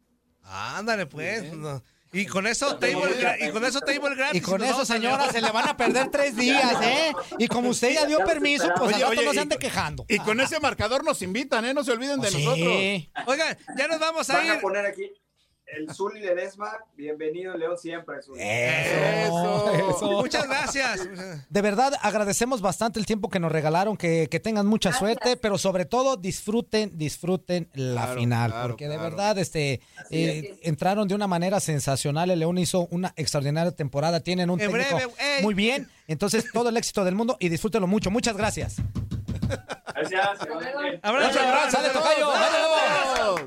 Ándale, 0.43 1.07
pues. 1.07 1.51
no. 1.53 1.83
Y 2.13 2.25
con 2.25 2.47
eso 2.47 2.77
table, 2.77 3.37
y 3.41 3.51
con 3.51 3.65
eso 3.65 3.81
table 3.81 4.15
gratis. 4.15 4.41
Y 4.41 4.41
con 4.41 4.63
eso, 4.63 4.85
señora, 4.85 5.29
se 5.29 5.41
le 5.41 5.51
van 5.51 5.67
a 5.67 5.75
perder 5.75 6.07
tres 6.11 6.37
días, 6.37 6.81
¿eh? 6.81 7.11
Y 7.37 7.49
como 7.49 7.69
usted 7.69 7.93
ya 7.93 8.05
dio 8.05 8.19
permiso, 8.23 8.71
pues 8.77 8.95
al 8.95 9.01
rato 9.01 9.21
no 9.23 9.33
se 9.33 9.39
ande 9.41 9.57
quejando. 9.57 10.05
Y 10.07 10.17
con 10.19 10.39
ese 10.39 10.57
marcador 10.61 11.03
nos 11.03 11.21
invitan, 11.21 11.65
¿eh? 11.65 11.73
No 11.73 11.83
se 11.83 11.91
olviden 11.91 12.21
de 12.21 12.29
Sí. 12.31 12.45
nosotros. 12.45 13.27
Oigan, 13.27 13.57
ya 13.77 13.87
nos 13.89 13.99
vamos 13.99 14.29
a 14.29 14.33
Van 14.37 14.45
ir. 14.45 14.51
a 14.53 14.61
poner 14.61 14.85
aquí 14.85 15.11
el 15.67 15.93
Zuli 15.93 16.21
Ledesma. 16.21 16.71
Bienvenido, 16.95 17.55
León, 17.57 17.77
siempre. 17.77 18.21
Zuli. 18.21 18.41
Eso, 18.41 19.71
eso. 19.71 20.11
Muchas 20.13 20.47
gracias. 20.47 21.07
De 21.49 21.61
verdad, 21.61 21.93
agradecemos 22.01 22.61
bastante 22.61 22.99
el 22.99 23.05
tiempo 23.05 23.29
que 23.29 23.39
nos 23.39 23.51
regalaron, 23.51 23.97
que, 23.97 24.27
que 24.29 24.39
tengan 24.39 24.65
mucha 24.65 24.93
suerte, 24.93 25.35
pero 25.37 25.57
sobre 25.57 25.85
todo 25.85 26.15
disfruten, 26.17 26.97
disfruten 26.97 27.69
la 27.73 28.03
Claro, 28.05 28.19
final, 28.19 28.51
claro, 28.51 28.67
porque 28.69 28.87
de 28.87 28.97
verdad 28.97 29.37
este, 29.37 29.81
eh, 30.09 30.57
entraron 30.63 31.07
de 31.07 31.15
una 31.15 31.27
manera 31.27 31.59
sensacional, 31.59 32.31
el 32.31 32.39
León 32.39 32.57
hizo 32.57 32.87
una 32.91 33.13
extraordinaria 33.15 33.71
temporada, 33.71 34.19
tienen 34.21 34.49
un 34.49 34.61
En 34.61 34.71
técnico 34.71 34.95
breve, 34.95 35.11
ey. 35.19 35.43
muy 35.43 35.53
bien, 35.53 35.89
entonces 36.07 36.45
todo 36.53 36.69
el 36.69 36.77
éxito 36.77 37.03
del 37.03 37.15
mundo 37.15 37.35
y 37.39 37.49
disfrútenlo 37.49 37.87
mucho. 37.87 38.09
Muchas 38.11 38.37
gracias. 38.37 38.77
Gracias. 39.97 40.39
Abrazo, 41.01 41.39
abrazo. 41.39 41.71
sale, 41.71 41.89
tocayo, 41.89 42.27
¡Vamos! 42.27 43.41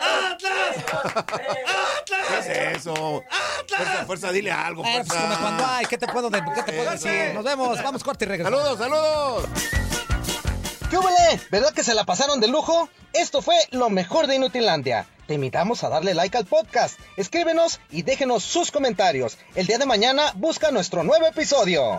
¡Atlas! 0.00 0.76
¿Qué 2.06 2.38
es 2.38 2.76
eso? 2.76 2.94
Fuerza, 3.68 4.04
fuerza, 4.06 4.32
dile 4.32 4.52
algo, 4.52 4.84
Eh, 4.84 4.92
pues, 4.96 5.08
fuerza. 5.08 5.24
como 5.28 5.40
cuando 5.40 5.66
hay, 5.66 5.86
¿qué 5.86 5.96
te 5.98 6.06
puedo, 6.06 6.28
de- 6.30 6.42
qué 6.54 6.62
te 6.62 6.72
puedo 6.72 6.90
decir? 6.90 7.32
Nos 7.34 7.44
vemos, 7.44 7.82
vamos 7.82 8.04
corte 8.04 8.24
y 8.24 8.28
regresamos. 8.28 8.60
¡Saludos, 8.60 8.78
saludos! 8.78 9.44
¿Qué 10.90 10.98
huele? 10.98 11.40
¿Verdad 11.50 11.72
que 11.72 11.82
se 11.82 11.94
la 11.94 12.04
pasaron 12.04 12.38
de 12.40 12.48
lujo? 12.48 12.88
Esto 13.12 13.40
fue 13.42 13.56
lo 13.70 13.88
mejor 13.90 14.26
de 14.26 14.36
Inutilandia. 14.36 15.06
Te 15.26 15.34
invitamos 15.34 15.82
a 15.84 15.88
darle 15.88 16.12
like 16.14 16.36
al 16.36 16.44
podcast, 16.44 17.00
escríbenos 17.16 17.80
y 17.90 18.02
déjenos 18.02 18.44
sus 18.44 18.70
comentarios. 18.70 19.38
El 19.54 19.66
día 19.66 19.78
de 19.78 19.86
mañana 19.86 20.32
busca 20.34 20.70
nuestro 20.70 21.02
nuevo 21.02 21.26
episodio. 21.26 21.98